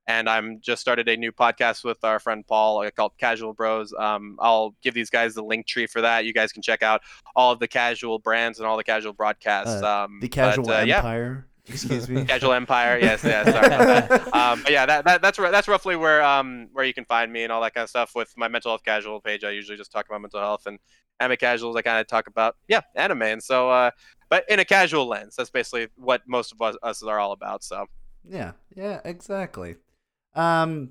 and 0.06 0.28
I'm 0.28 0.60
just 0.60 0.80
started 0.80 1.08
a 1.08 1.16
new 1.16 1.32
podcast 1.32 1.84
with 1.84 2.02
our 2.04 2.18
friend 2.18 2.46
Paul 2.46 2.88
called 2.90 3.12
Casual 3.18 3.54
Bros. 3.54 3.92
Um, 3.94 4.36
I'll 4.40 4.74
give 4.82 4.94
these 4.94 5.10
guys 5.10 5.34
the 5.34 5.42
Linktree 5.42 5.88
for 5.88 6.00
that. 6.02 6.24
You 6.24 6.32
guys 6.32 6.52
can 6.52 6.62
check 6.62 6.82
out 6.82 7.02
all 7.34 7.52
of 7.52 7.58
the 7.58 7.68
casual 7.68 8.18
brands 8.18 8.58
and 8.58 8.66
all 8.66 8.76
the 8.76 8.84
casual 8.84 9.12
broadcasts. 9.12 9.82
Uh, 9.82 10.04
um, 10.04 10.18
The 10.20 10.28
Casual 10.28 10.64
but, 10.64 10.82
uh, 10.82 10.84
yeah. 10.84 10.96
Empire. 10.98 11.46
Excuse 11.66 12.08
me. 12.08 12.24
Casual 12.26 12.52
Empire. 12.52 12.98
Yes, 13.00 13.24
yes. 13.24 13.50
Sorry 13.50 13.66
about 13.66 14.08
that. 14.08 14.34
Um, 14.34 14.62
but 14.62 14.72
yeah, 14.72 14.84
that, 14.84 15.04
that 15.06 15.22
that's 15.22 15.38
that's 15.38 15.68
roughly 15.68 15.96
where 15.96 16.22
um 16.22 16.68
where 16.72 16.84
you 16.84 16.92
can 16.92 17.06
find 17.06 17.32
me 17.32 17.44
and 17.44 17.50
all 17.50 17.62
that 17.62 17.72
kind 17.72 17.84
of 17.84 17.88
stuff. 17.88 18.14
With 18.14 18.36
my 18.36 18.48
mental 18.48 18.70
health 18.70 18.84
casual 18.84 19.20
page, 19.20 19.44
I 19.44 19.50
usually 19.50 19.78
just 19.78 19.90
talk 19.90 20.06
about 20.06 20.20
mental 20.20 20.40
health 20.40 20.66
and 20.66 20.78
anime 21.20 21.38
casuals. 21.38 21.74
I 21.76 21.82
kind 21.82 21.98
of 21.98 22.06
talk 22.06 22.26
about 22.26 22.56
yeah 22.68 22.82
anime, 22.94 23.22
and 23.22 23.42
so 23.42 23.70
uh, 23.70 23.90
but 24.28 24.44
in 24.50 24.58
a 24.58 24.64
casual 24.64 25.06
lens. 25.06 25.36
That's 25.36 25.50
basically 25.50 25.88
what 25.96 26.22
most 26.26 26.52
of 26.52 26.60
us, 26.60 26.76
us 26.82 27.02
are 27.02 27.18
all 27.18 27.32
about. 27.32 27.64
So 27.64 27.86
Yeah, 28.28 28.52
yeah, 28.74 29.00
exactly. 29.04 29.76
Um, 30.34 30.90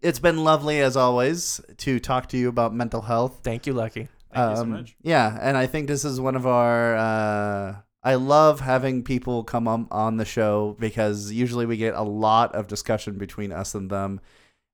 it's 0.00 0.18
been 0.18 0.42
lovely 0.42 0.80
as 0.80 0.96
always 0.96 1.60
to 1.78 2.00
talk 2.00 2.28
to 2.30 2.36
you 2.36 2.48
about 2.48 2.74
mental 2.74 3.02
health. 3.02 3.40
Thank 3.42 3.66
you, 3.66 3.72
Lucky. 3.72 4.08
Thank 4.34 4.50
you 4.50 4.56
so 4.56 4.62
Um, 4.62 4.70
much. 4.70 4.96
Yeah, 5.02 5.38
and 5.40 5.56
I 5.56 5.66
think 5.66 5.86
this 5.88 6.04
is 6.04 6.20
one 6.20 6.34
of 6.36 6.46
our 6.46 6.96
uh, 6.96 7.76
I 8.02 8.14
love 8.16 8.60
having 8.60 9.04
people 9.04 9.44
come 9.44 9.68
on, 9.68 9.86
on 9.90 10.16
the 10.16 10.24
show 10.24 10.76
because 10.80 11.30
usually 11.30 11.66
we 11.66 11.76
get 11.76 11.94
a 11.94 12.02
lot 12.02 12.54
of 12.54 12.66
discussion 12.66 13.16
between 13.18 13.52
us 13.52 13.74
and 13.74 13.90
them, 13.90 14.20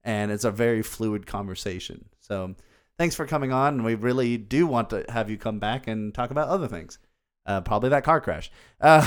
and 0.02 0.30
it's 0.30 0.44
a 0.44 0.50
very 0.50 0.82
fluid 0.82 1.26
conversation. 1.26 2.06
So 2.20 2.54
thanks 2.96 3.14
for 3.14 3.26
coming 3.26 3.52
on, 3.52 3.74
and 3.74 3.84
we 3.84 3.94
really 3.96 4.38
do 4.38 4.66
want 4.66 4.88
to 4.90 5.04
have 5.10 5.28
you 5.28 5.36
come 5.36 5.58
back 5.58 5.86
and 5.86 6.14
talk 6.14 6.30
about 6.30 6.48
other 6.48 6.68
things. 6.68 6.98
Uh, 7.46 7.60
probably 7.62 7.88
that 7.90 8.04
car 8.04 8.20
crash. 8.20 8.50
Uh, 8.80 9.02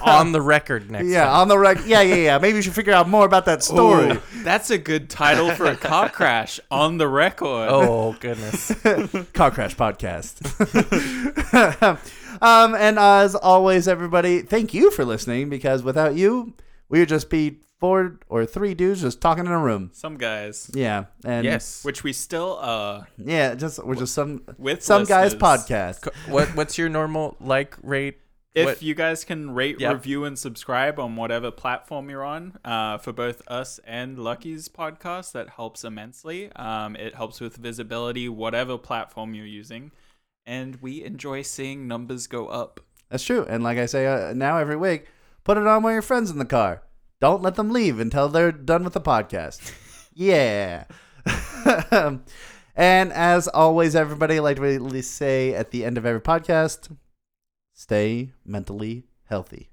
On 0.02 0.32
the 0.32 0.40
record 0.40 0.90
next 0.90 1.08
yeah, 1.08 1.24
time. 1.26 1.34
on 1.34 1.48
the 1.48 1.58
rec. 1.58 1.78
Yeah, 1.84 2.00
yeah, 2.00 2.14
yeah. 2.14 2.38
Maybe 2.38 2.56
you 2.56 2.62
should 2.62 2.72
figure 2.74 2.94
out 2.94 3.06
more 3.08 3.26
about 3.26 3.44
that 3.44 3.62
story. 3.62 4.12
Ooh, 4.12 4.20
that's 4.42 4.70
a 4.70 4.78
good 4.78 5.10
title 5.10 5.50
for 5.50 5.66
a 5.66 5.76
car 5.76 6.08
crash 6.12 6.58
on 6.70 6.96
the 6.96 7.06
record. 7.06 7.68
Oh 7.70 8.16
goodness. 8.18 8.68
Car 9.34 9.50
Crash 9.50 9.76
Podcast. 9.76 10.40
um, 12.40 12.74
and 12.74 12.98
as 12.98 13.34
always, 13.34 13.86
everybody, 13.86 14.40
thank 14.40 14.72
you 14.72 14.90
for 14.90 15.04
listening 15.04 15.50
because 15.50 15.82
without 15.82 16.14
you, 16.14 16.54
we 16.88 17.00
would 17.00 17.08
just 17.10 17.28
be 17.28 17.58
four 17.80 18.20
or 18.28 18.44
three 18.46 18.74
dudes 18.74 19.00
just 19.00 19.20
talking 19.20 19.46
in 19.46 19.52
a 19.52 19.58
room. 19.58 19.90
Some 19.92 20.16
guys, 20.18 20.70
Yeah, 20.74 21.06
and 21.24 21.44
yes. 21.44 21.82
which 21.84 22.04
we 22.04 22.12
still 22.12 22.58
uh 22.60 23.04
yeah, 23.16 23.54
just 23.54 23.82
we're 23.84 23.94
just 23.96 24.14
some 24.14 24.42
with 24.58 24.82
some 24.84 25.04
guys 25.04 25.34
podcast. 25.34 26.06
What 26.28 26.54
what's 26.54 26.76
your 26.78 26.88
normal 26.88 27.36
like 27.40 27.76
rate? 27.82 28.18
If 28.52 28.66
What- 28.66 28.82
you 28.82 28.94
guys 28.96 29.24
can 29.24 29.52
rate, 29.54 29.78
Yep. 29.78 29.92
review, 29.94 30.24
and 30.24 30.36
subscribe 30.36 30.98
on 30.98 31.14
whatever 31.14 31.52
platform 31.52 32.10
you're 32.10 32.24
on, 32.24 32.58
uh, 32.64 32.98
for 32.98 33.12
both 33.12 33.42
us 33.46 33.78
and 33.86 34.18
Lucky's 34.18 34.68
podcast, 34.68 35.30
that 35.32 35.50
helps 35.50 35.84
immensely. 35.84 36.50
Um, 36.56 36.96
it 36.96 37.14
helps 37.14 37.40
with 37.40 37.56
visibility, 37.56 38.28
whatever 38.28 38.76
platform 38.76 39.34
you're 39.34 39.46
using, 39.46 39.92
and 40.44 40.78
we 40.82 41.04
enjoy 41.04 41.42
seeing 41.42 41.86
numbers 41.86 42.26
go 42.26 42.48
up. 42.48 42.80
That's 43.08 43.22
true. 43.22 43.46
And 43.48 43.62
like 43.62 43.78
I 43.78 43.86
say 43.86 44.06
uh, 44.08 44.32
now 44.34 44.58
every 44.58 44.76
week, 44.76 45.06
put 45.44 45.56
it 45.56 45.66
on 45.68 45.84
while 45.84 45.92
your 45.92 46.02
friends 46.02 46.28
in 46.28 46.38
the 46.38 46.44
car. 46.44 46.82
Don't 47.20 47.42
let 47.42 47.56
them 47.56 47.70
leave 47.70 48.00
until 48.00 48.28
they're 48.28 48.52
done 48.52 48.82
with 48.82 48.94
the 48.94 49.00
podcast. 49.00 49.72
yeah. 50.14 50.84
and 52.76 53.12
as 53.12 53.46
always, 53.48 53.94
everybody, 53.94 54.40
like 54.40 54.58
we 54.58 55.02
say 55.02 55.54
at 55.54 55.70
the 55.70 55.84
end 55.84 55.98
of 55.98 56.06
every 56.06 56.20
podcast, 56.20 56.96
stay 57.74 58.32
mentally 58.44 59.04
healthy. 59.24 59.69